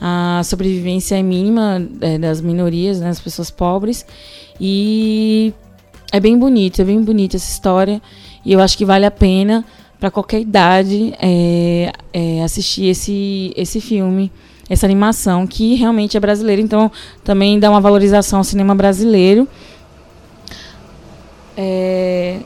A 0.00 0.42
sobrevivência 0.44 1.18
é 1.18 1.22
mínima 1.24 1.84
é, 2.00 2.18
das 2.18 2.40
minorias, 2.40 3.00
né, 3.00 3.08
das 3.08 3.18
pessoas 3.18 3.50
pobres. 3.50 4.06
E 4.60 5.52
é 6.12 6.20
bem 6.20 6.38
bonito, 6.38 6.80
é 6.80 6.84
bem 6.84 7.02
bonita 7.02 7.36
essa 7.36 7.50
história. 7.50 8.00
E 8.44 8.52
eu 8.52 8.60
acho 8.60 8.78
que 8.78 8.84
vale 8.84 9.04
a 9.04 9.10
pena 9.10 9.64
para 9.98 10.08
qualquer 10.08 10.40
idade 10.40 11.12
é, 11.20 11.92
é, 12.12 12.44
assistir 12.44 12.86
esse, 12.86 13.52
esse 13.56 13.80
filme, 13.80 14.30
essa 14.70 14.86
animação, 14.86 15.48
que 15.48 15.74
realmente 15.74 16.16
é 16.16 16.20
brasileira. 16.20 16.62
Então 16.62 16.92
também 17.24 17.58
dá 17.58 17.68
uma 17.68 17.80
valorização 17.80 18.38
ao 18.38 18.44
cinema 18.44 18.72
brasileiro. 18.72 19.48
É, 21.56 22.40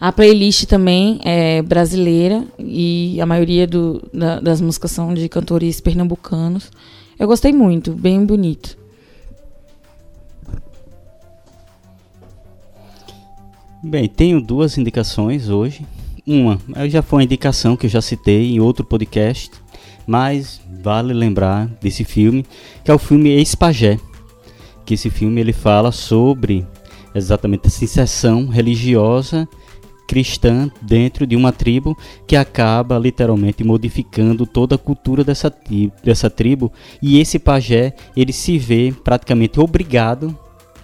a 0.00 0.12
playlist 0.12 0.66
também 0.66 1.20
é 1.24 1.60
brasileira 1.60 2.44
e 2.58 3.20
a 3.20 3.26
maioria 3.26 3.66
do, 3.66 4.00
da, 4.12 4.38
das 4.38 4.60
músicas 4.60 4.92
são 4.92 5.12
de 5.12 5.28
cantores 5.28 5.80
pernambucanos. 5.80 6.70
Eu 7.18 7.26
gostei 7.26 7.52
muito, 7.52 7.92
bem 7.92 8.24
bonito. 8.24 8.78
Bem, 13.82 14.08
tenho 14.08 14.40
duas 14.40 14.78
indicações 14.78 15.48
hoje. 15.48 15.84
Uma, 16.24 16.60
já 16.88 17.02
foi 17.02 17.18
uma 17.18 17.24
indicação 17.24 17.76
que 17.76 17.86
eu 17.86 17.90
já 17.90 18.00
citei 18.02 18.52
em 18.52 18.60
outro 18.60 18.84
podcast, 18.84 19.50
mas 20.06 20.60
vale 20.80 21.12
lembrar 21.12 21.66
desse 21.80 22.04
filme, 22.04 22.44
que 22.84 22.90
é 22.90 22.94
o 22.94 22.98
filme 22.98 23.30
Ex-Pagé. 23.30 23.98
Que 24.84 24.94
esse 24.94 25.10
filme 25.10 25.40
ele 25.40 25.52
fala 25.52 25.90
sobre 25.90 26.66
exatamente 27.18 27.66
essa 27.66 27.84
inserção 27.84 28.46
religiosa 28.46 29.48
cristã 30.08 30.70
dentro 30.80 31.26
de 31.26 31.36
uma 31.36 31.52
tribo 31.52 31.96
que 32.26 32.34
acaba 32.34 32.98
literalmente 32.98 33.62
modificando 33.62 34.46
toda 34.46 34.76
a 34.76 34.78
cultura 34.78 35.22
dessa, 35.22 35.52
dessa 36.02 36.30
tribo. 36.30 36.72
E 37.02 37.20
esse 37.20 37.38
pajé 37.38 37.94
ele 38.16 38.32
se 38.32 38.58
vê 38.58 38.92
praticamente 39.04 39.60
obrigado 39.60 40.36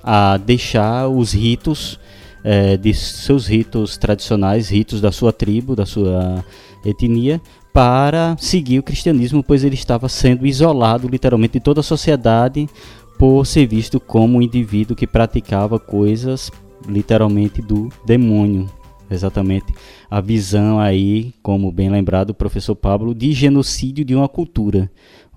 a 0.02 0.36
deixar 0.36 1.08
os 1.08 1.32
ritos 1.32 1.98
é, 2.44 2.76
de 2.76 2.92
seus 2.92 3.46
ritos 3.46 3.96
tradicionais, 3.96 4.68
ritos 4.68 5.00
da 5.00 5.10
sua 5.10 5.32
tribo, 5.32 5.74
da 5.74 5.86
sua 5.86 6.44
etnia, 6.84 7.40
para 7.72 8.36
seguir 8.38 8.78
o 8.78 8.82
cristianismo, 8.82 9.42
pois 9.42 9.64
ele 9.64 9.74
estava 9.74 10.08
sendo 10.08 10.46
isolado 10.46 11.08
literalmente 11.08 11.54
de 11.54 11.60
toda 11.60 11.80
a 11.80 11.82
sociedade 11.82 12.68
por 13.18 13.46
ser 13.46 13.66
visto 13.66 14.00
como 14.00 14.38
um 14.38 14.42
indivíduo 14.42 14.96
que 14.96 15.06
praticava 15.06 15.78
coisas 15.78 16.50
literalmente 16.88 17.62
do 17.62 17.88
demônio. 18.06 18.68
Exatamente 19.10 19.72
a 20.10 20.20
visão 20.20 20.78
aí, 20.78 21.32
como 21.42 21.70
bem 21.70 21.90
lembrado 21.90 22.30
o 22.30 22.34
professor 22.34 22.74
Pablo, 22.74 23.14
de 23.14 23.32
genocídio 23.32 24.04
de 24.04 24.14
uma 24.14 24.28
cultura. 24.28 24.90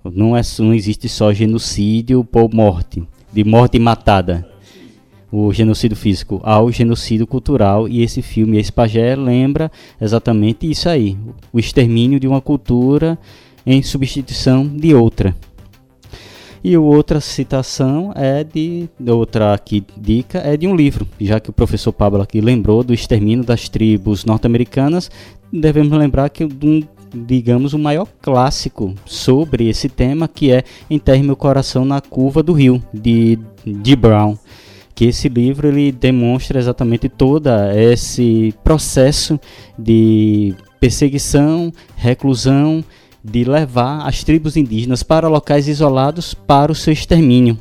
Não, 0.04 0.36
é, 0.36 0.40
não 0.58 0.72
existe 0.72 1.08
só 1.08 1.32
genocídio 1.32 2.24
por 2.24 2.52
morte, 2.52 3.06
de 3.32 3.44
morte 3.44 3.78
matada, 3.78 4.48
o 5.30 5.52
genocídio 5.52 5.96
físico, 5.96 6.40
ao 6.42 6.70
genocídio 6.72 7.26
cultural. 7.26 7.88
E 7.88 8.02
esse 8.02 8.22
filme, 8.22 8.58
esse 8.58 8.72
pajé, 8.72 9.14
lembra 9.14 9.70
exatamente 10.00 10.70
isso 10.70 10.88
aí: 10.88 11.18
o 11.52 11.58
extermínio 11.58 12.18
de 12.18 12.26
uma 12.26 12.40
cultura 12.40 13.18
em 13.66 13.82
substituição 13.82 14.66
de 14.66 14.94
outra. 14.94 15.36
E 16.62 16.76
outra 16.76 17.20
citação 17.20 18.12
é 18.16 18.42
de 18.42 18.88
outra 19.06 19.54
aqui 19.54 19.84
dica 19.96 20.38
é 20.38 20.56
de 20.56 20.66
um 20.66 20.74
livro, 20.74 21.06
já 21.20 21.38
que 21.38 21.50
o 21.50 21.52
professor 21.52 21.92
Pablo 21.92 22.20
aqui 22.20 22.40
lembrou 22.40 22.82
do 22.82 22.92
extermínio 22.92 23.44
das 23.44 23.68
tribos 23.68 24.24
norte-americanas, 24.24 25.10
devemos 25.52 25.96
lembrar 25.96 26.28
que 26.30 26.44
um 26.44 26.82
digamos 27.14 27.72
o 27.72 27.78
maior 27.78 28.06
clássico 28.20 28.94
sobre 29.06 29.66
esse 29.66 29.88
tema 29.88 30.28
que 30.28 30.52
é 30.52 30.62
Enterre 30.90 31.22
meu 31.22 31.36
coração 31.36 31.82
na 31.82 32.02
curva 32.02 32.42
do 32.42 32.52
rio 32.52 32.82
de 32.92 33.38
de 33.64 33.96
Brown 33.96 34.36
que 34.98 35.04
esse 35.04 35.28
livro 35.28 35.68
ele 35.68 35.92
demonstra 35.92 36.58
exatamente 36.58 37.08
todo 37.08 37.48
esse 37.72 38.52
processo 38.64 39.38
de 39.78 40.52
perseguição, 40.80 41.72
reclusão 41.94 42.84
de 43.30 43.44
levar 43.44 44.06
as 44.06 44.24
tribos 44.24 44.56
indígenas 44.56 45.02
para 45.02 45.28
locais 45.28 45.68
isolados 45.68 46.34
para 46.34 46.72
o 46.72 46.74
seu 46.74 46.92
extermínio. 46.92 47.58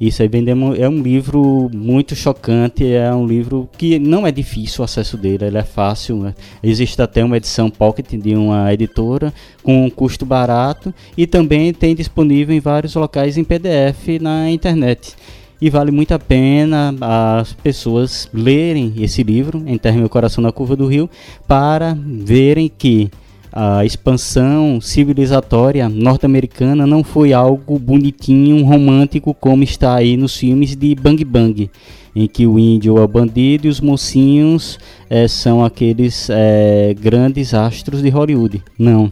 Isso 0.00 0.22
aí 0.22 0.30
é 0.78 0.88
um 0.88 1.02
livro 1.02 1.68
muito 1.74 2.14
chocante, 2.14 2.86
é 2.86 3.12
um 3.12 3.26
livro 3.26 3.68
que 3.76 3.98
não 3.98 4.24
é 4.24 4.30
difícil 4.30 4.82
o 4.82 4.84
acesso 4.84 5.16
dele, 5.16 5.46
ele 5.46 5.58
é 5.58 5.64
fácil. 5.64 6.18
Né? 6.18 6.34
Existe 6.62 7.02
até 7.02 7.24
uma 7.24 7.36
edição 7.36 7.68
pocket 7.68 8.12
de 8.12 8.36
uma 8.36 8.72
editora 8.72 9.34
com 9.60 9.86
um 9.86 9.90
custo 9.90 10.24
barato 10.24 10.94
e 11.16 11.26
também 11.26 11.72
tem 11.72 11.96
disponível 11.96 12.54
em 12.54 12.60
vários 12.60 12.94
locais 12.94 13.36
em 13.36 13.42
PDF 13.42 14.20
na 14.20 14.48
internet. 14.48 15.16
E 15.60 15.68
vale 15.68 15.90
muito 15.90 16.12
a 16.12 16.18
pena 16.20 16.94
as 17.00 17.52
pessoas 17.52 18.28
lerem 18.32 18.94
esse 18.98 19.24
livro, 19.24 19.64
Enterre 19.66 19.98
Meu 19.98 20.08
Coração 20.08 20.40
na 20.40 20.52
Curva 20.52 20.76
do 20.76 20.86
Rio, 20.86 21.10
para 21.48 21.98
verem 22.00 22.70
que 22.78 23.10
a 23.52 23.84
expansão 23.84 24.80
civilizatória 24.80 25.88
norte-americana 25.88 26.86
não 26.86 27.02
foi 27.02 27.32
algo 27.32 27.78
bonitinho, 27.78 28.64
romântico, 28.64 29.34
como 29.34 29.62
está 29.62 29.94
aí 29.94 30.16
nos 30.16 30.36
filmes 30.36 30.76
de 30.76 30.94
Bang 30.94 31.24
Bang, 31.24 31.70
em 32.14 32.26
que 32.26 32.46
o 32.46 32.58
índio 32.58 32.98
é 32.98 33.00
o 33.00 33.08
bandido 33.08 33.66
e 33.66 33.70
os 33.70 33.80
mocinhos 33.80 34.78
é, 35.08 35.26
são 35.26 35.64
aqueles 35.64 36.28
é, 36.30 36.94
grandes 37.00 37.54
astros 37.54 38.02
de 38.02 38.10
Hollywood. 38.10 38.62
Não. 38.78 39.10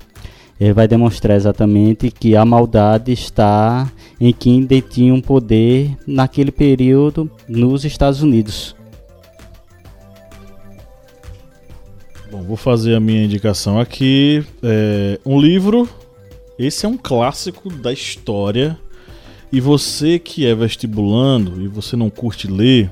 Ele 0.58 0.72
vai 0.72 0.86
demonstrar 0.88 1.36
exatamente 1.36 2.10
que 2.10 2.34
a 2.34 2.44
maldade 2.44 3.12
está 3.12 3.90
em 4.20 4.32
quem 4.32 4.62
detinha 4.62 5.12
um 5.12 5.20
poder 5.20 5.90
naquele 6.06 6.50
período 6.50 7.30
nos 7.48 7.84
Estados 7.84 8.22
Unidos. 8.22 8.75
Bom, 12.30 12.42
vou 12.42 12.56
fazer 12.56 12.94
a 12.94 13.00
minha 13.00 13.24
indicação 13.24 13.78
aqui. 13.78 14.44
É 14.62 15.20
um 15.24 15.40
livro. 15.40 15.88
Esse 16.58 16.84
é 16.84 16.88
um 16.88 16.96
clássico 16.96 17.70
da 17.70 17.92
história. 17.92 18.76
E 19.52 19.60
você 19.60 20.18
que 20.18 20.44
é 20.44 20.54
vestibulando 20.54 21.62
e 21.62 21.68
você 21.68 21.94
não 21.94 22.10
curte 22.10 22.48
ler, 22.48 22.90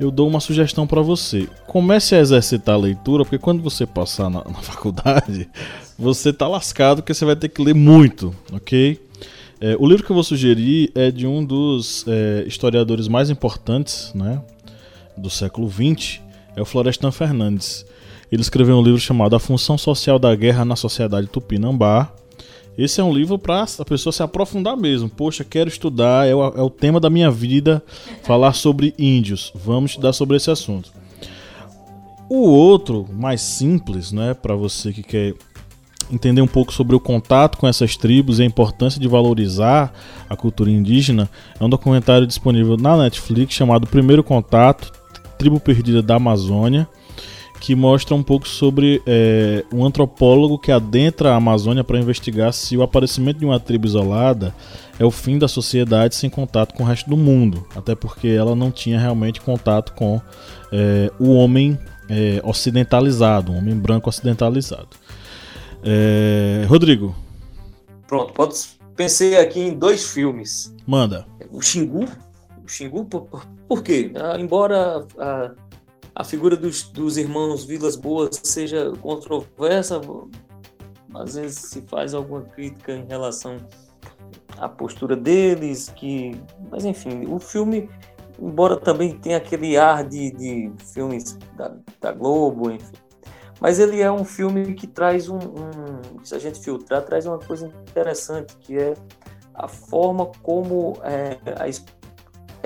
eu 0.00 0.10
dou 0.10 0.28
uma 0.28 0.40
sugestão 0.40 0.86
para 0.86 1.00
você. 1.00 1.48
Comece 1.68 2.16
a 2.16 2.18
exercitar 2.18 2.74
a 2.74 2.78
leitura, 2.78 3.24
porque 3.24 3.38
quando 3.38 3.62
você 3.62 3.86
passar 3.86 4.28
na, 4.28 4.42
na 4.46 4.60
faculdade, 4.60 5.48
você 5.96 6.32
tá 6.32 6.48
lascado, 6.48 7.02
porque 7.02 7.14
você 7.14 7.24
vai 7.24 7.36
ter 7.36 7.48
que 7.48 7.62
ler 7.62 7.74
muito, 7.74 8.34
ok? 8.52 9.00
É, 9.60 9.76
o 9.78 9.86
livro 9.86 10.04
que 10.04 10.10
eu 10.10 10.14
vou 10.14 10.24
sugerir 10.24 10.90
é 10.94 11.10
de 11.10 11.26
um 11.26 11.44
dos 11.44 12.04
é, 12.06 12.44
historiadores 12.46 13.08
mais 13.08 13.30
importantes 13.30 14.12
né, 14.14 14.40
do 15.16 15.28
século 15.28 15.68
XX, 15.68 16.20
é 16.56 16.62
o 16.62 16.64
Florestan 16.64 17.10
Fernandes. 17.10 17.84
Ele 18.30 18.42
escreveu 18.42 18.76
um 18.76 18.82
livro 18.82 19.00
chamado 19.00 19.34
A 19.34 19.40
Função 19.40 19.78
Social 19.78 20.18
da 20.18 20.34
Guerra 20.34 20.64
na 20.64 20.76
Sociedade 20.76 21.26
Tupinambá. 21.26 22.12
Esse 22.76 23.00
é 23.00 23.04
um 23.04 23.12
livro 23.12 23.38
para 23.38 23.64
a 23.78 23.84
pessoa 23.84 24.12
se 24.12 24.22
aprofundar 24.22 24.76
mesmo. 24.76 25.08
Poxa, 25.08 25.42
quero 25.44 25.68
estudar, 25.68 26.28
é 26.28 26.34
o, 26.34 26.44
é 26.44 26.62
o 26.62 26.70
tema 26.70 27.00
da 27.00 27.10
minha 27.10 27.30
vida, 27.30 27.82
falar 28.22 28.52
sobre 28.52 28.94
índios. 28.98 29.52
Vamos 29.54 29.92
estudar 29.92 30.12
sobre 30.12 30.36
esse 30.36 30.50
assunto. 30.50 30.92
O 32.28 32.42
outro, 32.42 33.06
mais 33.10 33.40
simples, 33.40 34.12
né, 34.12 34.34
para 34.34 34.54
você 34.54 34.92
que 34.92 35.02
quer 35.02 35.34
entender 36.10 36.40
um 36.40 36.46
pouco 36.46 36.72
sobre 36.72 36.94
o 36.94 37.00
contato 37.00 37.58
com 37.58 37.66
essas 37.66 37.96
tribos 37.96 38.38
e 38.38 38.42
a 38.42 38.46
importância 38.46 39.00
de 39.00 39.08
valorizar 39.08 39.92
a 40.28 40.36
cultura 40.36 40.70
indígena, 40.70 41.28
é 41.58 41.64
um 41.64 41.68
documentário 41.68 42.26
disponível 42.26 42.76
na 42.76 42.96
Netflix 42.96 43.54
chamado 43.54 43.86
Primeiro 43.86 44.22
Contato 44.22 44.92
Tribo 45.38 45.60
Perdida 45.60 46.02
da 46.02 46.16
Amazônia, 46.16 46.88
que 47.60 47.74
mostra 47.74 48.14
um 48.14 48.22
pouco 48.22 48.48
sobre 48.48 49.02
é, 49.06 49.64
um 49.72 49.84
antropólogo 49.84 50.58
que 50.58 50.70
adentra 50.70 51.32
a 51.32 51.36
Amazônia 51.36 51.82
para 51.82 51.98
investigar 51.98 52.52
se 52.52 52.76
o 52.76 52.82
aparecimento 52.82 53.38
de 53.38 53.44
uma 53.44 53.58
tribo 53.58 53.86
isolada 53.86 54.54
é 54.98 55.04
o 55.04 55.10
fim 55.10 55.38
da 55.38 55.48
sociedade 55.48 56.14
sem 56.14 56.30
contato 56.30 56.74
com 56.74 56.82
o 56.82 56.86
resto 56.86 57.08
do 57.08 57.16
mundo, 57.16 57.66
até 57.74 57.94
porque 57.94 58.28
ela 58.28 58.54
não 58.54 58.70
tinha 58.70 58.98
realmente 58.98 59.40
contato 59.40 59.92
com 59.94 60.20
é, 60.72 61.10
o 61.18 61.34
homem 61.34 61.78
é, 62.08 62.40
ocidentalizado, 62.44 63.52
um 63.52 63.58
homem 63.58 63.76
branco 63.76 64.08
ocidentalizado. 64.08 64.88
Rodrigo. 66.66 67.14
Pronto, 68.06 68.32
pode, 68.32 68.54
pensei 68.96 69.36
aqui 69.36 69.60
em 69.60 69.74
dois 69.74 70.10
filmes. 70.10 70.74
Manda. 70.86 71.26
O 71.50 71.62
Xingu. 71.62 72.04
O 72.64 72.68
Xingu, 72.68 73.04
por, 73.04 73.46
por 73.68 73.82
quê? 73.82 74.10
Ah, 74.16 74.38
embora 74.38 75.06
a, 75.18 75.52
a 76.18 76.24
figura 76.24 76.56
dos, 76.56 76.82
dos 76.82 77.16
irmãos 77.16 77.64
Vilas 77.64 77.94
Boas 77.94 78.40
seja 78.42 78.92
controversa, 79.00 80.00
às 81.14 81.36
vezes 81.36 81.58
se 81.58 81.80
faz 81.82 82.12
alguma 82.12 82.42
crítica 82.42 82.92
em 82.92 83.06
relação 83.06 83.56
à 84.56 84.68
postura 84.68 85.14
deles, 85.14 85.88
que, 85.94 86.32
mas 86.72 86.84
enfim, 86.84 87.24
o 87.28 87.38
filme, 87.38 87.88
embora 88.36 88.76
também 88.76 89.16
tenha 89.16 89.36
aquele 89.36 89.76
ar 89.76 90.02
de, 90.02 90.32
de 90.32 90.72
filmes 90.92 91.38
da, 91.56 91.76
da 92.00 92.10
Globo, 92.10 92.68
enfim, 92.72 92.96
mas 93.60 93.78
ele 93.78 94.00
é 94.00 94.10
um 94.10 94.24
filme 94.24 94.74
que 94.74 94.88
traz 94.88 95.28
um, 95.28 95.38
um, 95.38 96.24
se 96.24 96.34
a 96.34 96.38
gente 96.40 96.58
filtrar, 96.58 97.04
traz 97.04 97.26
uma 97.26 97.38
coisa 97.38 97.68
interessante, 97.88 98.56
que 98.56 98.76
é 98.76 98.94
a 99.54 99.68
forma 99.68 100.32
como 100.42 100.96
é, 101.04 101.38
a, 101.54 101.68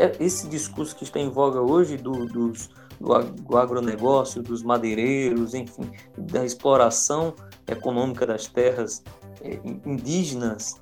é, 0.02 0.16
esse 0.18 0.48
discurso 0.48 0.96
que 0.96 1.04
está 1.04 1.20
em 1.20 1.28
voga 1.28 1.60
hoje 1.60 1.98
do, 1.98 2.24
dos, 2.26 2.70
do 3.02 3.56
agronegócio, 3.56 4.42
dos 4.42 4.62
madeireiros, 4.62 5.54
enfim, 5.54 5.90
da 6.16 6.44
exploração 6.44 7.34
econômica 7.66 8.24
das 8.24 8.46
terras 8.46 9.02
é, 9.42 9.58
indígenas, 9.84 10.80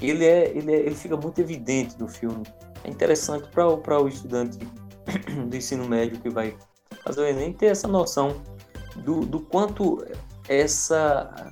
ele, 0.00 0.24
é, 0.24 0.56
ele, 0.56 0.72
é, 0.72 0.78
ele 0.78 0.94
fica 0.94 1.16
muito 1.16 1.40
evidente 1.40 1.98
no 1.98 2.06
filme. 2.06 2.44
É 2.84 2.90
interessante 2.90 3.48
para 3.48 4.00
o 4.00 4.08
estudante 4.08 4.58
do 5.48 5.56
ensino 5.56 5.88
médio 5.88 6.20
que 6.20 6.30
vai 6.30 6.56
fazer 7.02 7.22
o 7.22 7.26
Enem 7.26 7.52
ter 7.52 7.66
essa 7.66 7.88
noção 7.88 8.40
do, 9.04 9.20
do 9.20 9.40
quanto 9.40 10.04
essa, 10.48 11.50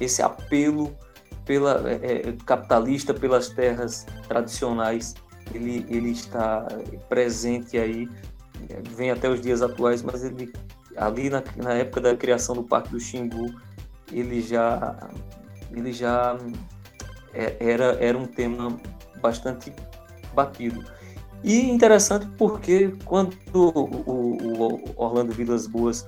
esse 0.00 0.22
apelo 0.22 0.96
pela, 1.44 1.82
é, 1.90 2.28
é, 2.28 2.36
capitalista 2.46 3.12
pelas 3.12 3.50
terras 3.50 4.06
tradicionais 4.26 5.14
ele, 5.54 5.86
ele 5.88 6.10
está 6.10 6.66
presente 7.08 7.78
aí, 7.78 8.08
vem 8.96 9.10
até 9.10 9.28
os 9.28 9.40
dias 9.40 9.62
atuais, 9.62 10.02
mas 10.02 10.24
ele 10.24 10.52
ali 10.96 11.30
na, 11.30 11.42
na 11.56 11.74
época 11.74 12.00
da 12.00 12.16
criação 12.16 12.54
do 12.54 12.62
Parque 12.62 12.90
do 12.90 13.00
Xingu, 13.00 13.54
ele 14.10 14.40
já, 14.40 15.10
ele 15.72 15.92
já 15.92 16.36
é, 17.32 17.56
era, 17.60 17.96
era 18.00 18.16
um 18.16 18.26
tema 18.26 18.78
bastante 19.20 19.72
batido. 20.34 20.84
E 21.42 21.68
interessante 21.68 22.26
porque 22.38 22.94
quando 23.04 23.36
o, 23.52 23.68
o 24.06 24.80
Orlando 24.96 25.32
Vilas 25.32 25.66
Boas 25.66 26.06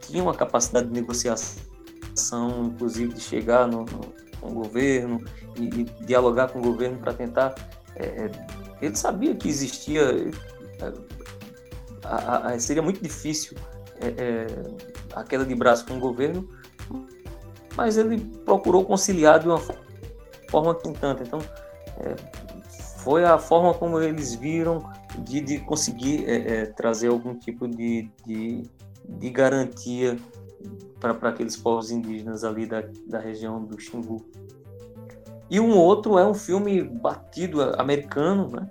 tinha 0.00 0.22
uma 0.22 0.34
capacidade 0.34 0.88
de 0.88 0.92
negociação, 0.92 2.66
inclusive 2.66 3.14
de 3.14 3.20
chegar 3.20 3.66
no, 3.66 3.84
no, 3.84 4.00
com 4.40 4.48
o 4.48 4.54
governo 4.54 5.24
e, 5.56 5.64
e, 5.80 5.84
dialogar 6.04 6.48
com 6.48 6.58
o 6.58 6.62
governo 6.62 6.98
para 6.98 7.14
tentar. 7.14 7.54
É, 7.96 8.04
é, 8.04 8.30
ele 8.82 8.96
sabia 8.96 9.34
que 9.34 9.48
existia. 9.48 10.30
É, 12.04 12.08
a, 12.08 12.48
a, 12.48 12.58
seria 12.58 12.82
muito 12.82 13.02
difícil 13.02 13.56
é, 14.00 14.06
é, 14.06 14.46
a 15.14 15.24
queda 15.24 15.44
de 15.44 15.54
braço 15.54 15.86
com 15.86 15.94
o 15.94 16.00
governo, 16.00 16.48
mas 17.76 17.96
ele 17.96 18.18
procurou 18.44 18.84
conciliar 18.84 19.40
de 19.40 19.46
uma 19.46 19.60
forma 20.48 20.74
que 20.74 20.92
tanto. 20.92 21.22
Então, 21.22 21.40
é, 21.98 22.14
foi 22.98 23.24
a 23.24 23.38
forma 23.38 23.74
como 23.74 24.00
eles 24.00 24.34
viram 24.34 24.90
de, 25.18 25.40
de 25.40 25.58
conseguir 25.58 26.26
trazer 26.74 27.08
algum 27.08 27.34
tipo 27.34 27.68
de, 27.68 28.10
de 28.26 28.62
de 29.08 29.30
garantia 29.30 30.16
para 30.98 31.12
aqueles 31.28 31.56
povos 31.56 31.90
indígenas 31.90 32.44
ali 32.44 32.66
da, 32.66 32.82
da 33.06 33.18
região 33.18 33.62
do 33.62 33.78
Xingu. 33.78 34.24
E 35.50 35.60
um 35.60 35.76
outro 35.76 36.18
é 36.18 36.26
um 36.26 36.34
filme 36.34 36.82
batido 36.82 37.62
americano, 37.78 38.48
né? 38.48 38.68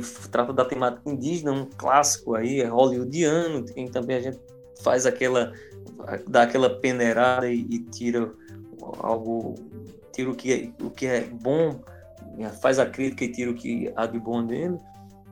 Que 0.00 0.28
trata 0.28 0.52
da 0.52 0.64
temática 0.64 1.08
indígena, 1.08 1.52
um 1.52 1.66
clássico 1.66 2.34
aí, 2.34 2.60
é 2.60 2.66
hollywoodiano, 2.66 3.64
tem 3.64 3.88
também 3.88 4.16
a 4.16 4.20
gente 4.20 4.38
faz 4.82 5.06
aquela 5.06 5.52
dá 6.28 6.42
aquela 6.42 6.68
peneirada 6.68 7.48
e, 7.48 7.60
e 7.70 7.78
tira 7.78 8.32
algo 8.98 9.54
tira 10.12 10.30
o 10.30 10.34
que 10.34 10.52
é, 10.52 10.84
o 10.84 10.90
que 10.90 11.06
é 11.06 11.20
bom, 11.22 11.80
faz 12.60 12.78
a 12.78 12.86
crítica 12.86 13.24
e 13.24 13.32
tira 13.32 13.50
o 13.50 13.54
que 13.54 13.92
há 13.96 14.06
de 14.06 14.18
bom 14.18 14.44
dele 14.44 14.78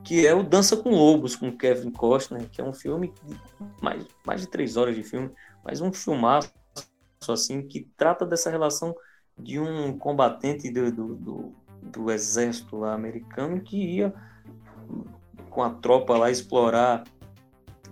que 0.03 0.27
é 0.27 0.33
o 0.33 0.43
Dança 0.43 0.75
com 0.75 0.89
Lobos, 0.89 1.35
com 1.35 1.55
Kevin 1.55 1.91
Costner, 1.91 2.49
que 2.49 2.59
é 2.59 2.63
um 2.63 2.73
filme 2.73 3.13
mais, 3.81 4.05
mais 4.25 4.41
de 4.41 4.47
três 4.47 4.75
horas 4.75 4.95
de 4.95 5.03
filme, 5.03 5.31
mas 5.63 5.79
um 5.79 5.93
filmaço, 5.93 6.51
assim, 7.29 7.61
que 7.61 7.87
trata 7.95 8.25
dessa 8.25 8.49
relação 8.49 8.93
de 9.37 9.59
um 9.59 9.97
combatente 9.97 10.69
do, 10.69 10.91
do, 10.91 11.15
do, 11.15 11.55
do 11.81 12.11
exército 12.11 12.83
americano 12.83 13.61
que 13.61 13.77
ia 13.77 14.13
com 15.49 15.63
a 15.63 15.69
tropa 15.69 16.17
lá 16.17 16.31
explorar 16.31 17.03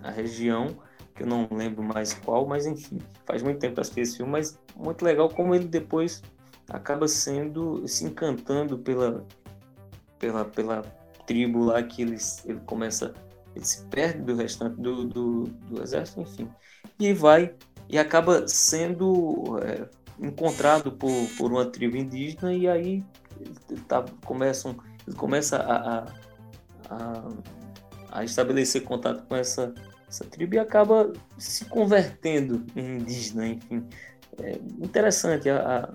a 0.02 0.10
região, 0.10 0.76
que 1.14 1.22
eu 1.22 1.26
não 1.26 1.48
lembro 1.50 1.82
mais 1.82 2.14
qual, 2.14 2.46
mas 2.46 2.66
enfim, 2.66 2.98
faz 3.24 3.42
muito 3.42 3.58
tempo 3.58 3.74
que 3.74 3.80
assisti 3.80 4.00
esse 4.00 4.16
filme, 4.16 4.32
mas 4.32 4.58
muito 4.76 5.04
legal 5.04 5.28
como 5.28 5.54
ele 5.54 5.66
depois 5.66 6.22
acaba 6.68 7.06
sendo, 7.06 7.86
se 7.86 8.04
encantando 8.04 8.78
pela, 8.78 9.24
pela, 10.18 10.44
pela 10.44 10.82
tribo 11.26 11.64
lá 11.64 11.82
que 11.82 12.02
eles, 12.02 12.44
ele 12.46 12.60
começa, 12.66 13.14
ele 13.54 13.64
se 13.64 13.84
perde 13.86 14.22
do 14.22 14.34
restante 14.34 14.80
do, 14.80 15.04
do, 15.04 15.44
do 15.44 15.82
exército, 15.82 16.20
enfim. 16.20 16.48
E 16.98 17.12
vai 17.12 17.54
e 17.88 17.98
acaba 17.98 18.48
sendo 18.48 19.58
é, 19.62 19.88
encontrado 20.18 20.92
por, 20.92 21.10
por 21.36 21.52
uma 21.52 21.66
tribo 21.66 21.96
indígena 21.96 22.52
e 22.54 22.68
aí 22.68 23.04
ele 23.68 23.80
tá, 23.82 24.04
começam, 24.24 24.76
ele 25.06 25.16
começa 25.16 25.58
a, 25.58 25.98
a, 25.98 26.06
a, 26.92 28.20
a 28.20 28.24
estabelecer 28.24 28.82
contato 28.82 29.24
com 29.26 29.34
essa, 29.34 29.72
essa 30.08 30.24
tribo 30.24 30.54
e 30.54 30.58
acaba 30.58 31.12
se 31.38 31.64
convertendo 31.64 32.64
em 32.76 32.98
indígena, 32.98 33.48
enfim. 33.48 33.86
É 34.40 34.52
interessante 34.80 35.48
a, 35.50 35.92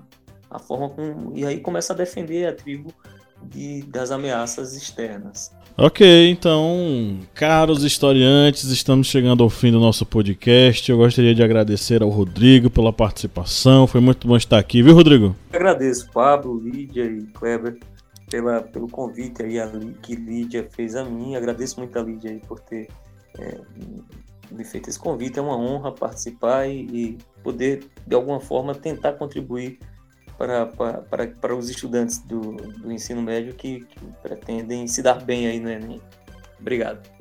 a, 0.49 0.59
forma 0.59 0.89
como. 0.89 1.35
E 1.35 1.45
aí 1.45 1.59
começa 1.59 1.93
a 1.93 1.95
defender 1.95 2.47
a 2.47 2.53
tribo 2.53 2.93
de, 3.43 3.81
das 3.83 4.11
ameaças 4.11 4.75
externas. 4.75 5.51
Ok, 5.79 6.29
então, 6.31 7.19
caros 7.35 7.83
historiantes, 7.83 8.63
estamos 8.65 9.05
chegando 9.05 9.43
ao 9.43 9.49
fim 9.49 9.71
do 9.71 9.79
nosso 9.79 10.07
podcast. 10.07 10.89
Eu 10.89 10.97
gostaria 10.97 11.35
de 11.35 11.43
agradecer 11.43 12.01
ao 12.01 12.09
Rodrigo 12.09 12.67
pela 12.67 12.91
participação. 12.91 13.85
Foi 13.85 14.01
muito 14.01 14.27
bom 14.27 14.35
estar 14.35 14.57
aqui, 14.57 14.81
viu, 14.81 14.95
Rodrigo? 14.95 15.35
Eu 15.51 15.59
agradeço, 15.59 16.09
Pablo, 16.11 16.59
Lídia 16.59 17.03
e 17.03 17.27
Kleber, 17.27 17.77
pela, 18.29 18.61
pelo 18.61 18.87
convite 18.87 19.43
aí 19.43 19.57
que 20.01 20.15
Lídia 20.15 20.67
fez 20.69 20.95
a 20.95 21.03
mim. 21.03 21.35
Agradeço 21.35 21.79
muito 21.79 21.97
a 21.97 22.03
Lídia 22.03 22.31
aí 22.31 22.39
por 22.39 22.59
ter 22.59 22.87
é, 23.39 23.57
me 24.51 24.63
feito 24.63 24.89
esse 24.89 24.99
convite. 24.99 25.39
É 25.39 25.41
uma 25.41 25.57
honra 25.57 25.91
participar 25.91 26.67
e, 26.67 26.81
e 26.91 27.17
poder, 27.43 27.85
de 28.05 28.15
alguma 28.15 28.39
forma, 28.39 28.75
tentar 28.75 29.13
contribuir 29.13 29.79
para, 30.37 30.67
para, 30.67 31.27
para 31.27 31.55
os 31.55 31.69
estudantes 31.69 32.19
do, 32.19 32.53
do 32.53 32.91
ensino 32.91 33.21
médio 33.21 33.53
que, 33.53 33.81
que 33.85 33.99
pretendem 34.21 34.87
se 34.87 35.01
dar 35.01 35.23
bem 35.23 35.47
aí 35.47 35.59
no 35.59 35.69
Enem. 35.69 36.01
Obrigado. 36.59 37.17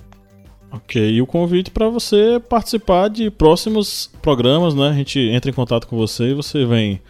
Ok, 0.70 1.10
e 1.10 1.22
o 1.22 1.26
convite 1.26 1.70
para 1.70 1.88
você 1.88 2.42
participar 2.48 3.08
de 3.08 3.30
próximos 3.30 4.10
programas, 4.20 4.74
né? 4.74 4.88
A 4.88 4.92
gente 4.92 5.18
entra 5.20 5.50
em 5.50 5.54
contato 5.54 5.86
com 5.86 5.96
você 5.96 6.30
e 6.30 6.34
você 6.34 6.64
vem 6.64 7.00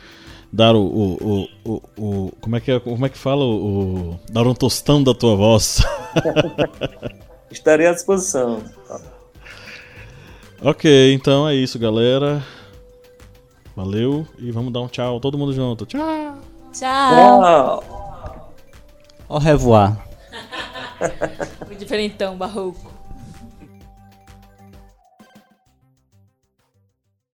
dar 0.57 0.75
o, 0.75 0.81
o, 0.81 1.49
o, 1.65 1.73
o, 1.73 1.83
o 1.99 2.33
como 2.41 2.57
é 2.57 2.61
que 2.61 2.71
é, 2.73 2.81
como 2.81 3.05
é 3.05 3.11
que 3.11 3.19
fala 3.19 3.45
o, 3.45 4.19
dar 4.31 4.47
um 4.47 4.55
tostão 4.55 5.03
da 5.03 5.13
tua 5.13 5.37
voz. 5.37 5.83
Estarei 7.53 7.87
à 7.87 7.93
disposição. 7.93 8.63
Ok, 10.63 11.13
então 11.13 11.47
é 11.47 11.55
isso, 11.55 11.79
galera. 11.79 12.43
Valeu 13.77 14.27
e 14.39 14.51
vamos 14.51 14.73
dar 14.73 14.81
um 14.81 14.89
tchau, 14.89 15.21
todo 15.21 15.37
mundo 15.37 15.53
junto. 15.53 15.85
Tchau! 15.85 16.39
Tchau! 16.73 17.85
Au 19.29 19.39
revoir. 19.39 19.99
o 21.71 21.75
diferentão, 21.77 22.35
barroco. 22.35 22.96